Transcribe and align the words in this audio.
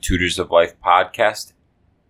Tutors 0.00 0.38
of 0.38 0.50
Life 0.50 0.74
podcast, 0.84 1.52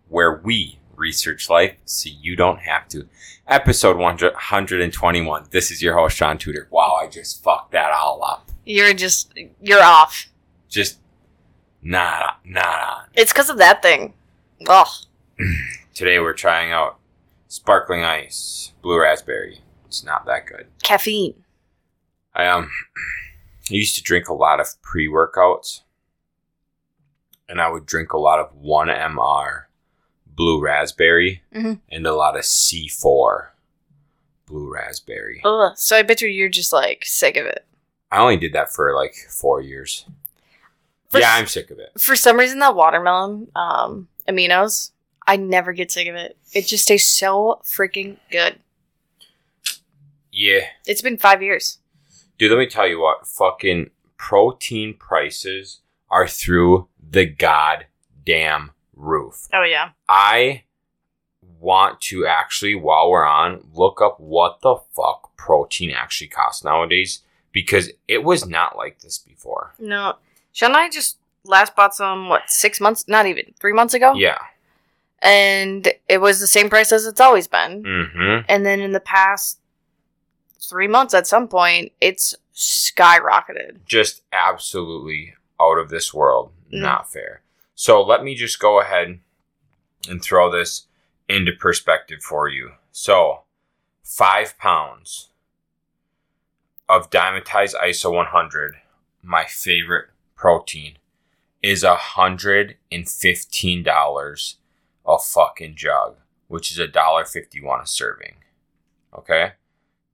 where 0.08 0.40
we 0.42 0.78
research 0.96 1.48
life 1.48 1.76
so 1.84 2.10
you 2.10 2.36
don't 2.36 2.60
have 2.60 2.88
to. 2.88 3.08
Episode 3.48 3.96
121. 3.96 5.46
This 5.50 5.70
is 5.70 5.82
your 5.82 5.96
host, 5.96 6.16
Shaun 6.16 6.38
Tudor. 6.38 6.68
Wow, 6.70 6.98
I 7.02 7.08
just 7.08 7.42
fucked 7.42 7.72
that 7.72 7.90
all 7.92 8.22
up. 8.22 8.50
You're 8.64 8.94
just 8.94 9.32
you're 9.60 9.82
off. 9.82 10.26
Just 10.68 10.98
not, 11.82 12.38
not 12.44 12.80
on. 12.80 13.04
It's 13.14 13.32
because 13.32 13.50
of 13.50 13.58
that 13.58 13.82
thing. 13.82 14.14
Ugh. 14.68 14.88
Today 15.94 16.20
we're 16.20 16.34
trying 16.34 16.70
out 16.70 16.98
sparkling 17.48 18.04
ice, 18.04 18.72
blue 18.82 19.00
raspberry. 19.00 19.60
It's 19.86 20.04
not 20.04 20.26
that 20.26 20.46
good. 20.46 20.66
Caffeine. 20.82 21.34
I 22.34 22.46
um 22.46 22.70
I 23.70 23.74
used 23.74 23.96
to 23.96 24.02
drink 24.02 24.28
a 24.28 24.34
lot 24.34 24.60
of 24.60 24.80
pre 24.82 25.08
workouts, 25.08 25.80
and 27.50 27.60
I 27.60 27.68
would 27.68 27.84
drink 27.84 28.12
a 28.14 28.18
lot 28.18 28.38
of 28.38 28.54
one 28.54 28.88
MR 28.88 29.64
blue 30.26 30.60
raspberry 30.62 31.42
Mhm. 31.52 31.80
and 31.90 32.06
a 32.06 32.14
lot 32.14 32.38
of 32.38 32.44
C 32.46 32.88
four 32.88 33.54
blue 34.46 34.72
raspberry. 34.72 35.42
Ugh. 35.44 35.72
So 35.76 35.96
I 35.96 36.02
bet 36.02 36.20
you 36.22 36.28
you're 36.28 36.48
just 36.48 36.72
like 36.72 37.04
sick 37.04 37.36
of 37.36 37.44
it. 37.46 37.66
I 38.10 38.18
only 38.20 38.36
did 38.38 38.52
that 38.54 38.72
for 38.72 38.94
like 38.94 39.14
four 39.28 39.60
years. 39.60 40.06
For 41.10 41.18
yeah, 41.18 41.34
I'm 41.34 41.46
sick 41.46 41.70
of 41.70 41.78
it. 41.78 41.90
For 41.98 42.14
some 42.16 42.38
reason, 42.38 42.60
that 42.60 42.74
watermelon 42.76 43.48
um, 43.56 44.08
aminos, 44.28 44.92
I 45.26 45.36
never 45.36 45.72
get 45.72 45.90
sick 45.92 46.06
of 46.08 46.14
it. 46.14 46.36
It 46.52 46.66
just 46.66 46.86
tastes 46.88 47.16
so 47.18 47.60
freaking 47.64 48.16
good. 48.30 48.60
Yeah, 50.32 50.60
It's 50.86 51.02
been 51.02 51.16
five 51.18 51.42
years. 51.42 51.78
dude. 52.38 52.50
Let 52.52 52.58
me 52.58 52.66
tell 52.66 52.86
you 52.88 53.00
what. 53.00 53.26
Fucking 53.26 53.90
protein 54.16 54.94
prices 54.94 55.79
are 56.10 56.26
through 56.28 56.88
the 57.10 57.26
goddamn 57.26 58.72
roof. 58.94 59.48
Oh 59.52 59.62
yeah. 59.62 59.90
I 60.08 60.64
want 61.58 62.00
to 62.00 62.26
actually, 62.26 62.74
while 62.74 63.10
we're 63.10 63.24
on, 63.24 63.66
look 63.74 64.00
up 64.00 64.18
what 64.18 64.60
the 64.62 64.76
fuck 64.94 65.36
protein 65.36 65.90
actually 65.90 66.28
costs 66.28 66.64
nowadays 66.64 67.20
because 67.52 67.90
it 68.08 68.24
was 68.24 68.46
not 68.46 68.76
like 68.76 69.00
this 69.00 69.18
before. 69.18 69.74
No, 69.78 70.16
Shaun 70.52 70.70
and 70.70 70.76
I 70.78 70.88
just 70.88 71.18
last 71.44 71.74
bought 71.74 71.94
some 71.94 72.28
what 72.28 72.48
six 72.50 72.80
months? 72.80 73.06
Not 73.08 73.26
even 73.26 73.54
three 73.60 73.72
months 73.72 73.94
ago. 73.94 74.14
Yeah. 74.14 74.38
and 75.22 75.88
it 76.08 76.18
was 76.18 76.40
the 76.40 76.46
same 76.46 76.68
price 76.70 76.92
as 76.92 77.06
it's 77.06 77.20
always 77.20 77.46
been. 77.48 77.82
Mm-hmm. 77.82 78.44
And 78.48 78.64
then 78.64 78.80
in 78.80 78.92
the 78.92 79.00
past 79.00 79.58
three 80.60 80.88
months, 80.88 81.14
at 81.14 81.26
some 81.26 81.48
point, 81.48 81.92
it's 82.00 82.34
skyrocketed. 82.54 83.84
Just 83.86 84.22
absolutely 84.32 85.34
out 85.60 85.78
of 85.78 85.90
this 85.90 86.14
world. 86.14 86.52
Mm. 86.72 86.80
Not 86.80 87.12
fair. 87.12 87.42
So 87.74 88.02
let 88.02 88.24
me 88.24 88.34
just 88.34 88.58
go 88.58 88.80
ahead 88.80 89.20
and 90.08 90.22
throw 90.22 90.50
this 90.50 90.86
into 91.28 91.52
perspective 91.52 92.22
for 92.22 92.48
you. 92.48 92.72
So, 92.92 93.42
five 94.02 94.58
pounds 94.58 95.28
of 96.88 97.10
Dymatized 97.10 97.74
ISO 97.76 98.12
100, 98.12 98.74
my 99.22 99.44
favorite 99.44 100.08
protein, 100.34 100.96
is 101.62 101.84
a 101.84 101.94
hundred 101.94 102.76
and 102.90 103.08
fifteen 103.08 103.82
dollars 103.82 104.56
a 105.06 105.18
fucking 105.18 105.76
jug, 105.76 106.16
which 106.48 106.70
is 106.70 106.78
a 106.78 106.88
dollar 106.88 107.24
fifty 107.24 107.60
one 107.60 107.80
a 107.80 107.86
serving. 107.86 108.36
Okay, 109.16 109.52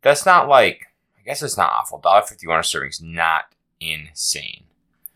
that's 0.02 0.26
not 0.26 0.48
like 0.48 0.86
I 1.18 1.22
guess 1.22 1.42
it's 1.42 1.56
not 1.56 1.72
awful. 1.72 1.98
Dollar 1.98 2.22
fifty 2.22 2.46
one 2.46 2.60
a 2.60 2.64
serving 2.64 2.90
is 2.90 3.00
not 3.00 3.54
insane. 3.80 4.64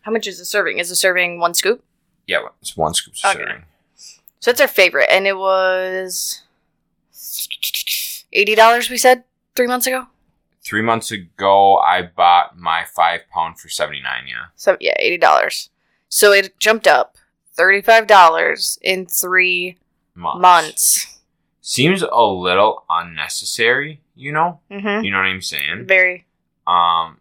How 0.01 0.11
much 0.11 0.27
is 0.27 0.39
a 0.39 0.45
serving? 0.45 0.77
Is 0.79 0.91
a 0.91 0.95
serving 0.95 1.39
one 1.39 1.53
scoop? 1.53 1.83
Yeah, 2.27 2.39
it's 2.61 2.75
one 2.77 2.93
scoop 2.93 3.13
Okay. 3.23 3.37
serving. 3.39 3.63
So 4.39 4.51
it's 4.51 4.61
our 4.61 4.67
favorite, 4.67 5.07
and 5.11 5.27
it 5.27 5.37
was 5.37 6.41
eighty 8.33 8.55
dollars. 8.55 8.89
We 8.89 8.97
said 8.97 9.23
three 9.55 9.67
months 9.67 9.87
ago. 9.87 10.07
Three 10.63 10.81
months 10.81 11.11
ago, 11.11 11.77
I 11.77 12.03
bought 12.03 12.57
my 12.57 12.85
five 12.85 13.21
pound 13.33 13.59
for 13.59 13.69
seventy 13.69 14.01
nine. 14.01 14.27
Yeah, 14.27 14.45
So 14.55 14.77
yeah, 14.79 14.93
eighty 14.99 15.17
dollars. 15.17 15.69
So 16.09 16.31
it 16.31 16.57
jumped 16.59 16.87
up 16.87 17.17
thirty 17.53 17.81
five 17.81 18.07
dollars 18.07 18.77
in 18.81 19.05
three 19.05 19.77
months. 20.15 20.39
months. 20.41 21.19
seems 21.61 22.01
a 22.03 22.23
little 22.23 22.83
unnecessary. 22.89 24.01
You 24.15 24.31
know, 24.31 24.59
Mm-hmm. 24.69 25.03
you 25.03 25.11
know 25.11 25.17
what 25.17 25.25
I'm 25.25 25.41
saying. 25.41 25.85
Very. 25.87 26.25
Um, 26.67 27.17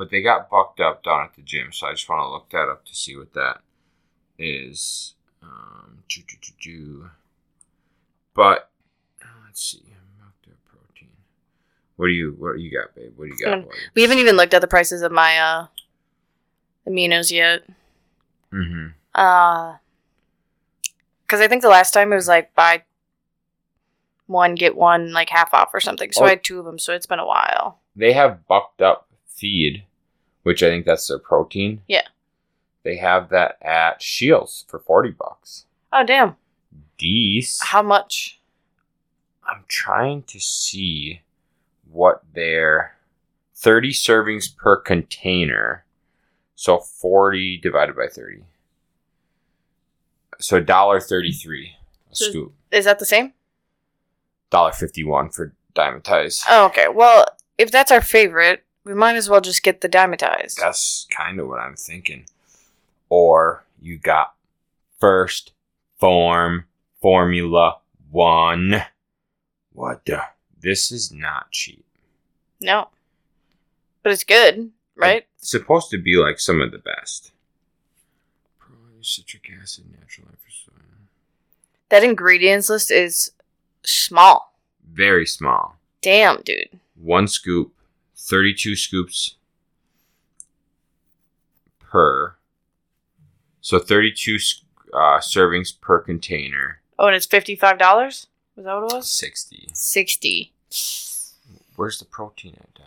but 0.00 0.08
they 0.10 0.22
got 0.22 0.48
bucked 0.48 0.80
up 0.80 1.04
down 1.04 1.24
at 1.26 1.34
the 1.34 1.42
gym, 1.42 1.72
so 1.72 1.86
I 1.86 1.90
just 1.92 2.08
want 2.08 2.22
to 2.22 2.30
look 2.30 2.48
that 2.52 2.70
up 2.70 2.86
to 2.86 2.94
see 2.94 3.14
what 3.18 3.34
that 3.34 3.60
is. 4.38 5.12
Um, 5.42 6.04
but 8.34 8.70
uh, 9.22 9.26
let's 9.44 9.62
see, 9.62 9.82
protein. 10.64 11.10
What 11.96 12.06
do 12.06 12.12
you 12.12 12.34
what 12.38 12.56
do 12.56 12.62
you 12.62 12.70
got, 12.70 12.94
babe? 12.94 13.12
What 13.14 13.26
do 13.26 13.34
you 13.36 13.44
got? 13.44 13.58
Um, 13.58 13.66
We 13.94 14.00
haven't 14.00 14.20
even 14.20 14.36
looked 14.36 14.54
at 14.54 14.62
the 14.62 14.66
prices 14.66 15.02
of 15.02 15.12
my 15.12 15.38
uh 15.38 15.66
aminos 16.88 17.30
yet. 17.30 17.64
Mm-hmm. 18.54 18.86
Uh, 19.14 19.76
because 21.26 21.42
I 21.42 21.46
think 21.48 21.60
the 21.60 21.68
last 21.68 21.92
time 21.92 22.10
it 22.10 22.16
was 22.16 22.26
like 22.26 22.54
buy 22.54 22.84
one 24.28 24.54
get 24.54 24.76
one 24.76 25.12
like 25.12 25.28
half 25.28 25.52
off 25.52 25.74
or 25.74 25.80
something. 25.80 26.10
So 26.10 26.22
Oh. 26.22 26.26
I 26.26 26.30
had 26.30 26.42
two 26.42 26.58
of 26.58 26.64
them. 26.64 26.78
So 26.78 26.94
it's 26.94 27.04
been 27.06 27.18
a 27.18 27.26
while. 27.26 27.80
They 27.94 28.14
have 28.14 28.46
bucked 28.48 28.80
up 28.80 29.08
feed, 29.26 29.84
which 30.42 30.62
I 30.62 30.68
think 30.68 30.86
that's 30.86 31.08
their 31.08 31.18
protein. 31.18 31.82
Yeah. 31.88 32.06
They 32.82 32.96
have 32.96 33.28
that 33.30 33.58
at 33.62 34.00
Shields 34.02 34.64
for 34.68 34.78
forty 34.78 35.10
bucks. 35.10 35.66
Oh 35.92 36.04
damn! 36.04 36.36
Dees. 36.98 37.60
How 37.62 37.82
much? 37.82 38.40
I'm 39.46 39.64
trying 39.68 40.22
to 40.24 40.38
see 40.38 41.22
what 41.90 42.22
their 42.34 42.94
30 43.56 43.90
servings 43.90 44.54
per 44.56 44.76
container. 44.76 45.84
So 46.54 46.78
40 46.78 47.56
divided 47.58 47.96
by 47.96 48.06
30. 48.06 48.44
So 50.38 50.62
$1.33 50.62 51.66
a 51.72 52.14
So- 52.14 52.24
scoop. 52.30 52.54
Is 52.70 52.84
that 52.84 53.00
the 53.00 53.06
same? 53.06 53.32
$1.51 54.52 55.34
for 55.34 55.52
Dymatize. 55.74 56.44
Oh 56.48 56.66
okay. 56.66 56.86
Well, 56.88 57.26
if 57.58 57.70
that's 57.70 57.90
our 57.90 58.00
favorite, 58.00 58.64
we 58.84 58.94
might 58.94 59.16
as 59.16 59.28
well 59.28 59.40
just 59.40 59.62
get 59.62 59.80
the 59.80 59.88
Dymatized. 59.88 60.58
That's 60.58 61.06
kind 61.16 61.38
of 61.38 61.48
what 61.48 61.60
I'm 61.60 61.76
thinking. 61.76 62.26
Or 63.08 63.64
you 63.80 63.98
got 63.98 64.34
first 64.98 65.52
form 65.98 66.64
formula 67.00 67.78
one. 68.10 68.82
What 69.72 70.04
the? 70.04 70.22
This 70.60 70.92
is 70.92 71.12
not 71.12 71.50
cheap. 71.50 71.84
No, 72.60 72.88
but 74.02 74.12
it's 74.12 74.24
good, 74.24 74.70
right? 74.96 75.26
It's 75.38 75.50
supposed 75.50 75.90
to 75.90 75.98
be 75.98 76.16
like 76.16 76.38
some 76.38 76.60
of 76.60 76.72
the 76.72 76.78
best. 76.78 77.32
Citric 79.02 79.50
acid, 79.62 79.86
natural 79.98 80.28
episode. 80.28 80.84
That 81.88 82.04
ingredients 82.04 82.68
list 82.68 82.90
is 82.90 83.32
small. 83.82 84.52
Very 84.92 85.24
small. 85.24 85.76
Damn, 86.02 86.42
dude. 86.42 86.68
One 86.96 87.26
scoop, 87.26 87.72
32 88.20 88.76
scoops 88.76 89.36
per. 91.80 92.36
So 93.60 93.78
32 93.78 94.36
uh, 94.92 95.18
servings 95.18 95.78
per 95.80 96.00
container. 96.00 96.80
Oh, 96.98 97.06
and 97.06 97.16
it's 97.16 97.26
fifty 97.26 97.56
five 97.56 97.78
dollars. 97.78 98.26
Was 98.56 98.66
that 98.66 98.74
what 98.74 98.92
it 98.92 98.96
was? 98.96 99.08
60. 99.10 99.70
Sixty. 99.72 100.52
Where's 101.76 101.98
the 101.98 102.04
protein 102.04 102.56
at, 102.60 102.74
dog? 102.74 102.86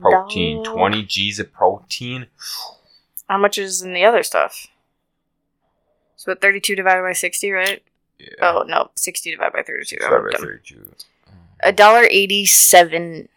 Protein. 0.00 0.62
Dog. 0.62 0.74
20 0.76 1.02
G's 1.04 1.40
of 1.40 1.52
protein. 1.52 2.26
How 3.28 3.38
much 3.38 3.58
is 3.58 3.82
in 3.82 3.94
the 3.94 4.04
other 4.04 4.22
stuff? 4.22 4.68
So 6.16 6.30
what, 6.32 6.40
32 6.40 6.76
divided 6.76 7.02
by 7.02 7.12
60, 7.12 7.50
right? 7.50 7.82
Yeah. 8.18 8.28
Oh, 8.40 8.64
no, 8.66 8.90
60 8.94 9.30
divided 9.32 9.52
by 9.52 9.62
32. 9.62 9.96
Divided 9.96 10.32
by 10.32 10.38
32. 10.38 10.90
A 11.60 11.72
dollar 11.72 12.06
eighty-seven. 12.10 13.28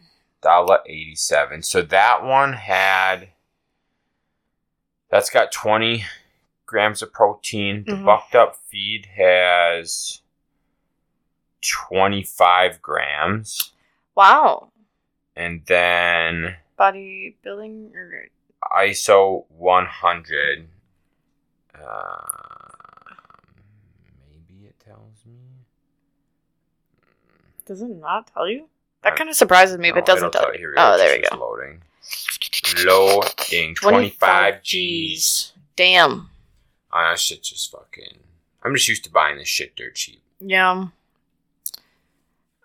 Dollar 0.42 0.80
eighty 0.86 1.14
seven. 1.14 1.62
So 1.62 1.82
that 1.82 2.22
one 2.24 2.52
had 2.54 3.30
that's 5.10 5.30
got 5.30 5.50
twenty 5.52 6.04
grams 6.66 7.00
of 7.02 7.12
protein. 7.12 7.84
The 7.86 7.92
Mhm. 7.92 8.04
bucked 8.04 8.34
up 8.34 8.56
feed 8.70 9.06
has 9.16 10.20
twenty 11.60 12.22
five 12.22 12.80
grams, 12.82 13.72
Wow. 14.14 14.70
and 15.34 15.64
then 15.66 16.56
Bodybuilding? 16.78 17.92
Or, 17.94 18.28
ISO 18.76 19.46
one 19.50 19.86
hundred. 19.86 20.68
Uh, 21.74 23.14
maybe 24.30 24.66
it 24.66 24.78
tells 24.78 25.24
me. 25.26 25.38
does 27.64 27.82
it 27.82 27.90
not 27.90 28.26
tell 28.32 28.48
you? 28.48 28.68
That 29.10 29.16
kind 29.16 29.30
of 29.30 29.36
surprises 29.36 29.78
me, 29.78 29.90
but 29.90 29.96
No, 29.96 30.00
it 30.02 30.06
doesn't 30.06 30.32
tell 30.32 30.56
you. 30.56 30.74
Oh, 30.76 30.96
there 30.96 31.16
we 31.16 31.26
go. 31.28 31.36
Loading. 31.36 31.82
Loading. 32.84 33.74
25 33.74 34.62
G's. 34.62 35.52
Damn. 35.76 36.30
Uh, 36.92 37.10
that 37.10 37.18
shit 37.18 37.42
just 37.42 37.70
fucking. 37.70 38.18
I'm 38.62 38.74
just 38.74 38.88
used 38.88 39.04
to 39.04 39.10
buying 39.10 39.38
this 39.38 39.48
shit 39.48 39.76
dirt 39.76 39.94
cheap. 39.94 40.20
Yeah. 40.40 40.88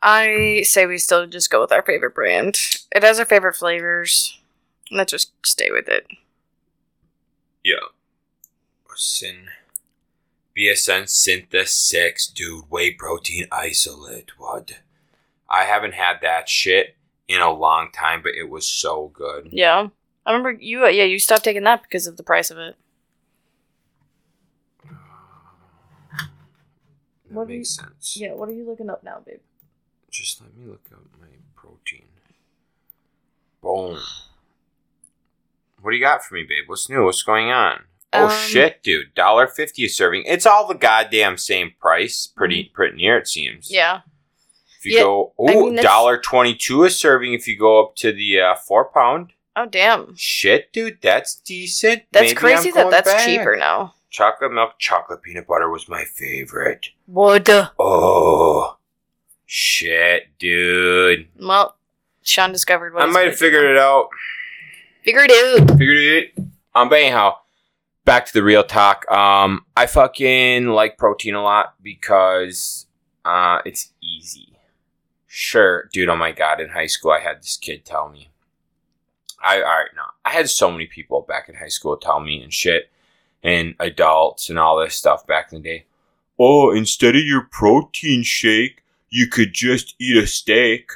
I 0.01 0.63
say 0.65 0.85
we 0.85 0.97
still 0.97 1.27
just 1.27 1.49
go 1.49 1.61
with 1.61 1.71
our 1.71 1.81
favorite 1.81 2.15
brand. 2.15 2.57
It 2.93 3.03
has 3.03 3.19
our 3.19 3.25
favorite 3.25 3.55
flavors. 3.55 4.37
Let's 4.91 5.11
just 5.11 5.31
stay 5.45 5.71
with 5.71 5.87
it. 5.87 6.07
Yeah. 7.63 7.75
Sin. 8.95 9.47
BSN 10.55 11.03
Syntha-6, 11.05 12.33
dude, 12.33 12.65
whey 12.69 12.91
protein 12.91 13.47
isolate. 13.51 14.31
What? 14.37 14.81
I 15.53 15.65
haven't 15.65 15.93
had 15.93 16.17
that 16.21 16.49
shit 16.49 16.95
in 17.27 17.39
a 17.39 17.51
long 17.51 17.91
time, 17.91 18.21
but 18.23 18.33
it 18.33 18.49
was 18.49 18.65
so 18.67 19.11
good. 19.13 19.49
Yeah. 19.51 19.89
I 20.25 20.31
remember 20.31 20.51
you, 20.51 20.87
yeah, 20.87 21.03
you 21.03 21.19
stopped 21.19 21.43
taking 21.43 21.63
that 21.63 21.83
because 21.83 22.07
of 22.07 22.17
the 22.17 22.23
price 22.23 22.49
of 22.49 22.57
it. 22.57 22.75
That 26.13 26.27
What 27.29 27.47
makes 27.47 27.75
sense. 27.75 28.17
Yeah, 28.19 28.33
what 28.33 28.49
are 28.49 28.53
you 28.53 28.65
looking 28.65 28.89
up 28.89 29.03
now, 29.03 29.19
babe? 29.25 29.39
Just 30.09 30.41
let 30.41 30.55
me 30.55 30.65
look 30.65 30.85
up 30.91 31.01
my 31.19 31.27
protein. 31.55 32.05
Boom. 33.61 33.99
What 35.81 35.91
do 35.91 35.97
you 35.97 36.03
got 36.03 36.23
for 36.23 36.35
me, 36.35 36.43
babe? 36.43 36.63
What's 36.67 36.89
new? 36.89 37.03
What's 37.03 37.23
going 37.23 37.49
on? 37.49 37.83
Oh 38.13 38.25
Um, 38.27 38.47
shit, 38.47 38.83
dude! 38.83 39.13
Dollar 39.15 39.47
fifty 39.47 39.85
a 39.85 39.89
serving. 39.89 40.23
It's 40.27 40.45
all 40.45 40.67
the 40.67 40.75
goddamn 40.75 41.37
same 41.37 41.73
price. 41.79 42.27
Pretty 42.27 42.65
pretty 42.65 42.95
near 42.97 43.17
it 43.17 43.27
seems. 43.27 43.71
Yeah. 43.71 44.01
If 44.83 44.91
you 44.91 44.97
Yeah, 44.97 45.03
go, 45.03 45.33
I 45.39 45.41
ooh, 45.55 45.63
mean, 45.65 45.75
that's- 45.75 45.89
dollar 45.89 46.17
twenty 46.17 46.55
two 46.55 46.83
a 46.83 46.89
serving. 46.89 47.33
If 47.33 47.47
you 47.47 47.57
go 47.57 47.81
up 47.85 47.95
to 47.97 48.11
the 48.11 48.41
uh, 48.41 48.55
four 48.55 48.85
pound. 48.85 49.31
Oh, 49.55 49.65
damn. 49.65 50.15
Shit, 50.17 50.73
dude, 50.73 50.97
that's 51.01 51.35
decent. 51.35 52.03
That's 52.11 52.23
Maybe 52.31 52.35
crazy 52.35 52.71
that 52.71 52.89
that's 52.89 53.11
back. 53.13 53.23
cheaper 53.25 53.55
now. 53.55 53.93
Chocolate 54.09 54.51
milk, 54.51 54.73
chocolate 54.79 55.21
peanut 55.21 55.45
butter 55.47 55.69
was 55.69 55.87
my 55.87 56.03
favorite. 56.05 56.89
What? 57.05 57.47
Oh, 57.79 58.77
shit, 59.45 60.37
dude. 60.39 61.27
Well, 61.39 61.75
Shaun 62.23 62.51
discovered 62.51 62.93
what 62.93 63.03
I 63.03 63.05
might 63.05 63.27
have 63.27 63.37
figured 63.37 63.65
it 63.65 63.77
out. 63.77 64.09
Figured 65.03 65.29
it 65.31 65.61
out. 65.61 65.77
Figured 65.77 65.97
it. 65.97 66.33
Um, 66.73 66.89
but 66.89 66.95
anyhow, 66.99 67.35
back 68.05 68.25
to 68.25 68.33
the 68.33 68.41
real 68.43 68.63
talk. 68.63 69.09
Um, 69.11 69.65
I 69.77 69.85
fucking 69.85 70.67
like 70.69 70.97
protein 70.97 71.35
a 71.35 71.43
lot 71.43 71.75
because 71.83 72.87
uh, 73.23 73.59
it's 73.65 73.91
easy. 74.01 74.52
Sure, 75.35 75.89
dude. 75.91 76.09
Oh 76.09 76.15
my 76.15 76.31
god! 76.31 76.61
In 76.61 76.69
high 76.69 76.85
school, 76.85 77.09
I 77.09 77.17
had 77.19 77.39
this 77.39 77.57
kid 77.57 77.85
tell 77.85 78.07
me. 78.07 78.29
I 79.41 79.59
right 79.63 79.87
no. 79.95 80.03
I 80.23 80.29
had 80.29 80.47
so 80.47 80.69
many 80.69 80.85
people 80.85 81.25
back 81.27 81.49
in 81.49 81.55
high 81.55 81.69
school 81.69 81.97
tell 81.97 82.19
me 82.19 82.43
and 82.43 82.53
shit, 82.53 82.91
and 83.41 83.73
adults 83.79 84.51
and 84.51 84.59
all 84.59 84.79
this 84.79 84.93
stuff 84.93 85.25
back 85.25 85.51
in 85.51 85.63
the 85.63 85.67
day. 85.67 85.85
Oh, 86.39 86.69
instead 86.71 87.15
of 87.15 87.23
your 87.23 87.47
protein 87.49 88.21
shake, 88.21 88.83
you 89.09 89.25
could 89.25 89.53
just 89.53 89.95
eat 89.97 90.21
a 90.21 90.27
steak. 90.27 90.91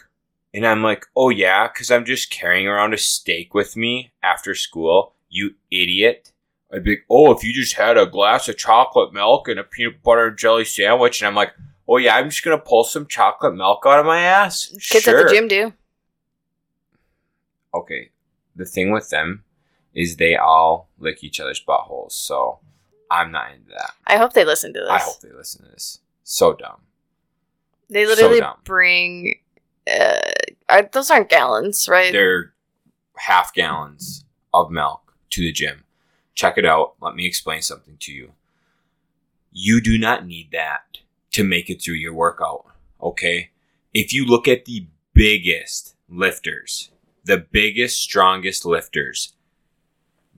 And 0.53 0.67
I'm 0.67 0.83
like, 0.83 1.07
oh 1.15 1.29
yeah, 1.29 1.67
because 1.67 1.89
I'm 1.89 2.05
just 2.05 2.29
carrying 2.29 2.67
around 2.67 2.93
a 2.93 2.99
steak 2.99 3.55
with 3.55 3.75
me 3.75 4.11
after 4.21 4.53
school. 4.53 5.13
You 5.29 5.55
idiot. 5.71 6.31
I'd 6.71 6.83
be 6.83 6.91
like, 6.91 7.05
oh, 7.09 7.31
if 7.31 7.43
you 7.43 7.53
just 7.53 7.73
had 7.73 7.97
a 7.97 8.05
glass 8.05 8.47
of 8.47 8.57
chocolate 8.57 9.15
milk 9.15 9.47
and 9.47 9.59
a 9.59 9.63
peanut 9.63 10.03
butter 10.03 10.27
and 10.27 10.37
jelly 10.37 10.65
sandwich, 10.65 11.21
and 11.21 11.27
I'm 11.27 11.33
like, 11.33 11.53
oh 11.87 11.97
yeah, 11.97 12.15
I'm 12.15 12.29
just 12.29 12.43
gonna 12.43 12.57
pull 12.57 12.83
some 12.83 13.07
chocolate 13.07 13.55
milk 13.55 13.83
out 13.85 13.99
of 13.99 14.05
my 14.05 14.19
ass. 14.19 14.67
Kids 14.81 15.03
sure. 15.03 15.19
at 15.19 15.27
the 15.27 15.33
gym 15.33 15.47
do. 15.47 15.73
Okay, 17.73 18.09
the 18.55 18.65
thing 18.65 18.91
with 18.91 19.09
them 19.09 19.43
is 19.93 20.17
they 20.17 20.35
all 20.35 20.89
lick 20.99 21.23
each 21.23 21.39
other's 21.39 21.63
buttholes, 21.63 22.11
so 22.11 22.59
I'm 23.09 23.31
not 23.31 23.51
into 23.51 23.69
that. 23.69 23.91
I 24.05 24.17
hope 24.17 24.33
they 24.33 24.45
listen 24.45 24.73
to 24.73 24.79
this. 24.79 24.89
I 24.89 24.99
hope 24.99 25.21
they 25.21 25.31
listen 25.31 25.65
to 25.65 25.71
this. 25.71 25.99
So 26.23 26.53
dumb. 26.53 26.81
They 27.89 28.03
So 28.05 28.09
literally 28.09 28.39
dumb. 28.39 28.57
bring. 28.63 29.39
Uh, 29.89 30.19
are, 30.67 30.89
those 30.91 31.09
aren't 31.09 31.29
gallons, 31.29 31.87
right? 31.87 32.11
They're 32.11 32.53
half 33.15 33.53
gallons 33.53 34.25
of 34.53 34.69
milk 34.69 35.13
to 35.31 35.41
the 35.41 35.51
gym. 35.51 35.83
Check 36.35 36.57
it 36.57 36.65
out. 36.65 36.95
Let 37.01 37.15
me 37.15 37.25
explain 37.25 37.61
something 37.61 37.97
to 38.01 38.11
you. 38.11 38.33
You 39.51 39.81
do 39.81 39.97
not 39.97 40.25
need 40.27 40.51
that 40.51 40.99
to 41.37 41.43
make 41.43 41.69
it 41.69 41.79
through 41.79 41.93
your 41.93 42.15
workout. 42.15 42.65
Okay? 42.99 43.51
If 43.93 44.11
you 44.11 44.25
look 44.25 44.47
at 44.47 44.65
the 44.65 44.87
biggest 45.13 45.95
lifters, 46.09 46.89
the 47.23 47.37
biggest, 47.37 48.01
strongest 48.01 48.65
lifters, 48.65 49.33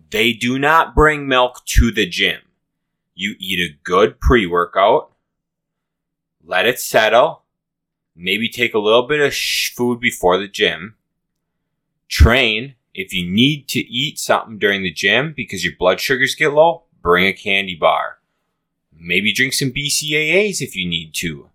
they 0.09 0.33
do 0.33 0.59
not 0.59 0.93
bring 0.93 1.25
milk 1.25 1.63
to 1.67 1.89
the 1.91 2.05
gym. 2.05 2.41
You 3.15 3.35
eat 3.39 3.59
a 3.59 3.77
good 3.81 4.19
pre 4.19 4.45
workout, 4.45 5.13
let 6.43 6.65
it 6.65 6.79
settle, 6.79 7.43
maybe 8.13 8.49
take 8.49 8.73
a 8.73 8.79
little 8.79 9.07
bit 9.07 9.21
of 9.21 9.33
sh- 9.33 9.73
food 9.73 10.01
before 10.01 10.37
the 10.37 10.49
gym, 10.49 10.95
train. 12.09 12.75
If 12.93 13.13
you 13.13 13.29
need 13.29 13.69
to 13.69 13.79
eat 13.79 14.19
something 14.19 14.57
during 14.57 14.83
the 14.83 14.91
gym 14.91 15.33
because 15.33 15.63
your 15.63 15.73
blood 15.79 16.01
sugars 16.01 16.35
get 16.35 16.53
low, 16.53 16.83
bring 17.01 17.25
a 17.25 17.31
candy 17.31 17.75
bar. 17.75 18.18
Maybe 18.99 19.33
drink 19.33 19.53
some 19.53 19.71
BCAAs 19.71 20.61
if 20.61 20.75
you 20.75 20.87
need 20.87 21.13
to. 21.15 21.49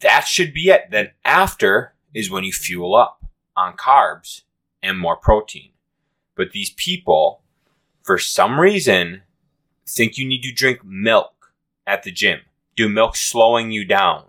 That 0.00 0.26
should 0.26 0.54
be 0.54 0.70
it. 0.70 0.90
Then 0.90 1.10
after 1.24 1.94
is 2.14 2.30
when 2.30 2.44
you 2.44 2.52
fuel 2.52 2.94
up 2.94 3.24
on 3.56 3.76
carbs 3.76 4.42
and 4.82 4.98
more 4.98 5.16
protein. 5.16 5.70
But 6.34 6.52
these 6.52 6.70
people, 6.70 7.42
for 8.02 8.16
some 8.18 8.60
reason, 8.60 9.22
think 9.86 10.16
you 10.16 10.26
need 10.26 10.42
to 10.42 10.52
drink 10.52 10.84
milk 10.84 11.52
at 11.86 12.04
the 12.04 12.12
gym. 12.12 12.40
Do 12.76 12.88
milk 12.88 13.16
slowing 13.16 13.72
you 13.72 13.84
down? 13.84 14.24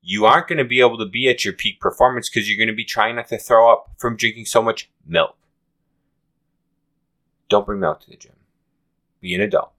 You 0.00 0.24
aren't 0.24 0.48
going 0.48 0.58
to 0.58 0.64
be 0.64 0.80
able 0.80 0.96
to 0.98 1.06
be 1.06 1.28
at 1.28 1.44
your 1.44 1.52
peak 1.52 1.80
performance 1.80 2.30
because 2.30 2.48
you're 2.48 2.56
going 2.56 2.68
to 2.68 2.74
be 2.74 2.84
trying 2.84 3.16
not 3.16 3.28
to 3.28 3.38
throw 3.38 3.72
up 3.72 3.90
from 3.98 4.16
drinking 4.16 4.46
so 4.46 4.62
much 4.62 4.88
milk. 5.04 5.36
Don't 7.48 7.66
bring 7.66 7.80
milk 7.80 8.00
to 8.02 8.10
the 8.10 8.16
gym. 8.16 8.32
Be 9.20 9.34
an 9.34 9.40
adult. 9.40 9.72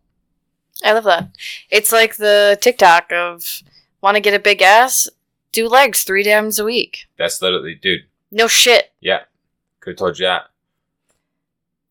I 0.84 0.94
love 0.94 1.04
that. 1.06 1.30
It's 1.70 1.92
like 1.92 2.16
the 2.16 2.58
TikTok 2.62 3.12
of 3.12 3.62
want 4.02 4.16
to 4.16 4.22
get 4.22 4.34
a 4.34 4.40
big 4.40 4.62
ass, 4.62 5.08
do 5.52 5.68
legs 5.68 6.04
three 6.04 6.24
times 6.24 6.60
a 6.60 6.66
week. 6.66 7.08
That's 7.18 7.42
literally, 7.42 7.76
dude. 7.76 8.02
No 8.32 8.48
shit. 8.48 8.92
Yeah, 9.00 9.22
could 9.80 9.92
have 9.92 9.98
told 9.98 10.20
you 10.20 10.26
that. 10.26 10.44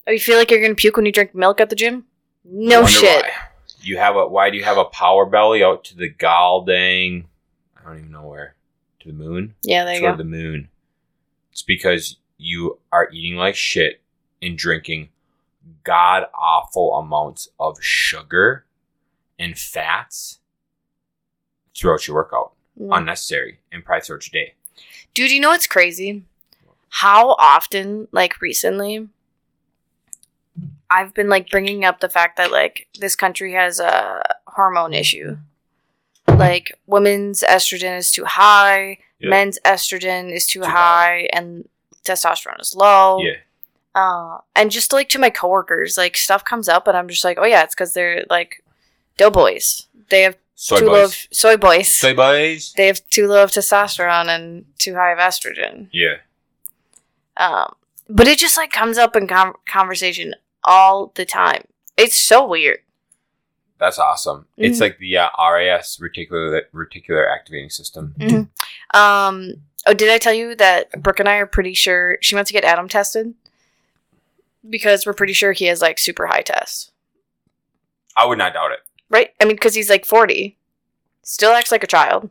Oh, 0.06 0.12
you 0.12 0.20
feel 0.20 0.38
like 0.38 0.50
you're 0.50 0.60
gonna 0.60 0.74
puke 0.74 0.96
when 0.96 1.06
you 1.06 1.12
drink 1.12 1.34
milk 1.34 1.60
at 1.60 1.70
the 1.70 1.76
gym? 1.76 2.04
No 2.44 2.86
shit. 2.86 3.22
Why. 3.22 3.30
You 3.82 3.96
have 3.98 4.16
a 4.16 4.26
why 4.26 4.50
do 4.50 4.56
you 4.56 4.64
have 4.64 4.78
a 4.78 4.84
power 4.84 5.24
belly 5.26 5.62
out 5.62 5.84
to 5.84 5.96
the 5.96 6.08
gall 6.08 6.64
dang? 6.64 7.26
I 7.76 7.88
don't 7.88 7.98
even 7.98 8.10
know 8.10 8.26
where 8.26 8.54
to 9.00 9.08
the 9.08 9.14
moon. 9.14 9.54
Yeah, 9.62 9.84
there 9.84 9.94
you 9.94 10.00
toward 10.00 10.14
go. 10.14 10.18
the 10.18 10.28
moon. 10.28 10.68
It's 11.52 11.62
because 11.62 12.16
you 12.38 12.78
are 12.90 13.10
eating 13.12 13.36
like 13.36 13.54
shit 13.54 14.00
and 14.42 14.56
drinking 14.56 15.10
god 15.84 16.24
awful 16.34 16.94
amounts 16.94 17.48
of 17.58 17.82
sugar 17.82 18.64
and 19.40 19.58
fats 19.58 20.38
throughout 21.76 22.06
your 22.06 22.14
workout. 22.14 22.52
Mm. 22.80 22.96
Unnecessary 22.98 23.58
and 23.72 23.84
probably 23.84 24.02
throughout 24.02 24.32
your 24.32 24.44
day. 24.44 24.54
Dude, 25.14 25.32
you 25.32 25.40
know 25.40 25.48
what's 25.50 25.66
crazy? 25.66 26.22
How 26.90 27.30
often, 27.38 28.06
like 28.12 28.40
recently, 28.40 29.08
I've 30.90 31.14
been 31.14 31.28
like 31.28 31.50
bringing 31.50 31.84
up 31.84 32.00
the 32.00 32.08
fact 32.08 32.36
that 32.36 32.50
like 32.52 32.88
this 32.98 33.14
country 33.16 33.52
has 33.54 33.78
a 33.80 34.22
hormone 34.46 34.92
issue. 34.92 35.38
Like 36.28 36.72
women's 36.86 37.42
estrogen 37.42 37.96
is 37.98 38.10
too 38.10 38.24
high, 38.24 38.98
Yeah. 39.18 39.30
men's 39.30 39.58
estrogen 39.64 40.32
is 40.32 40.46
too, 40.46 40.60
Too 40.60 40.66
high, 40.66 41.28
and 41.32 41.68
testosterone 42.04 42.60
is 42.60 42.74
low. 42.74 43.20
Yeah. 43.20 43.36
Uh, 43.94 44.38
and 44.54 44.70
just 44.70 44.92
like 44.92 45.08
to 45.10 45.18
my 45.18 45.30
coworkers, 45.30 45.96
like 45.96 46.16
stuff 46.16 46.44
comes 46.44 46.68
up, 46.68 46.86
and 46.88 46.96
I'm 46.96 47.08
just 47.08 47.24
like, 47.24 47.38
oh 47.40 47.44
yeah, 47.44 47.62
it's 47.62 47.74
because 47.74 47.92
they're 47.94 48.24
like 48.30 48.62
doughboys. 49.20 49.86
They 50.08 50.22
have 50.22 50.36
Soy 50.54 50.78
too 50.80 50.86
low 50.86 51.04
of 51.04 51.14
soy 51.30 51.56
boys. 51.56 51.94
Soy 51.94 52.14
boys. 52.14 52.72
they 52.76 52.86
have 52.86 53.00
too 53.10 53.26
low 53.28 53.42
of 53.42 53.50
testosterone 53.50 54.26
and 54.28 54.64
too 54.78 54.94
high 54.94 55.12
of 55.12 55.18
estrogen. 55.18 55.88
Yeah. 55.92 56.16
Um, 57.36 57.74
but 58.08 58.26
it 58.28 58.38
just 58.38 58.56
like 58.56 58.70
comes 58.72 58.98
up 58.98 59.14
in 59.16 59.26
com- 59.26 59.56
conversation 59.66 60.34
all 60.64 61.12
the 61.14 61.24
time. 61.24 61.64
It's 61.96 62.16
so 62.16 62.46
weird. 62.46 62.78
That's 63.78 63.98
awesome. 63.98 64.46
It's 64.58 64.78
Mhm. 64.78 64.80
like 64.82 64.98
the 64.98 65.16
uh, 65.18 65.28
RAS 65.38 65.98
reticular 66.02 66.62
reticular 66.74 67.30
activating 67.34 67.70
system. 67.70 68.14
Um, 68.92 69.54
oh, 69.86 69.94
did 69.94 70.10
I 70.10 70.18
tell 70.18 70.34
you 70.34 70.54
that 70.56 70.90
Brooke 71.02 71.20
and 71.20 71.28
I 71.28 71.36
are 71.36 71.46
pretty 71.46 71.72
sure 71.74 72.18
she 72.20 72.34
wants 72.34 72.48
to 72.48 72.52
get 72.52 72.64
Adam 72.64 72.88
tested 72.88 73.32
because 74.68 75.06
we're 75.06 75.14
pretty 75.14 75.32
sure 75.32 75.52
he 75.52 75.66
has 75.66 75.80
like 75.80 75.98
super 75.98 76.26
high 76.26 76.42
test, 76.42 76.92
I 78.14 78.26
would 78.26 78.36
not 78.36 78.52
doubt 78.52 78.72
it. 78.72 78.80
Right? 79.10 79.30
I 79.40 79.44
mean, 79.44 79.56
because 79.56 79.74
he's 79.74 79.90
like 79.90 80.06
forty, 80.06 80.56
still 81.22 81.52
acts 81.52 81.70
like 81.72 81.84
a 81.84 81.88
child. 81.88 82.30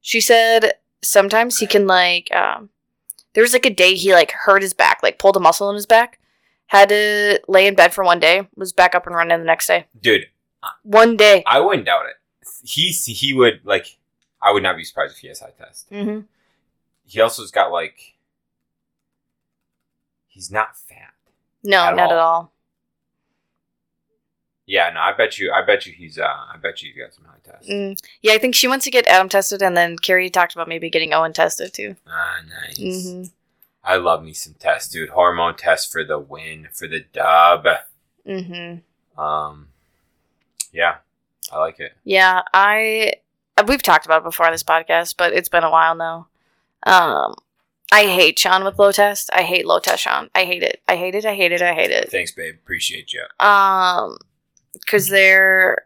She 0.00 0.20
said 0.20 0.72
sometimes 1.02 1.58
he 1.58 1.66
can 1.66 1.86
like 1.86 2.34
um, 2.34 2.70
there 3.34 3.42
was 3.42 3.52
like 3.52 3.66
a 3.66 3.70
day 3.70 3.94
he 3.94 4.12
like 4.14 4.30
hurt 4.32 4.62
his 4.62 4.72
back, 4.74 5.02
like 5.02 5.18
pulled 5.18 5.36
a 5.36 5.40
muscle 5.40 5.68
in 5.70 5.74
his 5.76 5.86
back, 5.86 6.18
Had 6.68 6.88
to 6.88 7.40
lay 7.48 7.66
in 7.66 7.74
bed 7.74 7.92
for 7.92 8.02
one 8.04 8.20
day. 8.20 8.48
Was 8.56 8.72
back 8.72 8.94
up 8.94 9.06
and 9.06 9.14
running 9.14 9.38
the 9.38 9.44
next 9.44 9.66
day. 9.66 9.86
Dude, 10.00 10.26
One 10.82 11.16
day. 11.16 11.42
I 11.46 11.60
wouldn't 11.60 11.86
doubt 11.86 12.06
it. 12.06 12.16
He's 12.64 13.04
he 13.04 13.32
would 13.34 13.60
like. 13.64 13.98
I 14.40 14.52
would 14.52 14.62
not 14.62 14.76
be 14.76 14.84
surprised 14.84 15.14
if 15.14 15.18
he 15.18 15.28
has 15.28 15.40
high 15.40 15.52
test. 15.58 15.90
Mm-hmm. 15.90 16.20
He 17.06 17.18
also's 17.20 17.50
got 17.50 17.70
like. 17.72 18.14
He's 20.28 20.50
not 20.50 20.76
fat. 20.76 21.14
No, 21.64 21.78
At 21.84 21.96
not 21.96 22.06
all. 22.06 22.12
at 22.12 22.18
all. 22.18 22.52
Yeah, 24.70 24.90
no, 24.90 25.00
I 25.00 25.14
bet 25.14 25.38
you. 25.38 25.50
I 25.50 25.64
bet 25.64 25.86
you 25.86 25.94
he's. 25.94 26.18
Uh, 26.18 26.24
I 26.26 26.58
bet 26.62 26.82
you 26.82 26.92
he's 26.92 27.02
got 27.02 27.14
some 27.14 27.24
high 27.24 27.38
test. 27.42 27.66
Mm. 27.70 27.98
Yeah, 28.20 28.34
I 28.34 28.38
think 28.38 28.54
she 28.54 28.68
wants 28.68 28.84
to 28.84 28.90
get 28.90 29.06
Adam 29.06 29.30
tested, 29.30 29.62
and 29.62 29.74
then 29.74 29.96
Carrie 29.96 30.28
talked 30.28 30.52
about 30.54 30.68
maybe 30.68 30.90
getting 30.90 31.14
Owen 31.14 31.32
tested 31.32 31.72
too. 31.72 31.96
Ah, 32.06 32.40
nice. 32.66 33.04
hmm 33.04 33.22
I 33.82 33.96
love 33.96 34.22
me 34.22 34.34
some 34.34 34.52
tests, 34.58 34.92
dude. 34.92 35.08
Hormone 35.08 35.56
test 35.56 35.90
for 35.90 36.04
the 36.04 36.18
win, 36.18 36.68
for 36.74 36.86
the 36.86 37.00
dub. 37.00 37.66
hmm 38.26 38.74
Um, 39.18 39.68
yeah, 40.70 40.96
I 41.50 41.58
like 41.60 41.80
it. 41.80 41.92
Yeah, 42.04 42.42
I 42.52 43.14
we've 43.66 43.82
talked 43.82 44.04
about 44.04 44.20
it 44.20 44.24
before 44.24 44.44
on 44.44 44.52
this 44.52 44.62
podcast, 44.62 45.14
but 45.16 45.32
it's 45.32 45.48
been 45.48 45.64
a 45.64 45.70
while 45.70 45.94
now. 45.94 46.28
Um, 46.82 47.36
I 47.90 48.04
hate 48.04 48.38
Shaun 48.38 48.64
with 48.64 48.78
low 48.78 48.92
test. 48.92 49.30
I 49.32 49.44
hate 49.44 49.64
low 49.66 49.78
test 49.80 50.02
Shaun. 50.02 50.28
I 50.34 50.44
hate 50.44 50.62
it. 50.62 50.82
I 50.86 50.96
hate 50.96 51.14
it. 51.14 51.24
I 51.24 51.34
hate 51.34 51.52
it. 51.52 51.62
I 51.62 51.72
hate 51.72 51.90
it. 51.90 52.10
Thanks, 52.10 52.32
babe. 52.32 52.56
Appreciate 52.62 53.14
you. 53.14 53.22
Um, 53.44 54.18
because 54.72 55.08
there 55.08 55.84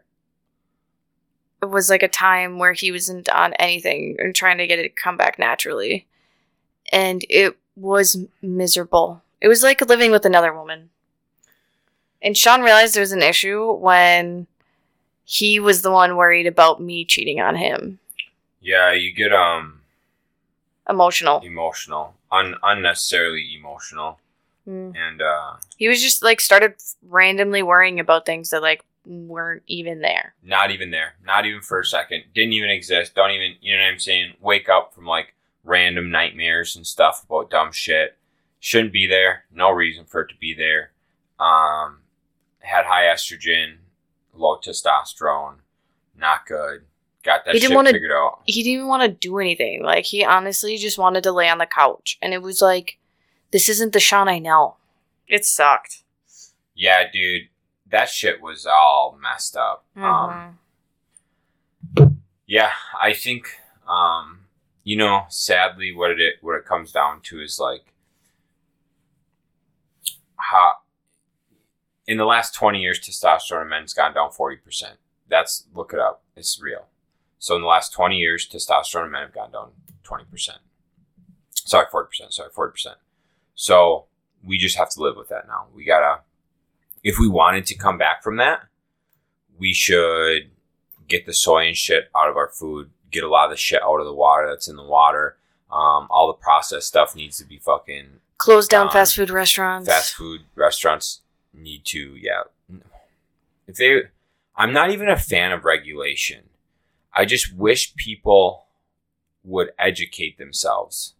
was 1.61 1.89
like 1.89 2.03
a 2.03 2.07
time 2.09 2.59
where 2.59 2.73
he 2.73 2.91
wasn't 2.91 3.29
on 3.29 3.53
anything 3.53 4.15
and 4.19 4.35
trying 4.35 4.57
to 4.57 4.67
get 4.67 4.79
it 4.79 4.83
to 4.83 4.89
come 4.89 5.17
back 5.17 5.39
naturally, 5.39 6.05
and 6.91 7.25
it 7.29 7.57
was 7.75 8.17
miserable. 8.41 9.21
It 9.41 9.47
was 9.47 9.63
like 9.63 9.81
living 9.87 10.11
with 10.11 10.25
another 10.25 10.53
woman. 10.53 10.89
And 12.21 12.37
Shaun 12.37 12.61
realized 12.61 12.95
there 12.95 13.01
was 13.01 13.11
an 13.11 13.21
issue 13.21 13.73
when 13.73 14.47
he 15.25 15.59
was 15.59 15.81
the 15.81 15.91
one 15.91 16.15
worried 16.15 16.47
about 16.47 16.81
me 16.81 17.03
cheating 17.05 17.41
on 17.41 17.55
him. 17.55 17.99
Yeah, 18.61 18.91
you 18.93 19.13
get 19.13 19.33
um 19.33 19.81
Emotional. 20.89 21.39
emotional, 21.41 22.13
un- 22.31 22.55
unnecessarily 22.61 23.55
emotional, 23.57 24.19
Mm. 24.67 24.95
and 24.95 25.21
uh, 25.21 25.55
He 25.77 25.87
was 25.89 26.01
just 26.01 26.23
like 26.23 26.39
started 26.39 26.75
randomly 27.09 27.61
worrying 27.63 27.99
about 27.99 28.25
things 28.25 28.49
that 28.51 28.61
like 28.61 28.83
weren't 29.05 29.63
even 29.67 29.99
there. 29.99 30.33
not 30.41 30.71
even 30.71 30.91
there, 30.91 31.15
not 31.25 31.45
even 31.45 31.61
for 31.61 31.79
a 31.81 31.85
second, 31.85 32.23
didn't 32.33 32.53
even 32.53 32.69
exist. 32.69 33.13
Don't 33.15 33.31
even, 33.31 33.55
you 33.61 33.75
know 33.75 33.83
what 33.83 33.89
I'm 33.91 33.99
saying? 33.99 34.33
Wake 34.41 34.69
up 34.69 34.93
from 34.93 35.05
like 35.05 35.33
random 35.65 36.09
nightmares 36.11 36.75
and 36.75 36.87
stuff 36.87 37.23
about 37.25 37.49
dumb 37.49 37.71
shit. 37.73 38.17
Shouldn't 38.61 38.93
be 38.93 39.05
there. 39.07 39.43
No 39.53 39.69
reason 39.71 40.05
for 40.05 40.21
it 40.21 40.29
to 40.29 40.35
be 40.35 40.53
there. 40.53 40.91
Um, 41.39 41.99
had 42.59 42.85
high 42.85 43.03
estrogen, 43.13 43.79
low 44.33 44.57
testosterone, 44.57 45.55
not 46.17 46.45
good. 46.45 46.83
Got 47.23 47.43
that 47.45 47.53
He 47.55 47.59
didn't 47.59 47.71
shit 47.71 47.75
wanna- 47.75 47.91
figured 47.91 48.11
out. 48.11 48.39
he 48.45 48.63
didn't 48.63 48.73
even 48.75 48.87
want 48.87 49.03
to 49.03 49.09
do 49.09 49.37
anything. 49.39 49.83
Like 49.83 50.05
he 50.05 50.23
honestly 50.23 50.77
just 50.77 50.97
wanted 50.97 51.23
to 51.23 51.31
lay 51.33 51.49
on 51.49 51.57
the 51.57 51.65
couch, 51.65 52.17
and 52.21 52.33
it 52.33 52.41
was 52.41 52.61
like, 52.61 52.97
this 53.53 53.69
isn't 53.69 53.93
the 53.93 53.99
Shaun 53.99 54.27
I 54.27 54.39
know. 54.39 54.77
It 55.27 55.45
sucked. 55.45 56.01
Yeah, 56.73 57.03
dude, 57.13 57.49
that 57.87 58.09
shit 58.09 58.41
was 58.41 58.65
all 58.65 59.15
messed 59.21 59.55
up. 59.55 59.85
Mm-hmm. 59.95 60.57
Um, 62.01 62.19
yeah, 62.47 62.71
I 62.99 63.13
think, 63.13 63.45
um, 63.87 64.39
you 64.83 64.97
know, 64.97 65.25
sadly, 65.29 65.93
what 65.93 66.19
it 66.19 66.35
what 66.41 66.57
it 66.57 66.65
comes 66.65 66.91
down 66.91 67.21
to 67.21 67.39
is 67.39 67.59
like 67.59 67.93
how 70.37 70.73
in 72.07 72.17
the 72.17 72.25
last 72.25 72.55
twenty 72.55 72.81
years, 72.81 72.99
testosterone 72.99 73.61
in 73.61 73.69
men's 73.69 73.93
gone 73.93 74.15
down 74.15 74.31
forty 74.31 74.57
percent. 74.57 74.95
That's 75.29 75.67
look 75.75 75.93
it 75.93 75.99
up. 75.99 76.23
It's 76.35 76.59
real. 76.59 76.87
So 77.37 77.55
in 77.55 77.61
the 77.61 77.67
last 77.67 77.93
twenty 77.93 78.17
years, 78.17 78.49
testosterone 78.49 79.05
in 79.05 79.11
men 79.11 79.21
have 79.21 79.33
gone 79.33 79.51
down 79.51 79.69
twenty 80.03 80.25
percent. 80.25 80.57
Sorry, 81.53 81.85
forty 81.91 82.07
percent. 82.07 82.33
Sorry, 82.33 82.49
forty 82.51 82.71
percent. 82.71 82.97
So 83.55 84.05
we 84.43 84.57
just 84.57 84.77
have 84.77 84.89
to 84.91 85.01
live 85.01 85.15
with 85.15 85.29
that 85.29 85.47
now. 85.47 85.67
We 85.75 85.85
gotta, 85.85 86.21
if 87.03 87.19
we 87.19 87.27
wanted 87.27 87.65
to 87.67 87.75
come 87.75 87.97
back 87.97 88.23
from 88.23 88.37
that, 88.37 88.63
we 89.57 89.73
should 89.73 90.49
get 91.07 91.25
the 91.25 91.33
soy 91.33 91.67
and 91.67 91.77
shit 91.77 92.09
out 92.15 92.29
of 92.29 92.37
our 92.37 92.49
food. 92.49 92.89
Get 93.11 93.23
a 93.23 93.29
lot 93.29 93.45
of 93.45 93.51
the 93.51 93.57
shit 93.57 93.81
out 93.83 93.99
of 93.99 94.05
the 94.05 94.13
water 94.13 94.47
that's 94.49 94.67
in 94.67 94.75
the 94.75 94.83
water. 94.83 95.37
Um, 95.71 96.07
all 96.09 96.27
the 96.27 96.33
processed 96.33 96.87
stuff 96.87 97.15
needs 97.15 97.37
to 97.39 97.45
be 97.45 97.57
fucking 97.57 98.19
Closed 98.37 98.69
down 98.69 98.87
Um, 98.87 98.93
fast 98.93 99.15
food 99.15 99.29
restaurants. 99.29 99.87
fast 99.87 100.13
food 100.15 100.41
restaurants 100.55 101.21
need 101.53 101.85
to 101.85 102.15
yeah 102.15 102.41
if 103.67 103.75
they 103.75 104.01
i'm 104.55 104.73
not 104.73 104.89
even 104.89 105.07
a 105.07 105.17
fan 105.17 105.51
of 105.51 105.63
regulation 105.63 106.49
i 107.13 107.25
just 107.25 107.53
wish 107.55 107.95
people 107.95 108.65
would 109.43 109.69
educate 109.77 110.37
themselves 110.39 111.13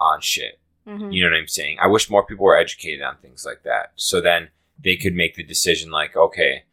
on 0.00 0.20
shit 0.20 0.58
Mhm. 0.90 1.12
you 1.12 1.22
know 1.22 1.30
what 1.30 1.38
i'm 1.38 1.46
saying 1.48 1.78
i 1.80 1.86
wish 1.86 2.10
more 2.10 2.24
people 2.26 2.44
were 2.44 2.56
educated 2.56 3.02
on 3.02 3.16
things 3.16 3.44
like 3.46 3.62
that 3.62 3.92
so 3.96 4.20
then 4.20 4.48
they 4.82 4.96
could 4.96 5.14
make 5.14 5.34
the 5.36 5.42
decision 5.44 5.90
like 5.90 6.16
okay 6.16 6.64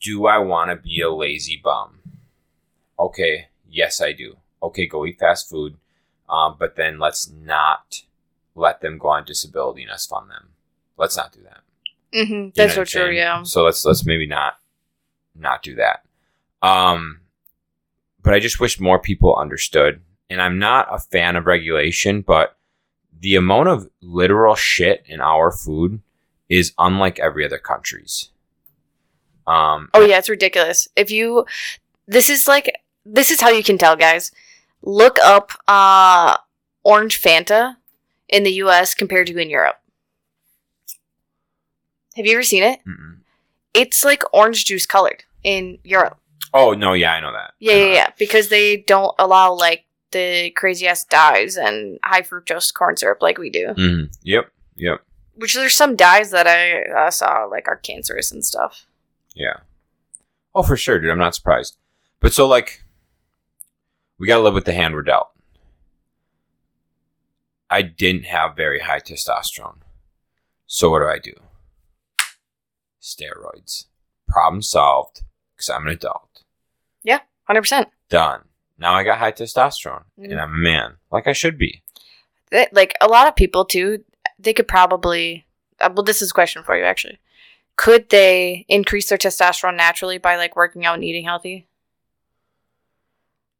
do 0.00 0.26
i 0.26 0.38
want 0.38 0.70
to 0.70 0.76
be 0.76 1.00
a 1.00 1.10
lazy 1.10 1.60
bum 1.62 2.00
okay 2.98 3.46
yes 3.70 4.00
i 4.00 4.12
do 4.12 4.36
okay 4.62 4.86
go 4.86 5.06
eat 5.06 5.18
fast 5.18 5.48
food 5.48 5.76
um, 6.28 6.56
but 6.58 6.74
then 6.74 6.98
let's 6.98 7.30
not 7.30 8.02
let 8.56 8.80
them 8.80 8.98
go 8.98 9.08
on 9.08 9.24
disability 9.24 9.82
and 9.82 9.92
us 9.92 10.06
fund 10.06 10.28
them 10.30 10.48
let's 10.96 11.16
not 11.16 11.32
do 11.32 11.40
that 11.42 11.60
Mhm. 12.14 12.54
That's 12.54 12.74
so 12.74 12.84
true. 12.84 13.10
Yeah. 13.10 13.42
So 13.42 13.64
let's 13.64 13.84
let's 13.84 14.06
maybe 14.06 14.26
not 14.26 14.58
not 15.34 15.62
do 15.62 15.74
that. 15.74 16.04
Um 16.62 17.20
but 18.22 18.32
I 18.32 18.38
just 18.38 18.58
wish 18.60 18.80
more 18.80 18.98
people 18.98 19.36
understood. 19.36 20.00
And 20.30 20.40
I'm 20.40 20.58
not 20.58 20.86
a 20.90 20.98
fan 20.98 21.36
of 21.36 21.44
regulation, 21.46 22.22
but 22.22 22.56
the 23.20 23.36
amount 23.36 23.68
of 23.68 23.88
literal 24.00 24.54
shit 24.54 25.02
in 25.06 25.20
our 25.20 25.50
food 25.50 26.00
is 26.48 26.72
unlike 26.78 27.18
every 27.18 27.44
other 27.44 27.58
country's. 27.58 28.30
Um 29.46 29.88
Oh 29.94 30.04
yeah, 30.04 30.18
it's 30.18 30.28
ridiculous. 30.28 30.88
If 30.96 31.10
you, 31.10 31.46
this 32.06 32.28
is 32.30 32.48
like 32.48 32.80
this 33.04 33.30
is 33.30 33.40
how 33.40 33.50
you 33.50 33.62
can 33.62 33.78
tell, 33.78 33.96
guys. 33.96 34.32
Look 34.82 35.18
up 35.24 35.52
uh 35.68 36.36
orange 36.84 37.20
Fanta 37.20 37.76
in 38.28 38.42
the 38.44 38.52
U.S. 38.64 38.94
compared 38.94 39.26
to 39.28 39.38
in 39.38 39.50
Europe. 39.50 39.76
Have 42.16 42.26
you 42.26 42.32
ever 42.32 42.42
seen 42.42 42.62
it? 42.62 42.80
mm-mm. 42.86 43.18
It's 43.74 44.04
like 44.04 44.22
orange 44.32 44.64
juice 44.64 44.86
colored 44.86 45.24
in 45.42 45.78
Europe. 45.84 46.18
Oh 46.54 46.72
no, 46.72 46.94
yeah, 46.94 47.12
I 47.12 47.20
know 47.20 47.32
that. 47.32 47.52
Yeah, 47.58 47.74
know 47.74 47.86
yeah, 47.86 47.92
yeah. 47.92 48.10
Because 48.18 48.48
they 48.48 48.78
don't 48.78 49.14
allow 49.18 49.52
like 49.52 49.84
the 50.16 50.50
crazy 50.50 50.86
ass 50.86 51.04
dyes 51.04 51.56
and 51.56 51.98
high 52.04 52.22
fructose 52.22 52.72
corn 52.72 52.96
syrup 52.96 53.20
like 53.22 53.38
we 53.38 53.50
do. 53.50 53.68
Mhm. 53.68 54.16
Yep, 54.22 54.50
yep. 54.76 55.00
Which 55.34 55.54
there's 55.54 55.74
some 55.74 55.96
dyes 55.96 56.30
that 56.30 56.46
I 56.46 56.82
uh, 56.82 57.10
saw 57.10 57.44
like 57.44 57.68
are 57.68 57.76
cancerous 57.76 58.32
and 58.32 58.44
stuff. 58.44 58.86
Yeah. 59.34 59.58
Oh, 60.54 60.62
for 60.62 60.76
sure, 60.76 60.98
dude. 60.98 61.10
I'm 61.10 61.18
not 61.18 61.34
surprised. 61.34 61.76
But 62.20 62.32
so, 62.32 62.46
like, 62.48 62.82
we 64.18 64.26
got 64.26 64.36
to 64.38 64.42
live 64.42 64.54
with 64.54 64.64
the 64.64 64.72
hand 64.72 64.94
we're 64.94 65.02
dealt. 65.02 65.28
I 67.68 67.82
didn't 67.82 68.24
have 68.24 68.56
very 68.56 68.80
high 68.80 69.00
testosterone. 69.00 69.80
So, 70.66 70.88
what 70.90 71.00
do 71.00 71.06
I 71.06 71.18
do? 71.18 71.34
Steroids. 73.02 73.86
Problem 74.28 74.62
solved 74.62 75.20
because 75.54 75.68
I'm 75.68 75.86
an 75.86 75.92
adult. 75.92 76.42
Yeah, 77.02 77.20
Hundred 77.44 77.60
percent. 77.62 77.88
Done. 78.08 78.40
Now 78.78 78.94
I 78.94 79.04
got 79.04 79.18
high 79.18 79.32
testosterone 79.32 80.04
Mm. 80.18 80.30
and 80.32 80.40
I'm 80.40 80.52
a 80.52 80.56
man, 80.56 80.96
like 81.10 81.26
I 81.26 81.32
should 81.32 81.58
be. 81.58 81.82
Like 82.72 82.94
a 83.00 83.08
lot 83.08 83.26
of 83.28 83.34
people 83.36 83.64
too, 83.64 84.04
they 84.38 84.52
could 84.52 84.68
probably. 84.68 85.46
Uh, 85.80 85.90
well, 85.94 86.04
this 86.04 86.22
is 86.22 86.30
a 86.30 86.34
question 86.34 86.62
for 86.62 86.76
you 86.76 86.84
actually. 86.84 87.18
Could 87.76 88.08
they 88.08 88.64
increase 88.68 89.08
their 89.08 89.18
testosterone 89.18 89.76
naturally 89.76 90.16
by 90.18 90.36
like 90.36 90.56
working 90.56 90.84
out 90.86 90.94
and 90.94 91.04
eating 91.04 91.24
healthy? 91.24 91.66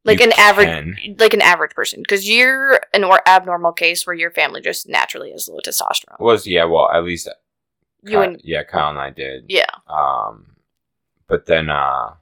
Like 0.03 0.19
You 0.19 0.27
an 0.27 0.33
average, 0.37 1.15
like 1.19 1.33
an 1.33 1.41
average 1.41 1.71
person, 1.75 1.99
because 2.01 2.29
you're 2.29 2.79
an 2.93 3.03
or 3.03 3.21
abnormal 3.27 3.73
case 3.73 4.07
where 4.07 4.15
your 4.15 4.31
family 4.31 4.61
just 4.61 4.87
naturally 4.87 5.31
has 5.31 5.49
low 5.49 5.59
testosterone. 5.59 6.17
Was, 6.19 6.47
yeah, 6.47 6.63
well, 6.63 6.89
at 6.93 7.03
least, 7.03 7.27
You 8.03 8.13
Kyle- 8.13 8.21
and 8.21 8.41
yeah, 8.41 8.63
Kyle 8.63 8.89
and 8.89 8.99
I 8.99 9.09
did. 9.09 9.45
yeah, 9.49 9.65
Um, 9.87 10.55
but 11.27 11.45
then, 11.45 11.69
uh, 11.69 12.13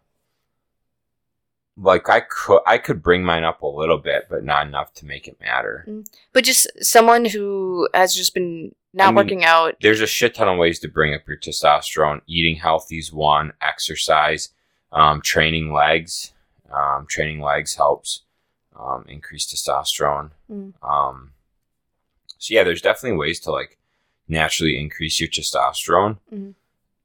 like 1.78 2.10
I 2.10 2.22
could, 2.22 2.62
I 2.66 2.78
could 2.78 3.02
bring 3.04 3.24
mine 3.24 3.44
up 3.44 3.62
a 3.62 3.68
little 3.68 3.98
bit, 3.98 4.28
but 4.30 4.44
not 4.46 4.66
enough 4.68 4.94
to 4.96 5.06
make 5.06 5.28
it 5.28 5.40
matter. 5.42 5.86
but 6.34 6.44
just 6.44 6.68
someone 6.82 7.26
who 7.26 7.90
has 7.94 8.16
just 8.16 8.34
been 8.34 8.74
not 8.94 9.08
I 9.08 9.08
mean- 9.10 9.16
working 9.16 9.44
out. 9.44 9.76
There's 9.82 10.00
a 10.02 10.08
shit 10.08 10.36
ton 10.36 10.48
of 10.48 10.58
ways 10.58 10.80
to 10.80 10.88
bring 10.88 11.14
up 11.14 11.28
your 11.28 11.38
testosterone. 11.38 12.22
Eating 12.28 12.56
healthy 12.56 12.98
is 12.98 13.12
one. 13.12 13.52
Exercise, 13.62 14.50
um, 14.94 15.22
training 15.22 15.74
legs, 15.74 16.32
um, 16.72 17.06
training 17.10 17.42
legs 17.42 17.76
helps 17.76 18.22
um, 18.78 19.04
increase 19.10 19.46
testosterone. 19.46 20.32
Mm. 20.50 20.74
Um, 20.82 21.32
so 22.38 22.54
yeah, 22.54 22.64
there's 22.64 22.82
definitely 22.82 23.18
ways 23.18 23.40
to 23.42 23.52
like 23.52 23.78
naturally 24.30 24.80
increase 24.80 25.20
your 25.20 25.30
testosterone, 25.30 26.18
Mhm. 26.34 26.54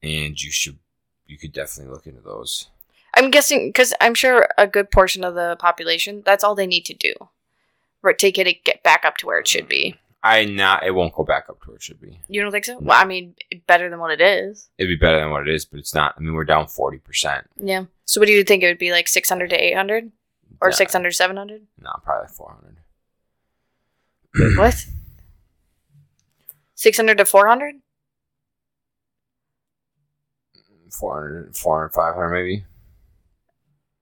and 0.02 0.40
you 0.42 0.50
should 0.50 0.78
you 1.26 1.38
could 1.38 1.52
definitely 1.52 1.92
look 1.92 2.06
into 2.06 2.20
those. 2.20 2.68
I'm 3.14 3.30
guessing 3.30 3.68
because 3.68 3.92
I'm 4.00 4.14
sure 4.14 4.48
a 4.56 4.66
good 4.66 4.90
portion 4.90 5.24
of 5.24 5.34
the 5.34 5.56
population 5.58 6.22
that's 6.24 6.44
all 6.44 6.54
they 6.54 6.66
need 6.66 6.84
to 6.86 6.94
do, 6.94 7.12
right? 8.02 8.18
Take 8.18 8.38
it 8.38 8.64
get 8.64 8.82
back 8.82 9.04
up 9.04 9.16
to 9.18 9.26
where 9.26 9.38
it 9.38 9.48
should 9.48 9.68
be. 9.68 9.96
I 10.22 10.44
not 10.44 10.84
it 10.84 10.90
won't 10.94 11.14
go 11.14 11.24
back 11.24 11.46
up 11.48 11.60
to 11.62 11.68
where 11.68 11.76
it 11.76 11.82
should 11.82 12.00
be. 12.00 12.20
You 12.28 12.42
don't 12.42 12.52
think 12.52 12.66
so? 12.66 12.78
Well, 12.78 13.00
I 13.00 13.04
mean, 13.04 13.34
better 13.66 13.88
than 13.88 13.98
what 14.00 14.10
it 14.12 14.20
is. 14.20 14.68
It'd 14.78 14.88
be 14.88 14.96
better 14.96 15.18
than 15.20 15.30
what 15.30 15.48
it 15.48 15.54
is, 15.54 15.64
but 15.64 15.78
it's 15.80 15.94
not. 15.94 16.14
I 16.16 16.20
mean, 16.20 16.34
we're 16.34 16.44
down 16.44 16.68
forty 16.68 16.98
percent. 16.98 17.46
Yeah. 17.56 17.84
So 18.04 18.20
what 18.20 18.26
do 18.26 18.32
you 18.32 18.44
think 18.44 18.62
it 18.62 18.66
would 18.66 18.78
be 18.78 18.90
like 18.92 19.06
600 19.06 19.50
to 19.50 19.56
800 19.56 20.10
or 20.60 20.68
Yeah. 20.70 20.74
600 20.74 21.12
700? 21.12 21.62
No, 21.80 21.90
probably 22.04 22.28
four 22.28 22.58
hundred. 22.60 22.76
What? 24.58 24.84
600 26.74 27.18
to 27.18 27.24
400? 27.24 27.74
400, 30.90 31.56
400, 31.56 31.88
500 31.90 32.28
maybe. 32.30 32.64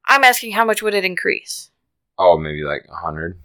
I'm 0.09 0.25
asking 0.25 0.53
how 0.53 0.65
much 0.65 0.83
would 0.83 0.95
it 0.95 1.05
increase? 1.05 1.71
Oh, 2.19 2.39
maybe 2.39 2.63
like 2.65 2.87
hundred. 2.91 3.39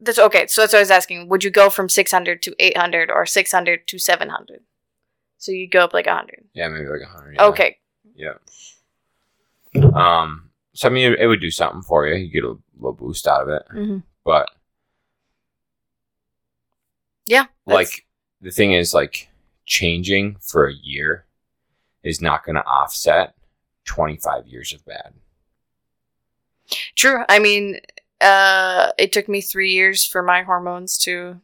That's 0.00 0.18
okay. 0.18 0.46
So 0.46 0.62
that's 0.62 0.72
what 0.72 0.78
I 0.78 0.82
was 0.82 0.90
asking. 0.90 1.28
Would 1.28 1.44
you 1.44 1.50
go 1.50 1.68
from 1.68 1.90
600 1.90 2.40
to 2.42 2.54
800 2.58 3.10
or 3.10 3.26
600 3.26 3.86
to 3.86 3.98
700? 3.98 4.62
So 5.36 5.52
you 5.52 5.68
go 5.68 5.80
up 5.84 5.92
like 5.92 6.06
100. 6.06 6.46
Yeah, 6.54 6.68
maybe 6.68 6.86
like 6.86 7.02
hundred. 7.02 7.38
Okay. 7.38 7.76
Yeah. 8.14 8.34
Um. 9.94 10.50
So 10.72 10.88
I 10.88 10.90
mean, 10.90 11.12
it, 11.12 11.18
it 11.20 11.26
would 11.26 11.40
do 11.40 11.50
something 11.50 11.82
for 11.82 12.06
you. 12.06 12.14
You 12.14 12.30
get 12.32 12.44
a 12.44 12.56
little 12.76 12.92
boost 12.92 13.26
out 13.26 13.42
of 13.42 13.48
it, 13.48 13.62
hmm 13.70 13.98
but 14.24 14.48
Yeah. 17.26 17.46
like 17.66 18.06
the 18.40 18.50
thing 18.50 18.72
is, 18.72 18.92
like 18.94 19.28
changing 19.66 20.36
for 20.40 20.66
a 20.66 20.72
year 20.74 21.24
is 22.02 22.20
not 22.20 22.44
going 22.44 22.56
to 22.56 22.64
offset 22.64 23.34
twenty 23.84 24.16
five 24.16 24.46
years 24.46 24.72
of 24.72 24.84
bad. 24.84 25.14
True. 26.94 27.24
I 27.28 27.38
mean, 27.38 27.80
uh, 28.20 28.90
it 28.98 29.12
took 29.12 29.28
me 29.28 29.40
three 29.40 29.72
years 29.72 30.04
for 30.04 30.22
my 30.22 30.42
hormones 30.42 30.98
to 30.98 31.40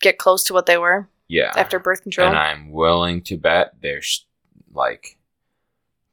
get 0.00 0.18
close 0.18 0.42
to 0.44 0.52
what 0.52 0.66
they 0.66 0.76
were 0.78 1.08
Yeah. 1.28 1.52
after 1.56 1.78
birth 1.78 2.02
control. 2.02 2.28
and 2.28 2.36
I'm 2.36 2.72
willing 2.72 3.22
to 3.22 3.36
bet 3.36 3.74
they're 3.80 4.02
like 4.72 5.16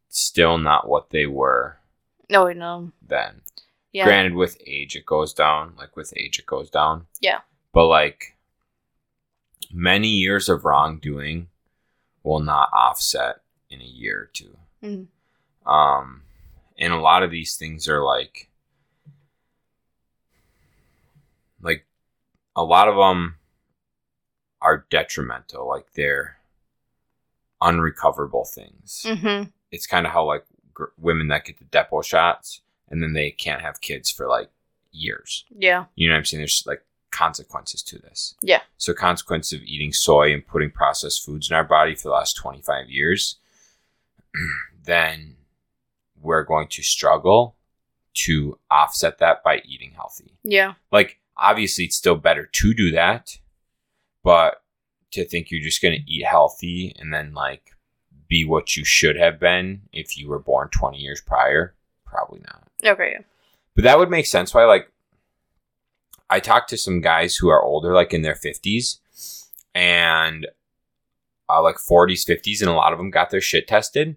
still 0.09 0.57
not 0.57 0.87
what 0.87 1.09
they 1.09 1.25
were 1.25 1.77
no, 2.29 2.51
no. 2.53 2.91
then. 3.01 3.41
Yeah. 3.91 4.05
Granted, 4.05 4.35
with 4.35 4.61
age 4.67 4.95
it 4.95 5.05
goes 5.07 5.33
down. 5.33 5.73
Like 5.77 5.95
with 5.95 6.13
age 6.15 6.37
it 6.37 6.45
goes 6.45 6.69
down. 6.69 7.07
Yeah. 7.19 7.39
But 7.73 7.87
like 7.87 8.37
many 9.71 10.09
years 10.09 10.49
of 10.49 10.65
wrongdoing 10.65 11.47
will 12.23 12.39
not 12.39 12.69
offset 12.71 13.41
in 13.69 13.81
a 13.81 13.85
year 13.85 14.21
or 14.21 14.25
two. 14.31 14.57
Mhm. 14.83 15.07
Um, 15.65 16.23
and 16.79 16.93
a 16.93 16.99
lot 16.99 17.21
of 17.23 17.29
these 17.29 17.57
things 17.57 17.87
are 17.89 18.01
like, 18.01 18.49
like 21.61 21.85
a 22.55 22.63
lot 22.63 22.87
of 22.87 22.95
them 22.95 23.35
are 24.61 24.85
detrimental. 24.89 25.67
Like 25.67 25.93
they're 25.93 26.37
unrecoverable 27.61 28.45
things. 28.45 29.05
Mm-hmm. 29.05 29.49
It's 29.71 29.85
kind 29.85 30.07
of 30.07 30.13
how 30.13 30.23
like 30.25 30.45
gr- 30.73 30.85
women 30.97 31.27
that 31.27 31.45
get 31.45 31.57
the 31.57 31.65
Depo 31.65 32.03
shots 32.03 32.61
and 32.89 33.03
then 33.03 33.11
they 33.11 33.29
can't 33.29 33.61
have 33.61 33.81
kids 33.81 34.09
for 34.09 34.27
like 34.27 34.49
years. 34.91 35.43
Yeah. 35.55 35.85
You 35.95 36.07
know 36.07 36.13
what 36.13 36.19
I'm 36.19 36.25
saying? 36.25 36.39
There's 36.39 36.63
like 36.65 36.83
consequences 37.11 37.83
to 37.83 37.99
this. 37.99 38.35
Yeah. 38.41 38.61
So 38.77 38.93
consequence 38.93 39.51
of 39.51 39.61
eating 39.63 39.91
soy 39.91 40.33
and 40.33 40.47
putting 40.47 40.71
processed 40.71 41.25
foods 41.25 41.49
in 41.49 41.57
our 41.57 41.65
body 41.65 41.93
for 41.93 42.03
the 42.03 42.13
last 42.13 42.37
25 42.37 42.89
years, 42.89 43.35
then 44.85 45.35
we're 46.21 46.43
going 46.43 46.67
to 46.69 46.83
struggle 46.83 47.55
to 48.13 48.57
offset 48.69 49.19
that 49.19 49.43
by 49.43 49.61
eating 49.65 49.91
healthy. 49.95 50.37
Yeah. 50.43 50.73
Like 50.91 51.19
obviously 51.37 51.85
it's 51.85 51.95
still 51.95 52.15
better 52.15 52.45
to 52.45 52.73
do 52.73 52.91
that, 52.91 53.37
but 54.23 54.61
to 55.11 55.25
think 55.25 55.49
you're 55.49 55.61
just 55.61 55.81
going 55.81 55.95
to 55.95 56.11
eat 56.11 56.25
healthy 56.25 56.95
and 56.99 57.13
then 57.13 57.33
like 57.33 57.75
be 58.27 58.45
what 58.45 58.75
you 58.75 58.85
should 58.85 59.15
have 59.15 59.39
been 59.39 59.81
if 59.91 60.17
you 60.17 60.27
were 60.27 60.39
born 60.39 60.69
20 60.69 60.97
years 60.97 61.21
prior, 61.21 61.73
probably 62.05 62.41
not. 62.41 62.67
Okay. 62.85 63.11
Yeah. 63.13 63.23
But 63.75 63.83
that 63.85 63.97
would 63.97 64.09
make 64.09 64.25
sense 64.25 64.53
why 64.53 64.65
like 64.65 64.91
I 66.29 66.39
talked 66.39 66.69
to 66.69 66.77
some 66.77 67.01
guys 67.01 67.35
who 67.35 67.49
are 67.49 67.63
older, 67.63 67.93
like 67.93 68.13
in 68.13 68.21
their 68.21 68.35
fifties, 68.35 68.99
and 69.73 70.47
uh, 71.49 71.61
like 71.63 71.79
forties, 71.79 72.23
fifties, 72.23 72.61
and 72.61 72.69
a 72.69 72.75
lot 72.75 72.93
of 72.93 72.99
them 72.99 73.09
got 73.09 73.31
their 73.31 73.41
shit 73.41 73.67
tested. 73.67 74.15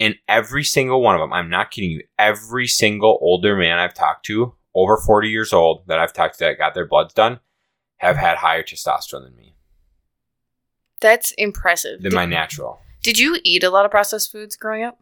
And 0.00 0.16
every 0.28 0.64
single 0.64 1.00
one 1.02 1.14
of 1.14 1.20
them, 1.20 1.32
I'm 1.32 1.48
not 1.48 1.70
kidding 1.70 1.90
you, 1.92 2.02
every 2.18 2.66
single 2.66 3.18
older 3.20 3.56
man 3.56 3.78
I've 3.78 3.94
talked 3.94 4.26
to, 4.26 4.54
over 4.74 4.96
40 4.96 5.28
years 5.28 5.52
old, 5.52 5.86
that 5.86 5.98
I've 6.00 6.12
talked 6.12 6.38
to 6.38 6.44
that 6.44 6.58
got 6.58 6.74
their 6.74 6.86
bloods 6.86 7.14
done, 7.14 7.38
have 7.98 8.16
had 8.16 8.36
higher 8.38 8.62
testosterone 8.64 9.22
than 9.24 9.36
me, 9.36 9.54
That's 11.00 11.30
impressive. 11.38 12.02
than 12.02 12.10
did, 12.10 12.16
my 12.16 12.26
natural. 12.26 12.80
did 13.02 13.18
you 13.18 13.38
eat 13.44 13.62
a 13.62 13.70
lot 13.70 13.84
of 13.84 13.90
processed 13.92 14.32
foods 14.32 14.56
growing 14.56 14.82
up? 14.84 14.98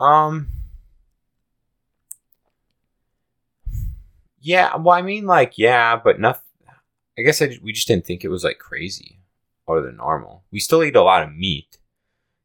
Um. 0.00 0.48
Yeah, 4.40 4.76
well, 4.76 4.94
I 4.96 5.02
mean, 5.02 5.26
like, 5.26 5.58
yeah, 5.58 5.96
but 6.02 6.20
nothing. 6.20 6.42
I 7.18 7.22
guess 7.22 7.42
I, 7.42 7.58
we 7.62 7.72
just 7.72 7.88
didn't 7.88 8.06
think 8.06 8.22
it 8.24 8.28
was 8.28 8.44
like 8.44 8.58
crazy 8.58 9.18
or 9.66 9.80
the 9.82 9.90
normal. 9.90 10.44
We 10.52 10.60
still 10.60 10.84
eat 10.84 10.94
a 10.94 11.02
lot 11.02 11.24
of 11.24 11.34
meat. 11.34 11.77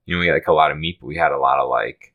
You 0.06 0.16
know, 0.16 0.20
we 0.20 0.28
had 0.28 0.34
like 0.34 0.48
a 0.48 0.54
lot 0.54 0.72
of 0.72 0.78
meat, 0.78 0.98
but 1.00 1.08
we 1.08 1.16
had 1.18 1.32
a 1.32 1.38
lot 1.38 1.60
of 1.60 1.70
like. 1.70 2.14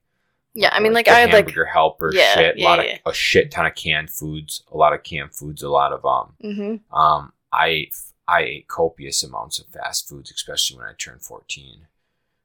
Yeah. 0.55 0.71
I 0.73 0.81
mean, 0.81 0.93
like 0.93 1.07
the 1.07 1.13
I 1.13 1.21
had 1.21 1.33
like. 1.33 1.55
your 1.55 1.67
helper 1.67 2.11
Yeah, 2.13 2.35
shit. 2.35 2.57
a 2.59 2.63
lot 2.63 2.85
yeah. 2.85 2.99
of 3.05 3.13
a 3.13 3.15
shit 3.15 3.51
ton 3.51 3.67
of 3.67 3.75
canned 3.75 4.11
foods. 4.11 4.63
A 4.73 4.77
lot 4.77 4.93
of 4.93 5.03
canned 5.03 5.35
foods. 5.35 5.63
A 5.63 5.69
lot 5.71 5.93
of 5.93 6.05
um 6.05 6.35
Mm-hmm. 6.43 6.95
um. 6.97 7.33
I 7.53 7.89
I 8.27 8.43
ate 8.43 8.69
copious 8.69 9.23
amounts 9.25 9.59
of 9.59 9.67
fast 9.67 10.09
foods, 10.09 10.31
especially 10.31 10.77
when 10.79 10.87
I 10.87 10.93
turned 10.99 11.23
fourteen. 11.23 11.87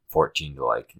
Fourteen 0.08 0.56
to 0.56 0.66
like 0.66 0.94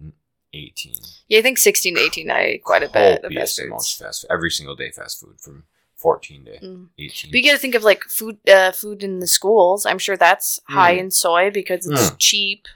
eighteen. 0.52 0.96
Yeah, 1.28 1.38
I 1.38 1.42
think 1.42 1.58
16 1.58 1.94
to 1.96 2.00
18. 2.00 2.30
I 2.30 2.40
ate 2.42 2.64
quite 2.64 2.82
a 2.82 2.88
bit 2.88 3.24
of 3.24 3.32
fast 3.32 3.58
amounts 3.60 3.98
of 4.00 4.06
fast 4.06 4.22
food. 4.22 4.30
Every 4.32 4.50
single 4.50 4.76
day, 4.76 4.90
fast 4.90 5.20
food 5.20 5.40
from 5.40 5.64
14 5.96 6.44
to 6.44 6.50
Mm. 6.66 6.88
18. 6.98 7.30
But 7.30 7.38
you 7.40 7.44
got 7.48 7.52
to 7.54 7.58
think 7.58 7.74
of 7.74 7.82
like 7.82 8.02
food, 8.04 8.38
uh, 8.48 8.72
food 8.72 9.02
in 9.02 9.20
the 9.20 9.26
schools. 9.26 9.86
I'm 9.86 9.98
sure 9.98 10.16
that's 10.16 10.60
high 10.68 10.96
Mm. 10.96 11.00
in 11.00 11.10
soy 11.10 11.50
because 11.50 11.86
it's 11.86 12.10
Mm. 12.10 12.16
cheap. 12.18 12.66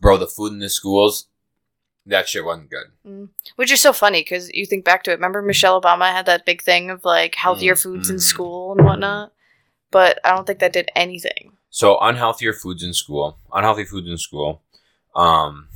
Bro, 0.00 0.18
the 0.18 0.26
food 0.26 0.52
in 0.52 0.58
the 0.58 0.68
schools, 0.68 1.26
that 2.04 2.28
shit 2.28 2.44
wasn't 2.44 2.70
good. 2.70 3.28
Which 3.56 3.72
is 3.72 3.80
so 3.80 3.92
funny 3.92 4.20
because 4.20 4.50
you 4.52 4.66
think 4.66 4.84
back 4.84 5.02
to 5.04 5.10
it. 5.10 5.14
Remember 5.14 5.42
Michelle 5.42 5.80
Obama 5.80 6.12
had 6.12 6.26
that 6.26 6.44
big 6.46 6.62
thing 6.62 6.90
of 6.90 7.04
like 7.04 7.34
healthier 7.34 7.74
Mm, 7.74 7.82
foods 7.82 8.10
in 8.10 8.16
mm. 8.16 8.20
school 8.20 8.72
and 8.72 8.84
whatnot, 8.86 9.32
but 9.90 10.18
I 10.24 10.30
don't 10.34 10.46
think 10.46 10.58
that 10.60 10.72
did 10.72 10.90
anything. 10.94 11.52
So 11.70 11.96
unhealthier 11.98 12.54
foods 12.54 12.82
in 12.82 12.92
school, 12.94 13.38
unhealthy 13.52 13.84
foods 13.84 14.08
in 14.08 14.18
school, 14.18 14.62
um, 15.14 15.68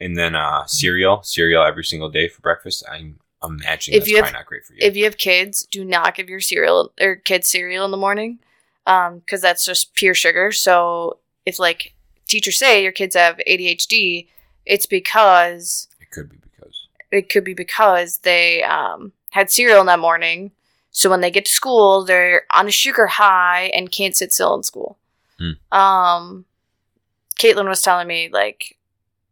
and 0.00 0.16
then 0.16 0.34
uh, 0.34 0.64
cereal, 0.66 1.22
cereal 1.22 1.62
every 1.62 1.84
single 1.84 2.08
day 2.10 2.28
for 2.28 2.40
breakfast. 2.40 2.82
I'm 2.90 3.20
imagining 3.42 3.96
If 3.98 4.02
that's 4.04 4.10
you 4.10 4.22
have- 4.22 4.32
not 4.32 4.46
great 4.46 4.64
for 4.64 4.72
you. 4.74 4.80
If 4.82 4.96
you 4.96 5.04
have 5.04 5.16
kids, 5.16 5.66
do 5.70 5.84
not 5.84 6.14
give 6.16 6.28
your 6.28 6.40
cereal 6.40 6.92
or 7.00 7.16
kids 7.16 7.48
cereal 7.48 7.84
in 7.84 7.90
the 7.92 7.96
morning, 7.96 8.40
because 8.84 9.40
that's 9.40 9.64
just 9.64 9.94
pure 9.94 10.14
sugar. 10.14 10.52
So 10.52 11.18
if 11.44 11.58
like 11.58 11.94
teachers 12.26 12.58
say 12.58 12.82
your 12.82 12.92
kids 12.92 13.14
have 13.16 13.38
ADHD, 13.46 14.26
it's 14.64 14.86
because 14.86 15.88
it 16.00 16.10
could 16.10 16.28
be 16.30 16.36
because 16.38 16.86
it 17.10 17.28
could 17.28 17.44
be 17.44 17.54
because 17.54 18.18
they 18.18 18.62
um, 18.62 19.12
had 19.30 19.50
cereal 19.50 19.80
in 19.80 19.86
that 19.86 19.98
morning. 19.98 20.50
So 20.90 21.10
when 21.10 21.20
they 21.20 21.30
get 21.30 21.44
to 21.44 21.50
school, 21.52 22.04
they're 22.04 22.44
on 22.52 22.66
a 22.68 22.70
sugar 22.70 23.06
high 23.06 23.64
and 23.74 23.92
can't 23.92 24.16
sit 24.16 24.32
still 24.32 24.54
in 24.54 24.62
school. 24.62 24.96
Hmm. 25.38 25.76
Um, 25.76 26.44
Caitlin 27.38 27.68
was 27.68 27.82
telling 27.82 28.06
me 28.08 28.30
like, 28.32 28.78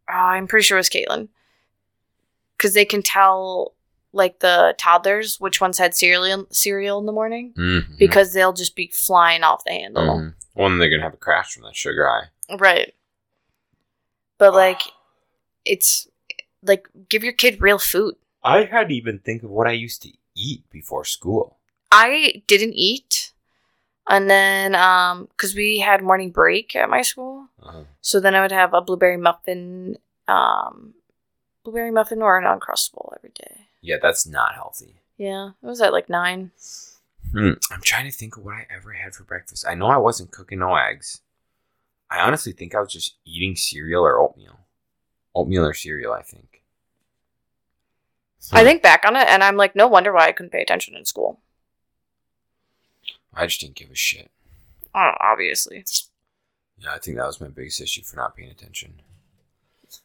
oh, 0.07 0.13
I'm 0.13 0.45
pretty 0.47 0.63
sure 0.63 0.77
it 0.77 0.79
was 0.79 0.89
Caitlin, 0.89 1.27
because 2.55 2.75
they 2.75 2.85
can 2.85 3.01
tell 3.01 3.73
like 4.13 4.39
the 4.39 4.75
toddlers 4.77 5.39
which 5.41 5.59
ones 5.59 5.77
had 5.77 5.93
cereal 5.93 6.45
cereal 6.49 6.99
in 6.99 7.05
the 7.05 7.11
morning 7.11 7.53
Mhm. 7.57 7.97
because 7.97 8.31
they'll 8.31 8.53
just 8.53 8.75
be 8.75 8.87
flying 8.93 9.43
off 9.43 9.65
the 9.65 9.71
handle. 9.71 10.03
Mhm. 10.19 10.33
Well, 10.53 10.69
then 10.69 10.77
they're 10.77 10.89
gonna 10.89 11.01
have 11.03 11.15
a 11.15 11.17
crash 11.17 11.53
from 11.53 11.63
that 11.63 11.75
sugar 11.75 12.07
high. 12.07 12.29
Right. 12.59 12.93
But 14.37 14.53
like, 14.53 14.81
it's 15.65 16.07
like 16.63 16.87
give 17.09 17.23
your 17.23 17.33
kid 17.33 17.61
real 17.61 17.79
food. 17.79 18.15
I 18.43 18.63
had 18.65 18.89
to 18.89 18.95
even 18.95 19.19
think 19.19 19.43
of 19.43 19.49
what 19.49 19.67
I 19.67 19.71
used 19.71 20.01
to 20.03 20.11
eat 20.35 20.69
before 20.69 21.05
school. 21.05 21.57
I 21.91 22.43
didn't 22.47 22.73
eat. 22.73 23.31
And 24.07 24.29
then, 24.29 24.75
um, 24.75 25.27
because 25.31 25.55
we 25.55 25.79
had 25.79 26.03
morning 26.03 26.29
break 26.29 26.75
at 26.75 26.89
my 26.89 27.01
school, 27.01 27.47
Uh-huh. 27.63 27.85
so 28.01 28.19
then 28.19 28.35
I 28.35 28.41
would 28.41 28.51
have 28.51 28.73
a 28.75 28.81
blueberry 28.81 29.17
muffin, 29.17 29.97
um, 30.27 30.93
blueberry 31.63 31.89
muffin 31.89 32.21
or 32.21 32.37
an 32.37 32.43
uncrustable 32.43 33.15
every 33.17 33.31
day. 33.31 33.61
Yeah, 33.81 33.95
that's 33.99 34.27
not 34.27 34.53
healthy. 34.53 35.01
Yeah, 35.17 35.51
it 35.61 35.65
was 35.65 35.81
at 35.81 35.91
like 35.91 36.07
nine. 36.07 36.51
Hmm. 37.31 37.53
I'm 37.71 37.81
trying 37.81 38.05
to 38.05 38.15
think 38.15 38.37
of 38.37 38.45
what 38.45 38.53
I 38.53 38.67
ever 38.69 38.91
had 38.93 39.15
for 39.15 39.23
breakfast. 39.23 39.65
I 39.67 39.73
know 39.73 39.87
I 39.87 39.97
wasn't 39.97 40.31
cooking 40.31 40.59
no 40.59 40.75
eggs. 40.75 41.21
I 42.09 42.19
honestly 42.21 42.51
think 42.51 42.75
I 42.75 42.79
was 42.79 42.91
just 42.93 43.15
eating 43.25 43.55
cereal 43.55 44.03
or 44.03 44.19
oatmeal. 44.19 44.59
Oatmeal 45.33 45.65
or 45.65 45.73
cereal, 45.73 46.13
I 46.13 46.21
think. 46.21 46.61
I 48.51 48.63
think 48.63 48.83
back 48.83 49.03
on 49.05 49.15
it, 49.15 49.27
and 49.27 49.43
I'm 49.43 49.57
like, 49.57 49.75
no 49.75 49.87
wonder 49.87 50.13
why 50.13 50.27
I 50.27 50.31
couldn't 50.31 50.51
pay 50.51 50.61
attention 50.61 50.95
in 50.95 51.03
school. 51.05 51.39
I 53.33 53.47
just 53.47 53.59
didn't 53.59 53.75
give 53.75 53.89
a 53.89 53.95
shit. 53.95 54.29
Oh, 54.93 55.11
obviously, 55.19 55.83
Yeah, 56.77 56.93
I 56.93 56.99
think 56.99 57.17
that 57.17 57.25
was 57.25 57.41
my 57.41 57.47
biggest 57.47 57.81
issue 57.81 58.03
for 58.03 58.15
not 58.17 58.35
paying 58.35 58.49
attention. 58.51 59.01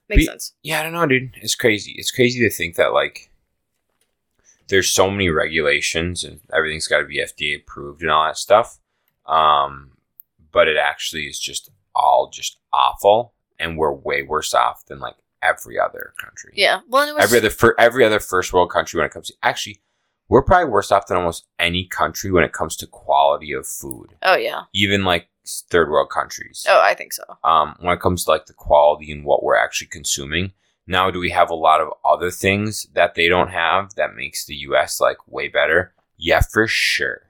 makes 0.09 0.23
Be- 0.23 0.27
sense. 0.27 0.55
Yeah, 0.63 0.81
I 0.81 0.83
don't 0.85 0.93
know, 0.93 1.07
dude. 1.07 1.35
It's 1.37 1.55
crazy. 1.55 1.93
It's 1.97 2.11
crazy 2.11 2.41
to 2.41 2.51
think 2.51 2.77
that 2.77 2.93
like 2.93 3.31
there's 4.69 4.91
so 4.91 5.11
many 5.11 5.29
regulations 5.29 6.25
and 6.25 6.41
everything's 6.53 6.89
got 6.89 7.01
to 7.01 7.05
be 7.05 7.19
FDA 7.19 7.57
approved 7.61 8.03
and 8.03 8.11
all 8.11 8.25
that 8.25 8.37
stuff. 8.39 8.79
Um, 9.27 9.93
but 10.51 10.67
it 10.67 10.77
actually 10.77 11.27
is 11.27 11.39
just 11.39 11.71
all 12.01 12.31
just 12.33 12.59
awful, 12.73 13.35
and 13.59 13.77
we're 13.77 13.93
way 13.93 14.23
worse 14.23 14.55
off 14.55 14.85
than 14.87 14.99
like 15.01 15.17
every 15.43 15.79
other 15.79 16.13
country. 16.21 16.53
Yeah. 16.55 16.81
Well, 16.89 17.17
every 17.19 17.39
other 17.39 17.51
fir- 17.51 17.75
every 17.79 18.05
other 18.05 18.21
first 18.21 18.53
world 18.53 18.71
country 18.71 18.99
when 18.99 19.07
it 19.07 19.13
comes 19.13 19.29
to 19.29 19.35
actually, 19.43 19.81
we're 20.29 20.43
probably 20.43 20.71
worse 20.71 20.91
off 20.93 21.07
than 21.07 21.17
almost 21.17 21.47
any 21.59 21.85
country 21.87 22.31
when 22.31 22.45
it 22.45 22.53
comes 22.53 22.77
to 22.77 22.87
quality 22.87 23.53
of 23.53 23.67
food. 23.67 24.17
Oh 24.23 24.37
yeah. 24.37 24.63
Even 24.73 25.05
like 25.05 25.29
third 25.47 25.89
world 25.91 26.11
countries 26.11 26.65
Oh, 26.69 26.81
I 26.81 26.95
think 26.95 27.13
so. 27.13 27.25
um, 27.43 27.75
when 27.81 27.95
it 27.95 28.01
comes 28.01 28.25
to 28.25 28.31
like 28.31 28.47
the 28.47 28.53
quality 28.53 29.11
and 29.11 29.25
what 29.25 29.43
we're 29.43 29.57
actually 29.57 29.89
consuming. 29.89 30.53
Now, 30.87 31.11
do 31.11 31.19
we 31.21 31.31
have 31.31 31.51
a 31.51 31.55
lot 31.55 31.81
of 31.81 31.89
other 32.05 32.31
things 32.31 32.87
that 32.95 33.15
they 33.15 33.29
don't 33.29 33.49
have 33.51 33.95
that 33.95 34.15
makes 34.15 34.45
the 34.45 34.55
U.S. 34.57 35.01
like 35.01 35.17
way 35.27 35.49
better? 35.49 35.93
Yeah, 36.17 36.41
for 36.41 36.67
sure. 36.67 37.23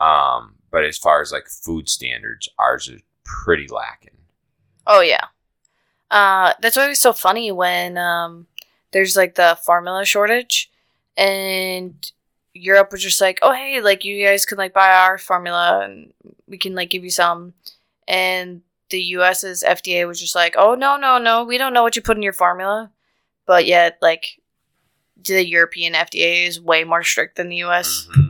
Um, 0.00 0.56
but 0.70 0.84
as 0.84 0.96
far 0.98 1.20
as 1.20 1.32
like 1.32 1.48
food 1.48 1.88
standards, 1.88 2.48
ours 2.58 2.88
is 2.88 3.00
pretty 3.44 3.66
lacking. 3.68 4.16
Oh 4.86 5.00
yeah. 5.00 5.26
Uh, 6.10 6.54
that's 6.60 6.76
why 6.76 6.86
it 6.86 6.88
was 6.88 7.00
so 7.00 7.12
funny 7.12 7.52
when 7.52 7.98
um, 7.98 8.46
there's 8.92 9.16
like 9.16 9.34
the 9.34 9.58
formula 9.64 10.04
shortage, 10.04 10.70
and 11.16 12.10
Europe 12.54 12.92
was 12.92 13.02
just 13.02 13.20
like, 13.20 13.38
"Oh 13.42 13.52
hey, 13.52 13.80
like 13.82 14.04
you 14.04 14.24
guys 14.24 14.46
can 14.46 14.56
like 14.58 14.72
buy 14.72 14.90
our 14.90 15.18
formula, 15.18 15.82
and 15.84 16.12
we 16.46 16.56
can 16.58 16.74
like 16.74 16.90
give 16.90 17.04
you 17.04 17.10
some," 17.10 17.52
and 18.06 18.62
the 18.90 19.00
U.S.'s 19.20 19.62
FDA 19.62 20.06
was 20.06 20.18
just 20.20 20.34
like, 20.34 20.54
"Oh 20.56 20.74
no, 20.74 20.96
no, 20.96 21.18
no, 21.18 21.44
we 21.44 21.58
don't 21.58 21.74
know 21.74 21.82
what 21.82 21.96
you 21.96 22.02
put 22.02 22.16
in 22.16 22.22
your 22.22 22.32
formula," 22.32 22.90
but 23.46 23.66
yet 23.66 23.98
like 24.00 24.40
the 25.22 25.46
European 25.46 25.94
FDA 25.94 26.46
is 26.46 26.60
way 26.60 26.84
more 26.84 27.02
strict 27.02 27.36
than 27.36 27.48
the 27.48 27.56
U.S. 27.56 28.08
Mhm. 28.10 28.27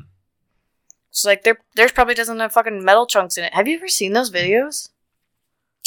It's 1.19 1.25
like 1.25 1.43
there, 1.43 1.59
there's 1.75 1.91
probably 1.91 2.15
doesn't 2.15 2.39
have 2.39 2.53
fucking 2.53 2.85
metal 2.85 3.05
chunks 3.05 3.37
in 3.37 3.45
it. 3.45 3.55
Have 3.55 3.67
you 3.67 3.77
ever 3.77 3.89
seen 3.89 4.13
those 4.13 4.31
videos? 4.31 4.91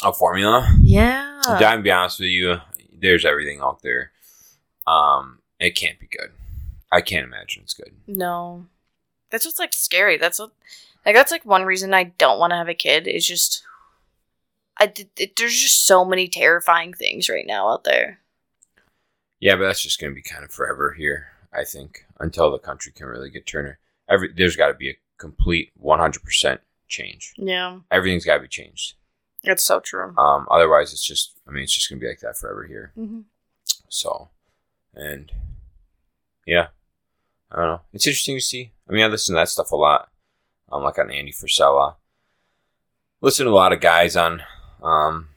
A 0.03 0.11
formula. 0.11 0.75
Yeah. 0.81 1.39
To 1.45 1.81
be 1.81 1.89
honest 1.89 2.19
with 2.19 2.29
you, 2.29 2.57
there's 2.91 3.23
everything 3.23 3.61
out 3.61 3.81
there. 3.81 4.11
Um, 4.85 5.39
it 5.57 5.75
can't 5.75 5.99
be 5.99 6.07
good. 6.07 6.31
I 6.91 6.99
can't 6.99 7.25
imagine 7.25 7.63
it's 7.63 7.73
good. 7.73 7.93
No. 8.07 8.65
That's 9.29 9.45
what's 9.45 9.59
like 9.59 9.73
scary. 9.73 10.17
That's 10.17 10.37
what 10.37 10.51
like 11.05 11.15
that's 11.15 11.31
like 11.31 11.45
one 11.45 11.63
reason 11.63 11.93
I 11.93 12.03
don't 12.03 12.39
want 12.39 12.51
to 12.51 12.57
have 12.57 12.67
a 12.67 12.73
kid 12.73 13.07
is 13.07 13.25
just 13.25 13.63
I 14.77 14.87
did 14.87 15.09
it, 15.15 15.37
there's 15.37 15.57
just 15.57 15.85
so 15.85 16.03
many 16.03 16.27
terrifying 16.27 16.93
things 16.93 17.29
right 17.29 17.47
now 17.47 17.69
out 17.69 17.85
there. 17.85 18.19
Yeah, 19.39 19.55
but 19.55 19.63
that's 19.63 19.81
just 19.81 19.99
going 19.99 20.11
to 20.11 20.15
be 20.15 20.21
kind 20.21 20.43
of 20.43 20.51
forever 20.51 20.91
here, 20.91 21.27
I 21.53 21.63
think, 21.63 22.05
until 22.19 22.51
the 22.51 22.59
country 22.59 22.91
can 22.91 23.07
really 23.07 23.29
get 23.29 23.47
Turner. 23.47 23.79
Every 24.09 24.33
there's 24.33 24.57
got 24.57 24.67
to 24.67 24.73
be 24.73 24.89
a 24.89 24.97
complete 25.21 25.71
100% 25.81 26.59
change. 26.87 27.33
Yeah. 27.37 27.79
Everything's 27.89 28.25
got 28.25 28.35
to 28.35 28.41
be 28.41 28.47
changed. 28.47 28.95
That's 29.43 29.63
so 29.63 29.79
true. 29.79 30.13
Um, 30.17 30.47
otherwise, 30.51 30.91
it's 30.93 31.05
just, 31.05 31.39
I 31.47 31.51
mean, 31.51 31.63
it's 31.63 31.73
just 31.73 31.89
going 31.89 31.99
to 31.99 32.03
be 32.03 32.09
like 32.09 32.19
that 32.19 32.37
forever 32.37 32.65
here. 32.67 32.91
hmm 32.95 33.21
So, 33.89 34.29
and 34.93 35.31
yeah, 36.45 36.67
I 37.51 37.55
don't 37.57 37.65
know. 37.67 37.81
It's 37.93 38.05
interesting 38.07 38.37
to 38.37 38.41
see. 38.41 38.71
I 38.89 38.93
mean, 38.93 39.03
I 39.03 39.07
listen 39.07 39.33
to 39.35 39.39
that 39.39 39.49
stuff 39.49 39.71
a 39.71 39.75
lot. 39.75 40.09
Um, 40.71 40.83
like 40.83 40.97
on 40.99 41.11
Andy 41.11 41.31
Frisella. 41.33 41.95
Listen 43.21 43.45
to 43.45 43.51
a 43.51 43.55
lot 43.55 43.73
of 43.73 43.81
guys 43.81 44.15
on 44.15 44.41
um, 44.81 45.29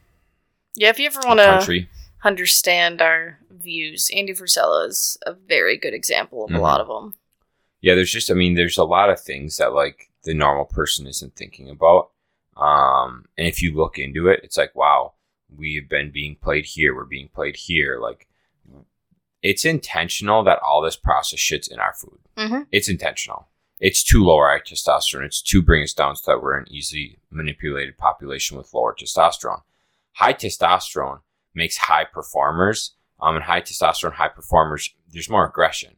Yeah, 0.77 0.89
if 0.91 0.99
you 0.99 1.07
ever 1.07 1.21
want 1.25 1.41
to 1.41 1.87
understand 2.25 3.03
our 3.03 3.39
views, 3.51 4.11
Andy 4.15 4.33
Frisella 4.33 4.87
is 4.89 5.19
a 5.27 5.33
very 5.35 5.77
good 5.77 5.93
example 5.95 6.45
of 6.45 6.51
Mhm. 6.51 6.57
a 6.59 6.61
lot 6.61 6.81
of 6.81 6.87
them. 6.89 7.15
Yeah, 7.85 7.95
there's 7.95 8.11
just, 8.11 8.31
I 8.31 8.35
mean, 8.35 8.55
there's 8.55 8.79
a 8.79 8.85
lot 8.85 9.11
of 9.11 9.21
things 9.21 9.59
that 9.59 9.75
like 9.75 10.11
the 10.23 10.33
normal 10.33 10.65
person 10.65 11.07
isn't 11.07 11.37
thinking 11.37 11.69
about. 11.69 12.13
Um, 12.57 13.27
and 13.37 13.47
if 13.47 13.61
you 13.61 13.75
look 13.75 13.99
into 13.99 14.27
it, 14.29 14.41
it's 14.43 14.57
like, 14.57 14.75
wow, 14.75 15.13
we 15.55 15.75
have 15.75 15.91
been 15.91 16.11
being 16.11 16.35
played 16.41 16.65
here. 16.65 16.95
We're 16.95 17.05
being 17.05 17.29
played 17.29 17.57
here. 17.57 17.99
Like, 18.01 18.27
it's 19.43 19.67
intentional 19.67 20.43
that 20.45 20.61
all 20.61 20.81
this 20.81 20.97
processed 20.97 21.43
shit's 21.43 21.69
in 21.69 21.79
our 21.79 21.93
food. 21.93 22.21
Mm-hmm. 22.39 22.63
It's 22.73 22.89
intentional. 22.89 23.49
It's 23.81 24.03
to 24.05 24.25
lower 24.25 24.49
our 24.49 24.61
testosterone. 24.61 25.27
It's 25.27 25.43
to 25.43 25.61
bring 25.61 25.83
us 25.83 25.93
down 25.93 26.17
so 26.17 26.33
that 26.33 26.43
we're 26.43 26.57
an 26.57 26.65
easily 26.71 27.19
manipulated 27.31 27.99
population 27.99 28.57
with 28.57 28.73
lower 28.73 28.97
testosterone. 28.99 29.61
High 30.13 30.33
testosterone 30.33 31.21
makes 31.55 31.77
high 31.77 32.05
performers. 32.05 32.95
Um, 33.21 33.37
and 33.37 33.45
high 33.45 33.61
testosterone, 33.61 34.15
high 34.15 34.29
performers, 34.29 34.95
there's 35.13 35.29
more 35.29 35.47
aggression. 35.47 35.97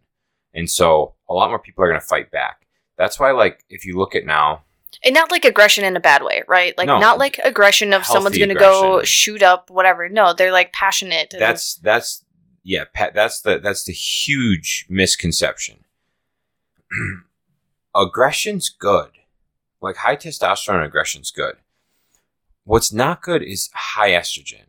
And 0.52 0.68
so 0.68 1.14
a 1.28 1.34
lot 1.34 1.48
more 1.50 1.58
people 1.58 1.82
are 1.84 1.88
going 1.88 2.00
to 2.00 2.06
fight 2.06 2.30
back. 2.30 2.66
That's 2.96 3.18
why, 3.20 3.32
like, 3.32 3.64
if 3.68 3.84
you 3.84 3.96
look 3.98 4.14
at 4.14 4.24
now, 4.24 4.62
And 5.04 5.14
not 5.14 5.30
like 5.30 5.44
aggression 5.44 5.84
in 5.84 5.96
a 5.96 6.00
bad 6.00 6.22
way, 6.22 6.42
right? 6.48 6.76
Like 6.78 6.86
No. 6.86 6.98
not 6.98 7.18
like 7.18 7.38
aggression 7.44 7.92
of 7.92 8.06
someone's 8.06 8.38
gonna 8.38 8.54
go 8.54 9.02
shoot 9.02 9.42
up, 9.42 9.68
whatever. 9.70 10.08
No, 10.08 10.32
they're 10.32 10.52
like 10.52 10.72
passionate. 10.72 11.34
that's 11.38 11.74
that's 11.76 12.24
yeah, 12.62 12.84
that's 13.14 13.42
the 13.42 13.58
that's 13.58 13.84
the 13.84 13.92
huge 13.92 14.86
misconception. 14.88 15.84
Aggression's 17.94 18.68
good. 18.68 19.10
Like 19.80 19.96
high 19.96 20.16
testosterone 20.16 20.84
aggression's 20.84 21.30
good. 21.30 21.56
What's 22.64 22.92
not 22.92 23.22
good 23.22 23.42
is 23.42 23.70
high 23.74 24.10
estrogen 24.10 24.64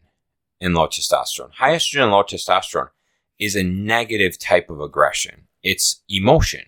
and 0.61 0.73
low 0.75 0.87
testosterone. 0.87 1.51
High 1.53 1.75
estrogen 1.75 2.03
and 2.03 2.11
low 2.11 2.23
testosterone 2.23 2.89
is 3.39 3.55
a 3.55 3.63
negative 3.63 4.37
type 4.37 4.69
of 4.69 4.79
aggression. 4.81 5.46
It's 5.71 6.01
emotion. 6.09 6.65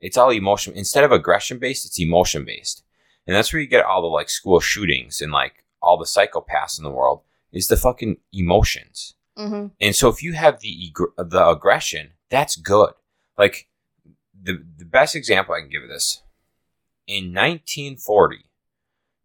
It's 0.00 0.18
all 0.18 0.30
emotion. 0.30 0.74
Instead 0.74 1.04
of 1.04 1.12
aggression 1.12 1.58
based, 1.58 1.86
it's 1.86 1.98
emotion 1.98 2.44
based. 2.44 2.82
And 3.26 3.34
that's 3.34 3.50
where 3.52 3.60
you 3.62 3.68
get 3.68 3.84
all 3.84 4.02
the 4.02 4.08
like 4.08 4.28
school 4.28 4.60
shootings 4.60 5.20
and 5.22 5.32
like 5.32 5.64
all 5.80 5.96
the 5.98 6.04
psychopaths 6.04 6.78
in 6.78 6.84
the 6.84 6.90
world 6.90 7.22
is 7.52 7.68
the 7.68 7.76
fucking 7.76 8.18
emotions. 8.32 9.14
Mhm. 9.38 9.70
And 9.80 9.96
so 9.96 10.08
if 10.08 10.22
you 10.22 10.32
have 10.34 10.60
the 10.60 10.74
eg- 10.88 11.30
the 11.30 11.48
aggression, 11.48 12.12
that's 12.28 12.56
good. 12.56 12.92
Like 13.38 13.68
the 14.46 14.54
the 14.80 14.84
best 14.84 15.16
example 15.16 15.54
I 15.54 15.60
can 15.60 15.70
give 15.70 15.82
of 15.84 15.88
this 15.88 16.22
in 17.06 17.32
1940 17.32 18.44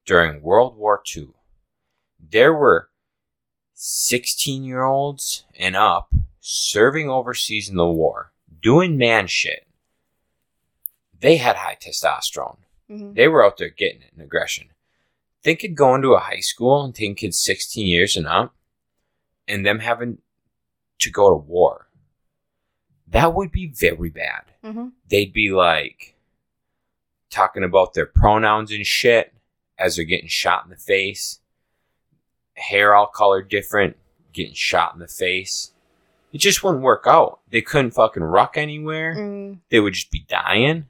during 0.05 0.41
World 0.41 0.77
War 0.77 1.01
II, 1.15 1.29
there 2.19 2.53
were 2.53 2.89
16 3.73 4.63
year 4.63 4.83
olds 4.83 5.43
and 5.57 5.75
up 5.75 6.13
serving 6.39 7.09
overseas 7.09 7.69
in 7.69 7.75
the 7.75 7.85
war, 8.03 8.31
doing 8.61 8.97
man 8.97 9.27
shit. 9.27 9.67
They 11.19 11.37
had 11.37 11.55
high 11.57 11.77
testosterone. 11.79 12.57
Mhm. 12.89 13.15
They 13.15 13.27
were 13.27 13.45
out 13.45 13.57
there 13.57 13.69
getting 13.69 14.01
it 14.01 14.13
in 14.15 14.21
aggression. 14.21 14.71
Think 15.43 15.63
of 15.63 15.75
going 15.75 16.01
to 16.01 16.13
a 16.13 16.19
high 16.19 16.39
school 16.39 16.83
and 16.83 16.93
taking 16.93 17.15
kids 17.15 17.39
16 17.39 17.87
years 17.87 18.15
and 18.15 18.27
up 18.27 18.55
and 19.47 19.65
them 19.65 19.79
having 19.79 20.19
to 20.99 21.09
go 21.11 21.29
to 21.29 21.35
war. 21.35 21.87
That 23.07 23.33
would 23.33 23.51
be 23.51 23.67
very 23.67 24.09
bad. 24.09 24.45
Mhm. 24.63 24.93
They'd 25.07 25.33
be 25.33 25.51
like 25.51 26.15
talking 27.29 27.63
about 27.63 27.93
their 27.93 28.05
pronouns 28.05 28.71
and 28.71 28.85
shit 28.85 29.33
as 29.77 29.95
they're 29.95 30.05
getting 30.05 30.27
shot 30.27 30.63
in 30.63 30.69
the 30.69 30.77
face. 30.77 31.39
Hair 32.55 32.93
all 32.93 33.07
colored 33.07 33.49
different, 33.49 33.97
getting 34.33 34.53
shot 34.53 34.93
in 34.93 34.99
the 34.99 35.07
face. 35.07 35.70
It 36.31 36.37
just 36.39 36.63
wouldn't 36.63 36.83
work 36.83 37.03
out. 37.07 37.39
They 37.49 37.61
couldn't 37.61 37.91
fucking 37.91 38.23
ruck 38.23 38.57
anywhere 38.57 39.15
Mm. 39.15 39.59
they 39.69 39.79
would 39.79 39.93
just 39.93 40.11
be 40.11 40.25
dying 40.27 40.85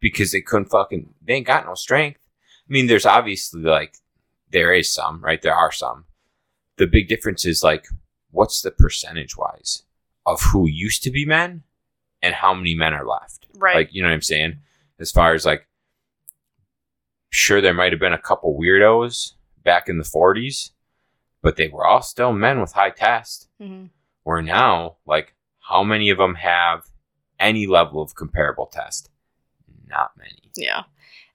because 0.00 0.32
they 0.32 0.40
couldn't 0.40 0.70
fucking 0.70 1.14
they 1.22 1.34
ain't 1.34 1.46
got 1.46 1.66
no 1.66 1.74
strength. 1.74 2.20
I 2.68 2.72
mean, 2.72 2.86
there's 2.86 3.06
obviously 3.06 3.60
like 3.62 3.94
there 4.50 4.72
is 4.72 4.92
some, 4.92 5.20
right? 5.22 5.40
There 5.40 5.54
are 5.54 5.70
some. 5.72 6.06
The 6.76 6.86
big 6.86 7.08
difference 7.08 7.44
is 7.44 7.62
like 7.62 7.86
what's 8.32 8.62
the 8.62 8.70
percentage 8.70 9.36
wise 9.36 9.82
of 10.26 10.40
who 10.40 10.66
used 10.68 11.02
to 11.04 11.10
be 11.10 11.24
men 11.24 11.62
and 12.22 12.34
how 12.34 12.54
many 12.54 12.74
men 12.74 12.92
are 12.94 13.06
left. 13.06 13.46
Right. 13.54 13.74
Like, 13.76 13.94
you 13.94 14.02
know 14.02 14.08
what 14.08 14.14
I'm 14.14 14.22
saying? 14.22 14.58
As 14.98 15.10
far 15.10 15.34
as 15.34 15.44
like 15.46 15.66
sure 17.30 17.60
there 17.60 17.74
might 17.74 17.92
have 17.92 18.00
been 18.00 18.12
a 18.12 18.18
couple 18.18 18.58
weirdos 18.58 19.34
back 19.62 19.88
in 19.88 19.98
the 19.98 20.04
40s, 20.04 20.70
but 21.42 21.56
they 21.56 21.68
were 21.68 21.86
all 21.86 22.02
still 22.02 22.32
men 22.32 22.60
with 22.60 22.72
high 22.72 22.90
test 22.90 23.48
Mhm. 23.60 23.90
Where 24.24 24.42
now, 24.42 24.96
like, 25.06 25.34
how 25.60 25.82
many 25.82 26.10
of 26.10 26.18
them 26.18 26.34
have 26.36 26.84
any 27.38 27.66
level 27.66 28.02
of 28.02 28.14
comparable 28.14 28.66
test? 28.66 29.10
Not 29.88 30.12
many. 30.16 30.50
Yeah. 30.56 30.84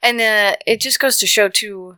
And 0.01 0.21
uh, 0.21 0.55
it 0.65 0.81
just 0.81 0.99
goes 0.99 1.17
to 1.17 1.27
show, 1.27 1.49
too, 1.49 1.97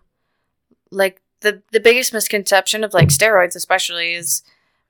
like, 0.92 1.22
the 1.42 1.62
the 1.72 1.80
biggest 1.80 2.14
misconception 2.14 2.84
of 2.84 2.96
like 2.96 3.10
steroids, 3.10 3.56
especially, 3.56 4.14
is 4.14 4.42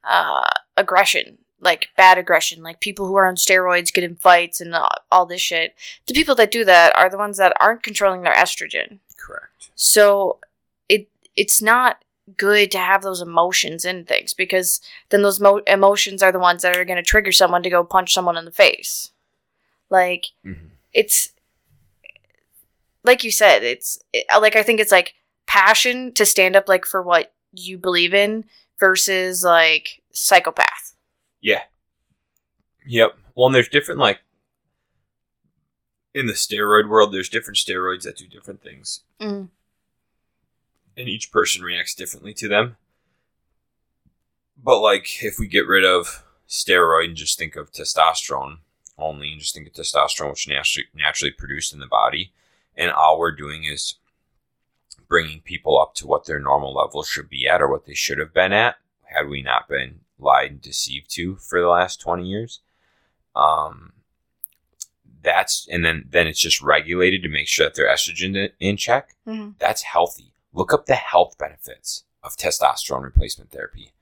uh, 0.04 0.48
aggression, 0.78 1.40
like 1.60 1.90
bad 1.98 2.18
aggression. 2.18 2.64
Like 2.64 2.80
people 2.80 3.06
who 3.06 3.16
are 3.18 3.28
on 3.28 3.36
steroids 3.36 3.94
get 3.94 4.06
in 4.06 4.16
fights 4.16 4.62
and 4.62 4.74
all, 4.74 4.90
all 5.12 5.26
this 5.26 5.42
shit. 5.42 5.76
The 6.08 6.14
people 6.14 6.36
that 6.36 6.50
do 6.50 6.64
that 6.64 6.96
are 6.96 7.10
the 7.10 7.18
ones 7.18 7.38
that 7.38 7.52
aren't 7.60 7.84
controlling 7.84 8.22
their 8.22 8.34
estrogen. 8.34 9.00
Correct. 9.18 9.72
So 9.76 10.40
it 10.88 11.10
it's 11.36 11.62
not 11.62 12.02
good 12.36 12.72
to 12.72 12.78
have 12.78 13.02
those 13.04 13.22
emotions 13.22 13.86
in 13.86 14.04
things 14.04 14.34
because 14.34 14.82
then 15.10 15.22
those 15.22 15.40
mo- 15.40 15.62
emotions 15.68 16.22
are 16.22 16.32
the 16.32 16.40
ones 16.40 16.62
that 16.62 16.76
are 16.76 16.84
going 16.86 16.98
to 16.98 17.04
trigger 17.04 17.32
someone 17.32 17.64
to 17.64 17.70
go 17.70 17.84
punch 17.84 18.14
someone 18.14 18.36
in 18.38 18.44
the 18.46 18.52
face. 18.52 19.12
Like 19.90 20.26
Mhm. 20.46 20.72
it's 20.94 21.30
like 23.04 23.24
you 23.24 23.32
said, 23.32 23.64
it's 23.64 24.00
it, 24.12 24.26
like 24.42 24.56
I 24.58 24.64
think 24.64 24.80
it's 24.82 24.92
like 24.92 25.14
passion 25.46 26.14
to 26.16 26.26
stand 26.26 26.56
up 26.58 26.68
like 26.68 26.86
for 26.86 27.02
what 27.02 27.34
you 27.54 27.78
believe 27.78 28.14
in 28.14 28.44
versus 28.80 29.44
like 29.44 30.02
psychopath. 30.12 30.96
Yeah. 31.40 31.64
Yep. 32.86 33.18
Well, 33.36 33.46
and 33.48 33.56
there's 33.56 33.70
different 33.70 34.00
like 34.02 34.20
in 36.14 36.26
the 36.28 36.34
steroid 36.34 36.90
world. 36.90 37.14
There's 37.14 37.30
different 37.30 37.58
steroids 37.58 38.04
that 38.04 38.18
do 38.18 38.28
different 38.28 38.62
things, 38.62 39.02
Mm. 39.22 39.50
And 40.98 41.08
each 41.08 41.32
person 41.32 41.62
reacts 41.64 41.94
differently 41.94 42.34
to 42.34 42.48
them. 42.48 42.76
But 44.62 44.80
like, 44.80 45.24
if 45.24 45.38
we 45.40 45.48
get 45.48 45.68
rid 45.68 45.86
of 45.86 46.24
steroid 46.50 47.06
and 47.06 47.16
just 47.16 47.38
think 47.38 47.56
of 47.56 47.72
testosterone 47.72 48.58
only, 48.98 49.32
and 49.32 49.40
just 49.40 49.54
think 49.54 49.68
of 49.68 49.74
testosterone, 49.74 50.32
which 50.32 50.48
naturally 50.48 50.88
naturally 50.94 51.32
produced 51.32 51.72
in 51.74 51.80
the 51.80 51.86
body, 51.88 52.32
and 52.76 52.92
all 52.92 53.20
we're 53.20 53.32
doing 53.32 53.64
is 53.64 53.96
bringing 55.08 55.40
people 55.42 55.80
up 55.80 55.94
to 55.96 56.08
what 56.08 56.26
their 56.26 56.40
normal 56.40 56.74
level 56.74 57.04
should 57.04 57.30
be 57.30 57.48
at 57.48 57.62
or 57.62 57.70
what 57.70 57.86
they 57.86 57.94
should 57.94 58.18
have 58.18 58.34
been 58.34 58.52
at 58.52 58.76
had 59.04 59.30
we 59.30 59.42
not 59.42 59.70
been 59.70 60.02
lied 60.20 60.52
and 60.52 60.62
deceived 60.62 61.10
to 61.10 61.36
for 61.38 61.62
the 61.62 61.68
last 61.68 62.02
20 62.02 62.28
years 62.28 62.60
um 63.34 63.94
that's 65.22 65.66
and 65.72 65.86
then 65.86 66.04
then 66.10 66.28
it's 66.28 66.40
just 66.42 66.62
regulated 66.62 67.24
to 67.24 67.30
make 67.30 67.48
sure 67.48 67.66
that 67.68 67.76
their 67.76 67.88
estrogen 67.88 68.36
in- 68.36 68.52
in 68.60 68.76
check 68.76 69.16
Mhm. 69.26 69.58
that's 69.60 69.84
healthy 69.84 70.34
look 70.58 70.74
up 70.74 70.86
the 70.86 70.96
health 70.96 71.38
benefits 71.38 72.04
of 72.24 72.36
testosterone 72.36 73.04
replacement 73.04 73.52
therapy 73.52 73.94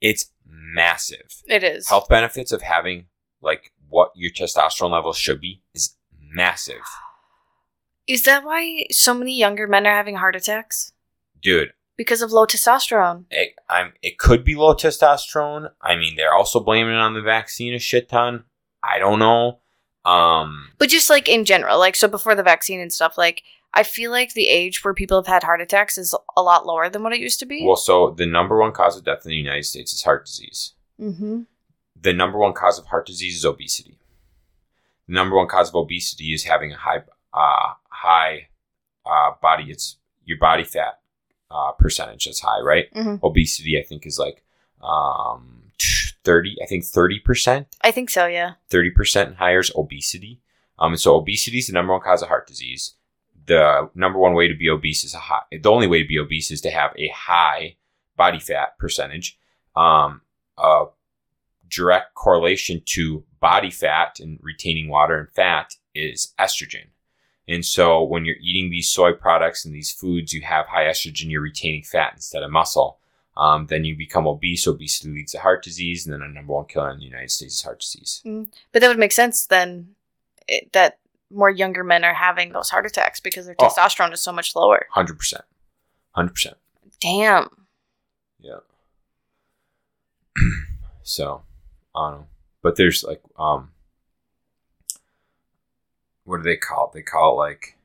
it's 0.00 0.30
massive 0.46 1.42
It 1.48 1.64
is. 1.64 1.88
health 1.88 2.08
benefits 2.08 2.52
of 2.52 2.62
having 2.62 3.06
like 3.40 3.72
what 3.88 4.10
your 4.14 4.30
testosterone 4.30 4.90
level 4.92 5.12
should 5.12 5.40
be 5.40 5.62
is 5.74 5.96
massive 6.20 6.82
Is 8.06 8.22
that 8.22 8.42
why 8.42 8.86
so 8.90 9.12
many 9.12 9.36
younger 9.38 9.66
men 9.66 9.86
are 9.86 9.94
having 9.94 10.16
heart 10.16 10.34
attacks? 10.36 10.92
dude 11.42 11.72
Because 11.96 12.22
of 12.22 12.32
low 12.32 12.46
testosterone. 12.46 13.24
it, 13.30 13.50
I'm, 13.68 13.92
it 14.02 14.18
could 14.18 14.44
be 14.44 14.54
low 14.54 14.74
testosterone. 14.74 15.70
I 15.82 15.94
mean, 15.96 16.16
they're 16.16 16.32
also 16.32 16.58
blaming 16.60 16.94
it 16.94 16.98
on 16.98 17.12
the 17.14 17.20
vaccine 17.20 17.74
a 17.74 17.78
shit 17.78 18.08
ton. 18.08 18.44
I 18.82 18.98
don't 18.98 19.18
know. 19.18 19.58
Um, 20.06 20.70
But 20.78 20.88
just 20.88 21.10
like 21.10 21.28
in 21.28 21.44
general, 21.44 21.78
like 21.78 21.96
so 21.96 22.08
before 22.08 22.34
the 22.34 22.42
vaccine 22.42 22.80
and 22.80 22.90
stuff, 22.92 23.18
like 23.18 23.42
I 23.74 23.82
feel 23.82 24.10
like 24.10 24.32
the 24.34 24.48
age 24.48 24.82
where 24.82 24.94
people 24.94 25.18
have 25.18 25.26
had 25.26 25.42
heart 25.42 25.60
attacks 25.60 25.98
is 25.98 26.14
a 26.36 26.42
lot 26.42 26.66
lower 26.66 26.88
than 26.88 27.02
what 27.02 27.12
it 27.12 27.20
used 27.20 27.38
to 27.40 27.46
be. 27.46 27.64
well, 27.64 27.76
so 27.76 28.10
the 28.10 28.26
number 28.26 28.58
one 28.58 28.72
cause 28.72 28.96
of 28.96 29.04
death 29.04 29.24
in 29.24 29.30
the 29.30 29.36
United 29.36 29.64
States 29.64 29.92
is 29.92 30.02
heart 30.02 30.26
disease. 30.26 30.72
mm-hmm. 31.00 31.42
The 32.00 32.12
number 32.12 32.38
one 32.38 32.52
cause 32.52 32.78
of 32.78 32.86
heart 32.86 33.06
disease 33.06 33.36
is 33.36 33.44
obesity. 33.44 33.98
The 35.08 35.14
number 35.14 35.36
one 35.36 35.48
cause 35.48 35.68
of 35.70 35.74
obesity 35.74 36.32
is 36.32 36.44
having 36.44 36.72
a 36.72 36.76
high, 36.76 37.02
uh, 37.34 37.74
high, 37.88 38.48
uh, 39.04 39.32
body. 39.42 39.70
It's 39.70 39.96
your 40.24 40.38
body 40.38 40.62
fat, 40.64 41.00
uh, 41.50 41.72
percentage 41.72 42.24
that's 42.26 42.40
high, 42.40 42.60
right? 42.60 42.92
Mhm. 42.94 43.20
Obesity, 43.22 43.78
I 43.78 43.82
think, 43.82 44.06
is 44.06 44.18
like, 44.18 44.44
um, 44.80 45.72
30, 46.24 46.56
I 46.62 46.66
think 46.66 46.84
30%. 46.84 47.66
I 47.80 47.90
think 47.90 48.10
so, 48.10 48.26
yeah. 48.26 48.54
30% 48.70 49.36
higher 49.36 49.60
is 49.60 49.72
obesity. 49.74 50.40
Um, 50.78 50.92
and 50.92 51.00
so 51.00 51.16
obesity 51.16 51.58
is 51.58 51.66
the 51.66 51.72
number 51.72 51.92
one 51.92 52.02
cause 52.02 52.22
of 52.22 52.28
heart 52.28 52.46
disease. 52.46 52.94
The 53.48 53.90
number 53.94 54.18
one 54.18 54.34
way 54.34 54.46
to 54.46 54.54
be 54.54 54.70
obese 54.70 55.04
is 55.04 55.14
a 55.14 55.18
high. 55.18 55.42
The 55.50 55.70
only 55.70 55.86
way 55.86 56.02
to 56.02 56.08
be 56.08 56.18
obese 56.18 56.50
is 56.50 56.60
to 56.62 56.70
have 56.70 56.92
a 56.96 57.08
high 57.08 57.76
body 58.16 58.38
fat 58.38 58.78
percentage. 58.78 59.38
Um, 59.74 60.22
a 60.56 60.86
direct 61.68 62.14
correlation 62.14 62.82
to 62.84 63.24
body 63.40 63.70
fat 63.70 64.20
and 64.20 64.38
retaining 64.42 64.88
water 64.88 65.18
and 65.18 65.30
fat 65.30 65.74
is 65.94 66.34
estrogen. 66.38 66.88
And 67.46 67.64
so 67.64 68.02
when 68.02 68.24
you're 68.24 68.36
eating 68.40 68.70
these 68.70 68.90
soy 68.90 69.12
products 69.12 69.64
and 69.64 69.74
these 69.74 69.90
foods, 69.90 70.32
you 70.32 70.42
have 70.42 70.66
high 70.66 70.84
estrogen, 70.84 71.30
you're 71.30 71.40
retaining 71.40 71.82
fat 71.82 72.12
instead 72.14 72.42
of 72.42 72.50
muscle. 72.50 72.98
Um, 73.38 73.66
then 73.68 73.84
you 73.84 73.96
become 73.96 74.26
obese. 74.26 74.66
Obesity 74.66 75.10
leads 75.10 75.32
to 75.32 75.38
heart 75.38 75.62
disease, 75.62 76.04
and 76.04 76.12
then 76.12 76.20
the 76.20 76.26
number 76.26 76.52
one 76.52 76.66
killer 76.66 76.90
in 76.90 76.98
the 76.98 77.04
United 77.04 77.30
States 77.30 77.54
is 77.54 77.62
heart 77.62 77.80
disease. 77.80 78.20
But 78.72 78.82
that 78.82 78.88
would 78.88 78.98
make 78.98 79.12
sense 79.12 79.46
then 79.46 79.94
it, 80.48 80.72
that 80.72 80.98
more 81.30 81.50
younger 81.50 81.84
men 81.84 82.04
are 82.04 82.14
having 82.14 82.52
those 82.52 82.70
heart 82.70 82.86
attacks 82.86 83.20
because 83.20 83.46
their 83.46 83.54
Oh. 83.58 83.68
testosterone 83.68 84.12
is 84.12 84.20
so 84.22 84.32
much 84.32 84.54
lower. 84.56 84.86
Hundred 84.90 85.18
percent, 85.18 85.44
hundred 86.12 86.32
percent. 86.34 86.56
Damn. 87.00 87.66
Yeah. 88.40 88.58
so, 91.02 91.42
I 91.94 92.10
don't 92.10 92.20
know, 92.20 92.26
but 92.62 92.76
there's 92.76 93.02
like, 93.04 93.20
um, 93.38 93.70
what 96.24 96.38
do 96.38 96.42
they 96.44 96.56
call 96.56 96.86
it? 96.88 96.92
They 96.94 97.02
call 97.02 97.34
it 97.34 97.36
like 97.36 97.76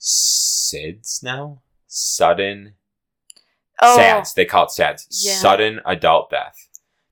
SIDS 0.00 1.22
now. 1.22 1.60
Sudden 1.86 2.74
Oh, 3.84 3.96
SADS. 3.96 4.34
They 4.34 4.44
call 4.44 4.64
it 4.66 4.70
SADS. 4.70 5.06
Yeah. 5.24 5.34
Sudden 5.34 5.80
adult 5.84 6.30
death. 6.30 6.68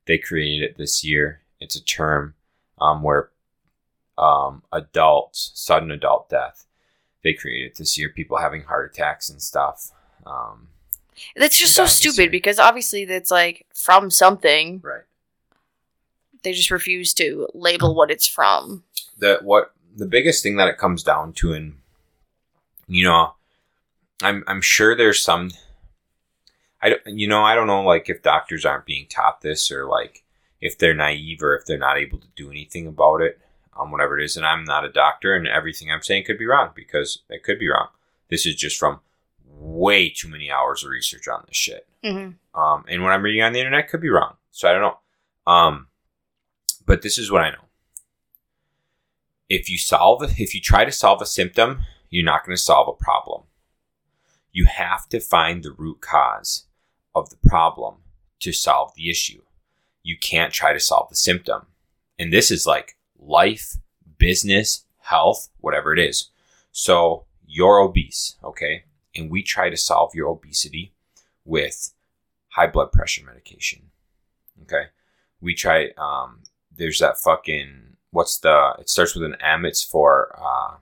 They 0.06 0.18
created 0.18 0.70
it 0.70 0.78
this 0.78 1.02
year. 1.04 1.42
It's 1.58 1.74
a 1.76 1.82
term 1.84 2.34
um, 2.80 3.02
where 3.02 3.30
um, 4.20 4.62
adults, 4.72 5.50
sudden 5.54 5.90
adult 5.90 6.28
death, 6.28 6.66
they 7.24 7.32
created 7.32 7.76
this 7.76 7.96
year. 7.98 8.08
People 8.08 8.38
having 8.38 8.62
heart 8.64 8.90
attacks 8.92 9.28
and 9.28 9.40
stuff. 9.42 9.90
Um, 10.26 10.68
that's 11.36 11.58
just 11.58 11.74
so 11.74 11.82
Dying 11.82 11.86
this 11.88 12.04
year. 12.04 12.12
stupid 12.12 12.30
because 12.30 12.58
obviously 12.58 13.04
that's 13.04 13.30
like 13.30 13.66
from 13.74 14.10
something. 14.10 14.80
right. 14.82 15.02
They 16.42 16.52
just 16.52 16.70
refuse 16.70 17.12
to 17.14 17.48
label 17.52 17.94
what 17.94 18.10
it's 18.10 18.26
from. 18.26 18.84
the 19.18 19.38
what 19.42 19.72
the 19.94 20.06
biggest 20.06 20.42
thing 20.42 20.56
that 20.56 20.68
it 20.68 20.78
comes 20.78 21.02
down 21.02 21.32
to 21.34 21.52
and 21.52 21.74
you 22.88 23.04
know 23.04 23.34
i'm 24.22 24.42
i'm 24.46 24.62
sure 24.62 24.96
there's 24.96 25.22
some 25.22 25.50
i 26.80 26.88
don't 26.88 27.02
you 27.06 27.26
know 27.28 27.42
i 27.42 27.54
don't 27.54 27.66
know 27.66 27.82
like 27.82 28.08
if 28.08 28.22
doctors 28.22 28.64
aren't 28.64 28.86
being 28.86 29.06
taught 29.08 29.42
this 29.42 29.70
or 29.70 29.84
like 29.86 30.22
if 30.60 30.78
they're 30.78 30.94
naive 30.94 31.42
or 31.42 31.54
if 31.56 31.66
they're 31.66 31.76
not 31.76 31.98
able 31.98 32.18
to 32.18 32.28
do 32.36 32.50
anything 32.50 32.86
about 32.86 33.20
it 33.20 33.38
um 33.80 33.90
whatever 33.90 34.18
it 34.18 34.24
is 34.24 34.36
and 34.36 34.44
i'm 34.44 34.64
not 34.64 34.84
a 34.84 34.92
doctor 34.92 35.34
and 35.34 35.48
everything 35.48 35.90
i'm 35.90 36.02
saying 36.02 36.24
could 36.24 36.38
be 36.38 36.46
wrong 36.46 36.70
because 36.74 37.22
it 37.30 37.42
could 37.42 37.58
be 37.58 37.68
wrong 37.68 37.88
this 38.28 38.44
is 38.44 38.54
just 38.54 38.76
from 38.78 39.00
way 39.46 40.08
too 40.08 40.28
many 40.28 40.50
hours 40.50 40.84
of 40.84 40.90
research 40.90 41.26
on 41.28 41.44
this 41.46 41.56
shit 41.56 41.86
Mm-hmm. 42.04 42.58
um, 42.58 42.84
and 42.88 43.02
what 43.02 43.12
I'm 43.12 43.22
reading 43.22 43.42
on 43.42 43.52
the 43.52 43.58
internet 43.58 43.88
could 43.88 44.00
be 44.00 44.08
wrong. 44.08 44.36
So 44.52 44.68
I 44.68 44.72
don't 44.72 44.80
know. 44.80 44.98
Um, 45.52 45.88
but 46.86 47.02
this 47.02 47.18
is 47.18 47.30
what 47.30 47.42
I 47.42 47.50
know. 47.50 47.64
If 49.48 49.68
you 49.68 49.76
solve, 49.76 50.22
if 50.38 50.54
you 50.54 50.60
try 50.60 50.84
to 50.84 50.92
solve 50.92 51.20
a 51.20 51.26
symptom, 51.26 51.82
you're 52.08 52.24
not 52.24 52.46
going 52.46 52.56
to 52.56 52.62
solve 52.62 52.88
a 52.88 52.92
problem. 53.04 53.42
You 54.52 54.64
have 54.64 55.08
to 55.10 55.20
find 55.20 55.62
the 55.62 55.72
root 55.72 56.00
cause 56.00 56.66
of 57.14 57.30
the 57.30 57.36
problem 57.36 57.96
to 58.40 58.52
solve 58.52 58.94
the 58.94 59.10
issue. 59.10 59.42
You 60.02 60.16
can't 60.16 60.52
try 60.52 60.72
to 60.72 60.80
solve 60.80 61.10
the 61.10 61.16
symptom. 61.16 61.66
And 62.18 62.32
this 62.32 62.50
is 62.50 62.66
like 62.66 62.96
life, 63.20 63.76
business, 64.18 64.84
health, 64.98 65.48
whatever 65.58 65.92
it 65.92 65.98
is. 65.98 66.30
So 66.72 67.24
you're 67.46 67.78
obese, 67.78 68.36
okay? 68.42 68.84
And 69.14 69.30
we 69.30 69.42
try 69.42 69.70
to 69.70 69.76
solve 69.76 70.14
your 70.14 70.28
obesity 70.28 70.92
with 71.44 71.92
high 72.50 72.66
blood 72.68 72.92
pressure 72.92 73.24
medication. 73.24 73.90
Okay. 74.62 74.84
We 75.40 75.54
try 75.54 75.90
um 75.98 76.42
there's 76.76 76.98
that 77.00 77.18
fucking 77.18 77.96
what's 78.10 78.38
the 78.38 78.74
it 78.78 78.88
starts 78.88 79.14
with 79.14 79.24
an 79.24 79.36
M, 79.40 79.64
it's 79.64 79.82
for 79.82 80.36
uh 80.40 80.76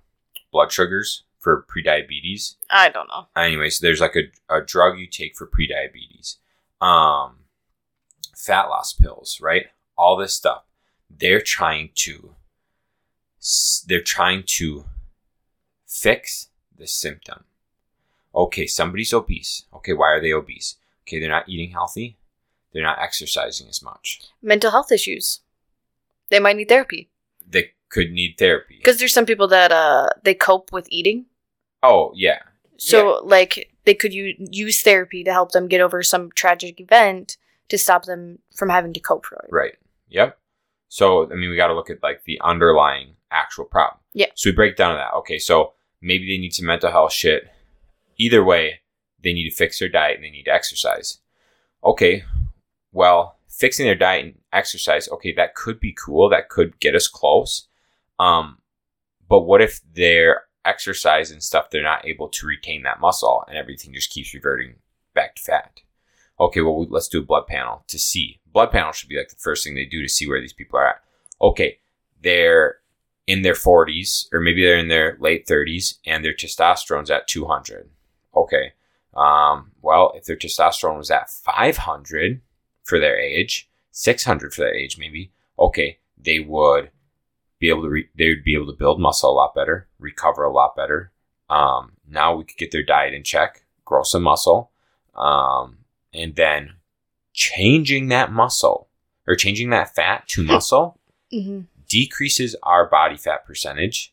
blood 0.53 0.72
sugars 0.72 1.24
for 1.38 1.64
prediabetes. 1.64 2.57
I 2.68 2.88
don't 2.90 3.09
know. 3.09 3.29
Anyways, 3.37 3.79
there's 3.79 4.01
like 4.01 4.16
a, 4.16 4.55
a 4.55 4.62
drug 4.62 4.98
you 4.98 5.07
take 5.07 5.37
for 5.37 5.46
prediabetes. 5.46 6.37
Um 6.81 7.44
fat 8.37 8.64
loss 8.64 8.92
pills, 8.92 9.40
right? 9.40 9.66
All 9.96 10.16
this 10.16 10.35
stuff. 10.35 10.64
They're 11.11 11.40
trying 11.40 11.90
to 11.97 12.35
they're 13.87 14.03
trying 14.03 14.42
to 14.47 14.85
fix 15.87 16.49
the 16.77 16.87
symptom. 16.87 17.44
Okay, 18.35 18.66
somebody's 18.66 19.12
obese. 19.12 19.64
Okay, 19.75 19.92
why 19.92 20.09
are 20.12 20.21
they 20.21 20.33
obese? 20.33 20.77
Okay, 21.05 21.18
they're 21.18 21.29
not 21.31 21.49
eating 21.49 21.71
healthy. 21.71 22.18
They're 22.73 22.83
not 22.83 23.01
exercising 23.01 23.68
as 23.68 23.83
much. 23.83 24.21
Mental 24.42 24.71
health 24.71 24.92
issues. 24.92 25.40
They 26.31 26.38
might 26.38 26.57
need 26.57 26.68
therapy 26.68 27.09
They 27.49 27.73
could 27.88 28.11
need 28.12 28.37
therapy. 28.38 28.77
because 28.77 28.99
there's 28.99 29.14
some 29.14 29.25
people 29.25 29.49
that 29.49 29.73
uh 29.73 30.11
they 30.23 30.35
cope 30.35 30.73
with 30.73 30.87
eating. 30.90 31.27
Oh, 31.83 32.12
yeah. 32.14 32.40
So 32.77 33.21
like 33.25 33.73
they 33.85 33.94
could 33.94 34.12
u- 34.12 34.35
use 34.38 34.83
therapy 34.83 35.25
to 35.25 35.33
help 35.33 35.53
them 35.53 35.68
get 35.68 35.81
over 35.81 36.03
some 36.03 36.31
tragic 36.33 36.81
event 36.81 37.38
to 37.71 37.79
stop 37.79 38.05
them 38.05 38.40
from 38.55 38.68
having 38.68 38.92
to 38.92 39.01
cope 39.01 39.25
for 39.25 39.37
it. 39.37 39.49
Right. 39.51 39.77
Yep. 40.11 40.38
So 40.88 41.31
I 41.31 41.35
mean, 41.35 41.51
we 41.51 41.57
got 41.57 41.68
to 41.68 41.74
look 41.74 41.90
at 41.90 42.03
like 42.03 42.24
the 42.24 42.40
underlying 42.42 43.14
actual 43.31 43.64
problem. 43.64 44.01
Yeah. 44.14 44.27
So 44.35 44.51
we 44.51 44.55
break 44.55 44.77
down 44.77 44.96
that. 44.96 45.14
Okay, 45.18 45.38
so 45.38 45.74
maybe 46.01 46.27
they 46.27 46.38
need 46.38 46.55
some 46.55 46.66
mental 46.66 46.90
health 46.90 47.12
shit. 47.12 47.48
Either 48.16 48.42
way, 48.42 48.81
they 49.22 49.33
need 49.33 49.48
to 49.48 49.55
fix 49.55 49.79
their 49.79 49.88
diet 49.88 50.16
and 50.16 50.24
they 50.24 50.31
need 50.31 50.44
to 50.44 50.53
exercise. 50.53 51.18
Okay, 51.85 52.24
well, 52.92 53.38
fixing 53.48 53.87
their 53.87 53.94
diet 53.94 54.24
and 54.24 54.35
exercise, 54.53 55.09
okay, 55.09 55.33
that 55.33 55.55
could 55.55 55.81
be 55.81 55.92
cool. 55.92 56.29
That 56.29 56.48
could 56.48 56.79
get 56.81 56.94
us 56.94 57.09
close. 57.09 57.68
Um, 58.18 58.59
but 59.29 59.42
what 59.42 59.61
if 59.61 59.81
their 59.94 60.44
exercise 60.64 61.31
and 61.31 61.42
stuff, 61.42 61.70
they're 61.70 61.83
not 61.83 62.07
able 62.07 62.29
to 62.29 62.46
retain 62.46 62.83
that 62.83 63.01
muscle 63.01 63.44
and 63.48 63.57
everything 63.57 63.92
just 63.92 64.11
keeps 64.11 64.35
reverting 64.35 64.77
back 65.14 65.37
to 65.37 65.42
fat? 65.42 65.81
Okay, 66.40 66.61
well, 66.61 66.87
let's 66.88 67.09
do 67.09 67.20
a 67.20 67.24
blood 67.24 67.46
panel 67.46 67.85
to 67.88 67.98
see. 67.98 68.38
Blood 68.53 68.71
panel 68.71 68.93
should 68.93 69.09
be 69.09 69.17
like 69.17 69.29
the 69.29 69.37
first 69.37 69.65
thing 69.65 69.75
they 69.75 69.85
do 69.85 70.03
to 70.03 70.09
see 70.09 70.29
where 70.29 70.41
these 70.41 70.53
people 70.53 70.79
are 70.79 70.89
at. 70.89 71.03
Okay, 71.41 71.79
they're 72.23 72.77
in 73.27 73.43
their 73.43 73.55
40s 73.55 74.27
or 74.33 74.41
maybe 74.41 74.65
they're 74.65 74.79
in 74.79 74.89
their 74.89 75.17
late 75.21 75.47
30s 75.47 75.99
and 76.07 76.25
their 76.25 76.33
testosterone's 76.33 77.11
at 77.11 77.29
200. 77.29 77.89
Okay. 78.35 78.73
Um, 79.15 79.73
well, 79.83 80.13
if 80.17 80.25
their 80.25 80.37
testosterone 80.37 80.97
was 80.97 81.11
at 81.11 81.31
500 81.31 82.41
for 82.85 82.99
their 82.99 83.19
age, 83.19 83.69
600 83.93 84.55
for 84.55 84.63
their 84.63 84.75
age 84.75 84.99
maybe, 84.99 85.31
okay, 85.59 85.99
they 86.17 86.41
would 86.41 86.91
be 87.59 87.69
able 87.69 87.83
to 87.83 87.89
re- 87.91 88.09
they 88.17 88.29
would 88.31 88.45
be 88.45 88.55
able 88.55 88.67
to 88.67 88.79
build 88.79 89.01
muscle 89.01 89.31
a 89.31 89.35
lot 89.35 89.55
better, 89.55 89.89
recover 89.99 90.45
a 90.45 90.53
lot 90.53 90.75
better. 90.75 91.13
Um, 91.51 91.93
now 92.09 92.35
we 92.35 92.45
could 92.45 92.57
get 92.57 92.71
their 92.71 92.83
diet 92.83 93.15
in 93.15 93.25
check, 93.25 93.65
grow 93.85 94.05
some 94.05 94.23
muscle, 94.23 94.71
um, 95.15 95.79
and 96.15 96.35
then 96.37 96.75
changing 97.38 98.09
that 98.09 98.33
muscle 98.33 98.88
or 99.24 99.37
changing 99.37 99.70
that 99.70 99.94
fat 99.94 100.27
to 100.27 100.42
muscle 100.55 100.98
hmm 101.31 101.61
decreases 101.88 102.55
our 102.62 102.87
body 102.87 103.16
fat 103.16 103.46
percentage. 103.46 104.12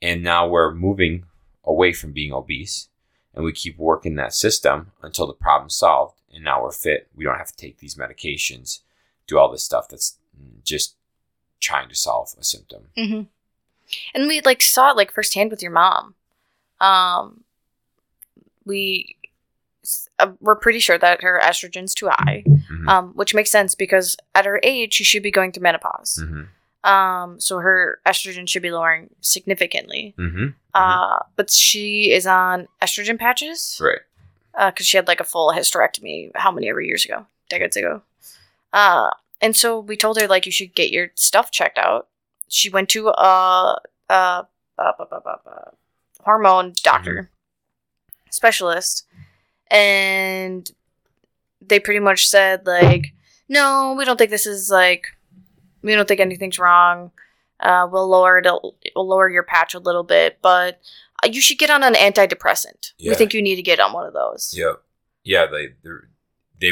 And 0.00 0.24
now 0.24 0.48
we're 0.48 0.74
moving 0.74 1.24
away 1.64 1.92
from 1.92 2.10
being 2.10 2.32
obese 2.32 2.88
and 3.32 3.44
we 3.44 3.52
keep 3.52 3.78
working 3.78 4.16
that 4.16 4.34
system 4.34 4.90
until 5.02 5.28
the 5.28 5.32
problem's 5.32 5.76
solved. 5.76 6.18
And 6.34 6.42
now 6.42 6.60
we're 6.60 6.72
fit. 6.72 7.08
We 7.14 7.22
don't 7.22 7.38
have 7.38 7.52
to 7.52 7.56
take 7.56 7.78
these 7.78 7.94
medications 7.94 8.80
do 9.28 9.38
all 9.38 9.52
this 9.52 9.62
stuff 9.62 9.86
that's 9.88 10.18
just 10.64 10.96
trying 11.60 11.88
to 11.90 11.94
solve 11.94 12.34
a 12.36 12.42
symptom. 12.42 12.88
Hmm 12.96 13.22
And 14.14 14.26
we 14.26 14.40
like 14.40 14.62
saw 14.62 14.90
it 14.90 14.96
like 14.96 15.12
firsthand 15.12 15.52
with 15.52 15.62
your 15.62 15.70
mom. 15.70 16.16
Um, 16.80 17.44
we 18.64 19.14
uh, 20.18 20.32
we're 20.40 20.56
pretty 20.56 20.78
sure 20.78 20.98
that 20.98 21.22
her 21.22 21.40
estrogen's 21.42 21.94
too 21.94 22.08
high, 22.08 22.44
Mhm. 22.46 22.88
um, 22.88 23.12
which 23.14 23.34
makes 23.34 23.50
sense 23.50 23.74
because 23.74 24.16
at 24.34 24.44
her 24.44 24.60
age 24.62 24.94
she 24.94 25.04
should 25.04 25.22
be 25.22 25.30
going 25.30 25.50
through 25.52 25.62
menopause. 25.64 26.18
Mhm. 26.22 26.48
Um, 26.88 27.40
so 27.40 27.58
her 27.58 28.00
estrogen 28.06 28.48
should 28.48 28.62
be 28.62 28.70
lowering 28.72 29.10
significantly. 29.20 30.14
Mhm. 30.18 30.54
Uh, 30.74 31.18
but 31.36 31.50
she 31.50 32.12
is 32.12 32.26
on 32.26 32.68
estrogen 32.80 33.18
patches 33.18 33.78
right 33.80 34.00
because 34.72 34.86
she 34.86 34.96
had 34.96 35.06
like 35.08 35.20
a 35.20 35.24
full 35.24 35.52
hysterectomy 35.52 36.30
how 36.36 36.50
many 36.50 36.68
ever 36.68 36.80
years 36.80 37.04
ago, 37.04 37.26
decades 37.48 37.76
ago. 37.76 38.02
Uh, 38.72 39.10
and 39.40 39.56
so 39.56 39.78
we 39.80 39.96
told 39.96 40.20
her 40.20 40.26
like 40.28 40.46
you 40.46 40.52
should 40.52 40.74
get 40.74 40.90
your 40.90 41.10
stuff 41.14 41.50
checked 41.50 41.78
out. 41.78 42.08
She 42.48 42.68
went 42.70 42.88
to 42.90 43.08
a, 43.08 43.12
a, 44.10 44.12
a, 44.12 44.46
a, 44.78 44.82
a, 44.82 45.04
a- 45.24 45.40
a 45.50 45.72
hormone 46.24 46.74
doctor 46.82 47.30
specialist, 48.30 49.06
and 49.72 50.70
they 51.60 51.80
pretty 51.80 52.00
much 52.00 52.28
said 52.28 52.66
like, 52.66 53.12
no, 53.48 53.94
we 53.98 54.04
don't 54.04 54.16
think 54.16 54.30
this 54.30 54.46
is 54.46 54.70
like, 54.70 55.06
we 55.82 55.94
don't 55.94 56.06
think 56.06 56.20
anything's 56.20 56.58
wrong. 56.58 57.10
Uh, 57.60 57.88
we'll 57.90 58.08
lower 58.08 58.38
it. 58.38 58.46
We'll 58.94 59.08
lower 59.08 59.28
your 59.30 59.42
patch 59.44 59.74
a 59.74 59.78
little 59.78 60.02
bit, 60.02 60.38
but 60.42 60.80
uh, 61.24 61.28
you 61.32 61.40
should 61.40 61.58
get 61.58 61.70
on 61.70 61.82
an 61.82 61.94
antidepressant. 61.94 62.92
Yeah. 62.98 63.10
We 63.10 63.14
think 63.16 63.32
you 63.34 63.42
need 63.42 63.56
to 63.56 63.62
get 63.62 63.80
on 63.80 63.92
one 63.92 64.06
of 64.06 64.12
those. 64.12 64.52
Yeah, 64.56 64.74
Yeah, 65.24 65.46
they 65.46 65.68
they're- 65.82 66.08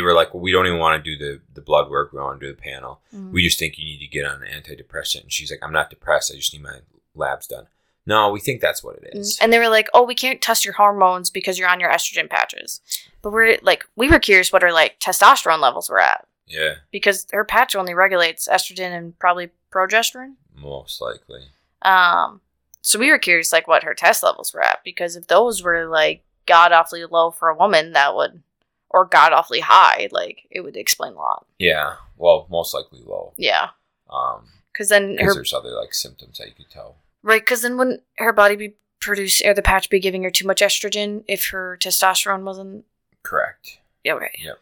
were 0.03 0.15
like, 0.15 0.33
well, 0.33 0.41
we 0.41 0.53
don't 0.53 0.67
even 0.69 0.79
want 0.79 1.03
to 1.05 1.17
do 1.17 1.19
the 1.19 1.41
the 1.53 1.61
blood 1.61 1.91
work. 1.91 2.13
We 2.13 2.21
want 2.21 2.39
to 2.41 2.47
do 2.47 2.53
the 2.55 2.61
panel. 2.63 3.01
Mhm. 3.15 3.33
We 3.33 3.43
just 3.43 3.59
think 3.59 3.77
you 3.79 3.85
need 3.85 3.99
to 3.99 4.07
get 4.07 4.25
on 4.25 4.41
an 4.43 4.49
antidepressant. 4.49 5.23
And 5.23 5.33
she's 5.33 5.51
like, 5.51 5.59
I'm 5.65 5.73
not 5.73 5.91
depressed. 5.91 6.31
I 6.33 6.37
just 6.37 6.53
need 6.53 6.63
my 6.63 6.79
labs 7.15 7.47
done. 7.49 7.67
No, 8.11 8.31
we 8.31 8.41
think 8.41 8.61
that's 8.61 8.83
what 8.83 8.97
it 8.97 9.11
is. 9.13 9.39
And 9.41 9.53
they 9.53 9.59
were 9.61 9.69
like, 9.69 9.89
"Oh, 9.95 10.03
we 10.05 10.17
can't 10.17 10.41
test 10.43 10.65
your 10.65 10.75
hormones 10.75 11.31
because 11.31 11.59
you're 11.59 11.69
on 11.69 11.79
your 11.81 11.91
estrogen 11.93 12.29
patches." 12.29 12.81
But 13.23 13.31
we're 13.33 13.59
like, 13.63 13.85
we 13.95 14.09
were 14.09 14.19
curious 14.19 14.53
what 14.53 14.63
her 14.63 14.73
like 14.73 14.99
testosterone 14.99 15.61
levels 15.61 15.89
were 15.89 16.01
at 16.01 16.27
yeah, 16.47 16.75
because 16.91 17.27
her 17.33 17.45
patch 17.45 17.77
only 17.77 17.95
regulates 17.95 18.49
estrogen 18.49 18.91
and 18.97 19.17
probably 19.19 19.51
progesterone. 19.71 20.35
most 20.57 21.01
likely. 21.01 21.43
Um, 21.83 22.41
so 22.83 22.99
we 22.99 23.11
were 23.11 23.19
curious 23.19 23.53
like 23.53 23.69
what 23.69 23.85
her 23.85 23.95
test 23.95 24.23
levels 24.25 24.53
were 24.53 24.65
at 24.65 24.81
because 24.85 25.15
if 25.17 25.27
those 25.29 25.63
were 25.63 25.87
like 25.87 26.25
god 26.47 26.73
awfully 26.73 27.05
low 27.05 27.31
for 27.31 27.49
a 27.49 27.57
woman, 27.57 27.93
that 27.93 28.17
would, 28.17 28.43
or 28.89 29.05
god 29.05 29.33
awfully 29.33 29.61
high, 29.61 30.09
like 30.11 30.49
it 30.51 30.63
would 30.63 30.77
explain 30.77 31.13
a 31.13 31.17
lot. 31.17 31.47
Yeah. 31.59 31.95
Well, 32.17 32.47
most 32.51 32.75
likely 32.75 33.03
low. 33.07 33.35
Yeah, 33.37 33.69
Um, 34.11 34.49
because 34.73 34.89
then 34.89 35.17
her 35.19 35.33
there's 35.35 35.53
other 35.55 35.71
like 35.71 35.95
symptoms 35.95 36.39
that 36.39 36.49
you 36.49 36.55
could 36.55 36.71
tell. 36.71 36.97
Right 37.23 37.43
because 37.43 37.63
then 37.63 37.77
wouldn't 37.77 38.03
her 38.19 38.33
body 38.33 38.57
be 38.57 38.75
producing 39.01 39.49
or 39.49 39.55
the 39.55 39.63
patch 39.63 39.89
be 39.91 39.99
giving 40.01 40.23
her 40.23 40.31
too 40.31 40.47
much 40.47 40.61
estrogen 40.61 41.25
if 41.27 41.49
her 41.51 41.77
testosterone 41.81 42.43
wasn't 42.43 42.85
Correct. 43.23 43.79
yeah, 44.05 44.15
okay. 44.15 44.31
Yep. 44.43 44.59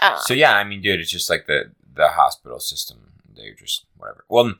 Uh, 0.00 0.18
So 0.18 0.34
yeah, 0.34 0.56
I 0.56 0.64
mean, 0.64 0.80
dude, 0.82 1.00
it's 1.00 1.10
just 1.10 1.30
like 1.30 1.46
the 1.46 1.72
the 1.94 2.08
hospital 2.08 2.60
system. 2.60 2.98
They're 3.34 3.54
just 3.54 3.86
whatever. 3.96 4.24
Well, 4.28 4.54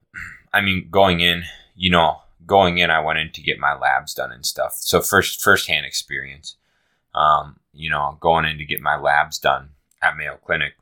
I 0.52 0.60
mean, 0.60 0.88
going 0.90 1.20
in, 1.20 1.44
you 1.74 1.90
know, 1.90 2.18
going 2.46 2.78
in, 2.78 2.90
I 2.90 3.00
went 3.00 3.18
in 3.18 3.30
to 3.32 3.40
get 3.42 3.58
my 3.58 3.74
labs 3.74 4.14
done 4.14 4.32
and 4.32 4.44
stuff. 4.44 4.74
So 4.78 5.00
first 5.00 5.40
firsthand 5.42 5.86
experience. 5.86 6.56
Um, 7.14 7.60
you 7.72 7.88
know, 7.90 8.16
going 8.20 8.44
in 8.44 8.58
to 8.58 8.64
get 8.64 8.80
my 8.80 8.96
labs 8.96 9.38
done 9.38 9.70
at 10.02 10.16
Mayo 10.16 10.38
Clinic, 10.44 10.74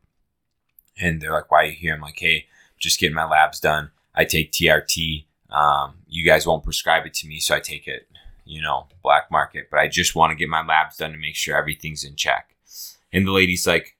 and 1.00 1.20
they're 1.20 1.32
like, 1.32 1.50
"Why 1.50 1.62
are 1.62 1.66
you 1.66 1.72
here?" 1.72 1.94
I'm 1.94 2.00
like, 2.00 2.18
"Hey, 2.18 2.46
just 2.78 2.98
getting 3.00 3.14
my 3.16 3.28
labs 3.28 3.60
done. 3.60 3.90
I 4.14 4.24
take 4.24 4.52
TRT. 4.52 5.24
Um, 5.50 5.94
you 6.06 6.24
guys 6.24 6.46
won't 6.46 6.64
prescribe 6.64 7.06
it 7.06 7.14
to 7.14 7.26
me, 7.28 7.40
so 7.40 7.54
I 7.54 7.60
take 7.60 7.86
it." 7.86 8.08
You 8.44 8.62
know, 8.62 8.88
black 9.02 9.30
market, 9.30 9.68
but 9.70 9.78
I 9.78 9.86
just 9.86 10.16
want 10.16 10.32
to 10.32 10.36
get 10.36 10.48
my 10.48 10.64
labs 10.64 10.96
done 10.96 11.12
to 11.12 11.18
make 11.18 11.36
sure 11.36 11.56
everything's 11.56 12.02
in 12.02 12.16
check. 12.16 12.56
And 13.12 13.26
the 13.26 13.32
lady's 13.32 13.66
like, 13.66 13.96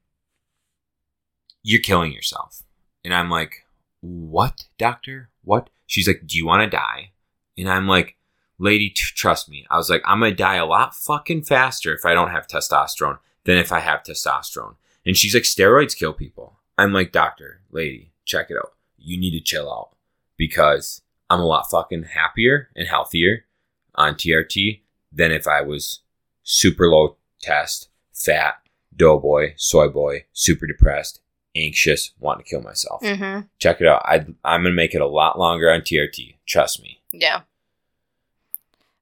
You're 1.63 1.81
killing 1.81 2.13
yourself. 2.13 2.63
And 3.05 3.15
I'm 3.15 3.31
like, 3.31 3.67
What, 4.01 4.67
doctor? 4.79 5.31
What? 5.43 5.71
She's 5.87 6.07
like, 6.07 6.23
Do 6.27 6.37
you 6.37 6.47
want 6.47 6.63
to 6.63 6.77
die? 6.77 7.13
And 7.59 7.69
I'm 7.69 7.89
like, 7.89 8.17
Lady, 8.59 8.91
t- 8.91 9.03
trust 9.15 9.49
me. 9.49 9.67
I 9.71 9.77
was 9.77 9.89
like, 9.89 10.03
I'm 10.05 10.21
going 10.21 10.33
to 10.33 10.37
die 10.37 10.57
a 10.57 10.67
lot 10.67 10.95
fucking 10.95 11.45
faster 11.45 11.95
if 11.95 12.05
I 12.05 12.13
don't 12.13 12.31
have 12.31 12.47
testosterone 12.47 13.19
than 13.45 13.57
if 13.57 13.73
I 13.73 13.81
have 13.81 14.03
testosterone. 14.03 14.77
And 15.07 15.17
she's 15.17 15.35
like, 15.35 15.45
Steroids 15.45 15.97
kill 15.97 16.13
people. 16.13 16.59
I'm 16.77 16.93
like, 16.93 17.11
Doctor, 17.11 17.63
lady, 17.71 18.13
check 18.27 18.51
it 18.51 18.57
out. 18.59 18.75
You 18.99 19.19
need 19.19 19.31
to 19.33 19.41
chill 19.41 19.73
out 19.73 19.97
because 20.37 21.01
I'm 21.31 21.41
a 21.41 21.47
lot 21.47 21.71
fucking 21.71 22.03
happier 22.15 22.69
and 22.75 22.89
healthier 22.89 23.47
on 23.95 24.15
TRT 24.15 24.81
than 25.13 25.31
if 25.31 25.47
I 25.47 25.63
was 25.63 26.01
super 26.43 26.89
low 26.89 27.17
test, 27.41 27.89
fat, 28.13 28.57
doughboy, 28.95 29.55
soy 29.57 29.89
boy, 29.89 30.25
super 30.33 30.67
depressed, 30.67 31.21
anxious, 31.57 32.13
wanting 32.19 32.45
to 32.45 32.51
kill 32.51 32.63
myself. 32.63 33.01
mm-hmm. 33.03 33.47
Check 33.59 33.81
it 33.81 33.87
out. 33.87 34.03
I, 34.05 34.27
I'm 34.45 34.63
going 34.63 34.73
to 34.73 34.77
make 34.77 34.95
it 34.95 35.01
a 35.01 35.07
lot 35.07 35.39
longer 35.39 35.71
on 35.71 35.81
TRT. 35.81 36.35
Trust 36.47 36.83
me. 36.83 37.01
Yeah. 37.13 37.43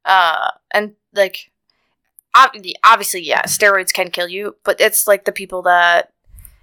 Uh, 0.04 0.50
and 0.70 0.94
like, 1.14 1.50
ob- 2.36 2.54
obviously, 2.84 3.22
yeah, 3.22 3.42
steroids 3.42 3.92
can 3.92 4.10
kill 4.10 4.28
you, 4.28 4.56
but 4.64 4.80
it's 4.80 5.06
like 5.06 5.24
the 5.24 5.32
people 5.32 5.62
that, 5.62 6.12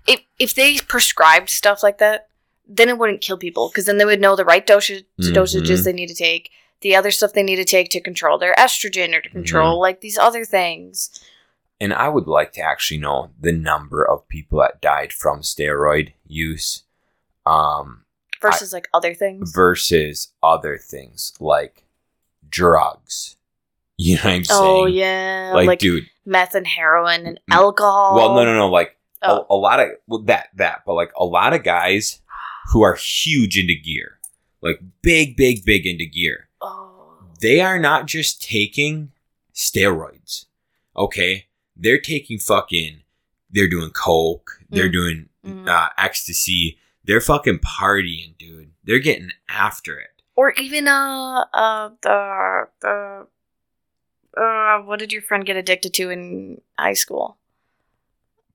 if 0.07 0.21
if 0.37 0.53
they 0.53 0.77
prescribed 0.77 1.49
stuff 1.49 1.81
like 1.81 1.97
that, 1.97 2.27
then 2.67 2.89
it 2.89 2.97
wouldn't 2.97 3.21
kill 3.21 3.37
people 3.37 3.69
because 3.69 3.85
then 3.85 3.97
they 3.97 4.05
would 4.05 4.21
know 4.21 4.35
the 4.35 4.45
right 4.45 4.65
dosage 4.65 5.05
dosages 5.19 5.83
they 5.83 5.93
need 5.93 6.07
to 6.09 6.15
take, 6.15 6.49
the 6.81 6.95
other 6.95 7.11
stuff 7.11 7.33
they 7.33 7.43
need 7.43 7.57
to 7.57 7.63
take 7.65 7.89
to 7.89 8.01
control 8.01 8.37
their 8.37 8.55
estrogen 8.55 9.13
or 9.15 9.21
to 9.21 9.29
control 9.29 9.79
like 9.79 10.01
these 10.01 10.17
other 10.17 10.43
things. 10.45 11.09
And 11.79 11.93
I 11.93 12.07
would 12.09 12.25
like 12.27 12.53
to 12.53 12.61
actually 12.61 12.99
know 12.99 13.31
the 13.39 13.51
number 13.51 14.03
of 14.07 14.27
people 14.29 14.59
that 14.59 14.81
died 14.81 15.11
from 15.11 15.41
steroid 15.41 16.13
use 16.25 16.83
um, 17.45 18.05
Versus 18.41 18.71
like 18.73 18.87
other 18.93 19.13
things. 19.13 19.51
versus 19.53 20.31
other 20.41 20.77
things 20.77 21.33
like 21.39 21.83
drugs. 22.49 23.35
You 23.97 24.15
know 24.15 24.21
what 24.23 24.31
I'm 24.33 24.43
saying? 24.43 24.61
Oh 24.61 24.85
yeah, 24.85 25.51
Like, 25.53 25.67
like, 25.67 25.79
dude. 25.79 26.05
meth 26.25 26.55
and 26.55 26.67
heroin 26.67 27.25
and 27.25 27.39
alcohol. 27.49 28.15
Well, 28.15 28.35
no, 28.35 28.43
no, 28.45 28.53
no. 28.55 28.69
Like, 28.69 28.97
Oh. 29.21 29.45
a, 29.49 29.53
a 29.53 29.55
lot 29.55 29.79
of 29.79 29.89
well 30.07 30.19
that 30.23 30.49
that 30.55 30.81
but 30.85 30.93
like 30.93 31.11
a 31.17 31.23
lot 31.25 31.53
of 31.53 31.63
guys 31.63 32.21
who 32.71 32.81
are 32.83 32.95
huge 32.95 33.57
into 33.57 33.75
gear 33.75 34.19
like 34.61 34.79
big 35.01 35.35
big 35.37 35.63
big 35.65 35.85
into 35.85 36.05
gear 36.05 36.49
Oh. 36.61 37.17
they 37.41 37.59
are 37.61 37.79
not 37.79 38.05
just 38.07 38.41
taking 38.41 39.11
steroids 39.53 40.45
okay 40.95 41.45
they're 41.77 41.99
taking 41.99 42.39
fucking, 42.39 43.01
they're 43.51 43.67
doing 43.69 43.89
coke, 43.89 44.61
they're 44.69 44.87
Mm. 44.87 44.93
doing 44.93 45.29
Mhm. 45.45 45.67
uh, 45.67 45.89
ecstasy, 45.97 46.79
they're 47.03 47.19
fucking 47.19 47.59
partying, 47.59 48.37
dude. 48.37 48.71
They're 48.85 48.99
getting 48.99 49.31
after 49.49 49.99
it. 49.99 50.21
or 50.37 50.51
even 50.53 50.87
uh 50.87 51.43
uh 51.53 51.89
the 52.01 52.67
the 52.81 53.27
uh 54.41 54.79
what 54.83 54.99
did 54.99 55.11
your 55.11 55.21
friend 55.21 55.45
get 55.45 55.57
addicted 55.57 55.93
to 55.95 56.09
in 56.09 56.61
high 56.79 56.93
school? 56.93 57.37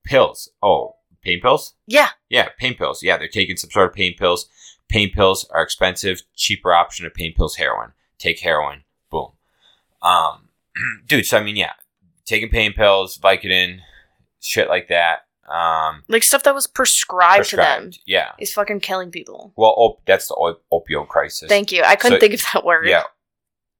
Pills. 0.03 0.49
Oh, 0.63 0.95
pain 1.21 1.39
pills. 1.41 1.73
Yeah, 1.87 2.09
Yeah, 2.29 2.49
pain 2.57 2.75
pills. 2.75 3.03
Yeah, 3.03 3.17
they're 3.17 3.27
taking 3.27 3.57
some 3.57 3.69
sort 3.71 3.89
of 3.89 3.95
pain 3.95 4.15
pills. 4.17 4.47
Pain 4.89 5.11
pills 5.11 5.45
are 5.51 5.63
expensive. 5.63 6.23
Cheaper 6.35 6.73
option 6.73 7.05
of 7.05 7.13
pain 7.13 7.33
pills, 7.33 7.55
heroin. 7.55 7.93
Take 8.17 8.39
heroin. 8.39 8.83
Boom. 9.09 9.31
Um, 10.01 10.49
dude. 11.07 11.25
So 11.25 11.37
I 11.37 11.43
mean, 11.43 11.55
yeah, 11.55 11.73
taking 12.25 12.49
pain 12.49 12.73
pills, 12.73 13.17
Vicodin, 13.17 13.79
shit 14.39 14.67
like 14.69 14.87
that. 14.89 15.25
Um, 15.49 16.03
like 16.07 16.23
stuff 16.23 16.43
that 16.43 16.55
was 16.55 16.65
prescribed, 16.67 17.49
to 17.49 17.55
them. 17.57 17.91
Yeah. 18.05 18.31
is 18.39 18.53
fucking 18.53 18.79
killing 18.79 19.11
people. 19.11 19.51
Well, 19.57 19.73
op- 19.75 20.05
that's 20.05 20.27
the 20.29 20.33
op- 20.35 20.63
opioid 20.71 21.07
crisis. 21.09 21.49
Thank 21.49 21.71
you. 21.73 21.83
I 21.83 21.95
couldn't 21.95 22.17
So- 22.17 22.19
think 22.21 22.33
of 22.33 22.41
that 22.53 22.63
word. 22.63 22.87
Yeah. 22.87 23.03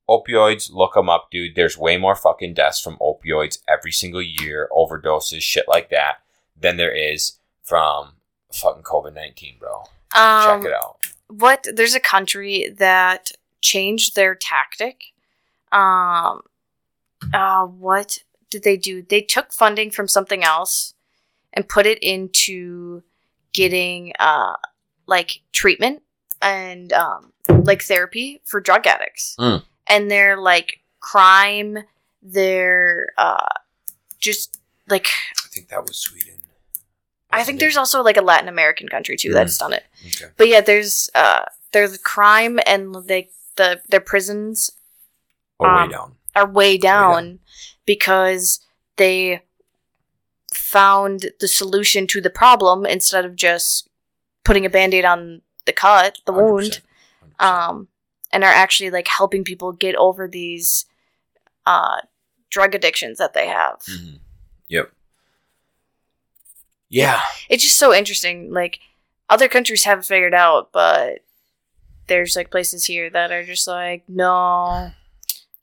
Opioids, 0.10 0.70
look 0.74 0.96
them 0.96 1.10
up, 1.10 1.30
dude. 1.32 1.56
There's 1.56 1.78
way 1.78 1.96
more 1.98 2.16
fucking 2.16 2.54
deaths 2.56 2.82
from 2.82 2.98
opioids 2.98 3.60
every 3.70 3.92
single 3.94 4.22
year, 4.22 4.68
overdoses, 4.74 5.42
shit 5.42 5.66
like 5.70 5.90
that, 5.92 6.16
than 6.62 6.78
there 6.78 6.94
is 6.96 7.40
from 7.64 8.14
fucking 8.54 8.84
COVID 8.84 9.14
19, 9.14 9.56
bro. 9.60 9.84
Um, 10.16 10.62
Check 10.64 10.66
it 10.72 10.74
out. 10.74 10.98
what 11.28 11.68
there's 11.74 11.96
a 11.96 12.00
country 12.00 12.70
that 12.78 13.32
changed 13.62 14.16
their 14.16 14.34
tactic 14.36 15.04
um 15.72 16.42
uh 17.34 17.64
what 17.66 18.20
did 18.50 18.64
they 18.64 18.76
do 18.76 19.02
they 19.04 19.22
took 19.22 19.54
funding 19.54 19.90
from 19.92 20.08
something 20.08 20.44
else 20.44 20.96
and 21.54 21.70
put 21.70 21.86
it 21.86 22.00
into 22.00 23.04
getting 23.54 24.12
uh 24.20 24.56
like 25.06 25.42
treatment 25.54 26.02
and 26.42 26.92
um 26.92 27.32
like 27.64 27.84
therapy 27.84 28.42
for 28.44 28.60
drug 28.60 28.86
addicts 28.88 29.36
Mm. 29.40 29.64
and 29.88 30.10
their 30.12 30.38
like 30.38 30.80
crime 31.00 31.78
their 32.22 33.10
uh 33.18 33.48
just 34.20 34.60
like 34.90 35.08
I 35.08 35.48
think 35.50 35.70
that 35.70 35.84
was 35.88 35.98
Sweden. 35.98 36.40
I 37.34 37.44
think 37.44 37.60
there's 37.60 37.78
also 37.78 38.02
like 38.04 38.18
a 38.18 38.22
latin 38.22 38.48
american 38.50 38.88
country 38.88 39.16
too 39.18 39.30
Mm. 39.30 39.34
that's 39.34 39.58
done 39.58 39.74
it 39.74 39.84
Okay. 40.08 40.32
but 40.38 40.48
yeah, 40.48 40.62
there's 40.62 41.10
uh 41.16 41.44
there's 41.74 41.98
crime 42.00 42.60
and 42.66 42.92
like 43.08 43.32
the 43.56 43.82
their 43.90 44.00
prisons 44.02 44.72
way 45.60 45.68
Um, 45.70 45.90
down. 45.90 46.16
are 46.36 46.48
way 46.50 46.78
down 46.78 47.24
down. 47.24 47.40
because 47.86 48.60
they 48.98 49.42
found 50.54 51.28
the 51.40 51.48
solution 51.48 52.08
to 52.08 52.22
the 52.22 52.30
problem 52.30 52.86
instead 52.86 53.26
of 53.26 53.36
just 53.36 53.88
putting 54.44 54.66
a 54.66 54.70
band-aid 54.70 55.06
on 55.06 55.42
the 55.66 55.74
cut, 55.74 56.18
the 56.26 56.34
wound. 56.34 56.82
100%. 57.40 57.40
100%. 57.40 57.46
Um 57.70 57.88
and 58.34 58.44
are 58.44 58.52
actually 58.54 58.90
like 58.92 59.08
helping 59.08 59.44
people 59.44 59.72
get 59.72 59.96
over 59.96 60.28
these 60.28 60.86
uh 61.66 62.02
drug 62.50 62.76
addictions 62.76 63.18
that 63.18 63.34
they 63.34 63.48
have. 63.48 63.80
Mhm. 63.90 64.20
Yep. 64.68 64.92
Yeah. 66.92 67.22
It's 67.50 67.64
just 67.64 67.80
so 67.80 67.94
interesting. 67.94 68.52
Like 68.52 68.80
other 69.30 69.48
countries 69.48 69.86
have 69.86 70.06
figured 70.06 70.34
out, 70.34 70.72
but 70.74 71.20
there's 72.08 72.36
like 72.36 72.52
places 72.52 72.86
here 72.86 73.10
that 73.10 73.32
are 73.32 73.44
just 73.46 73.66
like, 73.68 74.04
no, 74.08 74.92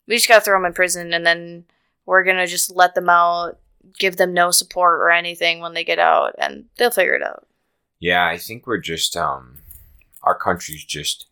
we 0.07 0.15
just 0.15 0.27
gotta 0.27 0.41
throw 0.41 0.57
them 0.57 0.65
in 0.65 0.73
prison, 0.73 1.13
and 1.13 1.25
then 1.25 1.65
we're 2.05 2.23
gonna 2.23 2.47
just 2.47 2.75
let 2.75 2.95
them 2.95 3.09
out, 3.09 3.59
give 3.99 4.17
them 4.17 4.33
no 4.33 4.49
support 4.49 4.99
or 5.01 5.11
anything 5.11 5.59
when 5.59 5.75
they 5.75 5.83
get 5.83 5.99
out, 5.99 6.33
and 6.39 6.65
they'll 6.77 6.89
figure 6.89 7.13
it 7.13 7.21
out. 7.21 7.45
Yeah, 7.99 8.25
I 8.25 8.37
think 8.39 8.65
we're 8.65 8.79
just 8.79 9.15
um 9.15 9.59
our 10.23 10.35
country's 10.35 10.83
just 10.83 11.27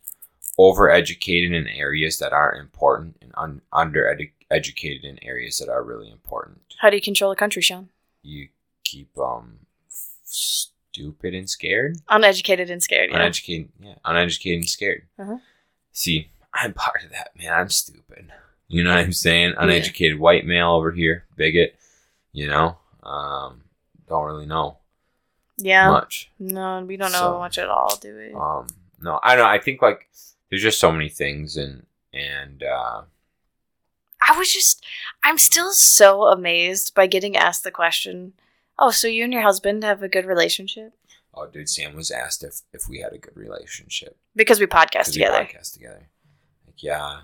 overeducated 0.58 1.52
in 1.54 1.66
areas 1.66 2.18
that 2.18 2.32
aren't 2.32 2.60
important 2.60 3.16
and 3.20 3.32
un- 3.36 3.62
under 3.72 4.16
educated 4.50 5.04
in 5.04 5.22
areas 5.24 5.58
that 5.58 5.68
are 5.68 5.82
really 5.82 6.10
important. 6.10 6.60
How 6.78 6.90
do 6.90 6.96
you 6.96 7.02
control 7.02 7.32
a 7.32 7.36
country, 7.36 7.62
Shaun? 7.62 7.88
You 8.22 8.48
keep 8.84 9.16
um 9.18 9.60
stupid 10.28 11.34
and 11.34 11.48
scared, 11.48 11.96
Uneducated 12.08 12.70
and 12.70 12.82
scared. 12.82 13.10
Yeah. 13.10 13.16
uneducated, 13.16 13.68
yeah, 13.80 13.94
uneducated 14.04 14.58
and 14.60 14.68
scared. 14.68 15.06
Uh-huh. 15.18 15.38
See, 15.92 16.30
I'm 16.54 16.72
part 16.74 17.02
of 17.04 17.10
that, 17.10 17.30
man. 17.36 17.52
I'm 17.52 17.70
stupid. 17.70 18.30
You 18.68 18.84
know 18.84 18.90
what 18.90 18.98
I'm 19.00 19.12
saying? 19.12 19.54
Uneducated 19.58 20.18
white 20.18 20.44
male 20.46 20.72
over 20.72 20.92
here, 20.92 21.24
bigot. 21.36 21.76
You 22.32 22.46
know, 22.48 22.76
um, 23.02 23.62
don't 24.08 24.24
really 24.26 24.46
know 24.46 24.76
yeah. 25.56 25.90
much. 25.90 26.30
No, 26.38 26.84
we 26.86 26.96
don't 26.96 27.10
know 27.12 27.18
So, 27.18 27.38
much 27.38 27.58
at 27.58 27.68
all, 27.68 27.96
do 27.96 28.14
we? 28.16 28.32
um 28.34 28.66
no 29.00 29.20
i 29.22 29.34
don't 29.36 29.44
know 29.44 29.50
i 29.50 29.58
think 29.58 29.80
like 29.80 30.08
there's 30.50 30.60
just 30.62 30.80
so 30.80 30.90
many 30.90 31.08
things 31.08 31.56
and 31.56 31.86
and 32.12 32.62
uh 32.64 33.02
I 34.20 34.36
was 34.36 34.52
just, 34.52 34.84
I'm 35.22 35.38
still 35.38 35.70
so 35.70 36.24
amazed 36.24 36.92
by 36.94 37.06
getting 37.06 37.36
asked 37.36 37.62
the 37.62 37.70
question. 37.70 38.32
Oh, 38.78 38.90
so 38.90 39.08
you 39.08 39.24
and 39.24 39.32
your 39.32 39.42
husband 39.42 39.82
have 39.84 40.02
a 40.02 40.08
good 40.08 40.24
relationship 40.26 40.92
oh 41.34 41.46
dude 41.46 41.68
sam 41.68 41.94
was 41.94 42.10
asked 42.10 42.42
if 42.42 42.60
if 42.72 42.88
we 42.88 43.00
had 43.00 43.12
a 43.12 43.18
good 43.18 43.36
relationship 43.36 44.16
because 44.34 44.58
we 44.60 44.66
podcast 44.66 44.92
'Cause 45.06 45.16
we 45.16 45.22
together. 45.24 45.44
podcast 45.44 45.72
together 45.74 46.08
like 46.66 46.82
yeah 46.82 47.20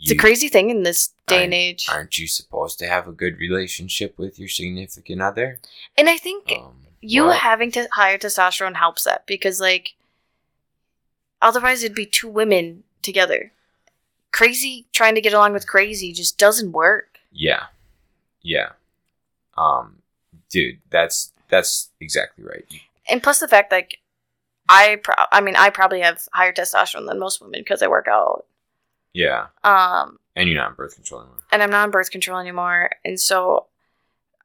It's 0.00 0.10
a 0.10 0.16
crazy 0.16 0.48
thing 0.48 0.70
in 0.70 0.82
this 0.82 1.10
day 1.26 1.44
and 1.44 1.54
age. 1.54 1.86
aren't 1.90 2.18
you 2.18 2.26
supposed 2.26 2.78
to 2.80 2.86
have 2.86 3.06
a 3.06 3.12
good 3.12 3.38
relationship 3.38 4.18
with 4.18 4.38
your 4.38 4.48
significant 4.48 5.20
other 5.22 5.60
And 5.96 6.08
I 6.08 6.16
think 6.18 6.50
um 6.52 6.86
you 7.00 7.24
what? 7.26 7.38
having 7.38 7.70
to 7.72 7.88
higher 7.92 8.18
testosterone 8.18 8.76
helps 8.76 9.04
that 9.04 9.26
because, 9.26 9.58
like, 9.60 9.94
otherwise 11.40 11.82
it'd 11.82 11.94
be 11.96 12.04
two 12.04 12.28
women 12.28 12.84
together. 13.00 13.52
Crazy 14.32 14.86
trying 14.92 15.14
to 15.14 15.22
get 15.22 15.32
along 15.32 15.54
with 15.54 15.66
crazy 15.66 16.12
just 16.12 16.36
doesn't 16.38 16.72
work. 16.72 17.18
yeah 17.32 17.66
yeah 18.42 18.70
um 19.56 19.99
dude 20.50 20.78
that's 20.90 21.32
that's 21.48 21.90
exactly 22.00 22.44
right 22.44 22.64
And 23.08 23.22
plus 23.22 23.40
the 23.40 23.48
fact, 23.48 23.72
like, 23.72 23.98
I, 24.68 24.96
pro- 25.02 25.14
I 25.32 25.40
mean, 25.40 25.56
I 25.56 25.70
probably 25.70 26.00
have 26.00 26.28
higher 26.32 26.52
testosterone 26.52 27.06
than 27.08 27.18
most 27.18 27.40
women 27.40 27.60
because 27.60 27.82
I 27.82 27.88
work 27.88 28.06
out. 28.08 28.46
yeah 29.12 29.46
Um, 29.64 30.18
and 30.36 30.48
you're 30.48 30.58
not 30.58 30.68
on 30.70 30.74
birth 30.76 30.94
control 30.94 31.22
anymore 31.22 31.38
and 31.50 31.62
I'm 31.62 31.70
not 31.70 31.82
on 31.82 31.90
birth 31.90 32.10
control 32.12 32.38
anymore. 32.38 32.90
And 33.04 33.18
so, 33.18 33.66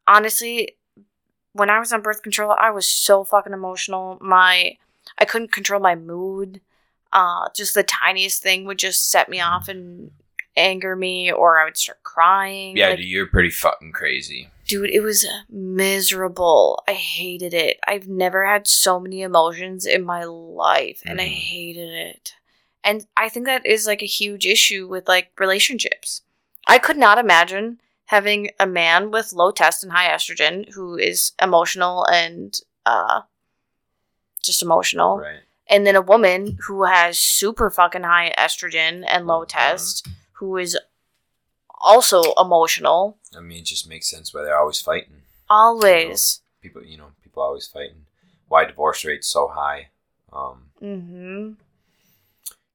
honestly, 0.08 0.76
when 1.54 1.70
I 1.70 1.80
was 1.80 1.94
on 1.94 2.02
birth 2.02 2.24
control, 2.24 2.56
I 2.60 2.72
was 2.72 2.90
so 2.90 3.24
fucking 3.24 3.54
emotional. 3.54 4.18
My, 4.20 4.78
I 5.20 5.26
couldn't 5.26 5.52
control 5.52 5.80
my 5.80 5.96
mood. 5.96 6.62
Uh, 7.14 7.48
just 7.56 7.76
the 7.76 7.84
tiniest 7.84 8.42
thing 8.42 8.66
would 8.66 8.80
just 8.80 9.10
set 9.12 9.30
me 9.30 9.40
off 9.40 9.68
and 9.70 10.12
anger 10.58 10.96
me, 10.96 11.32
or 11.32 11.60
I 11.60 11.66
would 11.66 11.78
start 11.78 12.02
crying. 12.04 12.76
yeah 12.76 12.90
Like, 12.90 12.98
dude 12.98 13.06
you're 13.06 13.28
pretty 13.28 13.52
fucking 13.52 13.92
crazy 13.92 14.50
dude, 14.68 14.90
it 14.90 15.02
was 15.02 15.26
miserable. 15.50 16.84
I 16.88 16.94
hated 16.94 17.54
it. 17.54 17.80
I've 17.88 18.08
never 18.08 18.46
had 18.46 18.68
so 18.68 19.00
many 19.00 19.22
emotions 19.22 19.86
in 19.86 20.04
my 20.04 20.24
life, 20.24 21.02
and 21.06 21.20
I 21.22 21.26
Mhm. 21.26 21.34
hated 21.34 21.90
it. 21.90 22.34
And 22.84 23.08
I 23.18 23.30
think 23.30 23.46
that 23.46 23.66
is 23.66 23.88
like 23.88 24.02
a 24.04 24.08
huge 24.08 24.46
issue 24.46 24.88
with 24.88 25.08
like 25.08 25.32
relationships. 25.40 26.22
I 26.68 26.78
could 26.80 26.98
not 26.98 27.18
imagine 27.18 27.80
having 28.06 28.52
a 28.60 28.68
man 28.68 29.10
with 29.12 29.34
low 29.34 29.52
test 29.52 29.84
and 29.84 29.92
high 29.92 30.10
estrogen 30.10 30.72
who 30.74 30.96
is 30.98 31.32
emotional 31.42 32.06
and 32.06 32.60
uh 32.86 33.22
just 34.44 34.62
emotional 34.62 35.18
right 35.18 35.40
and 35.68 35.88
then 35.88 35.96
a 35.96 36.02
woman 36.02 36.60
who 36.68 36.84
has 36.84 37.18
super 37.18 37.72
fucking 37.72 38.04
high 38.04 38.32
estrogen 38.38 39.04
and 39.08 39.26
low 39.26 39.42
Mhm. 39.44 39.48
test 39.48 40.08
who 40.34 40.58
is 40.58 40.78
also 41.82 42.34
emotional 42.38 43.18
I 43.36 43.42
mean, 43.42 43.60
it 43.60 43.66
just 43.66 43.88
makes 43.90 44.10
sense 44.10 44.34
why 44.34 44.44
they're 44.44 44.58
always 44.58 44.82
fighting. 44.82 45.24
always 45.50 46.42
People, 46.62 46.84
you 46.84 46.98
know, 46.98 47.12
people 47.24 47.44
always 47.44 47.68
fighting. 47.68 48.06
Why 48.48 48.66
divorce 48.66 49.04
rate's 49.06 49.28
so 49.28 49.48
high? 49.48 49.90
Um, 50.32 50.70
hmm 50.80 51.54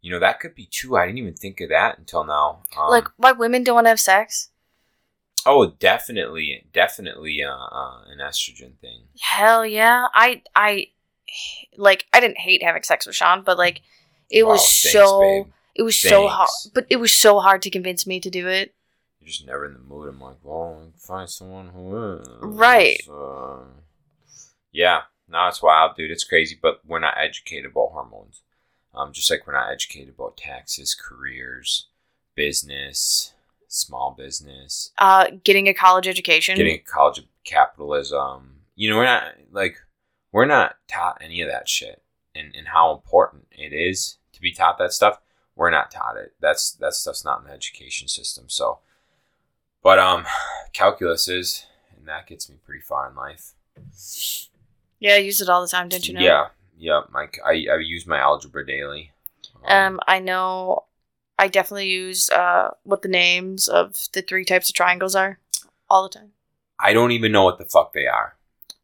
you 0.02 0.10
know, 0.10 0.18
that 0.18 0.40
could 0.40 0.54
be 0.54 0.66
too. 0.70 0.96
I 0.96 1.06
didn't 1.06 1.18
even 1.18 1.34
think 1.34 1.60
of 1.60 1.68
that 1.68 1.98
until 1.98 2.24
now. 2.24 2.60
Um, 2.78 2.90
like 2.90 3.08
why 3.16 3.32
women 3.32 3.64
don't 3.64 3.74
want 3.74 3.84
to 3.86 3.90
have 3.90 4.00
sex 4.00 4.50
oh, 5.46 5.66
definitely, 5.78 6.64
definitely, 6.72 7.42
uh, 7.42 7.50
uh, 7.50 8.02
an 8.10 8.18
estrogen 8.18 8.76
thing. 8.80 9.02
hell 9.20 9.64
yeah 9.66 10.06
i 10.14 10.42
i 10.54 10.86
like 11.76 12.06
i 12.12 12.20
didn't 12.20 12.38
hate 12.38 12.62
having 12.62 12.82
sex 12.82 13.06
with 13.06 13.14
Shaun 13.16 13.42
but 13.44 13.58
like 13.58 13.80
it 14.30 14.44
Wow, 14.44 14.52
was 14.52 14.60
thanks, 14.62 14.82
so 14.92 15.20
babe. 15.20 15.46
it 15.74 15.82
was 15.82 15.98
so 15.98 16.28
hard 16.28 16.48
but 16.74 16.86
it 16.90 16.96
was 16.96 17.12
so 17.12 17.40
hard 17.40 17.62
to 17.62 17.70
convince 17.70 18.06
me 18.06 18.20
to 18.20 18.30
do 18.30 18.48
it 18.48 18.74
You're 19.20 19.28
just 19.28 19.46
never 19.46 19.66
in 19.66 19.74
the 19.74 19.78
mood. 19.80 20.08
I'm 20.08 20.20
like, 20.20 20.36
well, 20.42 20.92
find 20.96 21.28
someone 21.28 21.68
who 21.68 22.14
is. 22.18 22.28
Right. 22.40 23.00
Uh, 23.10 23.64
yeah, 24.72 25.02
no, 25.28 25.46
it's 25.48 25.62
wild, 25.62 25.96
dude. 25.96 26.10
It's 26.10 26.24
crazy, 26.24 26.58
but 26.60 26.80
we're 26.86 27.00
not 27.00 27.18
educated 27.18 27.70
about 27.70 27.90
hormones. 27.92 28.42
Um, 28.94 29.12
just 29.12 29.30
like 29.30 29.46
we're 29.46 29.52
not 29.52 29.70
educated 29.70 30.14
about 30.14 30.36
taxes, 30.36 30.94
careers, 30.94 31.86
business, 32.34 33.34
small 33.68 34.14
business, 34.16 34.90
Uh, 34.98 35.28
getting 35.44 35.68
a 35.68 35.74
college 35.74 36.08
education. 36.08 36.56
getting 36.56 36.74
a 36.74 36.78
college 36.78 37.18
of 37.18 37.24
capitalism. 37.44 38.62
You 38.74 38.90
know, 38.90 38.96
we're 38.96 39.04
not 39.04 39.34
like 39.52 39.76
we're 40.32 40.46
not 40.46 40.76
taught 40.88 41.18
any 41.20 41.40
of 41.42 41.48
that 41.50 41.68
shit 41.68 42.02
and, 42.34 42.54
and 42.56 42.68
how 42.68 42.92
important 42.94 43.46
it 43.52 43.72
is 43.72 44.16
to 44.32 44.40
be 44.40 44.52
taught 44.52 44.78
that 44.78 44.92
stuff. 44.92 45.20
We're 45.54 45.70
not 45.70 45.90
taught 45.90 46.16
it. 46.16 46.32
That's 46.40 46.72
that 46.72 46.94
stuff's 46.94 47.24
not 47.24 47.40
in 47.42 47.46
the 47.48 47.52
education 47.52 48.08
system. 48.08 48.46
So 48.48 48.78
but 49.82 49.98
um 49.98 50.24
calculus 50.72 51.28
is 51.28 51.66
and 51.96 52.06
that 52.08 52.26
gets 52.26 52.48
me 52.48 52.56
pretty 52.64 52.80
far 52.80 53.08
in 53.08 53.14
life. 53.14 53.52
yeah, 54.98 55.14
I 55.14 55.18
use 55.18 55.40
it 55.40 55.48
all 55.48 55.62
the 55.62 55.68
time. 55.68 55.88
Didn't 55.88 56.08
you 56.08 56.14
know? 56.14 56.20
Yeah. 56.20 56.46
Yeah. 56.78 57.00
My 57.10 57.28
I, 57.44 57.66
I 57.72 57.78
use 57.78 58.06
my 58.06 58.18
algebra 58.18 58.66
daily. 58.66 59.12
Um, 59.66 60.00
I 60.06 60.20
know. 60.20 60.84
I 61.38 61.48
definitely 61.48 61.88
use 61.88 62.30
uh 62.30 62.70
what 62.84 63.02
the 63.02 63.08
names 63.08 63.68
of 63.68 64.08
the 64.12 64.22
three 64.22 64.44
types 64.44 64.68
of 64.68 64.74
triangles 64.74 65.14
are 65.14 65.38
all 65.88 66.02
the 66.02 66.18
time. 66.18 66.32
I 66.78 66.92
don't 66.92 67.12
even 67.12 67.32
know 67.32 67.44
what 67.44 67.58
the 67.58 67.64
fuck 67.66 67.92
they 67.92 68.06
are. 68.06 68.36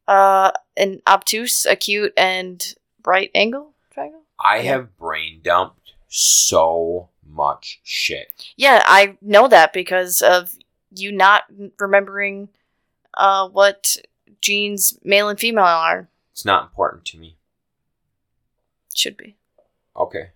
Uh, 0.06 0.52
an 0.76 1.00
obtuse, 1.06 1.64
acute, 1.66 2.12
and 2.16 2.74
right 3.04 3.30
angle 3.34 3.72
triangle. 3.90 4.22
I 4.38 4.58
have 4.58 4.96
brain 4.98 5.40
dumped 5.42 5.94
so 6.08 7.08
much 7.26 7.80
shit. 7.82 8.48
Yeah, 8.56 8.82
I 8.84 9.16
know 9.22 9.48
that 9.48 9.72
because 9.72 10.20
of 10.20 10.54
you 10.94 11.12
not 11.12 11.44
remembering 11.78 12.48
uh 13.14 13.48
what 13.48 13.96
genes 14.40 14.98
male 15.02 15.28
and 15.28 15.38
female 15.38 15.64
are. 15.64 16.08
It's 16.32 16.44
not 16.44 16.64
important 16.64 17.04
to 17.06 17.18
me. 17.18 17.36
Should 18.94 19.16
be. 19.16 19.36
Okay. 19.96 20.30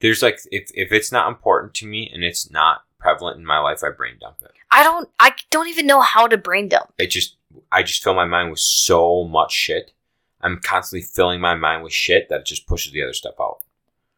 There's 0.00 0.22
like 0.22 0.40
if 0.50 0.70
if 0.74 0.92
it's 0.92 1.10
not 1.10 1.28
important 1.28 1.74
to 1.74 1.86
me 1.86 2.10
and 2.12 2.22
it's 2.22 2.50
not 2.50 2.84
prevalent 2.98 3.38
in 3.38 3.46
my 3.46 3.58
life, 3.58 3.82
I 3.82 3.90
brain 3.90 4.16
dump 4.20 4.36
it. 4.42 4.52
I 4.70 4.82
don't. 4.82 5.08
I 5.18 5.32
don't 5.50 5.68
even 5.68 5.86
know 5.86 6.00
how 6.00 6.26
to 6.26 6.36
brain 6.36 6.68
dump. 6.68 6.92
It 6.98 7.08
just 7.08 7.36
I 7.72 7.82
just 7.82 8.02
fill 8.02 8.14
my 8.14 8.24
mind 8.24 8.50
with 8.50 8.60
so 8.60 9.24
much 9.24 9.52
shit. 9.52 9.92
I'm 10.40 10.60
constantly 10.60 11.02
filling 11.02 11.40
my 11.40 11.54
mind 11.54 11.82
with 11.82 11.92
shit 11.92 12.28
that 12.28 12.40
it 12.40 12.46
just 12.46 12.66
pushes 12.66 12.92
the 12.92 13.02
other 13.02 13.14
stuff 13.14 13.34
out. 13.40 13.60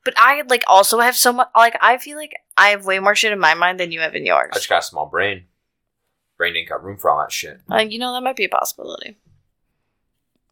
But 0.05 0.15
I 0.17 0.43
like 0.49 0.65
also 0.67 0.99
have 1.01 1.17
so 1.17 1.33
much. 1.33 1.49
Like 1.55 1.79
I 1.81 1.99
feel 1.99 2.17
like 2.17 2.35
I 2.59 2.69
have 2.71 2.85
way 2.85 2.99
more 2.99 3.15
shit 3.15 3.33
in 3.33 3.39
my 3.39 3.55
mind 3.55 3.79
than 3.81 3.93
you 3.93 4.01
have 4.01 4.15
in 4.17 4.27
yours. 4.27 4.51
I 4.53 4.57
just 4.57 4.69
got 4.69 4.81
a 4.83 4.87
small 4.87 5.07
brain. 5.07 5.45
Brain 6.37 6.57
ain't 6.57 6.69
got 6.69 6.83
room 6.85 6.97
for 6.99 7.11
all 7.11 7.19
that 7.21 7.33
shit. 7.33 7.61
Uh, 7.71 7.77
you 7.79 7.99
know 7.99 8.13
that 8.13 8.23
might 8.23 8.37
be 8.37 8.45
a 8.45 8.49
possibility. 8.49 9.17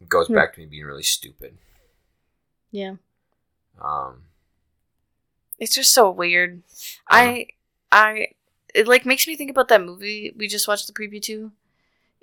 It 0.01 0.09
goes 0.09 0.29
Hmm. 0.29 0.35
back 0.35 0.55
to 0.55 0.61
me 0.61 0.67
being 0.67 0.85
really 0.85 1.03
stupid. 1.03 1.59
Yeah, 2.71 2.97
Um, 3.81 4.25
it's 5.59 5.75
just 5.75 5.93
so 5.95 6.11
weird. 6.11 6.63
I 7.09 7.47
I 7.93 8.07
I 8.11 8.27
it 8.75 8.87
like 8.89 9.07
makes 9.07 9.27
me 9.27 9.37
think 9.37 9.51
about 9.51 9.69
that 9.69 9.83
movie 9.83 10.33
we 10.37 10.49
just 10.49 10.69
watched 10.69 10.87
the 10.87 10.93
preview 10.93 11.23
to. 11.23 11.53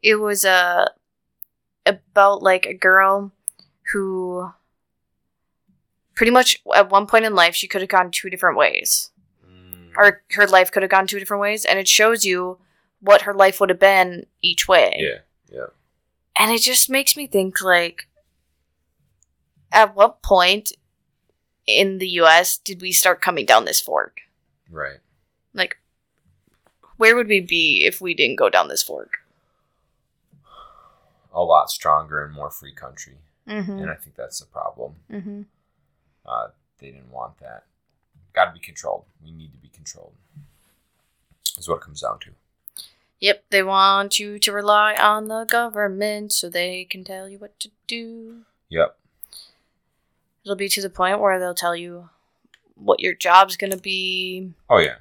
It 0.03 0.15
was 0.15 0.45
uh 0.45 0.89
about 1.86 2.43
like 2.43 2.65
a 2.65 2.73
girl 2.73 3.31
who 3.91 4.51
pretty 6.15 6.31
much 6.31 6.61
at 6.75 6.89
one 6.91 7.07
point 7.07 7.25
in 7.25 7.34
life 7.36 7.55
she 7.55 7.67
could 7.67 7.81
have 7.81 7.89
gone 7.89 8.11
two 8.11 8.29
different 8.29 8.57
ways. 8.57 9.09
Or 9.97 10.23
her 10.31 10.47
life 10.47 10.71
could 10.71 10.83
have 10.83 10.89
gone 10.91 11.07
two 11.07 11.19
different 11.19 11.41
ways 11.41 11.65
and 11.65 11.77
it 11.79 11.87
shows 11.87 12.25
you 12.25 12.57
what 12.99 13.23
her 13.23 13.33
life 13.33 13.59
would 13.59 13.69
have 13.69 13.79
been 13.79 14.25
each 14.41 14.67
way. 14.67 14.95
yeah, 14.97 15.19
yeah. 15.51 15.65
And 16.39 16.51
it 16.51 16.61
just 16.61 16.89
makes 16.89 17.15
me 17.15 17.27
think 17.27 17.61
like 17.61 18.07
at 19.71 19.95
what 19.95 20.21
point 20.21 20.71
in 21.67 21.97
the 21.99 22.07
US 22.21 22.57
did 22.57 22.81
we 22.81 22.91
start 22.91 23.21
coming 23.21 23.45
down 23.45 23.65
this 23.65 23.79
fork? 23.81 24.21
Right. 24.69 24.99
Like 25.53 25.77
where 26.97 27.15
would 27.15 27.27
we 27.27 27.39
be 27.41 27.85
if 27.85 27.99
we 28.01 28.13
didn't 28.13 28.37
go 28.37 28.49
down 28.49 28.67
this 28.67 28.83
fork? 28.83 29.17
A 31.33 31.41
lot 31.43 31.69
stronger 31.71 32.23
and 32.23 32.33
more 32.33 32.49
free 32.51 32.73
country, 32.73 33.17
Mm-hmm. 33.47 33.71
and 33.79 33.89
I 33.89 33.95
think 33.95 34.15
that's 34.15 34.39
the 34.39 34.45
problem. 34.45 34.93
Mm-hmm. 35.11 35.41
Uh, 36.25 36.47
they 36.79 36.91
didn't 36.91 37.11
want 37.11 37.39
that. 37.39 37.65
Got 38.34 38.45
to 38.45 38.51
be 38.51 38.59
controlled. 38.59 39.05
We 39.23 39.31
need 39.31 39.51
to 39.53 39.57
be 39.57 39.69
controlled. 39.69 40.13
Is 41.57 41.69
what 41.69 41.77
it 41.77 41.81
comes 41.81 42.01
down 42.01 42.19
to. 42.19 42.29
Yep, 43.19 43.45
they 43.51 43.63
want 43.63 44.19
you 44.19 44.39
to 44.39 44.51
rely 44.51 44.95
on 44.95 45.27
the 45.27 45.45
government 45.45 46.34
so 46.34 46.49
they 46.49 46.86
can 46.86 47.03
tell 47.03 47.29
you 47.29 47.38
what 47.38 47.57
to 47.59 47.69
do. 47.88 48.41
Yep. 48.69 48.97
It'll 50.43 50.55
be 50.55 50.67
to 50.69 50.81
the 50.81 50.89
point 50.89 51.19
where 51.19 51.39
they'll 51.39 51.53
tell 51.53 51.75
you 51.75 52.09
what 52.75 52.99
your 52.99 53.13
job's 53.13 53.55
gonna 53.55 53.77
be. 53.77 54.51
Oh 54.69 54.79
yeah. 54.79 54.95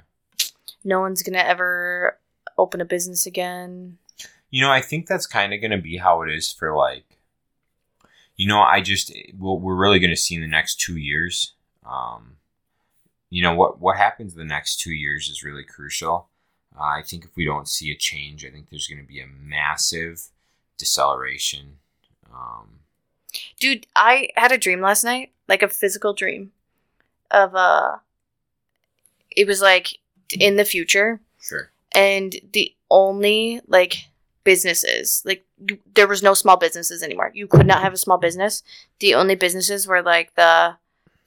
No 0.83 1.01
one's 1.01 1.23
gonna 1.23 1.39
ever 1.39 2.17
open 2.57 2.81
a 2.81 2.85
business 2.85 3.25
again. 3.25 3.97
You 4.53 4.61
know, 4.61 4.69
I 4.69 4.81
think 4.81 5.07
that's 5.07 5.25
kind 5.25 5.51
of 5.51 5.61
going 5.61 5.71
to 5.71 5.79
be 5.79 5.97
how 5.97 6.21
it 6.21 6.29
is 6.29 6.51
for 6.51 6.75
like. 6.75 7.05
You 8.35 8.47
know, 8.47 8.61
I 8.61 8.81
just 8.81 9.11
what 9.37 9.61
we're 9.61 9.75
really 9.75 9.97
going 9.99 10.11
to 10.11 10.15
see 10.15 10.35
in 10.35 10.41
the 10.41 10.47
next 10.47 10.79
two 10.79 10.97
years. 10.97 11.53
Um, 11.83 12.37
you 13.33 13.41
know 13.41 13.55
what 13.55 13.79
what 13.79 13.97
happens 13.97 14.33
in 14.33 14.39
the 14.39 14.45
next 14.45 14.79
two 14.79 14.93
years 14.93 15.27
is 15.27 15.43
really 15.43 15.63
crucial. 15.63 16.27
Uh, 16.79 16.83
I 16.83 17.01
think 17.01 17.25
if 17.25 17.35
we 17.35 17.45
don't 17.45 17.67
see 17.67 17.91
a 17.91 17.95
change, 17.95 18.45
I 18.45 18.51
think 18.51 18.69
there's 18.69 18.87
going 18.87 19.01
to 19.01 19.07
be 19.07 19.19
a 19.19 19.25
massive 19.27 20.27
deceleration. 20.77 21.77
Um, 22.31 22.81
Dude, 23.59 23.87
I 23.95 24.29
had 24.35 24.51
a 24.51 24.57
dream 24.59 24.81
last 24.81 25.03
night, 25.03 25.31
like 25.47 25.63
a 25.63 25.67
physical 25.67 26.13
dream 26.13 26.51
of 27.31 27.55
uh 27.55 27.97
it 29.31 29.47
was 29.47 29.61
like 29.61 29.97
in 30.39 30.55
the 30.57 30.65
future 30.65 31.19
sure. 31.41 31.71
and 31.95 32.35
the 32.53 32.71
only 32.91 33.61
like 33.67 34.09
businesses 34.43 35.23
like 35.25 35.43
you, 35.67 35.79
there 35.95 36.07
was 36.07 36.21
no 36.21 36.35
small 36.35 36.57
businesses 36.57 37.01
anymore 37.01 37.31
you 37.33 37.47
could 37.47 37.65
not 37.65 37.81
have 37.81 37.93
a 37.93 37.97
small 37.97 38.19
business 38.19 38.61
the 38.99 39.15
only 39.15 39.33
businesses 39.33 39.87
were 39.87 40.03
like 40.03 40.35
the 40.35 40.75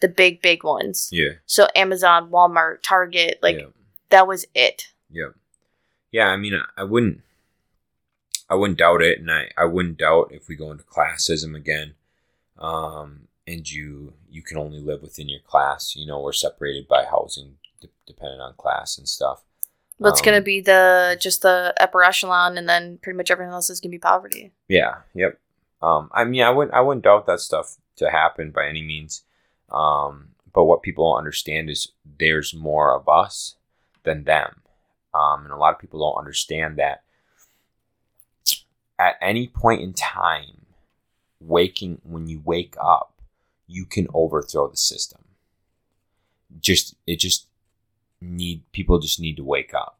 the 0.00 0.08
big 0.08 0.40
big 0.42 0.62
ones 0.64 1.08
Yeah. 1.12 1.32
so 1.46 1.66
amazon 1.74 2.30
walmart 2.30 2.82
target 2.82 3.38
like 3.42 3.58
yeah. 3.58 3.66
that 4.10 4.26
was 4.26 4.44
it 4.54 4.88
Yep. 5.10 5.34
Yeah, 6.10 6.28
I 6.28 6.36
mean, 6.36 6.54
I- 6.54 6.80
I 6.80 6.84
wouldn't, 6.84 7.20
I 8.50 8.54
wouldn't 8.54 8.78
doubt 8.78 9.02
it, 9.02 9.18
and 9.20 9.30
I, 9.30 9.50
I 9.56 9.64
wouldn't 9.66 9.98
doubt 9.98 10.30
if 10.32 10.48
we 10.48 10.56
go 10.56 10.70
into 10.70 10.84
classism 10.84 11.54
again, 11.54 11.94
um, 12.58 13.28
and 13.46 13.70
you 13.70 14.14
you 14.30 14.42
can 14.42 14.56
only 14.56 14.80
live 14.80 15.02
within 15.02 15.28
your 15.28 15.40
class. 15.40 15.94
You 15.96 16.06
know, 16.06 16.20
we're 16.20 16.32
separated 16.32 16.88
by 16.88 17.04
housing, 17.04 17.56
de- 17.80 17.88
dependent 18.06 18.40
on 18.40 18.54
class 18.54 18.98
and 18.98 19.08
stuff. 19.08 19.42
what's 19.98 20.20
Um, 20.20 20.24
gonna 20.26 20.40
be 20.40 20.60
the 20.60 21.16
just 21.20 21.42
the 21.42 21.72
upper 21.80 22.02
echelon 22.02 22.58
and 22.58 22.68
then 22.68 22.98
pretty 22.98 23.16
much 23.16 23.30
everything 23.30 23.52
else 23.52 23.70
is 23.70 23.80
gonna 23.80 23.90
be 23.90 23.98
poverty 23.98 24.52
Yeah. 24.68 24.96
Yep. 25.14 25.38
Um, 25.82 26.10
I 26.12 26.24
mean, 26.24 26.42
I 26.42 26.50
wouldn't, 26.50 26.74
I 26.74 26.80
wouldn't 26.80 27.04
doubt 27.04 27.26
that 27.26 27.40
stuff 27.40 27.76
to 27.96 28.10
happen 28.10 28.50
by 28.50 28.66
any 28.68 28.82
means. 28.82 29.22
Um, 29.70 30.28
but 30.52 30.64
what 30.64 30.82
people 30.82 31.10
don't 31.10 31.18
understand 31.18 31.68
is 31.68 31.92
there's 32.18 32.54
more 32.54 32.94
of 32.94 33.08
us 33.08 33.56
than 34.04 34.24
them. 34.24 34.62
Um, 35.14 35.44
and 35.44 35.52
a 35.52 35.56
lot 35.56 35.74
of 35.74 35.80
people 35.80 36.00
don't 36.00 36.18
understand 36.18 36.76
that 36.76 37.02
at 38.98 39.16
any 39.20 39.48
point 39.48 39.82
in 39.82 39.92
time, 39.92 40.66
waking, 41.40 42.00
when 42.04 42.26
you 42.26 42.40
wake 42.44 42.74
up, 42.80 43.20
you 43.66 43.84
can 43.84 44.06
overthrow 44.14 44.68
the 44.68 44.76
system. 44.76 45.22
Just, 46.60 46.94
it 47.06 47.16
just 47.16 47.46
need, 48.20 48.62
people 48.72 48.98
just 48.98 49.20
need 49.20 49.36
to 49.36 49.44
wake 49.44 49.74
up. 49.74 49.98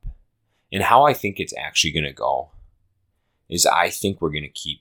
And 0.73 0.83
how 0.83 1.05
I 1.05 1.13
think 1.13 1.39
it's 1.39 1.55
actually 1.57 1.93
going 1.93 2.05
to 2.05 2.13
go 2.13 2.51
is 3.49 3.67
I 3.67 3.91
think 3.91 4.21
we're 4.21 4.31
going 4.31 4.43
to 4.43 4.49
keep 4.49 4.81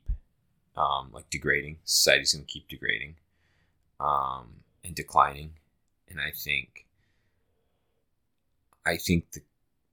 um, 0.75 1.09
like 1.11 1.29
degrading. 1.29 1.77
Society's 1.83 2.33
going 2.33 2.45
to 2.45 2.51
keep 2.51 2.67
degrading 2.67 3.15
um, 3.99 4.63
and 4.85 4.95
declining, 4.95 5.53
and 6.07 6.19
I 6.19 6.31
think 6.31 6.85
I 8.85 8.97
think 8.97 9.31
the, 9.31 9.41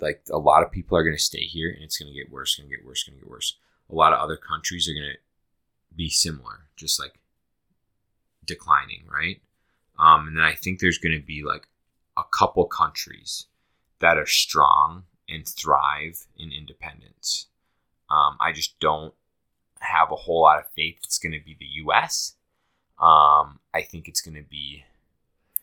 like 0.00 0.22
a 0.30 0.38
lot 0.38 0.62
of 0.62 0.70
people 0.70 0.98
are 0.98 1.04
going 1.04 1.16
to 1.16 1.22
stay 1.22 1.44
here, 1.44 1.70
and 1.70 1.82
it's 1.82 1.96
going 1.96 2.12
to 2.12 2.18
get 2.18 2.30
worse, 2.30 2.56
going 2.56 2.68
to 2.68 2.76
get 2.76 2.84
worse, 2.84 3.04
going 3.04 3.18
to 3.18 3.24
get 3.24 3.30
worse. 3.30 3.56
A 3.90 3.94
lot 3.94 4.12
of 4.12 4.20
other 4.20 4.36
countries 4.36 4.88
are 4.88 4.94
going 4.94 5.12
to 5.12 5.96
be 5.96 6.08
similar, 6.08 6.66
just 6.76 7.00
like 7.00 7.18
declining, 8.44 9.04
right? 9.10 9.40
Um, 9.98 10.28
and 10.28 10.36
then 10.36 10.44
I 10.44 10.54
think 10.54 10.80
there's 10.80 10.98
going 10.98 11.18
to 11.18 11.24
be 11.24 11.42
like 11.42 11.66
a 12.16 12.22
couple 12.30 12.64
countries 12.66 13.46
that 14.00 14.18
are 14.18 14.26
strong 14.26 15.04
and 15.28 15.46
thrive 15.46 16.26
in 16.36 16.52
independence. 16.52 17.46
Um, 18.10 18.36
I 18.40 18.52
just 18.52 18.78
don't 18.80 19.14
have 19.80 20.12
a 20.12 20.16
whole 20.16 20.42
lot 20.42 20.58
of 20.58 20.70
faith 20.76 20.98
it's 21.04 21.18
going 21.18 21.32
to 21.32 21.44
be 21.44 21.56
the 21.58 21.66
U.S. 21.84 22.34
Um, 23.02 23.58
I 23.74 23.82
think 23.82 24.06
it's 24.06 24.20
going 24.20 24.36
to 24.36 24.48
be 24.48 24.84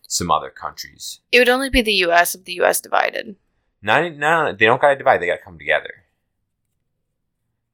some 0.08 0.30
other 0.32 0.50
countries. 0.50 1.20
it 1.32 1.40
would 1.40 1.50
only 1.50 1.70
be 1.70 1.82
the 1.82 1.94
us 2.04 2.36
if 2.36 2.44
the 2.44 2.60
us 2.62 2.82
divided 2.82 3.36
Not, 3.82 4.14
no, 4.16 4.52
they 4.52 4.66
don't 4.66 4.82
got 4.82 4.90
to 4.90 4.96
divide. 4.98 5.22
They 5.22 5.28
got 5.28 5.38
to 5.38 5.44
come 5.44 5.58
together. 5.58 6.04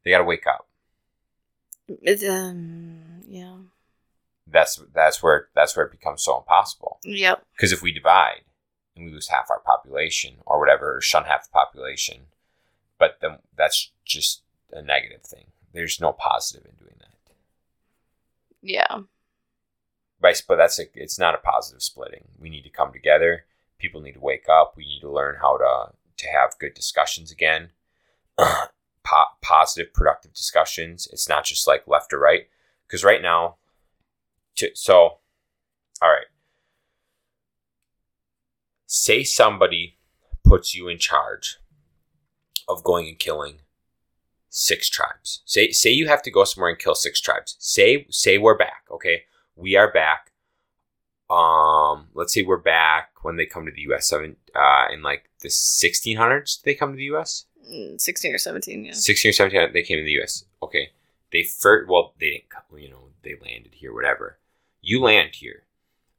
They 0.04 0.12
got 0.12 0.20
to 0.20 0.24
wake 0.26 0.46
up. 0.46 0.68
It's, 1.88 2.24
um, 2.24 3.22
yeah 3.28 3.58
That's 4.48 4.82
that's 4.94 5.22
where 5.24 5.50
that's 5.56 5.76
where 5.76 5.86
it 5.86 5.92
becomes 5.92 6.24
so 6.24 6.38
impossible. 6.38 7.00
yep 7.04 7.44
Because 7.56 7.72
if 7.72 7.82
we 7.82 7.92
divide 7.92 8.42
and 8.96 9.06
we 9.06 9.12
lose 9.12 9.30
half 9.30 9.50
our 9.50 9.60
population 9.60 10.36
or 10.46 10.60
whatever, 10.60 10.98
or 10.98 11.02
shun 11.02 11.24
half 11.26 11.44
the 11.44 11.52
population, 11.52 12.28
but 13.00 13.18
then 13.22 13.40
that's 13.58 13.92
just 14.06 14.42
a 14.72 14.82
negative 14.82 15.22
thing. 15.24 15.46
There's 15.74 16.00
no 16.00 16.12
positive 16.12 16.66
in 16.66 16.76
doing 16.78 16.96
that. 17.00 17.14
Yeah. 18.62 19.02
Right, 20.22 20.42
but 20.48 20.56
that's 20.56 20.80
a, 20.80 20.84
it's 20.96 21.20
not 21.20 21.36
a 21.36 21.40
positive 21.40 21.82
splitting. 21.84 22.26
We 22.40 22.50
need 22.50 22.64
to 22.64 22.70
come 22.70 22.92
together. 22.92 23.46
People 23.78 24.02
need 24.02 24.14
to 24.14 24.20
wake 24.20 24.48
up. 24.50 24.74
We 24.76 24.86
need 24.86 25.02
to 25.02 25.12
learn 25.12 25.38
how 25.42 25.58
to 25.58 25.94
to 26.18 26.28
have 26.30 26.58
good 26.60 26.74
discussions 26.74 27.32
again. 27.32 27.70
Po- 28.38 29.36
positive, 29.44 29.94
productive 29.94 30.34
discussions. 30.34 31.08
It's 31.12 31.30
not 31.30 31.46
just 31.46 31.68
like 31.68 31.88
left 31.88 32.12
or 32.12 32.18
right. 32.18 32.48
Because 32.88 33.04
right 33.04 33.22
now, 33.22 33.58
to, 34.56 34.72
so, 34.74 35.20
all 36.02 36.10
right. 36.10 36.26
Say 38.88 39.24
somebody 39.24 39.98
puts 40.44 40.74
you 40.74 40.88
in 40.88 40.98
charge 40.98 41.58
of 42.68 42.84
going 42.84 43.08
and 43.08 43.20
killing 43.20 43.60
six 44.50 44.90
tribes. 44.90 45.42
Say 45.46 45.72
say 45.72 45.90
you 45.90 46.08
have 46.08 46.22
to 46.24 46.32
go 46.32 46.44
somewhere 46.44 46.70
and 46.70 46.80
kill 46.80 46.96
six 46.96 47.20
tribes. 47.20 47.58
Say 47.60 48.08
say 48.10 48.38
we're 48.38 48.58
back, 48.58 48.86
okay? 48.90 49.24
We 49.56 49.76
are 49.76 49.92
back. 49.92 50.32
Um, 51.30 52.08
let's 52.14 52.34
say 52.34 52.44
we're 52.44 52.58
back 52.58 53.12
when 53.24 53.36
they 53.36 53.46
come 53.46 53.66
to 53.66 53.72
the 53.72 53.82
U.S. 53.84 54.08
Seven 54.08 54.36
uh, 54.54 54.86
in 54.94 55.02
like 55.02 55.30
the 55.42 55.50
1600s. 55.50 56.62
They 56.62 56.76
come 56.76 56.92
to 56.92 56.98
the 56.98 57.06
U.S. 57.06 57.46
Mm, 57.72 58.00
16 58.00 58.34
or 58.36 58.38
17, 58.38 58.86
yeah. 58.86 58.92
16 58.94 59.30
or 59.30 59.34
17. 59.34 59.74
They 59.74 59.82
came 59.82 59.98
to 59.98 60.04
the 60.04 60.12
U.S. 60.14 60.46
Okay, 60.62 60.90
they 61.32 61.44
first. 61.44 61.90
Well, 61.90 62.14
they 62.20 62.30
didn't. 62.32 62.50
come, 62.50 62.78
You 62.78 62.90
know, 62.92 63.10
they 63.24 63.36
landed 63.42 63.74
here. 63.74 63.94
Whatever. 63.94 64.38
You 64.82 65.02
land 65.02 65.32
here. 65.36 65.64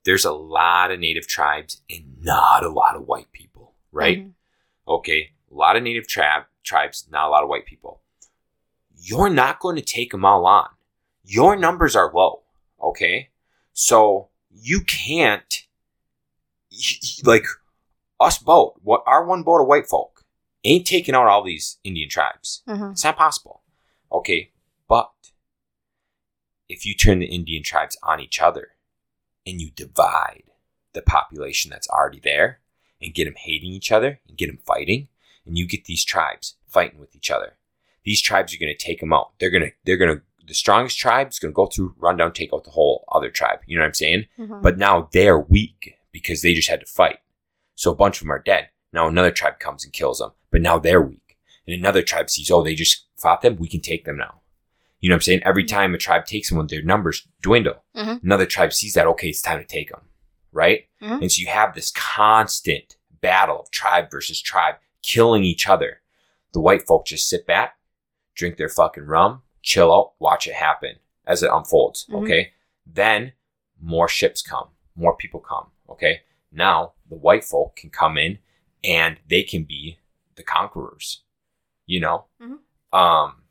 There's 0.05 0.25
a 0.25 0.33
lot 0.33 0.91
of 0.91 0.99
native 1.01 1.27
tribes 1.29 1.81
and 1.91 2.17
not 2.23 2.65
a 2.65 2.69
lot 2.69 2.97
of 2.97 3.07
white 3.07 3.31
people, 3.33 3.75
right? 3.93 4.19
Mhm. 4.25 4.33
okay, 4.89 5.31
a 5.51 5.55
lot 5.55 5.77
of 5.77 5.83
native 5.83 6.07
tri- 6.09 6.45
tribes, 6.63 7.07
not 7.11 7.27
a 7.27 7.31
lot 7.31 7.43
of 7.43 7.49
white 7.49 7.67
people. 7.67 8.01
You're 8.97 9.31
not 9.31 9.59
going 9.61 9.75
to 9.77 9.83
take 9.83 10.13
them 10.13 10.25
all 10.25 10.47
on. 10.47 10.69
Your 11.25 11.57
numbers 11.57 11.95
are 11.97 12.13
low, 12.13 12.43
okay? 12.87 13.31
So 13.73 14.31
you 14.51 14.81
can't, 14.81 15.65
like, 17.25 17.45
us 18.19 18.39
boat, 18.39 18.81
what 18.83 19.03
our 19.07 19.25
one 19.25 19.43
boat 19.43 19.61
of 19.61 19.67
white 19.67 19.87
folk, 19.87 20.25
ain't 20.65 20.87
taking 20.87 21.15
out 21.15 21.27
all 21.27 21.45
these 21.45 21.79
Indian 21.85 22.09
tribes. 22.09 22.63
Mhm. 22.67 22.93
It's 22.93 23.05
not 23.05 23.17
possible. 23.17 23.63
Okay, 24.11 24.53
but 24.89 25.13
if 26.69 26.87
you 26.87 26.95
turn 26.95 27.19
the 27.19 27.27
Indian 27.27 27.63
tribes 27.63 27.97
on 28.03 28.21
each 28.21 28.41
other 28.41 28.73
and 29.47 29.61
you 29.61 29.71
divide 29.71 30.45
the 30.93 31.03
population 31.03 31.71
that's 31.71 31.89
already 31.89 32.21
there 32.21 32.61
and 33.01 33.15
get 33.15 33.25
them 33.27 33.35
hating 33.37 33.71
each 33.71 33.93
other 33.93 34.21
and 34.27 34.39
get 34.39 34.47
them 34.47 34.59
fighting, 34.67 35.09
and 35.45 35.57
you 35.57 35.67
get 35.67 35.85
these 35.85 36.05
tribes 36.05 36.57
fighting 36.67 36.99
with 36.99 37.15
each 37.15 37.31
other, 37.31 37.59
these 38.03 38.21
tribes 38.21 38.53
are 38.53 38.59
going 38.59 38.75
to 38.75 38.85
take 38.85 39.01
them 39.01 39.13
out. 39.13 39.33
They're 39.39 39.51
going 39.51 39.65
to, 39.65 39.73
they're 39.85 39.97
going 39.97 40.17
to, 40.17 40.23
the 40.47 40.55
strongest 40.55 40.99
tribe 40.99 41.29
is 41.31 41.39
going 41.39 41.53
to 41.53 41.57
go 41.57 41.67
through, 41.67 41.95
run 41.99 42.17
down, 42.17 42.33
take 42.33 42.53
out 42.53 42.65
the 42.65 42.71
whole 42.71 43.05
other 43.13 43.31
tribe. 43.31 43.61
You 43.67 43.77
know 43.77 43.83
what 43.83 43.89
I'm 43.89 43.95
saying? 43.95 44.27
Mhm. 44.39 44.63
But 44.63 44.79
now 44.79 45.09
they're 45.13 45.39
weak 45.39 45.95
because 46.13 46.43
they 46.43 46.55
just 46.55 46.69
had 46.69 46.81
to 46.81 46.87
fight. 46.87 47.19
So 47.75 47.91
a 47.91 47.95
bunch 47.97 48.17
of 48.17 48.21
them 48.21 48.33
are 48.33 48.43
dead. 48.43 48.71
Now 48.93 49.09
another 49.09 49.31
tribe 49.31 49.59
comes 49.59 49.85
and 49.85 49.93
kills 49.93 50.19
them, 50.19 50.33
but 50.51 50.63
now 50.63 50.79
they're 50.79 51.03
weak. 51.03 51.37
And 51.67 51.75
another 51.77 52.03
tribe 52.03 52.31
sees, 52.31 52.51
oh, 52.51 52.63
they 52.63 52.75
just 52.75 53.07
fought 53.17 53.43
them. 53.43 53.57
We 53.57 53.69
can 53.69 53.81
take 53.81 54.05
them 54.05 54.17
now. 54.17 54.41
You 55.01 55.11
know 55.11 55.15
what 55.15 55.19
I'm 55.19 55.23
saying? 55.23 55.43
Every 55.45 55.65
time 55.65 55.95
a 55.95 55.99
tribe 55.99 56.25
takes 56.25 56.49
someone, 56.49 56.69
their 56.69 56.83
numbers 56.83 57.29
dwindle. 57.43 57.85
Mhm. 57.95 58.23
Another 58.23 58.47
tribe 58.47 58.73
sees 58.73 58.95
that, 58.95 59.07
okay, 59.07 59.29
it's 59.29 59.43
time 59.43 59.59
to 59.59 59.65
take 59.65 59.91
them. 59.91 60.09
Right? 60.53 60.89
Mhm. 61.03 61.23
And 61.23 61.33
so 61.33 61.41
you 61.41 61.49
have 61.49 61.75
this 61.75 61.91
constant 61.91 62.97
battle 63.21 63.61
of 63.61 63.71
tribe 63.71 64.11
versus 64.11 64.41
tribe 64.41 64.77
killing 65.03 65.45
each 65.45 65.69
other. 65.69 66.01
The 66.53 66.61
white 66.61 66.87
folk 66.87 67.07
just 67.07 67.29
sit 67.29 67.47
back, 67.47 67.77
drink 68.35 68.57
their 68.57 68.69
fucking 68.71 69.05
rum, 69.05 69.43
chill 69.67 69.93
out, 69.93 70.13
watch 70.21 70.47
it 70.47 70.55
happen 70.55 70.95
as 71.27 71.43
it 71.43 71.51
unfolds. 71.53 72.07
Mhm. 72.09 72.23
Okay. 72.23 72.53
Then 72.87 73.33
more 73.81 74.09
ships 74.09 74.41
come, 74.41 74.69
more 74.95 75.17
people 75.17 75.41
come. 75.41 75.73
Okay. 75.91 76.23
Now 76.53 76.95
the 77.11 77.17
white 77.17 77.45
folk 77.45 77.75
can 77.77 77.91
come 77.91 78.17
in 78.17 78.39
and 78.85 79.19
they 79.29 79.43
can 79.43 79.65
be 79.65 79.99
the 80.37 80.45
conquerors, 80.45 81.23
you 81.85 81.99
know? 81.99 82.27
Mhm. 82.41 82.59
Um, 82.97 83.43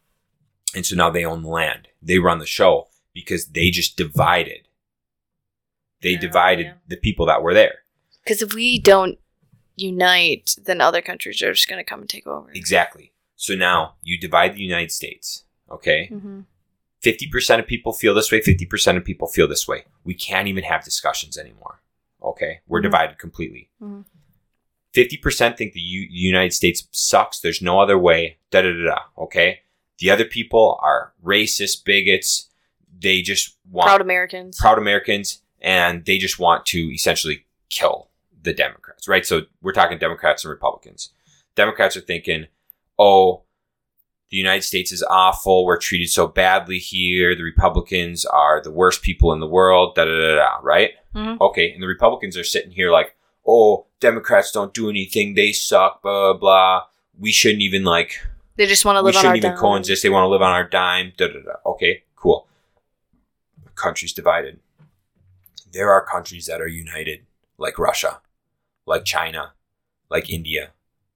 and 0.74 0.86
so 0.86 0.95
now 0.95 1.09
they 1.09 1.26
own 1.26 1.43
the 1.43 1.49
land. 1.49 1.89
They 2.01 2.18
run 2.18 2.39
the 2.39 2.45
show 2.45 2.88
because 3.13 3.47
they 3.47 3.70
just 3.70 3.97
divided. 3.97 4.70
They 6.01 6.16
Oh, 6.16 6.20
divided 6.22 6.66
yeah. 6.68 6.74
the 6.88 6.97
people 6.97 7.26
that 7.26 7.41
were 7.43 7.53
there. 7.53 7.80
Because 8.24 8.41
if 8.41 8.53
we 8.53 8.80
don't 8.80 9.20
unite, 9.76 10.55
then 10.63 10.80
other 10.80 11.01
countries 11.01 11.41
are 11.41 11.53
just 11.53 11.68
going 11.68 11.80
to 11.84 11.89
come 11.89 11.99
and 12.01 12.09
take 12.09 12.26
over. 12.26 12.49
Exactly. 12.53 13.11
So 13.36 13.53
now 13.55 13.95
you 14.01 14.18
divide 14.18 14.55
the 14.55 14.61
United 14.63 14.91
States. 14.91 15.43
Okay. 15.72 16.07
hmm 16.07 16.41
50% 17.03 17.59
of 17.59 17.68
people 17.68 17.93
feel 17.93 18.16
this 18.16 18.32
way, 18.32 18.41
50% 18.41 18.97
of 18.97 19.05
people 19.05 19.28
feel 19.28 19.47
this 19.47 19.68
way. 19.68 19.84
We 20.03 20.16
can't 20.16 20.47
even 20.47 20.63
have 20.63 20.84
discussions 20.84 21.38
anymore. 21.38 21.82
Okay? 22.24 22.61
We're 22.68 22.80
Mhm. 22.80 22.84
divided 22.84 23.20
completely. 23.20 23.70
Mhm. 23.80 24.05
50% 24.91 25.55
think 25.57 25.74
the 25.74 25.80
U- 25.82 26.07
United 26.09 26.53
States 26.53 26.88
sucks. 26.91 27.39
There's 27.39 27.61
no 27.61 27.80
other 27.80 27.97
way. 27.99 28.38
Da 28.49 28.61
da 28.63 28.72
da 28.72 28.84
da. 28.86 28.99
Okay? 29.20 29.59
The 29.99 30.09
other 30.09 30.26
people 30.26 30.80
are 30.82 31.13
racist, 31.24 31.84
bigots. 31.86 32.49
They 32.97 33.22
just 33.22 33.55
want 33.70 33.88
Proud 33.88 34.01
Americans. 34.01 34.57
proud 34.57 34.78
Americans 34.80 35.41
and 35.61 36.05
they 36.05 36.18
just 36.18 36.39
want 36.39 36.66
to 36.68 36.80
essentially 36.93 37.45
kill 37.70 38.09
the 38.41 38.53
Democrats, 38.53 39.07
right? 39.07 39.26
So 39.26 39.41
we're 39.61 39.74
talking 39.74 39.97
Democrats 39.99 40.43
and 40.43 40.49
Republicans. 40.51 41.11
Democrats 41.55 41.95
are 41.97 42.01
thinking, 42.01 42.47
oh, 42.97 43.43
the 44.36 44.39
United 44.39 44.63
States 44.63 44.91
is 44.91 45.01
awful. 45.09 45.63
We're 45.65 45.77
treated 45.77 46.09
so 46.09 46.27
badly 46.27 46.77
here. 46.77 47.36
The 47.36 47.43
Republicans 47.43 48.25
are 48.25 48.61
the 48.61 48.69
worst 48.71 49.01
people 49.01 49.31
in 49.31 49.39
the 49.39 49.47
world, 49.47 49.95
da 49.95 50.03
da 50.03 50.11
da 50.11 50.36
da, 50.36 50.57
right? 50.61 50.91
Mhm. 51.15 51.39
Okay. 51.39 51.71
And 51.71 51.81
the 51.81 51.88
Republicans 51.88 52.36
are 52.36 52.43
sitting 52.43 52.71
here 52.71 52.91
like, 52.91 53.15
oh, 53.47 53.86
Democrats 54.01 54.51
don't 54.51 54.73
do 54.73 54.89
anything. 54.89 55.36
They 55.36 55.53
suck, 55.53 56.01
blah, 56.01 56.33
blah. 56.33 56.81
We 57.17 57.31
shouldn't 57.31 57.61
even 57.61 57.86
like 57.86 58.19
They 58.57 58.65
just 58.65 58.83
want 58.83 58.97
to 58.97 59.03
we 59.03 59.07
live 59.07 59.15
on 59.15 59.19
our 59.19 59.21
shouldn't 59.21 59.38
even 59.38 59.51
dime. 59.51 59.59
coexist. 59.59 60.03
They 60.03 60.09
want 60.09 60.25
to 60.25 60.27
live 60.27 60.41
on 60.41 60.51
our 60.51 60.67
dime. 60.67 61.13
Da 61.15 61.27
da 61.27 61.39
da. 61.39 61.53
Okay, 61.65 62.03
cool. 62.17 62.45
The 63.63 63.69
country's 63.69 64.11
divided. 64.11 64.59
There 65.71 65.89
are 65.91 66.05
countries 66.05 66.45
that 66.47 66.59
are 66.59 66.67
united, 66.67 67.25
like 67.57 67.79
Russia, 67.79 68.19
like 68.86 69.05
China, 69.05 69.53
like 70.09 70.29
India. 70.29 70.71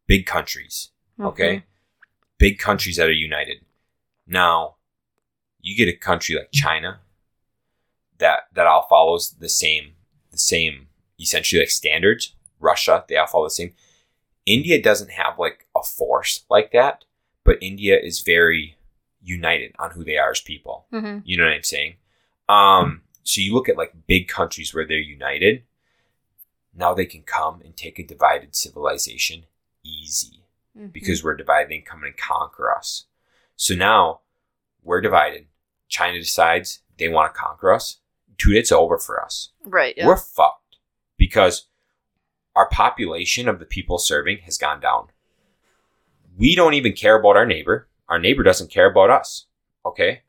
Big 0.08 0.26
countries. 0.26 0.92
Okay, 1.20 1.56
Mhm. 1.58 1.64
Big 2.40 2.58
countries 2.58 2.98
that 2.98 3.08
are 3.08 3.12
united. 3.12 3.58
Now, 4.26 4.78
you 5.62 5.78
get 5.78 5.94
a 5.94 5.98
country 5.98 6.36
like 6.36 6.52
China 6.52 7.02
that 8.18 8.48
that 8.54 8.66
all 8.66 8.88
follows 8.90 9.36
the 9.40 9.50
same 9.50 9.94
the 10.32 10.38
same 10.38 10.88
essentially 11.20 11.62
like 11.62 11.70
standards. 11.70 12.34
Russia, 12.60 13.06
they 13.08 13.16
all 13.18 13.28
follow 13.28 13.46
the 13.46 13.52
same. 13.52 13.74
India 14.46 14.82
doesn't 14.82 15.12
have 15.12 15.38
like 15.38 15.68
a 15.76 15.84
force 15.84 16.44
like 16.50 16.72
that, 16.72 17.06
but 17.44 17.58
India 17.62 17.98
is 18.00 18.22
very 18.22 18.78
united 19.22 19.76
on 19.78 19.92
who 19.92 20.04
they 20.04 20.18
are 20.18 20.32
as 20.32 20.42
people. 20.42 20.88
Mhm. 20.92 21.22
You 21.26 21.38
know 21.38 21.44
what 21.44 21.54
I'm 21.54 21.64
saying? 21.64 21.96
Um, 22.48 23.04
so 23.24 23.42
you 23.42 23.54
look 23.54 23.70
at 23.70 23.78
like 23.78 24.08
big 24.08 24.28
countries 24.28 24.74
where 24.74 24.86
they're 24.88 24.98
united. 24.98 25.64
Now 26.74 26.94
they 26.94 27.06
can 27.06 27.24
come 27.24 27.62
and 27.62 27.76
take 27.76 28.00
a 28.00 28.04
divided 28.04 28.56
civilization 28.56 29.46
easy 29.84 30.44
Mhm. 30.80 30.94
because 30.94 31.24
we're 31.24 31.36
divided 31.36 31.72
and 31.72 31.86
come 31.86 32.04
and 32.04 32.16
conquer 32.16 32.74
us. 32.74 33.06
So 33.56 33.76
now 33.76 34.22
we're 34.84 35.02
divided. 35.02 35.48
China 35.88 36.20
decides 36.20 36.82
they 36.98 37.10
want 37.10 37.34
to 37.34 37.40
conquer 37.40 37.74
us. 37.74 38.00
Dude, 38.38 38.56
it's 38.56 38.72
over 38.72 38.98
for 38.98 39.24
us. 39.24 39.52
right, 39.66 39.94
yeah. 39.98 40.08
We're 40.08 40.16
fucked 40.16 40.78
because 41.18 41.68
our 42.56 42.70
population 42.70 43.48
of 43.50 43.60
the 43.60 43.66
people 43.66 43.98
serving 44.00 44.40
has 44.40 44.58
gone 44.58 44.80
down. 44.80 45.10
We 46.38 46.56
don't 46.56 46.74
even 46.74 46.94
care 46.94 47.20
about 47.20 47.36
our 47.36 47.46
neighbor. 47.46 47.90
Our 48.08 48.18
neighbor 48.20 48.44
doesn't 48.44 48.72
care 48.72 48.90
about 48.90 49.10
us. 49.10 49.46
Okay? 49.86 50.24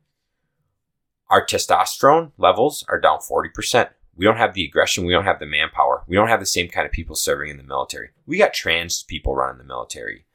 Our 1.28 1.44
testosterone 1.46 2.32
levels 2.36 2.84
are 2.88 2.98
down 3.00 3.20
40%. 3.20 3.90
We 4.16 4.24
don't 4.24 4.36
have 4.36 4.54
the 4.54 4.64
aggression. 4.64 5.04
We 5.04 5.12
don't 5.12 5.24
have 5.24 5.38
the 5.38 5.46
manpower. 5.46 6.02
We 6.08 6.16
don't 6.16 6.28
have 6.28 6.40
the 6.40 6.46
same 6.46 6.68
kind 6.68 6.84
of 6.84 6.92
people 6.92 7.14
serving 7.14 7.48
in 7.50 7.56
the 7.56 7.62
military. 7.62 8.10
We 8.26 8.38
got 8.38 8.52
trans 8.52 9.02
people 9.04 9.34
running 9.36 9.58
the 9.58 9.64
military. 9.64 10.26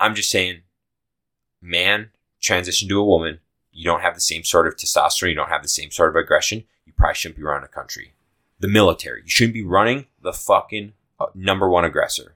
I'm 0.00 0.14
just 0.14 0.30
saying, 0.30 0.62
man, 1.60 2.10
transition 2.40 2.88
to 2.88 3.00
a 3.00 3.04
woman, 3.04 3.40
you 3.72 3.84
don't 3.84 4.02
have 4.02 4.14
the 4.14 4.20
same 4.20 4.44
sort 4.44 4.66
of 4.66 4.76
testosterone, 4.76 5.30
you 5.30 5.34
don't 5.34 5.48
have 5.48 5.62
the 5.62 5.68
same 5.68 5.90
sort 5.90 6.10
of 6.10 6.16
aggression, 6.16 6.64
you 6.84 6.92
probably 6.96 7.14
shouldn't 7.14 7.36
be 7.38 7.42
running 7.42 7.64
a 7.64 7.68
country. 7.68 8.12
The 8.60 8.68
military, 8.68 9.22
you 9.22 9.28
shouldn't 9.28 9.54
be 9.54 9.64
running 9.64 10.06
the 10.22 10.32
fucking 10.32 10.92
uh, 11.20 11.26
number 11.34 11.68
one 11.68 11.84
aggressor. 11.84 12.34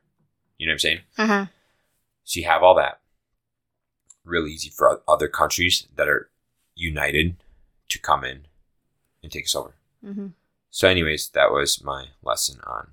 You 0.59 0.67
know 0.67 0.71
what 0.73 0.75
I'm 0.75 0.79
saying? 0.79 1.01
Mhm. 1.19 1.51
So 2.25 2.41
you 2.41 2.47
have 2.47 2.63
all 2.63 2.75
that. 2.77 3.01
Really 4.25 4.53
easy 4.53 4.71
for 4.71 5.03
other 5.09 5.29
countries 5.29 5.87
that 5.97 6.09
are 6.09 6.31
united 6.75 7.37
to 7.89 7.99
come 7.99 8.25
in 8.25 8.47
and 9.23 9.33
take 9.33 9.45
us 9.45 9.55
over. 9.55 9.75
Mhm. 10.05 10.33
So, 10.71 10.89
anyways, 10.89 11.31
that 11.31 11.51
was 11.51 11.83
my 11.83 12.09
lesson 12.23 12.61
on 12.65 12.93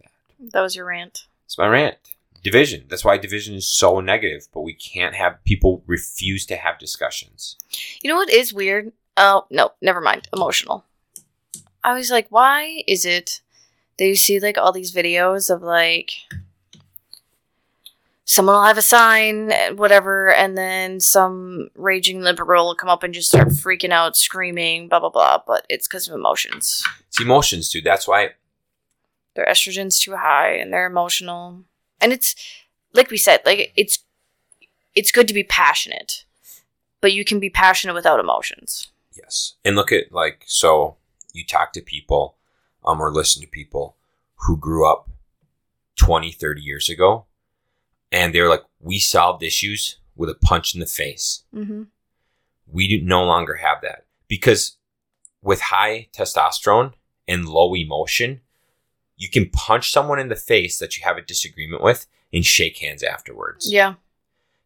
that. 0.00 0.10
That 0.52 0.60
was 0.60 0.76
your 0.76 0.84
rant. 0.86 1.26
it's 1.46 1.56
my 1.58 1.66
rant. 1.68 2.13
Division. 2.44 2.84
That's 2.88 3.04
why 3.04 3.18
division 3.18 3.56
is 3.56 3.66
so 3.66 3.98
negative, 3.98 4.46
but 4.52 4.60
we 4.60 4.74
can't 4.74 5.16
have 5.16 5.42
people 5.44 5.82
refuse 5.86 6.46
to 6.46 6.56
have 6.56 6.78
discussions. 6.78 7.56
You 8.02 8.10
know 8.10 8.16
what 8.16 8.30
is 8.30 8.54
weird? 8.54 8.92
Oh, 9.16 9.46
no, 9.50 9.70
never 9.80 10.00
mind. 10.00 10.28
Emotional. 10.32 10.84
I 11.82 11.94
was 11.94 12.10
like, 12.10 12.28
why 12.28 12.84
is 12.86 13.04
it 13.04 13.40
that 13.98 14.06
you 14.06 14.14
see 14.14 14.38
like 14.38 14.58
all 14.58 14.72
these 14.72 14.94
videos 14.94 15.52
of 15.52 15.62
like 15.62 16.12
someone 18.26 18.56
will 18.56 18.64
have 18.64 18.78
a 18.78 18.82
sign, 18.82 19.50
whatever, 19.76 20.32
and 20.32 20.56
then 20.56 21.00
some 21.00 21.68
raging 21.74 22.20
liberal 22.20 22.66
will 22.66 22.74
come 22.74 22.88
up 22.88 23.02
and 23.02 23.14
just 23.14 23.28
start 23.28 23.48
freaking 23.48 23.90
out, 23.90 24.16
screaming, 24.16 24.88
blah, 24.88 25.00
blah, 25.00 25.10
blah. 25.10 25.38
But 25.46 25.66
it's 25.68 25.88
because 25.88 26.08
of 26.08 26.14
emotions. 26.14 26.82
It's 27.08 27.20
emotions, 27.20 27.70
dude. 27.70 27.84
That's 27.84 28.06
why 28.08 28.30
Their 29.34 29.46
estrogen's 29.46 29.98
too 29.98 30.16
high 30.16 30.54
and 30.54 30.72
they're 30.72 30.86
emotional. 30.86 31.64
And 32.04 32.12
it's, 32.12 32.36
like 32.92 33.10
we 33.10 33.16
said, 33.16 33.40
like 33.44 33.72
it's, 33.76 34.04
it's 34.94 35.10
good 35.10 35.26
to 35.28 35.34
be 35.34 35.42
passionate, 35.42 36.24
but 37.00 37.12
you 37.12 37.24
can 37.24 37.40
be 37.40 37.50
passionate 37.50 37.94
without 37.94 38.20
emotions. 38.20 38.92
Yes. 39.16 39.54
And 39.64 39.76
look 39.76 39.92
at 39.92 40.12
like 40.12 40.44
so 40.46 40.96
you 41.32 41.44
talk 41.44 41.72
to 41.72 41.80
people 41.80 42.36
um 42.84 43.00
or 43.00 43.12
listen 43.12 43.42
to 43.42 43.48
people 43.48 43.96
who 44.46 44.56
grew 44.56 44.90
up 44.90 45.08
20, 45.96 46.32
30 46.32 46.60
years 46.60 46.88
ago 46.88 47.26
and 48.12 48.34
they're 48.34 48.48
like 48.48 48.64
we 48.80 48.98
solved 48.98 49.42
issues 49.42 49.98
with 50.16 50.30
a 50.30 50.34
punch 50.34 50.74
in 50.74 50.80
the 50.80 50.86
face. 50.86 51.44
Mm-hmm. 51.54 51.84
We 52.66 52.88
do 52.88 53.04
no 53.04 53.24
longer 53.24 53.56
have 53.56 53.80
that 53.82 54.06
because 54.28 54.76
with 55.42 55.60
high 55.60 56.08
testosterone 56.12 56.92
and 57.28 57.48
low 57.48 57.74
emotion, 57.74 58.40
you 59.16 59.28
can 59.30 59.48
punch 59.50 59.90
someone 59.90 60.18
in 60.18 60.28
the 60.28 60.36
face 60.36 60.78
that 60.78 60.96
you 60.96 61.04
have 61.04 61.16
a 61.16 61.22
disagreement 61.22 61.82
with 61.82 62.06
and 62.32 62.44
shake 62.44 62.78
hands 62.78 63.02
afterwards. 63.02 63.72
Yeah. 63.72 63.94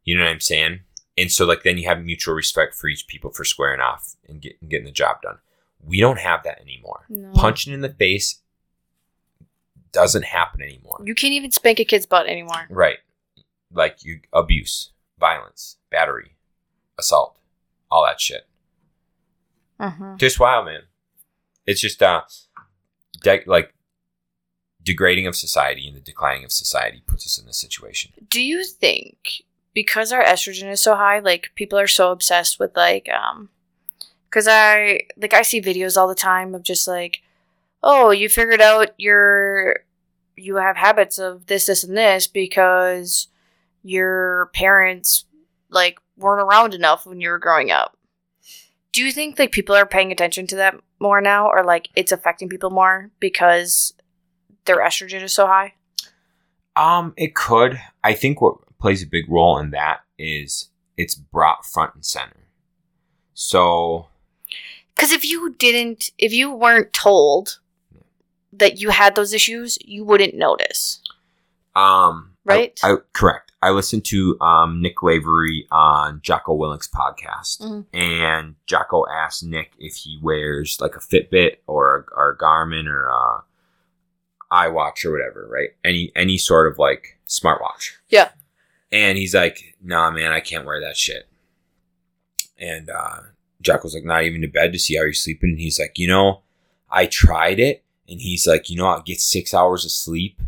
You 0.04 0.16
know 0.16 0.24
what 0.24 0.30
I'm 0.30 0.40
saying? 0.40 0.80
And 1.16 1.30
so 1.30 1.44
like 1.44 1.62
then 1.62 1.78
you 1.78 1.88
have 1.88 2.02
mutual 2.02 2.34
respect 2.34 2.74
for 2.74 2.88
each 2.88 3.06
people 3.06 3.30
for 3.30 3.44
squaring 3.44 3.80
off 3.80 4.14
and, 4.28 4.40
get, 4.40 4.56
and 4.60 4.70
getting 4.70 4.86
the 4.86 4.92
job 4.92 5.20
done. 5.22 5.38
We 5.84 6.00
don't 6.00 6.18
have 6.18 6.42
that 6.44 6.60
anymore. 6.60 7.04
No. 7.08 7.32
Punching 7.32 7.72
in 7.72 7.82
the 7.82 7.88
face 7.88 8.40
doesn't 9.92 10.24
happen 10.24 10.62
anymore. 10.62 11.00
You 11.04 11.14
can't 11.14 11.32
even 11.32 11.50
spank 11.50 11.80
a 11.80 11.84
kid's 11.84 12.06
butt 12.06 12.26
anymore. 12.26 12.66
Right. 12.70 12.98
Like 13.72 14.04
you 14.04 14.20
abuse, 14.32 14.90
violence, 15.18 15.76
battery, 15.90 16.36
assault, 16.98 17.38
all 17.90 18.04
that 18.06 18.20
shit. 18.20 18.46
Mm-hmm. 19.80 20.16
Just 20.16 20.40
wild, 20.40 20.66
man. 20.66 20.82
It's 21.66 21.80
just 21.80 22.02
uh 22.02 22.22
de- 23.20 23.44
like 23.46 23.74
degrading 24.88 25.26
of 25.26 25.36
society 25.36 25.86
and 25.86 25.94
the 25.94 26.00
declining 26.00 26.44
of 26.44 26.50
society 26.50 27.02
puts 27.06 27.26
us 27.26 27.36
in 27.38 27.44
this 27.44 27.60
situation. 27.60 28.10
Do 28.30 28.40
you 28.40 28.64
think 28.64 29.42
because 29.74 30.12
our 30.12 30.24
estrogen 30.24 30.70
is 30.70 30.80
so 30.80 30.96
high, 30.96 31.18
like 31.18 31.50
people 31.54 31.78
are 31.78 31.86
so 31.86 32.10
obsessed 32.10 32.58
with 32.58 32.74
like 32.74 33.06
um 33.10 33.50
cuz 34.30 34.48
I 34.48 35.00
like 35.18 35.34
I 35.34 35.42
see 35.42 35.60
videos 35.60 35.98
all 35.98 36.08
the 36.08 36.14
time 36.14 36.54
of 36.54 36.62
just 36.62 36.88
like 36.88 37.20
oh, 37.82 38.10
you 38.10 38.30
figured 38.30 38.62
out 38.62 38.94
your 38.96 39.80
you 40.36 40.56
have 40.56 40.78
habits 40.78 41.18
of 41.18 41.46
this 41.48 41.66
this 41.66 41.84
and 41.84 41.96
this 41.96 42.26
because 42.26 43.28
your 43.82 44.50
parents 44.54 45.26
like 45.68 45.98
weren't 46.16 46.48
around 46.48 46.72
enough 46.72 47.04
when 47.04 47.20
you 47.20 47.28
were 47.28 47.38
growing 47.38 47.70
up. 47.70 47.94
Do 48.92 49.04
you 49.04 49.12
think 49.12 49.38
like 49.38 49.52
people 49.52 49.76
are 49.76 49.84
paying 49.84 50.12
attention 50.12 50.46
to 50.46 50.56
that 50.56 50.80
more 50.98 51.20
now 51.20 51.46
or 51.46 51.62
like 51.62 51.90
it's 51.94 52.10
affecting 52.10 52.48
people 52.48 52.70
more 52.70 53.10
because 53.20 53.92
their 54.68 54.78
estrogen 54.78 55.22
is 55.22 55.32
so 55.32 55.46
high? 55.48 55.74
Um, 56.76 57.12
it 57.16 57.34
could. 57.34 57.80
I 58.04 58.12
think 58.14 58.40
what 58.40 58.54
plays 58.78 59.02
a 59.02 59.06
big 59.06 59.28
role 59.28 59.58
in 59.58 59.70
that 59.70 60.02
is 60.16 60.68
it's 60.96 61.16
brought 61.16 61.66
front 61.66 61.94
and 61.96 62.04
center. 62.04 62.46
So 63.34 64.06
Because 64.94 65.10
if 65.12 65.24
you 65.24 65.54
didn't, 65.58 66.10
if 66.18 66.32
you 66.32 66.52
weren't 66.52 66.92
told 66.92 67.58
that 68.52 68.80
you 68.80 68.90
had 68.90 69.14
those 69.14 69.32
issues, 69.32 69.78
you 69.84 70.04
wouldn't 70.04 70.34
notice. 70.34 71.00
Um, 71.74 72.32
Right? 72.44 72.78
I, 72.82 72.94
correct. 73.12 73.52
I 73.60 73.70
listened 73.70 74.04
to 74.06 74.38
um, 74.40 74.80
Nick 74.80 75.02
Lavery 75.02 75.66
on 75.70 76.20
Jocko 76.22 76.54
Willink's 76.54 76.88
podcast, 76.88 77.60
Mhm. 77.60 77.86
and 77.92 78.54
Jocko 78.66 79.04
asked 79.12 79.42
Nick 79.44 79.72
if 79.78 79.96
he 79.96 80.18
wears 80.22 80.78
like 80.80 80.94
a 80.96 81.00
Fitbit 81.00 81.56
or 81.66 82.06
a, 82.12 82.14
or 82.16 82.30
a 82.30 82.38
Garmin 82.38 82.86
or 82.86 83.08
a 83.08 83.42
iWatch 84.52 85.04
or 85.04 85.12
whatever, 85.12 85.48
right? 85.50 85.70
Any 85.84 86.12
any 86.16 86.38
sort 86.38 86.70
of 86.70 86.78
like 86.78 87.18
smartwatch. 87.26 87.92
Yeah. 88.08 88.30
And 88.90 89.18
he's 89.18 89.34
like, 89.34 89.76
"Nah, 89.82 90.10
man, 90.10 90.32
I 90.32 90.40
can't 90.40 90.64
wear 90.64 90.80
that 90.80 90.96
shit." 90.96 91.28
And 92.58 92.90
uh, 92.90 93.20
Jack 93.60 93.84
was 93.84 93.94
like, 93.94 94.04
"Not 94.04 94.24
even 94.24 94.40
to 94.40 94.48
bed 94.48 94.72
to 94.72 94.78
see 94.78 94.96
how 94.96 95.02
you're 95.02 95.12
sleeping." 95.12 95.50
And 95.50 95.60
he's 95.60 95.78
like, 95.78 95.98
"You 95.98 96.08
know, 96.08 96.42
I 96.90 97.06
tried 97.06 97.60
it." 97.60 97.84
And 98.08 98.20
he's 98.20 98.46
like, 98.46 98.70
"You 98.70 98.76
know, 98.76 98.86
I 98.86 99.00
get 99.04 99.20
six 99.20 99.52
hours 99.52 99.84
of 99.84 99.90
sleep." 99.90 100.40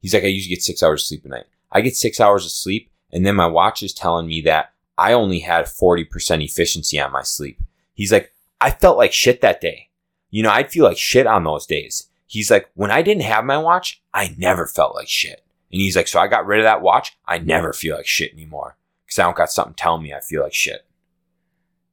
He's 0.00 0.14
like, 0.14 0.24
I 0.24 0.28
usually 0.28 0.54
get 0.54 0.62
six 0.62 0.82
hours 0.82 1.02
of 1.02 1.06
sleep 1.06 1.24
a 1.24 1.28
night. 1.28 1.46
I 1.70 1.80
get 1.82 1.96
six 1.96 2.20
hours 2.20 2.44
of 2.44 2.52
sleep, 2.52 2.90
and 3.12 3.24
then 3.24 3.36
my 3.36 3.46
watch 3.46 3.82
is 3.82 3.92
telling 3.92 4.26
me 4.26 4.40
that 4.42 4.72
I 4.98 5.12
only 5.12 5.40
had 5.40 5.66
40% 5.66 6.44
efficiency 6.44 6.98
on 7.00 7.12
my 7.12 7.22
sleep. 7.22 7.58
He's 7.94 8.12
like, 8.12 8.32
I 8.60 8.70
felt 8.70 8.98
like 8.98 9.12
shit 9.12 9.40
that 9.40 9.60
day. 9.60 9.88
You 10.30 10.42
know, 10.42 10.50
I'd 10.50 10.70
feel 10.70 10.84
like 10.84 10.98
shit 10.98 11.26
on 11.26 11.44
those 11.44 11.66
days. 11.66 12.08
He's 12.30 12.50
like, 12.50 12.70
when 12.74 12.90
I 12.90 13.02
didn't 13.02 13.24
have 13.24 13.44
my 13.44 13.58
watch, 13.58 14.00
I 14.14 14.34
never 14.38 14.66
felt 14.66 14.94
like 14.94 15.08
shit. 15.08 15.42
And 15.72 15.80
he's 15.80 15.96
like, 15.96 16.08
so 16.08 16.20
I 16.20 16.28
got 16.28 16.46
rid 16.46 16.60
of 16.60 16.64
that 16.64 16.82
watch. 16.82 17.16
I 17.26 17.38
never 17.38 17.72
feel 17.72 17.96
like 17.96 18.06
shit 18.06 18.32
anymore 18.32 18.76
because 19.04 19.18
I 19.18 19.24
don't 19.24 19.36
got 19.36 19.50
something 19.50 19.74
telling 19.74 20.02
me 20.02 20.12
I 20.12 20.20
feel 20.20 20.42
like 20.42 20.54
shit. 20.54 20.86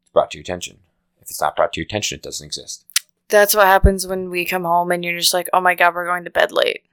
It's 0.02 0.12
brought 0.12 0.32
to 0.32 0.38
your 0.38 0.44
attention. 0.44 0.80
If 1.22 1.30
it's 1.30 1.42
not 1.42 1.56
brought 1.56 1.74
to 1.74 1.80
your 1.80 1.86
attention, 1.86 2.18
it 2.18 2.24
doesn't 2.24 2.46
exist. 2.46 2.86
That's 3.30 3.56
what 3.56 3.68
happens 3.68 4.06
when 4.06 4.30
we 4.30 4.46
come 4.46 4.64
home 4.64 4.92
and 4.92 5.04
you're 5.04 5.18
just 5.18 5.34
like, 5.34 5.50
oh 5.54 5.62
my 5.62 5.76
god, 5.76 5.96
we're 5.96 6.06
going 6.06 6.24
to 6.24 6.30
bed 6.30 6.52
late. 6.52 6.84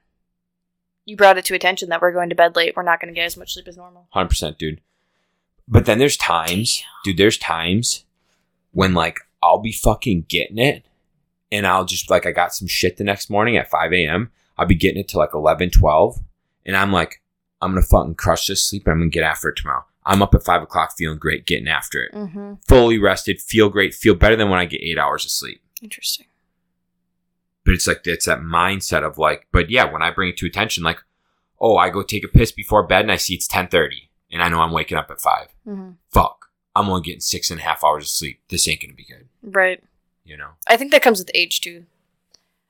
You 1.05 1.15
brought 1.15 1.37
it 1.37 1.45
to 1.45 1.55
attention 1.55 1.89
that 1.89 2.01
we're 2.01 2.11
going 2.11 2.29
to 2.29 2.35
bed 2.35 2.55
late. 2.55 2.75
We're 2.75 2.83
not 2.83 2.99
going 2.99 3.13
to 3.13 3.15
get 3.15 3.25
as 3.25 3.37
much 3.37 3.53
sleep 3.53 3.67
as 3.67 3.77
normal. 3.77 4.07
100% 4.15 4.57
dude 4.57 4.81
but 5.67 5.85
then 5.85 5.99
there's 5.99 6.17
times 6.17 6.83
dude 7.03 7.17
there's 7.17 7.37
times 7.37 8.05
when 8.71 8.93
like 8.93 9.19
i'll 9.41 9.59
be 9.59 9.71
fucking 9.71 10.25
getting 10.27 10.57
it 10.57 10.85
and 11.51 11.65
i'll 11.67 11.85
just 11.85 12.09
like 12.09 12.25
i 12.25 12.31
got 12.31 12.53
some 12.53 12.67
shit 12.67 12.97
the 12.97 13.03
next 13.03 13.29
morning 13.29 13.57
at 13.57 13.69
5 13.69 13.93
a.m 13.93 14.31
i'll 14.57 14.65
be 14.65 14.75
getting 14.75 14.99
it 14.99 15.07
to 15.09 15.17
like 15.17 15.33
11 15.33 15.69
12 15.71 16.19
and 16.65 16.75
i'm 16.77 16.91
like 16.91 17.21
i'm 17.61 17.71
gonna 17.71 17.81
fucking 17.81 18.15
crush 18.15 18.47
this 18.47 18.63
sleep 18.63 18.85
and 18.87 18.93
i'm 18.93 18.99
gonna 18.99 19.09
get 19.09 19.23
after 19.23 19.49
it 19.49 19.55
tomorrow 19.57 19.85
i'm 20.05 20.21
up 20.21 20.33
at 20.35 20.43
5 20.43 20.63
o'clock 20.63 20.93
feeling 20.97 21.17
great 21.19 21.45
getting 21.45 21.67
after 21.67 22.03
it 22.03 22.13
Mm-hmm. 22.13 22.53
fully 22.67 22.97
rested 22.99 23.41
feel 23.41 23.69
great 23.69 23.93
feel 23.93 24.15
better 24.15 24.35
than 24.35 24.49
when 24.49 24.59
i 24.59 24.65
get 24.65 24.81
eight 24.81 24.97
hours 24.99 25.25
of 25.25 25.31
sleep 25.31 25.61
Interesting. 25.81 26.25
but 27.63 27.73
it's 27.73 27.87
like 27.87 28.01
it's 28.05 28.25
that 28.25 28.39
mindset 28.39 29.03
of 29.05 29.17
like 29.17 29.47
but 29.51 29.69
yeah 29.69 29.83
when 29.91 30.01
i 30.01 30.11
bring 30.11 30.29
it 30.29 30.37
to 30.37 30.45
attention 30.45 30.83
like 30.83 30.99
oh 31.59 31.77
i 31.77 31.89
go 31.89 32.01
take 32.03 32.23
a 32.23 32.27
piss 32.27 32.51
before 32.51 32.85
bed 32.85 33.01
and 33.01 33.11
i 33.11 33.15
see 33.17 33.35
it's 33.35 33.47
10.30 33.47 33.89
and 34.31 34.41
i 34.43 34.49
know 34.49 34.61
i'm 34.61 34.71
waking 34.71 34.97
up 34.97 35.09
at 35.11 35.21
5 35.21 35.47
Mm-hmm. 35.67 35.91
fuck, 36.11 36.49
I'm 36.75 36.89
only 36.89 37.01
getting 37.01 37.21
six 37.21 37.49
and 37.49 37.59
a 37.59 37.63
half 37.63 37.83
hours 37.83 38.03
of 38.03 38.09
sleep. 38.09 38.41
This 38.49 38.67
ain't 38.67 38.81
gonna 38.81 38.93
be 38.93 39.05
good. 39.05 39.27
Right. 39.41 39.81
You 40.25 40.37
know? 40.37 40.49
I 40.67 40.75
think 40.75 40.91
that 40.91 41.01
comes 41.01 41.19
with 41.19 41.31
age 41.33 41.61
too. 41.61 41.85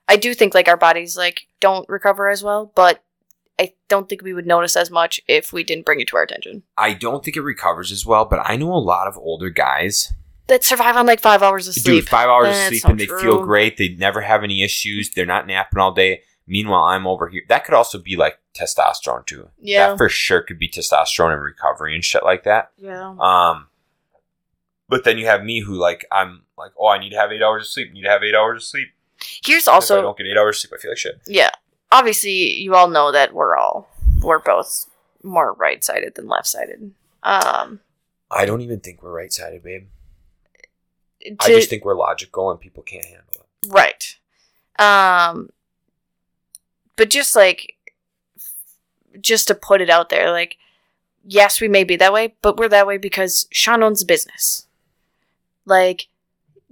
I 0.08 0.16
do 0.16 0.34
think 0.34 0.54
like 0.54 0.68
our 0.68 0.76
bodies 0.76 1.16
like 1.16 1.48
don't 1.58 1.88
recover 1.88 2.28
as 2.28 2.42
well, 2.42 2.70
but 2.74 3.02
I 3.58 3.72
don't 3.88 4.08
think 4.08 4.22
we 4.22 4.34
would 4.34 4.46
notice 4.46 4.76
as 4.76 4.90
much 4.90 5.20
if 5.26 5.52
we 5.52 5.64
didn't 5.64 5.86
bring 5.86 6.00
it 6.00 6.08
to 6.08 6.16
our 6.16 6.22
attention. 6.22 6.62
I 6.76 6.92
don't 6.92 7.24
think 7.24 7.36
it 7.36 7.40
recovers 7.42 7.90
as 7.90 8.04
well, 8.04 8.24
but 8.26 8.40
I 8.44 8.56
know 8.56 8.72
a 8.72 8.76
lot 8.76 9.08
of 9.08 9.16
older 9.16 9.50
guys 9.50 10.12
That 10.46 10.62
survive 10.62 10.96
on 10.96 11.06
like 11.06 11.20
five 11.20 11.42
hours 11.42 11.66
of 11.66 11.74
sleep. 11.74 12.08
five 12.08 12.28
hours 12.28 12.48
of 12.48 12.62
sleep 12.66 12.82
so 12.82 12.90
and 12.90 13.00
they 13.00 13.06
feel 13.06 13.42
great. 13.42 13.78
They 13.78 13.88
never 13.88 14.20
have 14.20 14.44
any 14.44 14.62
issues. 14.62 15.10
They're 15.10 15.26
not 15.26 15.46
napping 15.46 15.80
all 15.80 15.92
day. 15.92 16.22
Meanwhile, 16.46 16.84
I'm 16.84 17.06
over 17.06 17.28
here. 17.28 17.42
That 17.48 17.64
could 17.64 17.74
also 17.74 17.98
be 17.98 18.14
like 18.14 18.38
testosterone 18.54 19.26
too. 19.26 19.48
Yeah. 19.58 19.88
That 19.88 19.98
for 19.98 20.08
sure 20.08 20.42
could 20.42 20.58
be 20.58 20.68
testosterone 20.68 21.32
and 21.32 21.42
recovery 21.42 21.94
and 21.94 22.04
shit 22.04 22.22
like 22.22 22.44
that. 22.44 22.70
Yeah. 22.76 23.16
Um, 23.18 23.68
but 24.88 25.04
then 25.04 25.18
you 25.18 25.26
have 25.26 25.44
me 25.44 25.60
who 25.60 25.74
like 25.74 26.06
I'm 26.12 26.42
like, 26.56 26.72
oh, 26.78 26.86
I 26.86 26.98
need 26.98 27.10
to 27.10 27.16
have 27.16 27.32
eight 27.32 27.42
hours 27.42 27.64
of 27.64 27.68
sleep. 27.68 27.92
Need 27.92 28.02
to 28.02 28.10
have 28.10 28.22
eight 28.22 28.34
hours 28.34 28.62
of 28.62 28.68
sleep. 28.68 28.88
Here's 29.44 29.66
if 29.66 29.90
I 29.90 30.00
don't 30.02 30.16
get 30.16 30.26
eight 30.26 30.36
hours 30.36 30.56
of 30.56 30.60
sleep, 30.60 30.78
I 30.78 30.80
feel 30.80 30.90
like 30.90 30.98
shit. 30.98 31.20
yeah. 31.26 31.50
Obviously, 31.92 32.54
you 32.60 32.74
all 32.74 32.88
know 32.88 33.12
that 33.12 33.32
we're 33.32 33.56
all 33.56 33.88
we're 34.22 34.40
both 34.40 34.86
more 35.22 35.52
right 35.54 35.82
sided 35.84 36.14
than 36.14 36.28
left 36.28 36.46
sided. 36.46 36.92
Um, 37.22 37.80
I 38.30 38.44
don't 38.44 38.60
even 38.60 38.80
think 38.80 39.02
we're 39.02 39.12
right 39.12 39.32
sided, 39.32 39.62
babe. 39.62 39.86
I 41.40 41.48
just 41.48 41.70
think 41.70 41.84
we're 41.84 41.96
logical 41.96 42.50
and 42.50 42.60
people 42.60 42.82
can't 42.82 43.04
handle 43.04 43.24
it. 43.34 43.68
Right. 43.68 44.16
Um 44.78 45.50
but 46.96 47.10
just 47.10 47.34
like 47.34 47.74
just 49.20 49.48
to 49.48 49.54
put 49.54 49.80
it 49.80 49.90
out 49.90 50.08
there, 50.08 50.30
like 50.30 50.58
yes, 51.24 51.60
we 51.60 51.68
may 51.68 51.84
be 51.84 51.96
that 51.96 52.12
way, 52.12 52.34
but 52.42 52.56
we're 52.56 52.68
that 52.68 52.86
way 52.86 52.98
because 52.98 53.46
Shaun 53.50 53.82
owns 53.82 54.02
a 54.02 54.06
business. 54.06 54.65
Like 55.66 56.06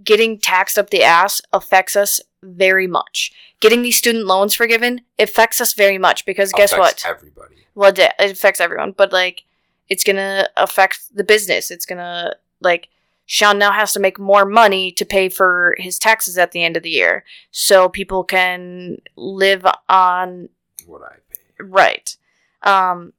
getting 0.03 0.39
taxed 0.39 0.79
up 0.79 0.91
the 0.91 1.03
ass 1.03 1.43
affects 1.53 1.97
us 1.97 2.21
very 2.43 2.87
much. 2.87 3.33
Getting 3.61 3.83
these 3.83 3.97
student 3.99 4.27
loans 4.27 4.55
forgiven 4.55 5.01
affects 5.19 5.61
us 5.61 5.73
very 5.75 5.99
much 5.99 6.25
because 6.27 6.53
guess 6.53 6.73
Affects 6.73 7.05
what? 7.05 7.11
Everybody. 7.11 7.55
well, 7.75 7.93
it 7.95 8.13
affects 8.19 8.61
everyone, 8.61 8.93
but 8.93 9.13
like 9.13 9.45
it's 9.89 10.05
gonna 10.05 10.49
affect 10.57 11.15
the 11.15 11.25
business. 11.25 11.71
It's 11.71 11.87
gonna 11.87 12.35
like 12.61 12.89
Shaun 13.27 13.59
now 13.59 13.73
has 13.73 13.93
to 13.95 14.01
make 14.01 14.19
more 14.19 14.45
money 14.45 14.93
to 14.93 15.05
pay 15.07 15.29
for 15.31 15.75
his 15.79 15.99
taxes 15.99 16.37
at 16.37 16.53
the 16.53 16.63
end 16.63 16.77
of 16.77 16.83
the 16.83 16.91
year, 16.91 17.25
so 17.51 17.89
people 17.89 18.23
can 18.25 18.99
live 19.17 19.65
on 19.89 20.51
What 20.87 21.03
I 21.03 21.15
pay. 21.33 21.65
right. 21.65 22.17
Um, 22.63 23.13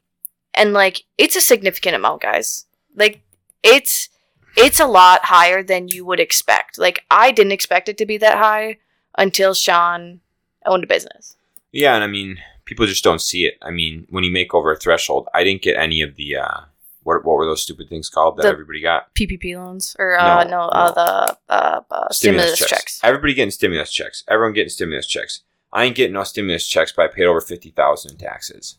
and 0.54 0.74
like 0.74 1.06
it's 1.18 1.36
a 1.36 1.42
significant 1.42 1.96
amount, 1.96 2.22
guys. 2.22 2.66
Like 2.96 3.22
it's 3.64 4.10
it's 4.58 4.80
a 4.80 4.86
lot 4.88 5.26
higher 5.26 5.64
than 5.64 5.88
you 5.88 6.06
would 6.06 6.20
expect. 6.20 6.78
Like 6.78 7.04
I 7.12 7.32
didn't 7.32 7.52
expect 7.54 7.90
it 7.90 7.98
to 8.00 8.06
be 8.06 8.18
that 8.18 8.38
high 8.38 8.78
until 9.18 9.54
Shaun 9.54 10.22
owned 10.66 10.84
a 10.84 10.88
business. 10.88 11.38
Yeah, 11.72 11.96
and 11.96 12.04
I 12.04 12.08
mean, 12.08 12.38
people 12.66 12.86
just 12.86 13.04
don't 13.04 13.22
see 13.22 13.46
it. 13.46 13.56
I 13.62 13.72
mean, 13.72 14.08
when 14.10 14.24
you 14.24 14.32
make 14.32 14.54
over 14.54 14.72
a 14.72 14.78
threshold, 14.78 15.28
I 15.34 15.44
didn't 15.44 15.62
get 15.62 15.78
any 15.78 16.02
of 16.02 16.16
the 16.16 16.38
uh, 16.38 16.62
what 17.04 17.24
what 17.26 17.36
were 17.36 17.46
those 17.46 17.62
stupid 17.62 17.90
things 17.90 18.10
called 18.10 18.38
that 18.38 18.44
The- 18.44 18.50
everybody 18.50 18.82
got? 18.82 19.14
PPP 19.14 19.56
loans 19.56 19.96
or 20.00 20.18
uh, 20.18 20.44
No, 20.46 20.50
no, 20.50 20.60
uh, 20.64 20.92
the 20.92 21.38
uh, 21.54 21.82
uh, 21.92 22.10
stimulus, 22.12 22.58
checks. 22.58 23.00
Everybody 23.04 23.34
getting 23.34 23.52
stimulus 23.52 23.92
checks. 23.92 24.24
Everyone 24.28 24.54
getting 24.54 24.70
stimulus 24.70 25.08
checks. 25.08 25.42
I 25.74 25.84
ain't 25.84 25.96
getting 25.96 26.14
no 26.14 26.24
stimulus 26.24 26.66
checks, 26.68 26.94
but 26.96 27.04
I 27.04 27.14
paid 27.14 27.26
over 27.26 27.42
fifty 27.42 27.70
thousand 27.72 28.12
in 28.12 28.18
taxes. 28.18 28.78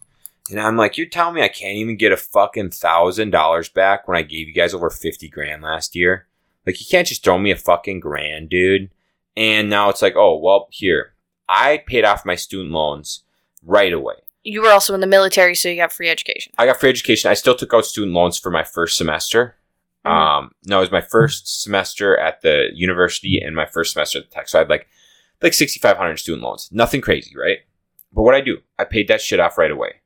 And 0.50 0.60
I'm 0.60 0.76
like, 0.76 0.96
you're 0.96 1.06
telling 1.08 1.34
me 1.34 1.42
I 1.42 1.48
can't 1.48 1.76
even 1.76 1.96
get 1.96 2.12
a 2.12 2.16
fucking 2.16 2.70
thousand 2.70 3.30
dollars 3.30 3.68
back 3.68 4.06
when 4.06 4.16
I 4.16 4.22
gave 4.22 4.48
you 4.48 4.54
guys 4.54 4.74
over 4.74 4.90
fifty 4.90 5.28
grand 5.28 5.62
last 5.62 5.96
year? 5.96 6.26
Like, 6.66 6.80
you 6.80 6.86
can't 6.90 7.06
just 7.06 7.22
throw 7.24 7.38
me 7.38 7.50
a 7.50 7.56
fucking 7.56 8.00
grand, 8.00 8.48
dude. 8.48 8.90
And 9.36 9.68
now 9.68 9.88
it's 9.88 10.02
like, 10.02 10.14
oh 10.16 10.38
well, 10.38 10.68
here 10.70 11.14
I 11.48 11.82
paid 11.86 12.04
off 12.04 12.24
my 12.24 12.34
student 12.36 12.72
loans 12.72 13.22
right 13.62 13.92
away. 13.92 14.14
You 14.42 14.62
were 14.62 14.70
also 14.70 14.94
in 14.94 15.00
the 15.00 15.06
military, 15.08 15.54
so 15.56 15.68
you 15.68 15.76
got 15.76 15.92
free 15.92 16.08
education. 16.08 16.52
I 16.56 16.66
got 16.66 16.78
free 16.78 16.90
education. 16.90 17.30
I 17.30 17.34
still 17.34 17.56
took 17.56 17.74
out 17.74 17.84
student 17.84 18.14
loans 18.14 18.38
for 18.38 18.50
my 18.50 18.62
first 18.62 18.96
semester. 18.96 19.56
Mhm. 20.06 20.10
Um, 20.10 20.50
no, 20.66 20.78
it 20.78 20.82
was 20.82 20.90
my 20.92 21.00
first 21.00 21.62
semester 21.62 22.16
at 22.16 22.42
the 22.42 22.68
university 22.72 23.40
and 23.44 23.56
my 23.56 23.66
first 23.66 23.92
semester 23.92 24.20
at 24.20 24.30
the 24.30 24.34
tech. 24.34 24.48
So 24.48 24.58
I 24.58 24.62
had 24.62 24.70
like 24.70 24.86
like 25.42 25.52
sixty 25.54 25.80
five 25.80 25.96
hundred 25.96 26.18
student 26.18 26.44
loans. 26.44 26.68
Nothing 26.72 27.00
crazy, 27.00 27.36
right? 27.36 27.58
But 28.12 28.22
what 28.22 28.34
I 28.34 28.40
do, 28.40 28.58
I 28.78 28.84
paid 28.84 29.08
that 29.08 29.20
shit 29.20 29.40
off 29.40 29.58
right 29.58 29.70
away. 29.70 29.96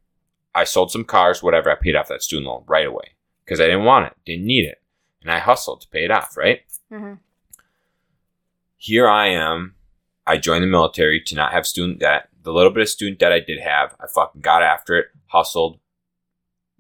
I 0.55 0.65
sold 0.65 0.91
some 0.91 1.05
cars, 1.05 1.43
whatever. 1.43 1.71
I 1.71 1.75
paid 1.77 1.97
off 1.97 2.09
that 2.09 2.23
student 2.23 2.47
loan 2.49 2.65
right 2.67 2.87
away 2.87 3.13
because 3.45 3.61
I 3.61 3.65
didn't 3.67 3.85
want 3.85 4.07
it, 4.07 4.13
didn't 4.25 4.47
need 4.47 4.65
it, 4.65 4.81
and 5.23 5.31
I 5.31 5.39
hustled 5.39 5.81
to 5.83 5.89
pay 5.89 6.05
it 6.05 6.11
off. 6.11 6.37
Right 6.37 6.63
hmm 6.89 7.15
here, 8.83 9.07
I 9.07 9.27
am. 9.29 9.75
I 10.27 10.39
joined 10.39 10.63
the 10.63 10.69
military 10.69 11.21
to 11.27 11.35
not 11.35 11.53
have 11.53 11.67
student 11.67 11.99
debt. 11.99 12.29
The 12.43 12.53
little 12.53 12.73
bit 12.73 12.81
of 12.83 12.89
student 12.89 13.19
debt 13.19 13.31
I 13.31 13.41
did 13.41 13.61
have, 13.61 13.95
I 14.01 14.07
fucking 14.07 14.41
got 14.41 14.63
after 14.63 14.97
it, 14.97 15.09
hustled, 15.27 15.79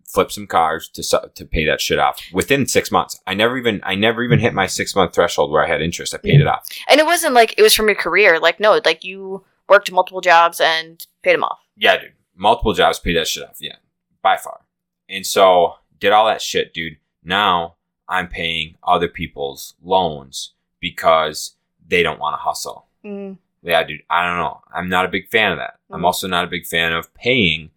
flipped 0.06 0.32
some 0.32 0.46
cars 0.46 0.88
to 0.88 1.02
su- 1.02 1.30
to 1.34 1.44
pay 1.44 1.66
that 1.66 1.80
shit 1.80 1.98
off 1.98 2.22
within 2.32 2.66
six 2.66 2.90
months. 2.90 3.20
I 3.26 3.34
never 3.34 3.58
even 3.58 3.80
I 3.84 3.94
never 3.96 4.22
even 4.22 4.38
hit 4.38 4.54
my 4.54 4.66
six 4.66 4.94
month 4.96 5.14
threshold 5.14 5.50
where 5.50 5.62
I 5.62 5.68
had 5.68 5.82
interest. 5.82 6.14
I 6.14 6.18
paid 6.18 6.40
it 6.40 6.46
off. 6.46 6.66
And 6.88 6.98
it 6.98 7.06
wasn't 7.06 7.34
like 7.34 7.54
it 7.58 7.62
was 7.62 7.74
from 7.74 7.86
your 7.86 7.96
career. 7.96 8.38
Like 8.40 8.60
no, 8.60 8.80
like 8.84 9.04
you 9.04 9.44
worked 9.68 9.92
multiple 9.92 10.20
jobs 10.22 10.60
and 10.60 11.06
paid 11.22 11.34
them 11.34 11.44
off. 11.44 11.58
Yeah, 11.76 11.98
dude. 11.98 12.12
Multiple 12.35 12.72
jobs 12.72 12.99
paid 12.99 13.16
that 13.16 13.28
shit 13.28 13.43
off. 13.49 13.57
Yeah, 13.61 13.76
by 14.22 14.37
far. 14.37 14.61
And 15.09 15.26
so 15.26 15.74
did 15.99 16.12
all 16.12 16.26
that 16.26 16.41
shit, 16.43 16.72
dude. 16.72 16.97
Now 17.24 17.74
I'm 18.09 18.28
paying 18.28 18.76
other 18.83 19.09
people's 19.09 19.74
loans 19.83 20.55
because 20.81 21.57
they 21.87 22.03
don't 22.03 22.18
want 22.20 22.35
to 22.35 22.39
hustle. 22.43 22.87
Mm. 23.05 23.39
Yeah, 23.62 23.83
dude. 23.85 24.03
I 24.09 24.26
don't 24.26 24.39
know. 24.39 24.62
I'm 24.72 24.89
not 24.89 25.05
a 25.05 25.09
big 25.09 25.28
fan 25.28 25.53
of 25.53 25.59
that. 25.59 25.78
I'm 25.91 26.01
Mhm. 26.01 26.05
also 26.07 26.26
not 26.28 26.45
a 26.45 26.49
big 26.51 26.66
fan 26.66 26.93
of 26.93 27.12
paying 27.14 27.70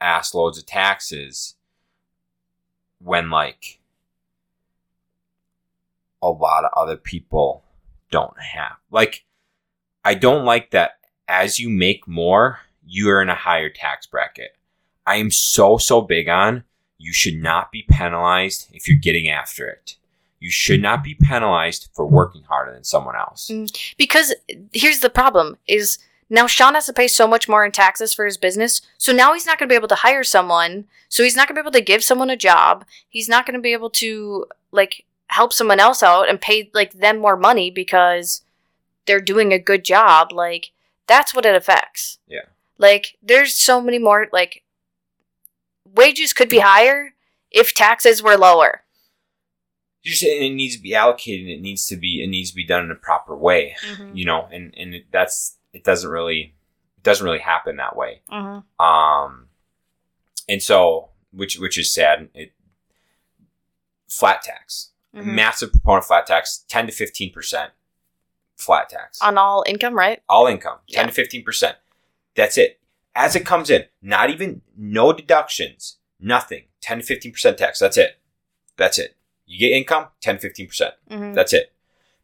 ass 0.00 0.34
loads 0.34 0.58
of 0.58 0.66
taxes 0.66 1.54
when 3.00 3.30
like 3.30 3.78
a 6.22 6.28
lot 6.30 6.64
of 6.64 6.70
other 6.76 6.96
people 6.96 7.62
don't 8.10 8.40
have. 8.40 8.76
Like, 8.90 9.24
I 10.04 10.14
don't 10.14 10.44
like 10.44 10.70
that 10.70 10.98
as 11.28 11.58
you 11.60 11.68
make 11.68 12.08
more, 12.08 12.60
you're 12.88 13.22
in 13.22 13.28
a 13.28 13.34
higher 13.34 13.68
tax 13.68 14.06
bracket. 14.06 14.56
I 15.06 15.16
am 15.16 15.30
so, 15.30 15.78
so 15.78 16.00
big 16.00 16.28
on 16.28 16.64
you 16.98 17.12
should 17.12 17.40
not 17.40 17.70
be 17.70 17.84
penalized 17.88 18.68
if 18.72 18.88
you're 18.88 18.98
getting 18.98 19.28
after 19.28 19.66
it. 19.68 19.96
You 20.40 20.50
should 20.50 20.82
not 20.82 21.02
be 21.02 21.14
penalized 21.14 21.88
for 21.94 22.06
working 22.06 22.42
harder 22.42 22.72
than 22.72 22.84
someone 22.84 23.16
else. 23.16 23.48
Mm, 23.50 23.94
because 23.96 24.34
here's 24.72 25.00
the 25.00 25.10
problem: 25.10 25.56
is 25.66 25.98
now 26.28 26.46
Shaun 26.46 26.74
has 26.74 26.86
to 26.86 26.92
pay 26.92 27.08
so 27.08 27.26
much 27.26 27.48
more 27.48 27.64
in 27.64 27.72
taxes 27.72 28.12
for 28.12 28.24
his 28.24 28.36
business, 28.36 28.82
so 28.98 29.12
now 29.12 29.32
he's 29.32 29.46
not 29.46 29.58
going 29.58 29.68
to 29.68 29.72
be 29.72 29.76
able 29.76 29.88
to 29.88 29.94
hire 29.96 30.24
someone. 30.24 30.84
So 31.08 31.22
he's 31.22 31.36
not 31.36 31.48
going 31.48 31.56
to 31.56 31.62
be 31.62 31.64
able 31.64 31.78
to 31.78 31.80
give 31.80 32.04
someone 32.04 32.30
a 32.30 32.36
job. 32.36 32.84
He's 33.08 33.28
not 33.28 33.46
going 33.46 33.54
to 33.54 33.62
be 33.62 33.72
able 33.72 33.90
to 33.90 34.46
like 34.70 35.04
help 35.28 35.52
someone 35.52 35.80
else 35.80 36.02
out 36.02 36.28
and 36.28 36.40
pay 36.40 36.70
like 36.74 36.92
them 36.92 37.18
more 37.18 37.36
money 37.36 37.70
because 37.70 38.42
they're 39.06 39.20
doing 39.20 39.52
a 39.52 39.58
good 39.58 39.84
job. 39.84 40.32
Like 40.32 40.70
that's 41.06 41.34
what 41.34 41.46
it 41.46 41.56
affects. 41.56 42.18
Yeah. 42.28 42.42
Like 42.78 43.16
there's 43.22 43.54
so 43.54 43.80
many 43.80 43.98
more 43.98 44.28
like 44.32 44.62
wages 45.84 46.32
could 46.32 46.48
be 46.48 46.58
higher 46.60 47.14
if 47.50 47.74
taxes 47.74 48.22
were 48.22 48.36
lower. 48.36 48.82
just 50.04 50.22
it 50.22 50.52
needs 50.54 50.76
to 50.76 50.82
be 50.82 50.94
allocated 50.94 51.48
it 51.48 51.60
needs 51.60 51.86
to 51.88 51.96
be 51.96 52.22
it 52.22 52.28
needs 52.28 52.50
to 52.50 52.56
be 52.56 52.64
done 52.64 52.84
in 52.84 52.90
a 52.90 52.94
proper 52.94 53.36
way 53.36 53.74
you 54.14 54.24
know 54.24 54.48
and 54.52 54.72
and 54.76 54.94
it, 54.94 55.04
that's 55.12 55.56
it 55.72 55.82
doesn't 55.84 56.10
really 56.10 56.54
it 56.96 57.02
doesn't 57.02 57.24
really 57.26 57.40
happen 57.40 57.76
that 57.76 57.96
way 57.96 58.22
Mhm. 58.30 58.62
um 58.78 59.48
and 60.48 60.62
so 60.62 61.10
which 61.32 61.58
which 61.58 61.76
is 61.76 61.92
sad 61.92 62.28
it 62.34 62.52
flat 64.08 64.40
tax 64.42 64.92
Mhm. 65.14 65.24
massive 65.24 65.72
proponent 65.72 66.04
of 66.04 66.06
flat 66.06 66.26
tax 66.26 66.64
10 66.68 66.86
to 66.86 66.92
15 66.92 67.32
percent 67.32 67.72
flat 68.56 68.88
tax 68.88 69.20
On 69.22 69.36
all 69.38 69.64
income, 69.66 69.94
right? 69.94 70.22
all 70.28 70.46
income 70.46 70.78
10 70.90 71.04
Yeah. 71.04 71.06
to 71.08 71.12
15 71.12 71.44
percent 71.44 71.76
that's 72.38 72.56
it 72.56 72.80
as 73.14 73.34
it 73.36 73.44
comes 73.52 73.68
in 73.68 73.82
not 74.00 74.30
even 74.30 74.62
no 74.76 75.12
deductions 75.12 75.98
nothing 76.20 76.64
10 76.80 76.98
to 77.00 77.04
15 77.04 77.32
percent 77.32 77.58
tax 77.58 77.78
that's 77.80 77.96
it 77.98 78.12
that's 78.76 78.98
it 78.98 79.16
you 79.46 79.58
get 79.58 79.76
income 79.76 80.06
10 80.20 80.38
15 80.38 80.66
percent 80.68 80.94
Mm-hmm. 81.10 81.32
that's 81.34 81.52
it. 81.52 81.72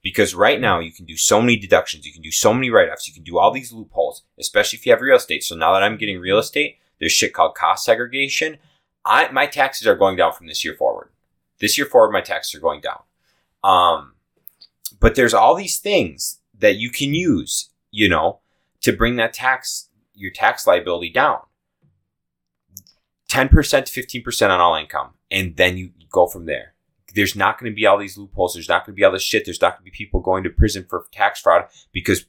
Because 0.02 0.34
right 0.34 0.60
now 0.60 0.80
you 0.80 0.92
can 0.92 1.06
do 1.06 1.16
so 1.16 1.40
many 1.40 1.56
deductions, 1.56 2.04
you 2.04 2.12
can 2.12 2.20
do 2.20 2.30
so 2.30 2.52
many 2.52 2.68
write 2.68 2.90
offs, 2.90 3.08
you 3.08 3.14
can 3.14 3.22
do 3.22 3.38
all 3.38 3.50
these 3.50 3.72
loopholes, 3.72 4.22
especially 4.38 4.76
if 4.78 4.84
you 4.84 4.92
have 4.92 5.00
real 5.00 5.16
estate. 5.16 5.42
So 5.42 5.56
now 5.56 5.72
that 5.72 5.82
I'm 5.82 5.96
getting 5.96 6.20
real 6.20 6.36
estate, 6.38 6.76
there's 6.98 7.12
shit 7.12 7.32
called 7.32 7.54
cost 7.54 7.86
segregation. 7.86 8.58
I 9.06 9.30
my 9.32 9.46
taxes 9.46 9.86
are 9.86 9.96
going 9.96 10.16
down 10.16 10.32
from 10.34 10.46
this 10.46 10.62
year 10.62 10.74
forward. 10.74 11.08
This 11.58 11.78
year 11.78 11.86
forward, 11.86 12.12
my 12.12 12.20
taxes 12.20 12.54
are 12.54 12.60
going 12.60 12.82
down. 12.82 13.00
Um, 13.72 14.12
but 15.00 15.14
there's 15.14 15.32
all 15.32 15.54
these 15.54 15.78
things 15.78 16.40
that 16.58 16.76
you 16.76 16.90
can 16.90 17.14
use, 17.14 17.70
you 17.90 18.08
know, 18.10 18.40
to 18.82 18.92
bring 18.92 19.16
that 19.16 19.32
tax 19.32 19.88
your 20.14 20.30
tax 20.30 20.66
liability 20.66 21.10
down. 21.10 21.40
10% 23.28 23.50
to 23.50 24.02
15% 24.02 24.50
on 24.50 24.60
all 24.60 24.76
income, 24.76 25.14
and 25.30 25.56
then 25.56 25.76
you 25.76 25.90
go 26.10 26.26
from 26.26 26.46
there 26.46 26.74
there's 27.14 27.36
not 27.36 27.58
going 27.58 27.70
to 27.70 27.74
be 27.74 27.86
all 27.86 27.98
these 27.98 28.18
loopholes. 28.18 28.54
There's 28.54 28.68
not 28.68 28.84
going 28.84 28.94
to 28.94 28.96
be 28.96 29.04
all 29.04 29.12
this 29.12 29.22
shit. 29.22 29.44
There's 29.44 29.60
not 29.60 29.74
going 29.74 29.80
to 29.80 29.84
be 29.84 29.90
people 29.90 30.20
going 30.20 30.44
to 30.44 30.50
prison 30.50 30.84
for 30.88 31.06
tax 31.12 31.40
fraud 31.40 31.66
because 31.92 32.26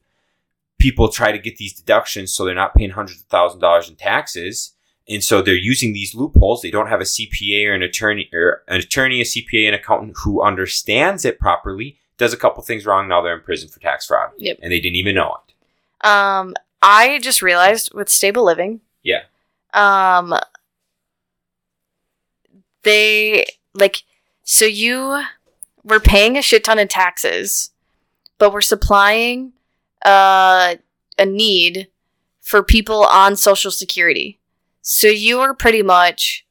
people 0.79 1.09
try 1.09 1.31
to 1.31 1.39
get 1.39 1.57
these 1.57 1.73
deductions 1.73 2.33
so 2.33 2.45
they're 2.45 2.55
not 2.55 2.75
paying 2.75 2.91
hundreds 2.91 3.21
of 3.21 3.27
thousand 3.27 3.59
dollars 3.59 3.89
in 3.89 3.95
taxes. 3.95 4.73
And 5.07 5.23
so 5.23 5.41
they're 5.41 5.55
using 5.55 5.93
these 5.93 6.15
loopholes. 6.15 6.61
They 6.61 6.71
don't 6.71 6.87
have 6.87 7.01
a 7.01 7.05
CPA 7.05 7.67
or 7.67 7.73
an 7.73 7.83
attorney 7.83 8.29
or 8.33 8.63
an 8.67 8.79
attorney, 8.79 9.21
a 9.21 9.23
CPA, 9.23 9.67
an 9.67 9.73
accountant 9.73 10.15
who 10.23 10.41
understands 10.41 11.25
it 11.25 11.39
properly, 11.39 11.97
does 12.17 12.33
a 12.33 12.37
couple 12.37 12.63
things 12.63 12.85
wrong. 12.85 13.07
Now 13.07 13.21
they're 13.21 13.35
in 13.35 13.43
prison 13.43 13.69
for 13.69 13.79
tax 13.79 14.07
fraud. 14.07 14.31
Yep. 14.37 14.59
And 14.61 14.71
they 14.71 14.79
didn't 14.79 14.95
even 14.95 15.15
know 15.15 15.35
it. 15.35 16.07
Um, 16.07 16.55
I 16.85 17.17
just 17.19 17.41
realized 17.41 17.91
with 17.95 18.09
stable 18.09 18.45
living. 18.45 18.79
Yeah. 19.01 19.23
Um, 19.73 20.35
they 22.83 23.45
like 23.73 24.03
so 24.43 24.65
you 24.65 25.23
were 25.83 25.99
paying 25.99 26.37
a 26.37 26.43
shit 26.43 26.63
ton 26.63 26.77
of 26.77 26.87
taxes, 26.87 27.71
but 28.37 28.53
we're 28.53 28.61
supplying 28.61 29.53
uh, 30.05 30.75
a 31.17 31.25
need 31.25 31.87
for 32.39 32.61
people 32.61 33.03
on 33.03 33.35
Social 33.35 33.71
Security. 33.71 34.39
So 34.83 35.07
you 35.07 35.39
are 35.39 35.55
pretty 35.55 35.81
much 35.81 36.45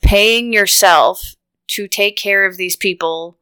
paying 0.00 0.52
yourself 0.52 1.34
to 1.68 1.88
take 1.88 2.16
care 2.16 2.46
of 2.46 2.56
these 2.56 2.76
people 2.76 3.36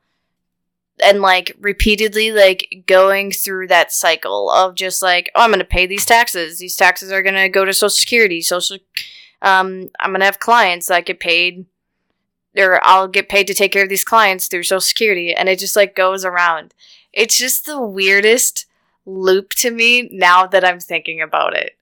and 1.03 1.21
like 1.21 1.57
repeatedly 1.61 2.33
like 2.33 2.85
going 2.87 3.31
through 3.31 3.67
that 3.67 3.93
cycle 3.93 4.51
of 4.51 4.75
just 4.75 5.03
like 5.03 5.31
oh 5.35 5.43
i'm 5.43 5.51
gonna 5.51 5.65
pay 5.65 5.87
these 5.87 6.07
taxes 6.07 6.59
these 6.59 6.77
taxes 6.77 7.11
are 7.11 7.23
gonna 7.23 7.49
go 7.49 7.65
to 7.65 7.73
social 7.73 7.91
security 7.91 8.41
social 8.41 8.79
um 9.43 9.89
i'm 10.01 10.13
gonna 10.13 10.25
have 10.25 10.39
clients 10.39 10.87
that 10.87 11.07
get 11.07 11.21
paid 11.21 11.67
or 12.57 12.81
i'll 12.85 13.09
get 13.09 13.29
paid 13.29 13.47
to 13.47 13.55
take 13.55 13.73
care 13.73 13.83
of 13.83 13.89
these 13.89 14.05
clients 14.05 14.49
through 14.49 14.63
social 14.63 14.81
security 14.81 15.35
and 15.35 15.49
it 15.49 15.59
just 15.59 15.77
like 15.77 15.95
goes 15.95 16.25
around 16.25 16.75
it's 17.13 17.37
just 17.37 17.67
the 17.67 17.81
weirdest 17.81 18.67
loop 19.05 19.51
to 19.51 19.71
me 19.71 20.09
now 20.13 20.47
that 20.47 20.65
I'm 20.65 20.81
thinking 20.81 21.21
about 21.21 21.55
it. 21.55 21.77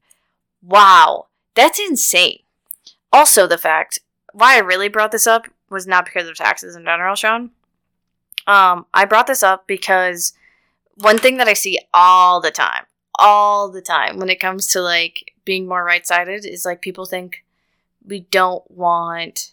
Wow, 0.62 1.26
that's 1.54 1.78
insane. 1.78 2.40
Also, 3.12 3.46
the 3.46 3.58
fact 3.58 3.98
why 4.32 4.56
I 4.56 4.60
really 4.60 4.88
brought 4.88 5.12
this 5.12 5.26
up 5.26 5.46
was 5.70 5.86
not 5.86 6.04
because 6.04 6.28
of 6.28 6.36
taxes 6.36 6.76
in 6.76 6.84
general, 6.84 7.14
Shaun. 7.14 7.50
Um, 8.48 8.86
I 8.94 9.04
brought 9.04 9.26
this 9.26 9.42
up 9.42 9.66
because 9.66 10.32
one 10.94 11.18
thing 11.18 11.36
that 11.36 11.48
I 11.48 11.52
see 11.52 11.78
all 11.92 12.40
the 12.40 12.50
time, 12.50 12.86
all 13.18 13.70
the 13.70 13.82
time 13.82 14.18
when 14.18 14.30
it 14.30 14.40
comes 14.40 14.66
to 14.68 14.80
like 14.80 15.34
being 15.44 15.68
more 15.68 15.84
right 15.84 16.06
sided 16.06 16.44
is 16.46 16.64
like 16.64 16.80
people 16.80 17.04
think 17.04 17.44
we 18.04 18.20
don't 18.20 18.68
want 18.70 19.52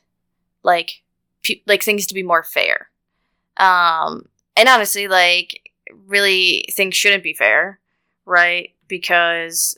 like 0.64 1.04
pe- 1.44 1.62
like 1.68 1.84
things 1.84 2.08
to 2.08 2.14
be 2.14 2.24
more 2.24 2.44
fair. 2.44 2.90
Um, 3.58 4.30
and 4.56 4.70
honestly, 4.70 5.10
like 5.10 5.72
really 6.08 6.66
things 6.72 6.96
shouldn't 6.96 7.24
be 7.24 7.34
fair, 7.34 7.80
right? 8.26 8.72
Because 8.88 9.78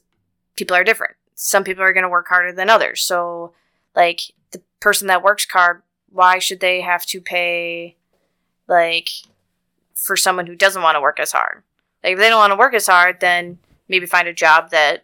people 0.56 0.78
are 0.78 0.84
different. 0.84 1.16
Some 1.34 1.64
people 1.64 1.84
are 1.84 1.94
going 1.94 2.04
to 2.04 2.10
work 2.10 2.28
harder 2.28 2.54
than 2.54 2.70
others. 2.70 3.02
So, 3.02 3.54
like 3.96 4.22
the 4.52 4.62
person 4.80 5.08
that 5.08 5.24
works 5.24 5.48
hard, 5.52 5.82
why 6.10 6.38
should 6.40 6.60
they 6.60 6.82
have 6.82 7.06
to 7.08 7.20
pay 7.20 7.97
like 8.68 9.10
for 9.96 10.16
someone 10.16 10.48
who 10.48 10.56
doesn't 10.56 10.82
want 10.82 10.96
to 10.96 11.02
work 11.02 11.20
as 11.20 11.32
hard? 11.32 11.64
Like 12.04 12.14
if 12.14 12.20
they 12.20 12.30
don't 12.30 12.40
want 12.40 12.52
to 12.52 12.58
work 12.58 12.74
as 12.74 12.88
hard, 12.88 13.20
then 13.20 13.60
maybe 13.88 14.06
find 14.06 14.28
a 14.28 14.34
job 14.34 14.72
that 14.72 15.04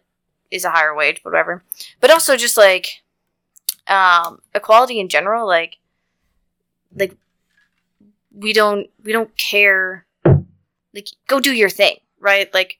is 0.50 0.64
a 0.64 0.70
higher 0.70 0.94
wage, 0.94 1.20
whatever. 1.22 1.62
But 2.00 2.10
also 2.10 2.36
just 2.36 2.56
like 2.56 3.02
um 3.86 4.40
equality 4.54 5.00
in 5.00 5.08
general, 5.08 5.46
like 5.46 5.78
like 6.96 7.16
we 8.32 8.52
don't 8.52 8.88
we 9.02 9.12
don't 9.12 9.36
care 9.36 10.06
like 10.94 11.08
go 11.26 11.40
do 11.40 11.52
your 11.52 11.70
thing, 11.70 11.96
right? 12.20 12.52
Like 12.54 12.78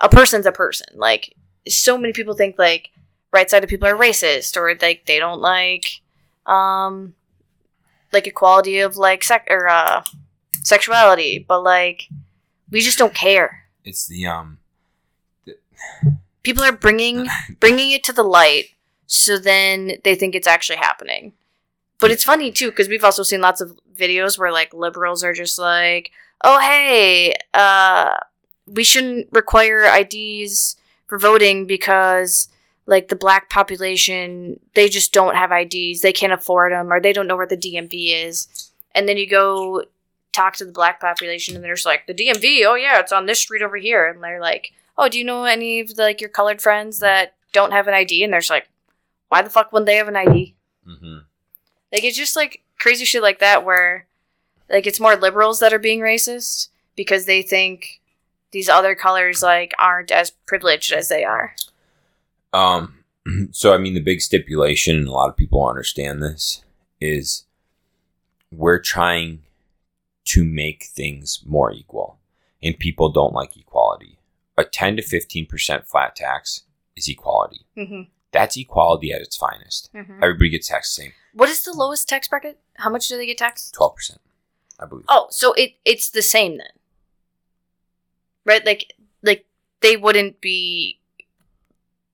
a 0.00 0.08
person's 0.08 0.46
a 0.46 0.52
person. 0.52 0.86
Like 0.94 1.34
so 1.66 1.98
many 1.98 2.12
people 2.12 2.34
think 2.34 2.58
like 2.58 2.90
right 3.32 3.50
sided 3.50 3.68
people 3.68 3.88
are 3.88 3.96
racist 3.96 4.56
or 4.56 4.74
like 4.80 5.06
they 5.06 5.18
don't 5.18 5.40
like 5.40 6.00
um 6.46 7.14
like 8.12 8.26
equality 8.26 8.78
of 8.80 8.96
like 8.96 9.24
sex 9.24 9.44
or 9.50 9.68
uh 9.68 10.02
sexuality, 10.62 11.44
but 11.46 11.62
like 11.62 12.08
we 12.70 12.80
just 12.80 12.98
don't 12.98 13.14
care. 13.14 13.64
It's 13.84 14.06
the 14.06 14.26
um 14.26 14.58
People 16.42 16.62
are 16.64 16.72
bringing 16.72 17.26
bringing 17.60 17.92
it 17.92 18.04
to 18.04 18.12
the 18.12 18.22
light 18.22 18.70
so 19.06 19.38
then 19.38 19.92
they 20.04 20.14
think 20.14 20.34
it's 20.34 20.46
actually 20.46 20.76
happening. 20.76 21.32
But 21.98 22.10
it's 22.10 22.24
funny 22.24 22.52
too 22.52 22.70
because 22.70 22.88
we've 22.88 23.04
also 23.04 23.22
seen 23.22 23.40
lots 23.40 23.60
of 23.60 23.76
videos 23.96 24.38
where 24.38 24.52
like 24.52 24.72
liberals 24.72 25.24
are 25.24 25.32
just 25.32 25.58
like, 25.58 26.12
"Oh 26.44 26.60
hey, 26.60 27.34
uh 27.54 28.16
we 28.66 28.84
shouldn't 28.84 29.28
require 29.32 29.82
IDs 29.84 30.76
for 31.06 31.18
voting 31.18 31.66
because 31.66 32.48
like 32.88 33.08
the 33.08 33.16
black 33.16 33.50
population, 33.50 34.58
they 34.74 34.88
just 34.88 35.12
don't 35.12 35.36
have 35.36 35.52
IDs. 35.52 36.00
They 36.00 36.12
can't 36.12 36.32
afford 36.32 36.72
them 36.72 36.90
or 36.90 37.00
they 37.00 37.12
don't 37.12 37.26
know 37.26 37.36
where 37.36 37.46
the 37.46 37.56
DMV 37.56 38.24
is." 38.26 38.70
And 38.94 39.08
then 39.08 39.18
you 39.18 39.28
go 39.28 39.84
talk 40.32 40.56
to 40.56 40.64
the 40.64 40.72
black 40.72 41.00
population 41.00 41.54
and 41.54 41.62
they're 41.62 41.74
just 41.74 41.86
like, 41.86 42.06
"The 42.06 42.14
DMV, 42.14 42.64
oh 42.66 42.74
yeah, 42.74 42.98
it's 42.98 43.12
on 43.12 43.26
this 43.26 43.38
street 43.38 43.62
over 43.62 43.76
here." 43.76 44.08
And 44.08 44.24
they're 44.24 44.40
like, 44.40 44.72
"Oh, 44.96 45.08
do 45.08 45.18
you 45.18 45.24
know 45.24 45.44
any 45.44 45.80
of 45.80 45.94
the, 45.94 46.02
like 46.02 46.20
your 46.20 46.30
colored 46.30 46.62
friends 46.62 46.98
that 47.00 47.34
don't 47.52 47.72
have 47.72 47.86
an 47.88 47.94
ID?" 47.94 48.24
And 48.24 48.32
they're 48.32 48.40
just 48.40 48.50
like, 48.50 48.68
"Why 49.28 49.42
the 49.42 49.50
fuck 49.50 49.70
wouldn't 49.72 49.86
they 49.86 49.96
have 49.96 50.08
an 50.08 50.16
ID?" 50.16 50.54
mhm. 50.88 51.24
Like 51.92 52.04
it's 52.04 52.16
just 52.16 52.36
like 52.36 52.62
crazy 52.78 53.04
shit 53.04 53.22
like 53.22 53.38
that 53.40 53.64
where 53.64 54.06
like 54.70 54.86
it's 54.86 55.00
more 55.00 55.16
liberals 55.16 55.60
that 55.60 55.72
are 55.72 55.78
being 55.78 56.00
racist 56.00 56.68
because 56.96 57.26
they 57.26 57.42
think 57.42 58.00
these 58.50 58.68
other 58.68 58.94
colors 58.94 59.42
like 59.42 59.74
aren't 59.78 60.10
as 60.10 60.30
privileged 60.30 60.92
as 60.92 61.08
they 61.08 61.24
are. 61.24 61.54
Um, 62.52 63.04
so 63.50 63.74
I 63.74 63.78
mean, 63.78 63.94
the 63.94 64.00
big 64.00 64.20
stipulation, 64.20 64.96
and 64.96 65.08
a 65.08 65.12
lot 65.12 65.28
of 65.28 65.36
people 65.36 65.66
understand 65.66 66.22
this, 66.22 66.64
is 67.00 67.44
we're 68.50 68.80
trying 68.80 69.42
to 70.26 70.44
make 70.44 70.84
things 70.84 71.42
more 71.46 71.72
equal, 71.72 72.18
and 72.62 72.78
people 72.78 73.10
don't 73.10 73.34
like 73.34 73.56
equality. 73.56 74.18
A 74.56 74.64
ten 74.64 74.96
to 74.96 75.02
fifteen 75.02 75.46
percent 75.46 75.86
flat 75.86 76.16
tax 76.16 76.62
is 76.96 77.08
equality. 77.08 77.66
Mm-hmm. 77.76 78.02
That's 78.32 78.56
equality 78.56 79.12
at 79.12 79.22
its 79.22 79.36
finest. 79.36 79.90
Mm-hmm. 79.94 80.22
Everybody 80.22 80.50
gets 80.50 80.68
taxed 80.68 80.96
the 80.96 81.02
same, 81.02 81.12
What 81.32 81.48
is 81.48 81.62
the 81.62 81.72
lowest 81.72 82.08
tax 82.08 82.28
bracket? 82.28 82.58
How 82.74 82.90
much 82.90 83.08
do 83.08 83.16
they 83.16 83.26
get 83.26 83.38
taxed? 83.38 83.74
twelve 83.74 83.96
percent, 83.96 84.20
I 84.80 84.86
believe. 84.86 85.06
Oh, 85.08 85.28
so 85.30 85.52
it 85.54 85.74
it's 85.84 86.10
the 86.10 86.22
same 86.22 86.58
then, 86.58 86.72
right? 88.44 88.64
Like 88.66 88.92
like 89.22 89.46
they 89.80 89.96
wouldn't 89.96 90.40
be 90.40 90.97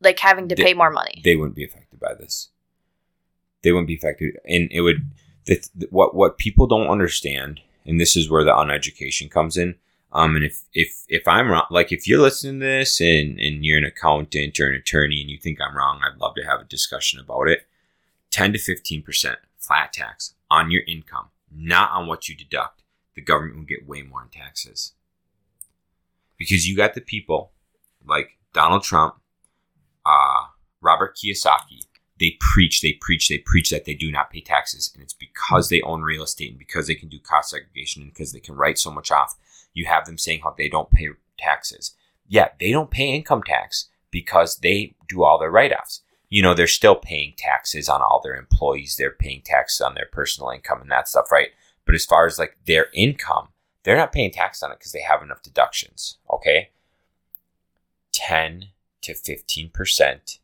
like 0.04 0.18
having 0.20 0.48
to 0.48 0.54
They- 0.54 0.62
pay 0.62 0.74
more 0.74 0.90
money. 0.90 1.20
they 1.24 1.36
wouldn't 1.36 1.56
be 1.56 1.64
affected 1.64 1.98
by 2.00 2.14
this. 2.14 2.50
They 3.62 3.72
wouldn't 3.72 3.88
be 3.88 3.96
affected, 3.96 4.36
and 4.46 4.68
it 4.70 4.82
would. 4.82 5.10
The, 5.46 5.62
what 5.90 6.14
what 6.14 6.38
people 6.38 6.66
don't 6.66 6.86
understand, 6.88 7.60
and 7.86 8.00
this 8.00 8.16
is 8.16 8.30
where 8.30 8.44
the 8.44 8.52
uneducation 8.52 9.30
comes 9.30 9.56
in. 9.56 9.76
Um, 10.12 10.36
and 10.36 10.44
if 10.44 10.62
if 10.72 11.04
if 11.08 11.26
I'm 11.26 11.50
wrong, 11.50 11.66
like 11.70 11.90
if 11.92 12.06
you're 12.06 12.20
listening 12.20 12.60
to 12.60 12.66
this 12.66 13.00
and 13.00 13.38
and 13.40 13.64
you're 13.64 13.78
an 13.78 13.84
accountant 13.84 14.58
or 14.60 14.68
an 14.70 14.74
attorney 14.76 15.20
and 15.22 15.30
you 15.30 15.38
think 15.38 15.60
I'm 15.60 15.76
wrong, 15.76 16.00
I'd 16.02 16.18
love 16.18 16.34
to 16.36 16.44
have 16.44 16.60
a 16.60 16.64
discussion 16.64 17.18
about 17.20 17.48
it. 17.48 17.66
Ten 18.30 18.52
to 18.52 18.58
fifteen 18.58 19.02
percent 19.02 19.38
flat 19.58 19.92
tax 19.92 20.34
on 20.50 20.70
your 20.70 20.82
income, 20.86 21.28
not 21.50 21.90
on 21.92 22.06
what 22.06 22.28
you 22.28 22.34
deduct. 22.36 22.82
The 23.14 23.22
government 23.22 23.56
will 23.56 23.64
get 23.64 23.86
way 23.88 24.02
more 24.02 24.22
in 24.22 24.28
taxes 24.28 24.92
because 26.36 26.66
you 26.68 26.76
got 26.76 26.94
the 26.94 27.00
people 27.00 27.52
like 28.06 28.38
Donald 28.52 28.82
Trump, 28.82 29.14
uh, 30.06 30.44
Robert 30.80 31.16
Kiyosaki, 31.16 31.86
they 32.20 32.36
preach, 32.40 32.80
they 32.80 32.92
preach, 33.00 33.28
they 33.28 33.38
preach 33.38 33.70
that 33.70 33.84
they 33.84 33.94
do 33.94 34.10
not 34.10 34.30
pay 34.30 34.40
taxes. 34.40 34.90
And 34.94 35.02
it's 35.02 35.14
because 35.14 35.68
they 35.68 35.82
own 35.82 36.02
real 36.02 36.22
estate 36.22 36.50
and 36.50 36.58
because 36.58 36.86
they 36.86 36.94
can 36.94 37.08
do 37.08 37.18
cost 37.18 37.50
segregation 37.50 38.02
and 38.02 38.12
because 38.12 38.32
they 38.32 38.40
can 38.40 38.54
write 38.54 38.78
so 38.78 38.90
much 38.90 39.10
off. 39.10 39.36
You 39.72 39.86
have 39.86 40.06
them 40.06 40.18
saying 40.18 40.40
how 40.42 40.54
they 40.56 40.68
don't 40.68 40.90
pay 40.90 41.08
taxes. 41.38 41.96
Yeah, 42.28 42.48
they 42.60 42.70
don't 42.70 42.90
pay 42.90 43.08
income 43.08 43.42
tax 43.42 43.88
because 44.10 44.58
they 44.58 44.94
do 45.08 45.24
all 45.24 45.38
their 45.38 45.50
write 45.50 45.72
offs. 45.72 46.02
You 46.28 46.42
know, 46.42 46.54
they're 46.54 46.66
still 46.66 46.94
paying 46.94 47.34
taxes 47.36 47.88
on 47.88 48.00
all 48.00 48.20
their 48.22 48.36
employees, 48.36 48.96
they're 48.96 49.10
paying 49.10 49.42
taxes 49.44 49.80
on 49.80 49.94
their 49.94 50.08
personal 50.10 50.50
income 50.50 50.80
and 50.80 50.90
that 50.90 51.08
stuff, 51.08 51.30
right? 51.30 51.48
But 51.84 51.94
as 51.94 52.06
far 52.06 52.26
as 52.26 52.38
like 52.38 52.56
their 52.66 52.86
income, 52.94 53.48
they're 53.82 53.96
not 53.96 54.12
paying 54.12 54.30
tax 54.30 54.62
on 54.62 54.70
it 54.72 54.78
because 54.78 54.92
they 54.92 55.02
have 55.02 55.22
enough 55.22 55.42
deductions, 55.42 56.18
okay? 56.30 56.70
10 58.12 58.68
to 59.04 59.14
15% 59.14 60.38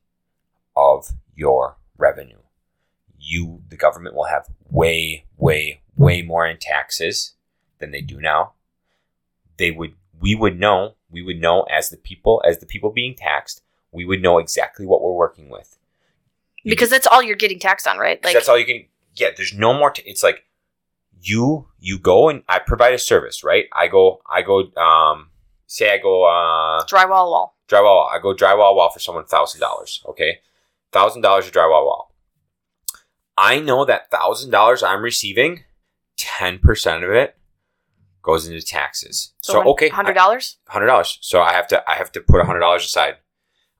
of 0.76 1.12
your 1.34 1.76
revenue. 1.96 2.38
You, 3.18 3.62
the 3.68 3.76
government, 3.76 4.14
will 4.14 4.24
have 4.24 4.48
way, 4.70 5.26
way, 5.36 5.82
way 5.96 6.22
more 6.22 6.46
in 6.46 6.58
taxes 6.58 7.34
than 7.78 7.90
they 7.90 8.00
do 8.00 8.20
now. 8.20 8.52
They 9.58 9.70
would, 9.70 9.94
we 10.18 10.34
would 10.34 10.58
know, 10.58 10.94
we 11.10 11.22
would 11.22 11.40
know 11.40 11.62
as 11.62 11.90
the 11.90 11.96
people, 11.96 12.42
as 12.46 12.58
the 12.58 12.66
people 12.66 12.90
being 12.90 13.14
taxed, 13.14 13.62
we 13.92 14.04
would 14.04 14.22
know 14.22 14.38
exactly 14.38 14.86
what 14.86 15.02
we're 15.02 15.12
working 15.12 15.48
with. 15.50 15.78
You 16.62 16.70
because 16.70 16.90
that's 16.90 17.06
all 17.06 17.22
you're 17.22 17.36
getting 17.36 17.58
taxed 17.58 17.86
on, 17.86 17.98
right? 17.98 18.22
Like 18.22 18.34
that's 18.34 18.48
all 18.48 18.58
you 18.58 18.66
can 18.66 18.84
get. 19.16 19.36
There's 19.36 19.54
no 19.54 19.72
more. 19.72 19.90
T- 19.90 20.02
it's 20.04 20.22
like 20.22 20.44
you 21.22 21.68
you 21.78 21.98
go 21.98 22.28
and 22.28 22.42
I 22.48 22.58
provide 22.58 22.92
a 22.92 22.98
service, 22.98 23.42
right? 23.42 23.64
I 23.72 23.88
go 23.88 24.20
I 24.30 24.42
go 24.42 24.70
um 24.76 25.30
say 25.70 25.94
I 25.94 25.98
go 25.98 26.24
uh 26.24 26.84
drywall 26.84 27.30
wall. 27.30 27.56
drywall. 27.68 27.84
wall. 27.84 28.10
I 28.12 28.18
go 28.18 28.34
drywall 28.34 28.74
wall 28.74 28.90
for 28.90 28.98
someone 28.98 29.24
thousand 29.24 29.60
dollars. 29.60 30.02
Okay, 30.06 30.40
thousand 30.92 31.22
dollars 31.22 31.48
a 31.48 31.50
drywall 31.50 31.86
wall. 31.86 32.14
I 33.38 33.60
know 33.60 33.84
that 33.84 34.10
thousand 34.10 34.50
dollars 34.50 34.82
I'm 34.82 35.02
receiving, 35.02 35.64
ten 36.16 36.58
percent 36.58 37.04
of 37.04 37.10
it 37.10 37.36
goes 38.22 38.46
into 38.46 38.60
taxes. 38.60 39.32
So, 39.42 39.62
okay, 39.70 39.88
hundred 39.88 40.14
dollars. 40.14 40.58
hundred 40.68 40.86
dollars. 40.86 41.18
So 41.22 41.40
I 41.40 41.52
have 41.52 41.68
to 41.68 41.88
I 41.88 41.94
have 41.94 42.12
to 42.12 42.20
put 42.20 42.44
hundred 42.44 42.60
dollars 42.60 42.84
aside. 42.84 43.16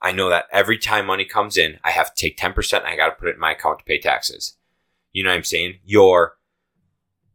I 0.01 0.13
know 0.13 0.31
that 0.31 0.47
every 0.51 0.79
time 0.79 1.07
money 1.07 1.27
comes 1.27 1.59
in, 1.59 1.79
I 1.85 1.91
have 1.91 2.15
to 2.15 2.21
take 2.21 2.37
ten 2.37 2.53
percent. 2.53 2.85
I 2.85 2.97
got 2.97 3.07
to 3.07 3.17
put 3.17 3.29
it 3.29 3.35
in 3.35 3.41
my 3.41 3.53
account 3.53 3.81
to 3.81 3.85
pay 3.85 3.99
taxes. 3.99 4.57
You 5.13 5.25
know 5.25 5.31
what 5.31 5.37
I'm 5.37 5.45
saying? 5.45 5.81
Your 5.85 6.37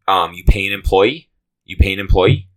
um, 0.08 0.34
you 0.34 0.46
pay 0.46 0.66
an 0.66 0.72
employee, 0.72 1.30
you 1.66 1.76
pay 1.76 1.92
an 1.92 2.00
employee, 2.00 2.48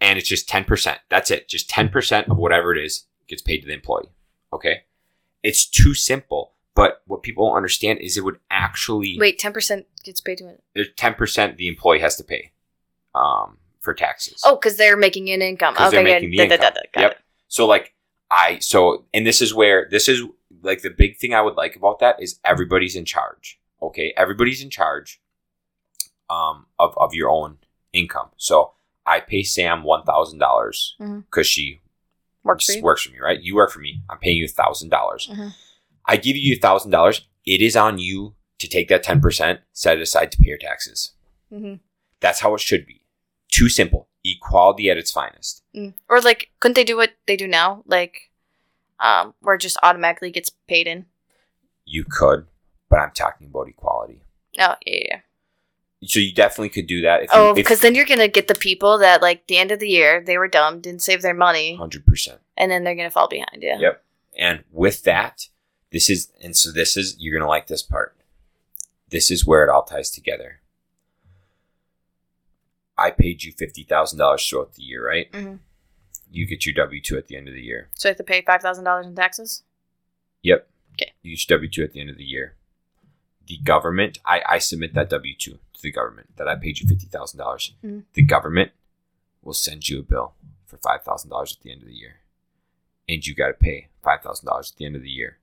and 0.00 0.18
it's 0.18 0.28
just 0.28 0.48
ten 0.48 0.64
percent. 0.64 0.98
That's 1.08 1.30
it. 1.30 1.48
Just 1.48 1.68
ten 1.70 1.88
percent 1.88 2.28
of 2.28 2.36
whatever 2.36 2.74
it 2.74 2.84
is 2.84 3.04
gets 3.28 3.42
paid 3.42 3.60
to 3.60 3.66
the 3.66 3.72
employee. 3.74 4.10
Okay, 4.52 4.82
it's 5.42 5.66
too 5.66 5.94
simple. 5.94 6.52
But 6.74 7.00
what 7.06 7.22
people 7.22 7.48
don't 7.48 7.56
understand 7.56 8.00
is 8.00 8.18
it 8.18 8.24
would 8.24 8.38
actually 8.50 9.16
Wait, 9.18 9.38
ten 9.38 9.52
percent 9.52 9.86
gets 10.04 10.20
paid 10.20 10.38
to 10.38 10.48
it. 10.48 10.62
there's 10.74 10.92
ten 10.96 11.14
percent 11.14 11.56
the 11.56 11.68
employee 11.68 12.00
has 12.00 12.16
to 12.16 12.24
pay 12.24 12.52
um, 13.14 13.56
for 13.80 13.94
taxes. 13.94 14.42
Oh, 14.44 14.56
because 14.56 14.76
they're 14.76 14.96
making 14.96 15.30
an 15.30 15.40
income. 15.40 15.74
Okay, 15.74 15.90
they're 15.90 16.04
making 16.04 16.30
the 16.30 16.36
Da- 16.36 16.42
income. 16.54 16.72
da- 16.94 17.00
Yep. 17.00 17.10
it. 17.12 17.18
So 17.48 17.66
like 17.66 17.94
I 18.30 18.58
so 18.58 19.06
and 19.14 19.26
this 19.26 19.40
is 19.40 19.54
where 19.54 19.88
this 19.90 20.06
is 20.08 20.22
like 20.62 20.82
the 20.82 20.90
big 20.90 21.16
thing 21.16 21.32
I 21.32 21.40
would 21.40 21.54
like 21.56 21.76
about 21.76 22.00
that 22.00 22.20
is 22.22 22.38
everybody's 22.44 22.94
in 22.96 23.04
charge. 23.06 23.58
Okay, 23.80 24.12
everybody's 24.16 24.62
in 24.62 24.68
charge 24.68 25.20
um 26.28 26.66
of 26.78 26.92
of 26.98 27.14
your 27.14 27.30
own 27.30 27.58
income. 27.92 28.28
So 28.36 28.72
I 29.06 29.20
pay 29.20 29.42
Sam 29.42 29.82
one 29.82 30.04
thousand 30.04 30.38
dollars 30.38 30.96
because 30.98 31.46
she 31.46 31.80
Works 32.42 32.72
for 32.72 32.80
works 32.82 33.02
for 33.02 33.10
me, 33.12 33.18
right? 33.18 33.40
You 33.40 33.56
work 33.56 33.72
for 33.72 33.80
me. 33.80 34.02
I'm 34.08 34.18
paying 34.18 34.36
you 34.36 34.44
a 34.44 34.48
thousand 34.48 34.90
dollars. 34.90 35.28
Mhm. 35.32 35.52
I 36.04 36.16
give 36.16 36.36
you 36.36 36.54
a 36.54 36.58
thousand 36.58 36.92
dollars. 36.92 37.26
It 37.44 37.60
is 37.60 37.76
on 37.76 37.98
you 37.98 38.36
to 38.58 38.68
take 38.68 38.88
that 38.88 39.02
ten 39.02 39.20
percent, 39.20 39.60
set 39.72 39.98
it 39.98 40.02
aside 40.02 40.30
to 40.32 40.38
pay 40.38 40.48
your 40.48 40.58
taxes. 40.58 41.12
Mhm. 41.52 41.80
That's 42.20 42.40
how 42.40 42.54
it 42.54 42.60
should 42.60 42.86
be. 42.86 43.02
Too 43.48 43.68
simple. 43.68 44.08
Equality 44.24 44.90
at 44.90 44.96
its 44.96 45.10
finest. 45.10 45.62
Mm. 45.74 45.94
Or 46.08 46.20
like, 46.20 46.50
couldn't 46.60 46.74
they 46.74 46.84
do 46.84 46.96
what 46.96 47.12
they 47.26 47.36
do 47.36 47.46
now? 47.48 47.82
Like, 47.86 48.30
um, 49.00 49.34
where 49.40 49.54
it 49.56 49.60
just 49.60 49.78
automatically 49.82 50.30
gets 50.30 50.50
paid 50.50 50.86
in. 50.86 51.06
You 51.84 52.04
could, 52.04 52.46
but 52.88 53.00
I'm 53.00 53.12
talking 53.12 53.48
about 53.48 53.68
equality. 53.68 54.20
Oh 54.58 54.74
yeah, 54.86 55.02
yeah. 55.08 55.20
So 56.04 56.20
you 56.20 56.32
definitely 56.34 56.68
could 56.68 56.86
do 56.86 57.00
that 57.02 57.22
if 57.22 57.30
Oh, 57.32 57.54
because 57.54 57.80
then 57.80 57.94
you're 57.94 58.04
gonna 58.04 58.28
get 58.28 58.48
the 58.48 58.54
people 58.54 58.98
that 58.98 59.22
like 59.22 59.46
the 59.46 59.56
end 59.56 59.70
of 59.70 59.78
the 59.78 59.88
year 59.88 60.22
they 60.24 60.36
were 60.38 60.46
dumb, 60.48 60.80
didn't 60.80 61.02
save 61.02 61.22
their 61.22 61.34
money, 61.34 61.76
hundred 61.76 62.04
percent. 62.06 62.40
and 62.56 62.70
then 62.70 62.84
they're 62.84 62.94
gonna 62.94 63.10
fall 63.10 63.28
behind. 63.28 63.62
Yeah. 63.62 63.78
Yep. 63.78 64.04
And 64.38 64.64
with 64.70 65.02
that, 65.04 65.48
this 65.92 66.10
is 66.10 66.30
and 66.42 66.54
so 66.56 66.70
this 66.70 66.96
is 66.96 67.16
you're 67.18 67.36
gonna 67.38 67.48
like 67.48 67.66
this 67.68 67.82
part. 67.82 68.14
This 69.08 69.30
is 69.30 69.46
where 69.46 69.64
it 69.64 69.70
all 69.70 69.84
ties 69.84 70.10
together. 70.10 70.60
I 72.98 73.10
paid 73.10 73.42
you 73.44 73.52
fifty 73.52 73.82
thousand 73.82 74.18
dollars 74.18 74.46
throughout 74.46 74.74
the 74.74 74.82
year, 74.82 75.06
right? 75.06 75.30
Mhm. 75.32 75.60
You 76.30 76.46
get 76.46 76.66
your 76.66 76.74
W 76.74 77.00
two 77.00 77.16
at 77.16 77.26
the 77.28 77.36
end 77.36 77.48
of 77.48 77.54
the 77.54 77.62
year. 77.62 77.88
So 77.94 78.08
I 78.08 78.10
have 78.10 78.16
to 78.18 78.24
pay 78.24 78.42
five 78.42 78.60
thousand 78.62 78.84
dollars 78.84 79.06
in 79.06 79.14
taxes. 79.14 79.62
Yep. 80.42 80.68
Okay. 80.94 81.12
You 81.22 81.36
get 81.36 81.48
your 81.48 81.56
W 81.58 81.70
two 81.70 81.82
at 81.84 81.92
the 81.92 82.00
end 82.00 82.10
of 82.10 82.16
the 82.18 82.24
year. 82.24 82.55
The 83.46 83.58
government, 83.58 84.18
I, 84.24 84.42
I 84.48 84.58
submit 84.58 84.94
that 84.94 85.10
W 85.10 85.34
two 85.36 85.58
to 85.74 85.82
the 85.82 85.92
government 85.92 86.36
that 86.36 86.48
I 86.48 86.56
paid 86.56 86.80
you 86.80 86.88
fifty 86.88 87.06
thousand 87.06 87.38
dollars. 87.38 87.72
Mhm. 87.84 88.04
The 88.14 88.22
government 88.22 88.72
will 89.42 89.54
send 89.54 89.88
you 89.88 90.00
a 90.00 90.02
bill 90.02 90.34
for 90.64 90.78
five 90.78 91.02
thousand 91.04 91.30
dollars 91.30 91.56
at 91.56 91.62
the 91.62 91.70
end 91.70 91.82
of 91.82 91.88
the 91.88 91.94
year, 91.94 92.16
and 93.08 93.24
you 93.24 93.34
got 93.34 93.48
to 93.48 93.54
pay 93.54 93.88
five 94.02 94.22
thousand 94.22 94.46
dollars 94.46 94.72
at 94.72 94.78
the 94.78 94.84
end 94.84 94.96
of 94.96 95.02
the 95.02 95.10
year. 95.10 95.38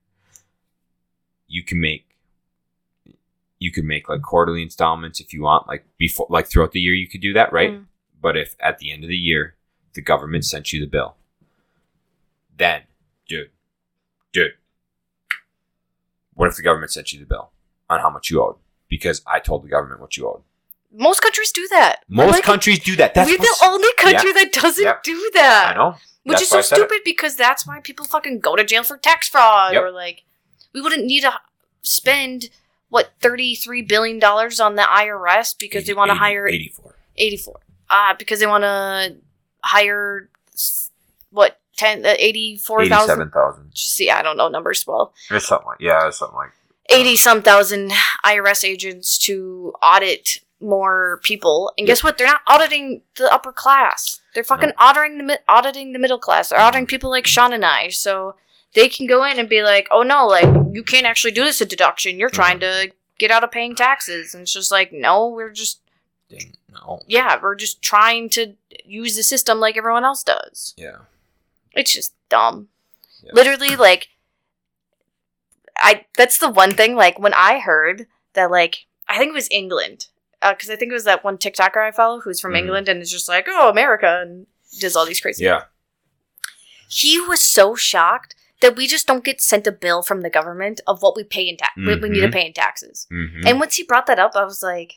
You 1.46 1.62
can 1.62 1.80
make, 1.80 2.16
you 3.58 3.70
can 3.70 3.86
make 3.86 4.08
like 4.08 4.22
quarterly 4.22 4.62
installments 4.62 5.20
if 5.20 5.32
you 5.32 5.42
want, 5.42 5.66
like 5.66 5.86
before, 5.96 6.26
like 6.28 6.46
throughout 6.46 6.72
the 6.72 6.80
year, 6.80 6.94
you 6.94 7.08
could 7.08 7.20
do 7.22 7.32
that, 7.32 7.52
right? 7.52 7.72
Mm. 7.72 7.86
But 8.20 8.36
if 8.36 8.56
at 8.60 8.78
the 8.78 8.92
end 8.92 9.04
of 9.04 9.08
the 9.08 9.16
year 9.16 9.54
the 9.94 10.02
government 10.02 10.44
sent 10.44 10.72
you 10.72 10.80
the 10.80 10.86
bill, 10.86 11.16
then, 12.56 12.82
dude, 13.28 13.50
dude, 14.32 14.52
what 16.34 16.48
if 16.48 16.56
the 16.56 16.62
government 16.62 16.92
sent 16.92 17.12
you 17.12 17.20
the 17.20 17.26
bill 17.26 17.50
on 17.90 18.00
how 18.00 18.10
much 18.10 18.30
you 18.30 18.42
owed? 18.42 18.56
Because 18.88 19.22
I 19.26 19.40
told 19.40 19.64
the 19.64 19.68
government 19.68 20.00
what 20.00 20.16
you 20.16 20.28
owed. 20.28 20.42
Most 20.92 21.20
countries 21.22 21.50
do 21.50 21.66
that. 21.70 22.00
Most 22.08 22.32
Like, 22.32 22.44
countries 22.44 22.78
do 22.78 22.94
that. 22.96 23.14
That's 23.14 23.28
we're 23.30 23.38
the 23.38 23.56
only 23.64 23.88
country 23.98 24.32
that 24.32 24.52
doesn't 24.52 25.02
do 25.02 25.30
that. 25.34 25.72
I 25.74 25.78
know. 25.78 25.96
Which 26.22 26.36
That's 26.38 26.42
is 26.42 26.48
so 26.48 26.60
said 26.62 26.76
it. 26.78 26.78
stupid 26.80 27.00
because 27.04 27.36
that's 27.36 27.66
why 27.66 27.80
people 27.80 28.06
fucking 28.06 28.38
go 28.40 28.56
to 28.56 28.64
jail 28.64 28.82
for 28.84 28.96
tax 28.96 29.28
fraud 29.28 29.74
Yep. 29.74 29.82
or 29.82 29.90
like 29.90 30.22
we 30.72 30.80
wouldn't 30.80 31.04
need 31.04 31.20
to 31.22 31.32
spend 31.82 32.48
what 32.88 33.12
thirty 33.20 33.54
three 33.54 33.82
billion 33.82 34.18
dollars 34.20 34.58
on 34.60 34.76
the 34.76 34.82
IRS 34.82 35.58
because 35.58 35.86
they 35.86 35.92
want 35.94 36.10
to 36.10 36.14
hire 36.14 36.46
84. 36.46 36.94
eighty 37.16 37.36
four. 37.36 37.60
Ah, 37.90 38.14
because 38.18 38.40
they 38.40 38.46
want 38.46 38.62
to 38.64 39.16
hire 39.64 40.30
what 41.30 41.58
ten 41.76 42.06
uh, 42.06 42.14
eighty 42.18 42.56
four 42.56 42.86
thousand. 42.86 43.20
87,000. 43.20 43.70
See, 43.74 44.10
I 44.10 44.22
don't 44.22 44.36
know 44.38 44.48
numbers 44.48 44.86
well. 44.86 45.12
Or 45.30 45.40
something 45.40 45.66
like, 45.66 45.80
yeah, 45.80 46.08
something 46.10 46.36
like. 46.36 46.52
Eighty 46.90 47.16
some 47.16 47.42
thousand 47.42 47.92
IRS 48.24 48.64
agents 48.64 49.16
to 49.18 49.72
audit 49.82 50.38
more 50.60 51.20
people, 51.22 51.72
and 51.78 51.86
guess 51.86 52.02
what? 52.02 52.18
They're 52.18 52.26
not 52.26 52.42
auditing 52.46 53.02
the 53.16 53.32
upper 53.32 53.52
class. 53.52 54.20
They're 54.34 54.44
fucking 54.44 54.72
auditing 54.78 55.18
the 55.18 55.24
mi- 55.24 55.38
auditing 55.48 55.92
the 55.92 55.98
middle 55.98 56.18
class. 56.18 56.48
They're 56.48 56.60
auditing 56.60 56.86
people 56.86 57.10
like 57.10 57.26
Shaun 57.26 57.52
and 57.52 57.64
I, 57.64 57.88
so 57.88 58.36
they 58.74 58.88
can 58.88 59.06
go 59.06 59.24
in 59.24 59.38
and 59.38 59.48
be 59.48 59.62
like, 59.62 59.88
"Oh 59.90 60.02
no, 60.02 60.26
like 60.26 60.48
you 60.72 60.82
can't 60.82 61.06
actually 61.06 61.32
do 61.32 61.44
this 61.44 61.60
a 61.60 61.66
deduction. 61.66 62.18
You're 62.18 62.30
trying 62.30 62.58
mm-hmm. 62.58 62.88
to 62.88 62.94
get 63.18 63.30
out 63.30 63.44
of 63.44 63.50
paying 63.50 63.74
taxes." 63.74 64.34
And 64.34 64.42
it's 64.42 64.52
just 64.52 64.70
like, 64.70 64.92
no, 64.92 65.28
we're 65.28 65.52
just 65.52 65.80
no. 66.72 67.00
yeah, 67.06 67.38
we're 67.40 67.54
just 67.54 67.82
trying 67.82 68.28
to 68.30 68.54
use 68.84 69.16
the 69.16 69.22
system 69.22 69.60
like 69.60 69.76
everyone 69.76 70.04
else 70.04 70.22
does. 70.22 70.74
Yeah. 70.76 70.98
It's 71.72 71.92
just 71.92 72.14
dumb. 72.28 72.68
Yeah. 73.22 73.32
Literally, 73.32 73.76
like, 73.76 74.08
I 75.84 76.06
that's 76.16 76.38
the 76.38 76.48
one 76.50 76.72
thing. 76.72 76.96
Like 76.96 77.18
when 77.18 77.34
I 77.34 77.58
heard 77.60 78.06
that, 78.32 78.50
like, 78.50 78.86
I 79.08 79.18
think 79.18 79.30
it 79.30 79.34
was 79.34 79.48
England, 79.50 80.06
because 80.40 80.70
I 80.70 80.76
think 80.76 80.90
it 80.90 80.94
was 80.94 81.04
that 81.04 81.22
one 81.24 81.38
TikToker 81.38 81.76
I 81.86 81.90
follow 81.92 82.20
who's 82.20 82.40
from 82.40 82.52
Mhm. 82.54 82.58
England 82.58 82.88
and 82.88 83.00
is 83.02 83.10
just 83.10 83.28
like, 83.28 83.46
oh, 83.48 83.68
America, 83.70 84.20
and 84.22 84.46
does 84.80 84.96
all 84.96 85.06
these 85.06 85.20
crazy. 85.20 85.44
Yeah. 85.44 85.64
He 86.88 87.20
was 87.20 87.40
so 87.40 87.74
shocked 87.74 88.34
that 88.60 88.76
we 88.76 88.86
just 88.86 89.06
don't 89.06 89.24
get 89.24 89.40
sent 89.40 89.66
a 89.66 89.72
bill 89.72 90.02
from 90.02 90.20
the 90.22 90.30
government 90.30 90.80
of 90.86 91.02
what 91.02 91.16
we 91.16 91.24
pay 91.24 91.48
in 91.48 91.56
tax. 91.56 91.72
We, 91.76 91.96
we 91.96 92.08
need 92.08 92.20
to 92.20 92.28
Mhm. 92.28 92.32
pay 92.32 92.46
in 92.46 92.52
taxes. 92.52 93.06
Mm-hmm. 93.12 93.46
And 93.46 93.60
once 93.60 93.76
he 93.76 93.82
brought 93.84 94.06
that 94.06 94.18
up, 94.18 94.32
I 94.36 94.44
was 94.44 94.62
like, 94.62 94.94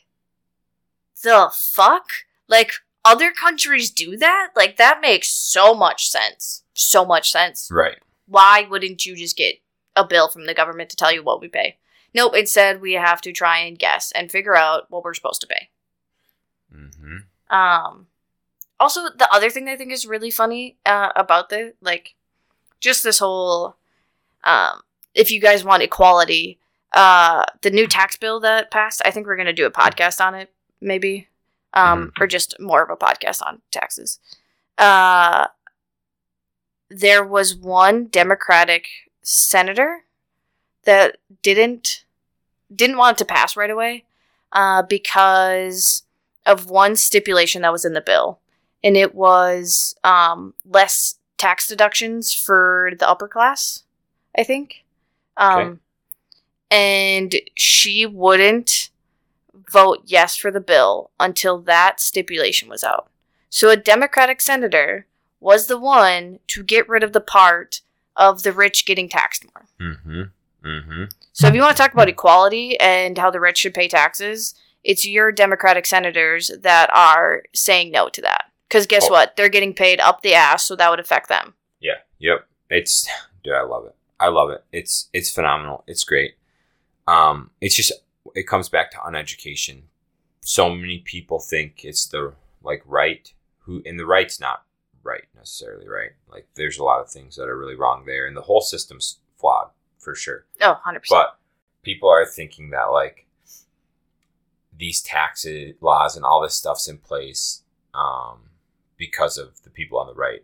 the 1.24 1.52
fuck? 1.54 2.10
Like, 2.48 2.72
other 3.04 3.32
countries 3.32 3.90
do 3.92 4.16
that? 4.18 4.50
Like, 4.56 4.78
that 4.78 5.02
makes 5.02 5.30
so 5.30 5.74
much 5.74 6.10
sense. 6.10 6.64
So 6.74 7.04
much 7.06 7.32
sense. 7.32 7.68
right. 7.72 7.98
Why 8.28 8.68
wouldn't 8.70 9.06
you 9.06 9.16
just 9.16 9.38
get 9.38 9.56
a 9.98 10.06
bill 10.06 10.30
from 10.30 10.46
the 10.46 10.54
government 10.54 10.90
to 10.92 10.96
tell 10.96 11.12
you 11.12 11.24
what 11.24 11.42
we 11.42 11.50
pay? 11.50 11.78
Nope, 12.14 12.36
instead, 12.36 12.80
we 12.82 12.94
have 12.94 13.22
to 13.22 13.34
try 13.34 13.60
and 13.60 13.78
guess 13.78 14.12
and 14.14 14.32
figure 14.32 14.56
out 14.56 14.90
what 14.90 15.04
we're 15.04 15.14
supposed 15.14 15.42
to 15.42 15.48
pay. 15.48 15.70
Mm-hmm. 16.74 17.56
Um, 17.56 18.08
also, 18.80 19.10
the 19.16 19.28
other 19.32 19.50
thing 19.50 19.68
I 19.68 19.76
think 19.76 19.92
is 19.92 20.06
really 20.06 20.32
funny 20.32 20.78
uh, 20.86 21.10
about 21.16 21.50
the 21.50 21.74
like, 21.82 22.16
just 22.80 23.04
this 23.04 23.20
whole, 23.20 23.76
um, 24.44 24.82
if 25.14 25.32
you 25.32 25.42
guys 25.42 25.64
want 25.64 25.84
equality, 25.84 26.60
uh, 26.94 27.46
the 27.62 27.72
new 27.72 27.88
tax 27.88 28.16
bill 28.18 28.40
that 28.40 28.72
passed, 28.72 29.02
I 29.06 29.12
think 29.12 29.28
we're 29.28 29.38
gonna 29.38 29.54
do 29.54 29.66
a 29.66 29.72
podcast 29.72 30.24
on 30.24 30.36
it, 30.36 30.52
maybe, 30.80 31.28
um, 31.74 32.14
or 32.20 32.28
just 32.28 32.60
more 32.60 32.84
of 32.84 32.90
a 32.90 32.96
podcast 32.96 33.42
on 33.46 33.62
taxes. 33.72 34.20
Uh, 34.78 35.48
there 36.90 37.26
was 37.26 37.56
one 37.56 38.08
Democratic 38.08 38.88
senator 39.28 40.06
that 40.84 41.18
didn't 41.42 42.06
didn't 42.74 42.98
want 42.98 43.18
it 43.18 43.20
to 43.20 43.26
pass 43.26 43.56
right 43.56 43.70
away, 43.70 44.04
uh, 44.52 44.82
because 44.84 46.04
of 46.46 46.70
one 46.70 46.96
stipulation 46.96 47.62
that 47.62 47.72
was 47.72 47.86
in 47.86 47.94
the 47.94 48.02
bill, 48.02 48.40
and 48.84 48.96
it 48.98 49.14
was 49.16 49.96
um, 50.04 50.54
less 50.66 51.16
tax 51.38 51.68
deductions 51.68 52.34
for 52.34 52.92
the 53.00 53.08
upper 53.08 53.28
class. 53.28 53.84
I 54.38 54.44
think, 54.44 54.84
um, 55.38 55.60
Okay. 55.60 55.80
and 56.72 57.36
she 57.56 58.06
wouldn't 58.06 58.90
vote 59.72 60.02
yes 60.06 60.36
for 60.36 60.52
the 60.52 60.62
bill 60.62 61.12
until 61.20 61.60
that 61.62 62.00
stipulation 62.00 62.70
was 62.70 62.84
out. 62.84 63.10
So 63.50 63.70
a 63.70 63.76
Democratic 63.78 64.40
senator 64.42 65.08
was 65.40 65.68
the 65.68 65.78
one 65.80 66.40
to 66.48 66.64
get 66.64 66.88
rid 66.88 67.04
of 67.04 67.14
the 67.14 67.22
part 67.22 67.82
of 68.18 68.44
the 68.44 68.52
rich 68.52 68.86
getting 68.86 69.08
taxed 69.10 69.46
more. 69.46 69.66
Mm-hmm. 69.80 70.22
Mm-hmm. 70.68 71.04
So 71.34 71.48
if 71.48 71.54
you 71.56 71.62
want 71.62 71.78
to 71.78 71.82
talk 71.82 71.94
about 71.94 72.10
equality 72.10 72.80
and 72.80 73.18
how 73.18 73.32
the 73.32 73.40
rich 73.40 73.60
should 73.60 73.74
pay 73.74 73.88
taxes, 73.88 74.54
it's 74.84 75.08
your 75.08 75.32
Democratic 75.32 75.86
senators 75.86 76.52
that 76.62 76.90
are 76.94 77.44
saying 77.54 77.92
no 77.92 78.10
to 78.10 78.22
that. 78.22 78.46
Because 78.68 78.86
guess 78.86 79.06
Oh. 79.08 79.12
what? 79.12 79.36
They're 79.38 79.50
getting 79.50 79.74
paid 79.74 80.00
up 80.02 80.22
the 80.22 80.34
ass, 80.34 80.66
so 80.66 80.76
that 80.76 80.90
would 80.90 81.00
affect 81.00 81.30
them. 81.30 81.54
Yeah. 81.80 82.00
Yep. 82.20 82.46
It's 82.70 83.08
dude, 83.44 83.54
I 83.54 83.62
love 83.64 83.86
it. 83.86 83.96
I 84.20 84.28
love 84.30 84.50
it. 84.50 84.64
It's 84.72 85.10
it's 85.14 85.32
phenomenal. 85.32 85.84
It's 85.88 86.04
great. 86.04 86.36
Um, 87.08 87.52
it's 87.62 87.76
just 87.76 87.94
it 88.36 88.48
comes 88.48 88.68
back 88.68 88.92
to 88.92 88.98
uneducation. 88.98 89.84
So 90.42 90.70
many 90.70 91.00
people 91.00 91.40
think 91.40 91.86
it's 91.86 92.06
the 92.08 92.34
like 92.64 92.82
right 92.86 93.32
who 93.60 93.82
and 93.86 94.00
the 94.00 94.06
right's 94.06 94.40
not 94.40 94.64
right 95.08 95.24
necessarily 95.36 95.88
right. 95.88 96.12
Like 96.30 96.48
there's 96.56 96.78
a 96.78 96.84
lot 96.84 97.02
of 97.02 97.10
things 97.10 97.36
that 97.36 97.48
are 97.48 97.58
really 97.58 97.76
wrong 97.76 98.06
there, 98.06 98.28
and 98.28 98.36
the 98.36 98.42
whole 98.42 98.62
system's 98.62 99.20
flawed 99.38 99.70
for 99.98 100.14
sure. 100.14 100.46
Oh, 100.62 100.80
100%. 100.86 101.02
But 101.10 101.40
people 101.84 102.10
are 102.10 102.26
thinking 102.26 102.70
that 102.72 102.86
like 102.92 103.26
these 104.78 105.02
taxes 105.02 105.76
laws 105.82 106.16
and 106.16 106.24
all 106.26 106.42
this 106.42 106.56
stuff's 106.56 106.88
in 106.88 106.98
place 107.00 107.64
um, 107.94 108.50
because 108.98 109.38
of 109.38 109.64
the 109.64 109.70
people 109.70 109.98
on 109.98 110.08
the 110.08 110.14
right, 110.14 110.44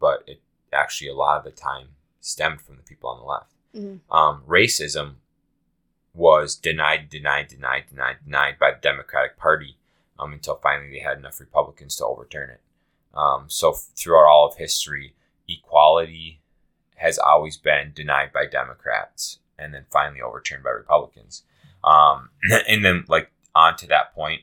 but 0.00 0.22
it 0.26 0.40
actually 0.72 1.08
a 1.08 1.14
lot 1.14 1.38
of 1.38 1.44
the 1.44 1.50
time 1.50 1.88
stemmed 2.20 2.60
from 2.60 2.76
the 2.76 2.82
people 2.82 3.10
on 3.10 3.18
the 3.18 3.24
left. 3.24 3.52
Mhm. 3.74 4.00
Um, 4.10 4.42
racism 4.46 5.16
was 6.14 6.54
denied, 6.54 7.08
denied, 7.10 7.48
denied, 7.48 7.84
denied, 7.90 8.16
denied 8.24 8.58
by 8.58 8.70
the 8.70 8.78
Democratic 8.80 9.36
Party 9.36 9.76
um, 10.18 10.32
until 10.32 10.56
finally 10.56 10.90
they 10.90 11.00
had 11.00 11.18
enough 11.18 11.40
Republicans 11.40 11.96
to 11.96 12.06
overturn 12.06 12.50
it. 12.50 12.60
Um, 13.14 13.44
so 13.48 13.72
f- 13.72 13.86
throughout 13.96 14.26
all 14.28 14.48
of 14.48 14.56
history, 14.56 15.14
equality 15.48 16.40
has 16.96 17.18
always 17.18 17.56
been 17.56 17.92
denied 17.94 18.32
by 18.32 18.46
Democrats 18.46 19.38
and 19.58 19.72
then 19.72 19.84
finally 19.90 20.20
overturned 20.20 20.64
by 20.64 20.70
Republicans. 20.70 21.42
Um, 21.84 22.30
and 22.68 22.84
then, 22.84 23.04
like, 23.08 23.30
on 23.54 23.76
to 23.76 23.86
that 23.88 24.14
point, 24.14 24.42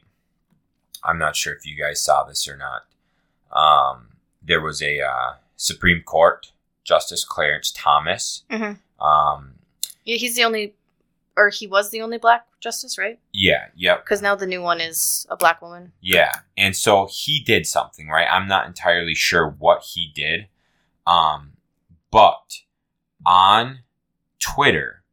I'm 1.04 1.18
not 1.18 1.36
sure 1.36 1.54
if 1.54 1.66
you 1.66 1.76
guys 1.76 2.04
saw 2.04 2.24
this 2.24 2.48
or 2.48 2.56
not. 2.58 2.84
Um, 3.52 4.10
there 4.42 4.62
was 4.62 4.82
a 4.82 5.02
uh, 5.02 5.34
Supreme 5.58 6.02
Court 6.04 6.52
Justice 6.84 7.26
Clarence 7.26 7.72
Thomas. 7.76 8.44
Mhm. 8.50 8.78
Um, 9.00 9.54
Yeah, 10.06 10.16
he's 10.18 10.36
the 10.36 10.44
only, 10.44 10.74
or 11.38 11.50
he 11.50 11.66
was 11.68 11.90
the 11.92 12.02
only 12.02 12.18
black 12.18 12.46
justice, 12.60 12.98
right? 12.98 13.20
yeah, 13.34 13.66
yep, 13.76 14.04
Because 14.04 14.22
now 14.22 14.36
the 14.36 14.46
new 14.48 14.62
one 14.62 14.82
is 14.82 15.26
a 15.30 15.38
black 15.38 15.62
woman. 15.62 15.92
yeah. 16.02 16.32
And 16.58 16.76
so 16.76 17.08
he 17.12 17.40
did 17.40 17.66
something, 17.66 18.08
right? 18.10 18.28
I'm 18.30 18.48
not 18.48 18.68
entirely 18.68 19.16
sure 19.16 19.48
what 19.48 19.84
he 19.84 20.12
did. 20.14 20.48
Um, 21.08 21.54
but 22.12 22.60
on 23.26 23.80
Twitter, 24.40 25.04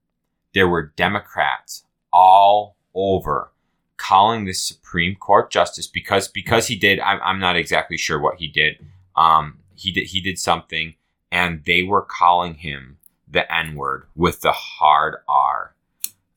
there 0.54 0.68
were 0.68 0.92
Democrats 0.96 1.84
all 2.12 2.76
over 2.94 3.52
calling 3.96 4.44
this 4.44 4.62
Supreme 4.62 5.14
Court 5.16 5.50
justice 5.50 5.86
because 5.86 6.28
because 6.28 6.66
he 6.66 6.76
did. 6.76 7.00
I'm, 7.00 7.20
I'm 7.22 7.38
not 7.40 7.56
exactly 7.56 7.96
sure 7.96 8.18
what 8.18 8.36
he 8.38 8.48
did. 8.48 8.84
Um, 9.16 9.58
he 9.74 9.92
did 9.92 10.06
he 10.08 10.20
did 10.20 10.38
something, 10.38 10.94
and 11.30 11.62
they 11.64 11.82
were 11.82 12.02
calling 12.02 12.54
him 12.54 12.98
the 13.30 13.50
N 13.54 13.74
word 13.74 14.04
with 14.16 14.40
the 14.40 14.52
hard 14.52 15.16
R. 15.28 15.74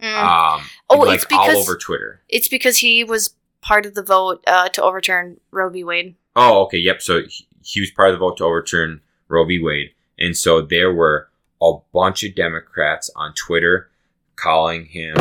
Mm. 0.01 0.17
Um, 0.57 0.61
Oh, 0.89 0.99
like 0.99 1.15
it's 1.15 1.25
because- 1.25 1.55
all 1.55 1.61
over 1.61 1.77
Twitter. 1.77 2.21
it's 2.29 2.47
because 2.47 2.77
he 2.79 3.03
was 3.03 3.35
part 3.61 3.85
of 3.85 3.93
the 3.93 4.03
vote 4.03 4.43
uh, 4.47 4.69
to 4.69 4.81
overturn 4.83 5.39
Roe 5.51 5.69
v. 5.69 5.83
Wade. 5.83 6.15
Oh, 6.35 6.63
okay, 6.63 6.77
yep. 6.77 7.01
So 7.01 7.21
he, 7.27 7.47
he 7.63 7.79
was 7.79 7.91
part 7.91 8.09
of 8.09 8.15
the 8.15 8.19
vote 8.19 8.37
to 8.37 8.45
overturn 8.45 9.01
Roe 9.27 9.45
v. 9.45 9.59
Wade, 9.59 9.91
and 10.17 10.35
so 10.35 10.61
there 10.61 10.93
were 10.93 11.29
a 11.61 11.73
bunch 11.93 12.23
of 12.23 12.33
Democrats 12.35 13.09
on 13.15 13.33
Twitter 13.35 13.89
calling 14.35 14.85
him 14.85 15.15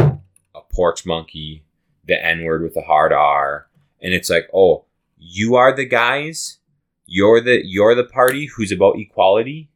a 0.55 0.61
porch 0.73 1.05
monkey, 1.05 1.65
the 2.07 2.24
N 2.24 2.44
word 2.44 2.62
with 2.62 2.77
a 2.77 2.82
hard 2.82 3.12
R, 3.12 3.66
and 4.01 4.15
it's 4.15 4.31
like, 4.31 4.48
oh, 4.55 4.85
you 5.19 5.55
are 5.57 5.74
the 5.77 5.85
guys, 5.85 6.59
you're 7.07 7.40
the 7.43 7.61
you're 7.66 7.94
the 7.94 8.05
party 8.05 8.47
who's 8.47 8.73
about 8.73 8.98
equality, 8.98 9.69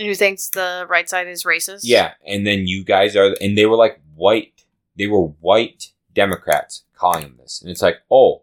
And 0.00 0.08
who 0.08 0.14
thinks 0.14 0.48
the 0.48 0.86
right 0.88 1.10
side 1.10 1.28
is 1.28 1.44
racist? 1.44 1.80
yeah, 1.84 2.14
and 2.26 2.46
then 2.46 2.66
you 2.66 2.84
guys 2.84 3.14
are, 3.16 3.36
and 3.38 3.56
they 3.58 3.66
were 3.66 3.76
like 3.76 4.00
white, 4.14 4.64
they 4.96 5.06
were 5.06 5.26
white 5.26 5.92
Democrats 6.14 6.84
calling 6.94 7.22
him 7.22 7.36
this, 7.38 7.60
and 7.60 7.70
it's 7.70 7.82
like, 7.82 7.96
oh, 8.10 8.40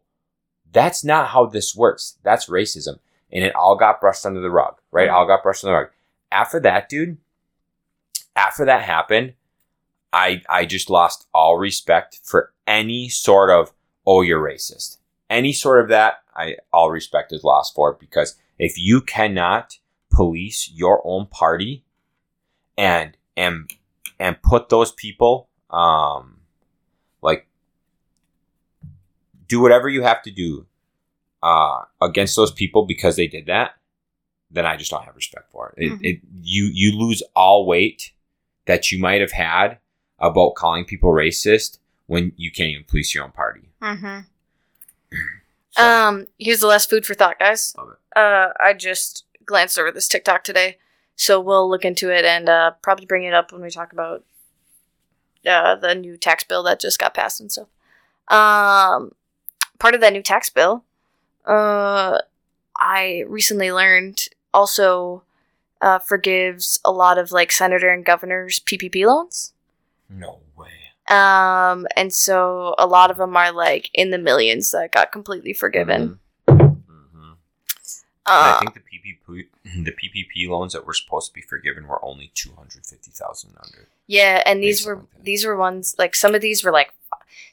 that's 0.72 1.04
not 1.04 1.30
how 1.30 1.48
this 1.48 1.76
works. 1.76 2.20
That's 2.22 2.48
racism, 2.48 3.00
and 3.32 3.44
it 3.44 3.56
all 3.56 3.76
got 3.76 4.00
brushed 4.00 4.24
under 4.24 4.40
the 4.40 4.52
rug, 4.52 4.76
right? 4.92 5.10
All 5.10 5.26
got 5.26 5.42
brushed 5.42 5.64
under 5.64 5.72
the 5.72 5.82
rug. 5.82 5.92
After 6.32 6.60
that, 6.60 6.90
dude, 6.90 7.18
after 8.36 8.64
that 8.66 8.84
happened, 8.84 9.34
I 10.14 10.44
I 10.48 10.68
just 10.68 10.92
lost 10.92 11.26
all 11.34 11.58
respect 11.58 12.20
for 12.24 12.54
any 12.68 13.10
sort 13.10 13.50
of 13.50 13.74
oh 14.06 14.22
you're 14.22 14.40
racist, 14.40 14.98
any 15.28 15.54
sort 15.54 15.82
of 15.82 15.90
that. 15.90 16.20
I 16.36 16.58
all 16.72 16.92
respect 16.92 17.34
is 17.34 17.44
lost 17.44 17.74
for 17.74 17.94
because 17.94 18.36
if 18.60 18.78
you 18.78 19.02
cannot 19.02 19.80
police 20.18 20.72
your 20.74 21.02
own 21.06 21.28
party 21.28 21.84
and 22.78 23.16
and 23.36 23.70
and 24.20 24.42
put 24.42 24.70
those 24.70 24.92
people 24.92 25.48
um 25.70 26.38
like 27.22 27.48
do 29.48 29.60
whatever 29.62 29.88
you 29.88 30.02
have 30.02 30.22
to 30.24 30.32
do 30.32 30.66
uh 31.44 31.82
against 32.02 32.36
those 32.36 32.52
people 32.52 32.86
because 32.86 33.16
they 33.16 33.28
did 33.28 33.46
that 33.46 33.72
then 34.50 34.66
i 34.66 34.76
just 34.76 34.90
don't 34.90 35.04
have 35.06 35.16
respect 35.16 35.52
for 35.52 35.74
it. 35.78 35.84
It, 35.86 35.92
Mhm. 35.92 36.00
it 36.10 36.20
you 36.42 36.64
you 36.74 36.98
lose 36.98 37.22
all 37.36 37.68
weight 37.68 38.12
that 38.66 38.92
you 38.92 38.98
might 39.00 39.22
have 39.22 39.34
had 39.34 39.78
about 40.18 40.56
calling 40.56 40.84
people 40.84 41.12
racist 41.12 41.78
when 42.08 42.32
you 42.38 42.50
can't 42.52 42.70
even 42.72 42.86
police 42.86 43.14
your 43.14 43.24
own 43.24 43.32
party 43.32 43.70
Mm-hmm. 43.82 44.20
So, 45.72 45.84
Um, 45.84 46.26
here's 46.40 46.62
the 46.62 46.66
last 46.68 46.90
food 46.90 47.06
for 47.06 47.14
thought, 47.14 47.38
guys. 47.38 47.76
Love 47.78 47.90
it. 47.92 48.18
Uh, 48.20 48.48
I 48.60 48.74
just 48.74 49.26
glanced 49.48 49.80
over 49.80 49.92
this 49.92 50.08
TikTok 50.08 50.44
today, 50.44 50.78
so 51.16 51.40
we'll 51.42 51.68
look 51.68 51.84
into 51.84 52.12
it 52.14 52.24
and 52.26 52.48
uh, 52.48 52.72
probably 52.84 53.08
bring 53.08 53.24
it 53.24 53.34
up 53.34 53.52
when 53.52 53.62
we 53.62 53.72
talk 53.72 53.92
about 53.92 54.24
uh, 55.50 55.76
the 55.76 55.96
new 55.96 56.18
tax 56.18 56.44
bill 56.44 56.62
that 56.64 56.80
just 56.80 57.00
got 57.00 57.14
passed 57.16 57.40
and 57.42 57.52
stuff. 57.52 57.68
Um, 58.28 59.14
part 59.80 59.96
of 59.96 60.02
that 60.02 60.14
new 60.14 60.22
tax 60.22 60.50
bill, 60.50 60.84
uh, 61.46 62.20
I 62.78 63.24
recently 63.28 63.72
learned 63.72 64.28
also 64.54 65.24
uh, 65.82 66.00
forgives 66.00 66.80
a 66.84 66.92
lot 66.92 67.18
of 67.18 67.32
like 67.32 67.52
senator 67.52 67.90
and 67.90 68.06
governors 68.06 68.60
PPP 68.60 69.06
loans. 69.06 69.54
no 70.10 70.40
way 70.58 70.68
Um, 71.08 71.88
and 71.96 72.14
so 72.14 72.76
a 72.78 72.86
lot 72.88 73.12
of 73.12 73.18
them 73.18 73.38
are 73.38 73.52
like 73.52 73.90
in 73.94 74.12
the 74.12 74.18
millions 74.18 74.72
that 74.72 74.92
got 74.92 75.12
completely 75.12 75.54
forgiven. 75.54 76.10
Mhm. 76.10 76.18
And 78.28 78.36
I 78.36 78.52
Uh, 78.52 78.60
think 78.60 78.74
the 78.74 78.80
PPP 78.82 79.48
the 79.86 79.92
PPP 79.92 80.50
loans 80.50 80.74
that 80.74 80.86
were 80.86 80.94
supposed 80.94 81.28
to 81.30 81.34
be 81.34 81.42
forgiven 81.42 81.88
were 81.88 82.04
only 82.04 82.32
two 82.34 82.52
hundred 82.58 82.86
fifty 82.86 83.12
thousand 83.12 83.56
under. 83.64 83.88
yeah, 84.08 84.44
and 84.46 84.62
these 84.64 84.86
were 84.86 84.96
like 84.98 85.24
these 85.24 85.46
were 85.46 85.56
ones 85.56 85.96
like 85.98 86.16
some 86.16 86.36
of 86.36 86.42
these 86.42 86.64
were 86.64 86.72
like 86.72 86.94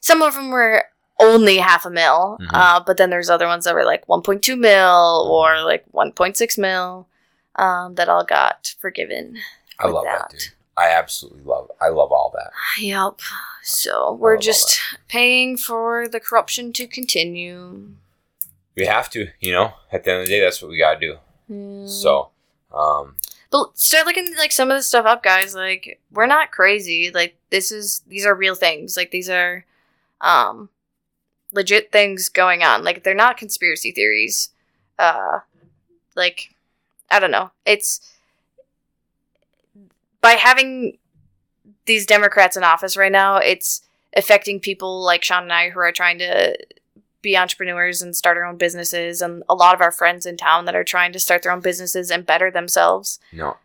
some 0.00 0.20
of 0.22 0.34
them 0.34 0.50
were 0.50 0.84
only 1.20 1.58
half 1.58 1.84
a 1.86 1.90
mil, 1.90 2.38
Mhm. 2.40 2.48
uh, 2.52 2.80
but 2.84 2.96
then 2.96 3.08
there's 3.10 3.30
other 3.30 3.46
ones 3.46 3.64
that 3.64 3.74
were 3.74 3.84
like 3.84 4.04
1.2 4.08 4.56
mil 4.58 5.28
or 5.30 5.62
like 5.62 5.84
1.6 5.92 6.58
mil, 6.58 7.06
um, 7.54 7.94
that 7.94 8.08
all 8.08 8.24
got 8.24 8.74
forgiven. 8.80 9.38
I 9.78 9.86
love 9.86 10.04
that. 10.04 10.30
dude. 10.30 10.40
I 10.76 10.90
absolutely 10.90 11.42
love. 11.44 11.70
I 11.80 11.88
love 11.90 12.10
all 12.10 12.32
that. 12.34 12.50
Yep. 12.80 13.20
So 13.62 14.12
we're 14.12 14.36
just 14.38 14.80
paying 15.06 15.56
for 15.56 16.08
the 16.08 16.18
corruption 16.18 16.72
to 16.72 16.88
continue. 16.88 17.90
We 18.76 18.86
have 18.86 19.08
to, 19.10 19.28
you 19.40 19.52
know. 19.52 19.74
At 19.92 20.04
the 20.04 20.10
end 20.12 20.20
of 20.22 20.26
the 20.26 20.32
day, 20.32 20.40
that's 20.40 20.60
what 20.60 20.70
we 20.70 20.78
gotta 20.78 20.98
do. 20.98 21.16
Mm. 21.50 21.88
So, 21.88 22.30
um, 22.72 23.16
But 23.50 23.78
start 23.78 24.06
looking 24.06 24.34
like 24.36 24.52
some 24.52 24.70
of 24.70 24.76
this 24.76 24.88
stuff 24.88 25.06
up, 25.06 25.22
guys. 25.22 25.54
Like 25.54 26.00
we're 26.10 26.26
not 26.26 26.50
crazy. 26.50 27.10
Like 27.12 27.36
this 27.50 27.70
is 27.70 28.02
these 28.08 28.26
are 28.26 28.34
real 28.34 28.54
things. 28.54 28.96
Like 28.96 29.10
these 29.10 29.30
are 29.30 29.64
um 30.20 30.70
legit 31.52 31.92
things 31.92 32.28
going 32.28 32.62
on. 32.62 32.82
Like 32.82 33.04
they're 33.04 33.14
not 33.14 33.36
conspiracy 33.36 33.92
theories. 33.92 34.50
Uh 34.98 35.40
like 36.16 36.54
I 37.10 37.20
don't 37.20 37.30
know. 37.30 37.50
It's 37.64 38.00
by 40.20 40.32
having 40.32 40.98
these 41.86 42.06
Democrats 42.06 42.56
in 42.56 42.64
office 42.64 42.96
right 42.96 43.12
now, 43.12 43.36
it's 43.36 43.82
affecting 44.16 44.58
people 44.58 45.02
like 45.02 45.22
Shaun 45.22 45.44
and 45.44 45.52
I 45.52 45.70
who 45.70 45.80
are 45.80 45.92
trying 45.92 46.18
to 46.18 46.56
be 47.24 47.36
entrepreneurs 47.36 48.00
and 48.02 48.14
start 48.14 48.36
our 48.36 48.44
own 48.44 48.56
businesses 48.56 49.20
and 49.20 49.42
a 49.48 49.54
lot 49.54 49.74
of 49.74 49.80
our 49.80 49.90
friends 49.90 50.26
in 50.26 50.36
town 50.36 50.66
that 50.66 50.76
are 50.76 50.84
trying 50.84 51.12
to 51.12 51.18
start 51.18 51.42
their 51.42 51.50
own 51.50 51.60
businesses 51.60 52.10
and 52.10 52.24
better 52.26 52.50
themselves. 52.50 53.18
no, 53.32 53.56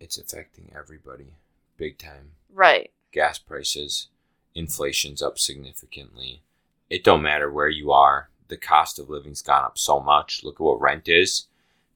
it's 0.00 0.18
affecting 0.18 0.72
everybody, 0.76 1.34
big 1.76 1.96
time. 1.98 2.32
Right. 2.52 2.90
Gas 3.12 3.38
prices, 3.38 4.08
inflation's 4.54 5.22
up 5.22 5.38
significantly. 5.38 6.42
It 6.90 7.04
don't 7.04 7.22
matter 7.22 7.50
where 7.52 7.68
you 7.68 7.92
are. 7.92 8.28
The 8.48 8.56
cost 8.56 8.98
of 8.98 9.08
living's 9.08 9.42
gone 9.42 9.62
up 9.64 9.78
so 9.78 10.00
much. 10.00 10.42
Look 10.42 10.56
at 10.56 10.60
what 10.64 10.80
rent 10.80 11.08
is. 11.08 11.46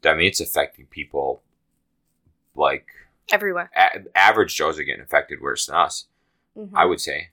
I 0.04 0.14
mean, 0.14 0.26
it's 0.28 0.40
affecting 0.40 0.86
people 0.86 1.42
like 2.54 2.86
Everywhere. 3.32 3.70
a- 3.76 4.04
average 4.16 4.54
Joes 4.54 4.78
are 4.78 4.84
getting 4.84 5.02
affected 5.02 5.40
worse 5.40 5.66
than 5.66 5.74
us. 5.76 6.06
Mhm. 6.56 6.70
I 6.74 6.84
would 6.84 7.00
say, 7.00 7.30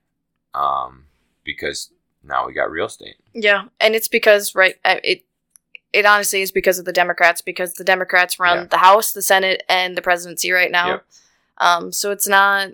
um, 0.54 1.06
because 1.44 1.92
now 2.24 2.46
we 2.48 2.54
got 2.54 2.72
real 2.72 2.86
estate. 2.88 3.16
Yeah, 3.34 3.66
and 3.80 3.96
it's 3.96 4.08
because 4.08 4.56
right 4.56 4.76
uh, 4.86 4.98
it 5.04 5.24
it 5.92 6.06
honestly 6.06 6.42
is 6.42 6.52
because 6.52 6.80
of 6.80 6.86
the 6.86 6.94
Democrats 6.94 7.42
because 7.42 7.74
the 7.76 7.84
Democrats 7.84 8.40
run 8.40 8.58
Yeah. 8.60 8.64
the 8.66 8.78
House, 8.78 9.12
the 9.12 9.22
Senate, 9.22 9.64
and 9.70 9.96
the 9.98 10.02
presidency 10.02 10.52
right 10.52 10.72
now. 10.72 10.88
Yep. 10.88 11.06
Um, 11.60 11.92
so 11.92 12.12
it's 12.12 12.28
not 12.28 12.70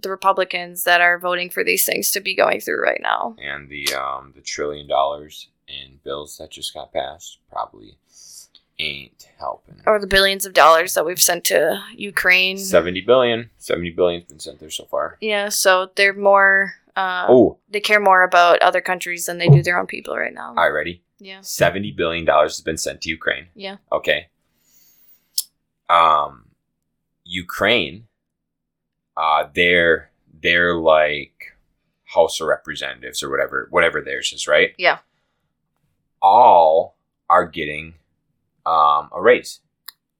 the 0.00 0.08
Republicans 0.10 0.84
that 0.84 1.00
are 1.00 1.18
voting 1.18 1.50
for 1.50 1.62
these 1.64 1.84
things 1.84 2.10
to 2.12 2.20
be 2.20 2.34
going 2.34 2.60
through 2.60 2.82
right 2.82 3.00
now. 3.02 3.36
and 3.42 3.68
the 3.68 3.92
um 3.94 4.32
the 4.34 4.40
trillion 4.40 4.86
dollars 4.88 5.48
in 5.66 5.98
bills 6.04 6.38
that 6.38 6.50
just 6.50 6.72
got 6.72 6.92
passed 6.92 7.38
probably 7.52 7.98
ain't 8.78 9.28
helping. 9.38 9.80
Or 9.86 9.98
the 9.98 10.06
billions 10.06 10.46
of 10.46 10.52
dollars 10.54 10.94
that 10.94 11.04
we've 11.04 11.20
sent 11.20 11.44
to 11.46 11.82
Ukraine. 11.96 12.58
70 12.58 13.00
billion. 13.02 13.50
70 13.58 13.90
billion's 13.90 14.24
been 14.24 14.38
sent 14.38 14.60
there 14.60 14.70
so 14.70 14.84
far. 14.84 15.16
yeah, 15.20 15.48
so 15.48 15.90
they're 15.96 16.14
more 16.14 16.74
uh, 16.98 17.26
Oh, 17.28 17.58
they 17.70 17.80
care 17.80 18.00
more 18.00 18.22
about 18.24 18.60
other 18.68 18.80
countries 18.90 19.26
than 19.26 19.38
they 19.38 19.48
do 19.48 19.62
their 19.62 19.78
own 19.78 19.86
people 19.86 20.16
right 20.16 20.34
now. 20.34 20.48
all 20.48 20.54
right, 20.66 20.68
ready? 20.80 21.02
Yeah. 21.20 21.40
70 21.42 21.92
billion 21.92 22.24
dollars 22.24 22.56
has 22.56 22.60
been 22.62 22.78
sent 22.78 23.00
to 23.02 23.08
Ukraine. 23.10 23.46
Yeah. 23.54 23.76
Okay. 23.90 24.20
Um 25.88 26.32
Ukraine 27.24 28.06
uh 29.16 29.44
they're 29.54 30.10
they're 30.42 30.74
like 30.76 31.56
House 32.14 32.40
of 32.40 32.46
Representatives 32.48 33.22
or 33.22 33.30
whatever 33.30 33.66
whatever 33.70 34.00
theirs 34.00 34.32
is, 34.32 34.46
right? 34.46 34.70
Yeah. 34.78 34.98
All 36.22 36.96
are 37.28 37.46
getting 37.46 37.94
um 38.66 39.10
a 39.14 39.20
raise. 39.20 39.60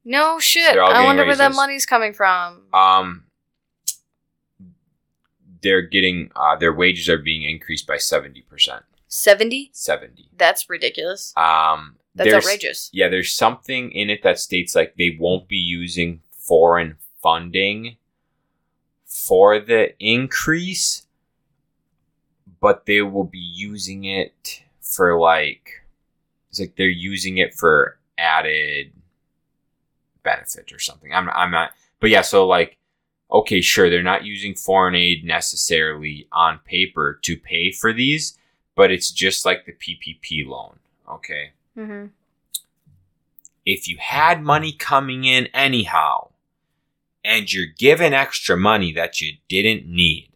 No 0.04 0.38
shit. 0.40 0.76
I 0.76 1.04
wonder 1.04 1.24
where 1.26 1.36
that 1.36 1.54
money's 1.54 1.86
coming 1.86 2.12
from. 2.12 2.62
um 2.72 3.24
they're 5.62 5.82
getting 5.82 6.30
uh, 6.36 6.56
their 6.56 6.72
wages 6.72 7.08
are 7.08 7.18
being 7.18 7.42
increased 7.42 7.86
by 7.86 7.96
70% 7.96 8.82
70? 9.08 9.70
70 9.72 10.28
That's 10.36 10.68
ridiculous. 10.68 11.32
um 11.36 11.96
That's 12.14 12.32
outrageous. 12.32 12.90
yeah 12.92 13.08
there's 13.08 13.32
something 13.32 13.90
in 13.92 14.10
it 14.10 14.22
that 14.22 14.38
states 14.38 14.74
like 14.74 14.94
they 14.96 15.16
won't 15.18 15.48
be 15.48 15.56
using 15.56 16.20
foreign 16.30 16.96
funding 17.22 17.96
for 19.04 19.58
the 19.58 19.94
increase, 19.98 21.06
but 22.60 22.86
they 22.86 23.02
will 23.02 23.24
be 23.24 23.38
using 23.38 24.04
it 24.04 24.62
for 24.80 25.18
like 25.18 25.84
it's 26.50 26.60
like 26.60 26.76
they're 26.76 26.88
using 26.88 27.38
it 27.38 27.54
for 27.54 27.98
added 28.16 28.92
benefit 30.22 30.72
or 30.72 30.78
something. 30.78 31.12
I'm 31.12 31.28
I'm 31.30 31.50
not 31.50 31.72
but 32.00 32.10
yeah, 32.10 32.22
so 32.22 32.46
like 32.46 32.77
okay, 33.30 33.60
sure, 33.60 33.90
they're 33.90 34.02
not 34.02 34.24
using 34.24 34.54
foreign 34.54 34.94
aid 34.94 35.24
necessarily 35.24 36.26
on 36.32 36.58
paper 36.64 37.18
to 37.22 37.36
pay 37.36 37.70
for 37.70 37.92
these, 37.92 38.38
but 38.74 38.90
it's 38.90 39.10
just 39.10 39.44
like 39.44 39.66
the 39.66 39.72
PPP 39.72 40.46
loan, 40.46 40.78
okay? 41.10 41.50
Mm-hmm. 41.76 42.06
If 43.66 43.86
you 43.88 43.98
had 43.98 44.42
money 44.42 44.72
coming 44.72 45.24
in 45.24 45.46
anyhow 45.52 46.28
and 47.24 47.52
you're 47.52 47.66
given 47.66 48.14
extra 48.14 48.56
money 48.56 48.92
that 48.92 49.20
you 49.20 49.32
didn't 49.48 49.86
need, 49.86 50.30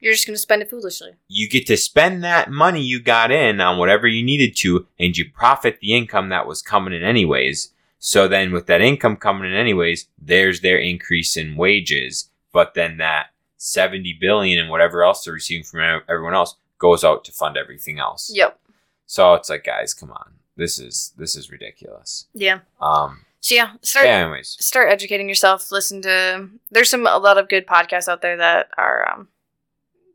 You're 0.00 0.14
just 0.14 0.26
gonna 0.26 0.38
spend 0.38 0.62
it 0.62 0.70
foolishly. 0.70 1.12
you 1.28 1.48
get 1.48 1.66
to 1.68 1.76
spend 1.76 2.24
that 2.24 2.50
money 2.50 2.82
you 2.82 3.00
got 3.00 3.30
in 3.30 3.60
on 3.60 3.78
whatever 3.78 4.08
you 4.08 4.24
needed 4.24 4.56
to 4.56 4.86
and 4.98 5.16
you 5.16 5.30
profit 5.30 5.78
the 5.80 5.94
income 5.94 6.30
that 6.30 6.48
was 6.48 6.62
coming 6.62 6.92
in 6.92 7.04
anyways 7.04 7.72
so 8.04 8.26
then 8.26 8.50
with 8.50 8.66
that 8.66 8.80
income 8.80 9.16
coming 9.16 9.48
in 9.48 9.56
anyways 9.56 10.08
there's 10.20 10.60
their 10.60 10.78
increase 10.78 11.36
in 11.36 11.54
wages 11.56 12.28
but 12.52 12.74
then 12.74 12.96
that 12.96 13.26
70 13.58 14.18
billion 14.20 14.58
and 14.58 14.68
whatever 14.70 15.04
else 15.04 15.24
they're 15.24 15.34
receiving 15.34 15.62
from 15.64 16.02
everyone 16.08 16.34
else 16.34 16.56
goes 16.78 17.04
out 17.04 17.24
to 17.24 17.30
fund 17.32 17.56
everything 17.56 18.00
else 18.00 18.28
Yep. 18.34 18.58
so 19.06 19.34
it's 19.34 19.48
like 19.48 19.62
guys 19.64 19.94
come 19.94 20.10
on 20.10 20.32
this 20.56 20.78
is 20.80 21.12
this 21.16 21.36
is 21.36 21.50
ridiculous 21.50 22.26
Yeah. 22.34 22.58
um 22.80 23.24
So 23.40 23.54
yeah, 23.54 23.74
start 23.82 24.06
anyways 24.06 24.56
start 24.60 24.90
educating 24.92 25.28
yourself. 25.28 25.70
Listen 25.72 26.02
to 26.02 26.48
there's 26.70 26.90
some 26.90 27.06
a 27.06 27.18
lot 27.18 27.38
of 27.38 27.48
good 27.48 27.66
podcasts 27.66 28.08
out 28.08 28.20
there 28.22 28.36
that 28.36 28.68
are 28.78 28.98
um, 29.10 29.28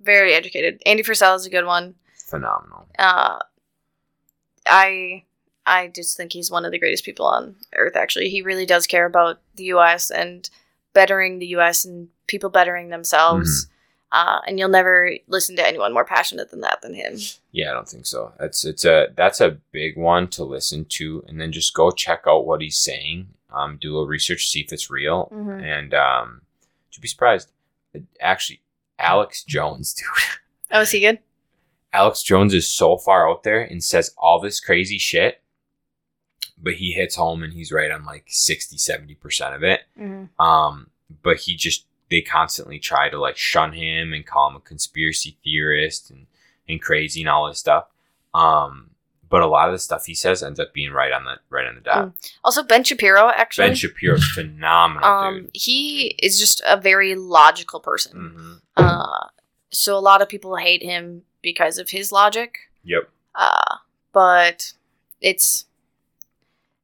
very 0.02 0.34
educated. 0.34 0.82
Andy 0.86 1.04
Frisella 1.04 1.36
is 1.36 1.46
a 1.46 1.50
good 1.50 1.66
one. 1.66 1.96
phenomenal 2.32 2.88
Uh, 3.00 3.40
I 4.66 5.24
I 5.68 5.88
just 5.90 6.18
think 6.18 6.34
he's 6.34 6.50
one 6.50 6.66
of 6.66 6.72
the 6.72 6.80
greatest 6.80 7.04
people 7.06 7.26
on 7.28 7.56
earth. 7.76 7.96
Actually, 7.96 8.30
he 8.30 8.42
really 8.42 8.66
does 8.66 8.88
care 8.88 9.06
about 9.06 9.40
the 9.56 9.66
U.S. 9.66 10.10
and 10.10 10.50
bettering 10.94 11.40
the 11.40 11.48
U.S. 11.48 11.86
and 11.86 12.08
people 12.28 12.50
bettering 12.50 12.90
themselves. 12.90 13.68
Uh, 14.12 14.40
and 14.48 14.58
you'll 14.58 14.70
never 14.70 15.12
listen 15.28 15.58
to 15.58 15.68
anyone 15.68 15.94
more 15.94 16.06
passionate 16.06 16.50
than 16.50 16.62
that 16.62 16.82
than 16.82 16.94
him. 16.94 17.18
Yeah, 17.52 17.72
I 17.72 17.74
don't 17.74 17.90
think 17.90 18.06
so. 18.06 18.32
That's 18.40 18.64
it's 18.64 18.86
a 18.86 19.08
that's 19.18 19.42
a 19.42 19.58
big 19.74 19.98
one 19.98 20.30
to 20.30 20.46
listen 20.46 20.86
to, 20.92 21.24
and 21.28 21.42
then 21.42 21.52
just 21.52 21.74
go 21.74 21.92
check 21.92 22.24
out 22.26 22.46
what 22.48 22.62
he's 22.62 22.80
saying. 22.80 23.28
Um, 23.54 23.78
do 23.82 23.90
a 23.90 23.94
little 23.94 24.08
research, 24.08 24.48
see 24.48 24.62
if 24.62 24.72
it's 24.72 24.90
real, 24.90 25.30
Mhm. 25.34 25.62
and 25.62 25.94
um, 25.94 26.42
you'd 26.94 27.02
be 27.02 27.08
surprised. 27.10 27.52
Actually, 28.22 28.62
Alex 28.98 29.44
Jones, 29.48 29.94
dude. 29.94 30.06
Oh, 30.72 30.82
is 30.82 30.92
he 30.92 31.02
good? 31.02 31.20
Alex 31.92 32.24
Jones 32.24 32.54
is 32.54 32.68
so 32.68 32.98
far 32.98 33.30
out 33.30 33.44
there 33.44 33.62
and 33.62 33.84
says 33.84 34.14
all 34.18 34.40
this 34.40 34.60
crazy 34.62 34.98
shit, 34.98 35.42
but 36.62 36.74
he 36.74 36.92
hits 36.92 37.16
home 37.16 37.44
and 37.44 37.54
he's 37.54 37.72
right 37.72 37.92
on 37.92 38.06
like 38.06 38.26
60, 38.28 38.78
70% 38.78 39.56
of 39.56 39.64
it. 39.64 39.82
Mm-hmm. 40.00 40.42
Um, 40.44 40.88
but 41.24 41.38
he 41.38 41.56
just 41.56 41.86
they 42.10 42.22
constantly 42.22 42.80
try 42.80 43.10
to 43.10 43.20
like 43.20 43.38
shun 43.38 43.74
him 43.74 44.14
and 44.14 44.26
call 44.26 44.50
him 44.50 44.56
a 44.56 44.62
conspiracy 44.62 45.38
theorist 45.44 46.10
and, 46.10 46.26
and 46.68 46.82
crazy 46.82 47.22
and 47.22 47.30
all 47.30 47.48
this 47.48 47.60
stuff. 47.60 47.88
Um, 48.34 48.92
but 49.30 49.42
a 49.42 49.48
lot 49.48 49.68
of 49.68 49.74
the 49.74 49.80
stuff 49.80 50.06
he 50.06 50.14
says 50.14 50.42
ends 50.42 50.60
up 50.60 50.74
being 50.74 50.92
right 50.92 51.12
on 51.12 51.26
the 51.26 51.36
right 51.50 51.68
on 51.68 51.76
the 51.76 51.82
dot. 51.82 52.14
Also, 52.46 52.64
Ben 52.64 52.84
Shapiro 52.84 53.30
actually. 53.30 53.68
Ben 53.68 53.76
Shapiro's 53.76 54.26
phenomenal, 54.26 55.10
um, 55.10 55.36
dude. 55.42 55.50
he 55.54 56.16
is 56.24 56.40
just 56.40 56.62
a 56.66 56.80
very 56.80 57.16
logical 57.16 57.80
person. 57.80 58.34
hmm 58.36 58.54
Uh, 58.78 59.28
so 59.70 59.98
a 59.98 60.00
lot 60.00 60.22
of 60.22 60.30
people 60.30 60.56
hate 60.56 60.82
him 60.82 61.24
because 61.42 61.78
of 61.78 61.90
his 61.90 62.12
logic. 62.12 62.58
Yep. 62.84 63.10
Uh, 63.36 63.76
but 64.14 64.74
it's 65.20 65.66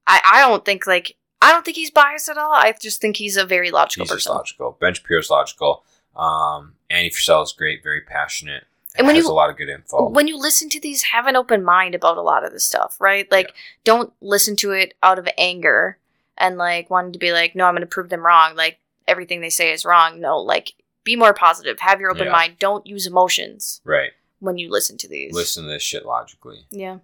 I 0.07 0.21
I 0.33 0.41
don't 0.47 0.63
think 0.65 0.85
like 0.87 1.15
I 1.41 1.51
don't 1.51 1.65
think 1.65 1.75
he's 1.77 1.91
biased 1.91 2.29
at 2.29 2.37
all. 2.37 2.51
I 2.53 2.73
just 2.79 3.01
think 3.01 3.17
he's 3.17 3.35
a 3.37 3.45
very 3.45 3.69
logical 3.71 4.03
He's 4.05 4.09
just 4.11 4.25
person. 4.27 4.35
logical. 4.35 4.77
Ben 4.79 4.93
Shapiro's 4.93 5.29
logical. 5.29 5.83
Um, 6.15 6.75
Andy 6.89 7.09
Frisella 7.09 7.43
is 7.43 7.51
great, 7.51 7.83
very 7.83 7.99
passionate, 8.01 8.63
And 8.95 9.07
when 9.07 9.15
has 9.15 9.25
you- 9.25 9.31
a 9.31 9.33
lot 9.33 9.49
of 9.49 9.57
good 9.57 9.67
info. 9.67 10.07
When 10.09 10.27
you 10.27 10.37
listen 10.37 10.69
to 10.69 10.79
these, 10.79 11.03
have 11.03 11.25
an 11.27 11.35
open 11.35 11.63
mind 11.63 11.95
about 11.95 12.17
a 12.17 12.21
lot 12.21 12.45
of 12.45 12.51
this 12.53 12.63
stuff, 12.63 12.95
right? 13.01 13.29
Like, 13.31 13.53
don't 13.83 14.13
listen 14.21 14.55
to 14.57 14.71
it 14.71 14.93
out 15.03 15.17
of 15.19 15.27
anger 15.37 15.97
and 16.37 16.57
like 16.57 16.89
wanting 16.89 17.13
to 17.13 17.19
be 17.19 17.31
like, 17.33 17.55
no, 17.55 17.65
I'm 17.65 17.73
going 17.73 17.81
to 17.81 17.87
prove 17.87 18.09
them 18.09 18.25
wrong. 18.25 18.55
Like 18.55 18.79
everything 19.07 19.41
they 19.41 19.49
say 19.49 19.71
is 19.73 19.83
wrong. 19.85 20.19
No, 20.21 20.37
like 20.37 20.73
be 21.03 21.15
more 21.17 21.33
positive. 21.33 21.79
Have 21.81 21.99
your 21.99 22.11
open 22.11 22.27
Yeah. 22.27 22.31
mind. 22.31 22.59
Don't 22.59 22.85
use 22.87 23.05
emotions 23.07 23.81
right. 23.83 24.11
when 24.39 24.57
you 24.57 24.69
listen 24.71 24.97
to 24.99 25.07
these. 25.09 25.33
Listen 25.33 25.63
to 25.63 25.69
this 25.69 25.83
shit 25.83 26.05
logically. 26.05 26.65
Yeah. 26.69 26.99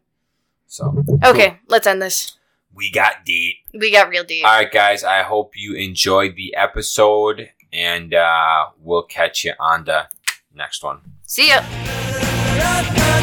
So 0.68 1.04
Okay, 1.26 1.60
let's 1.68 1.88
end 1.88 2.02
this. 2.02 2.38
We 2.74 2.92
got 2.92 3.26
deep. 3.26 3.58
We 3.74 3.92
got 3.92 4.10
real 4.10 4.24
deep. 4.24 4.46
All 4.46 4.52
right, 4.52 4.72
guys. 4.72 5.04
I 5.04 5.24
hope 5.24 5.54
you 5.56 5.74
enjoyed 5.76 6.36
the 6.36 6.56
episode, 6.56 7.50
and 7.74 8.14
uh, 8.14 8.68
we'll 8.80 9.04
catch 9.04 9.44
you 9.44 9.54
on 9.60 9.86
the 9.86 10.08
next 10.54 10.84
one. 10.84 11.02
See 11.26 11.50
ya. 11.50 11.62
Ra, 12.60 12.82
ra, 12.98 13.19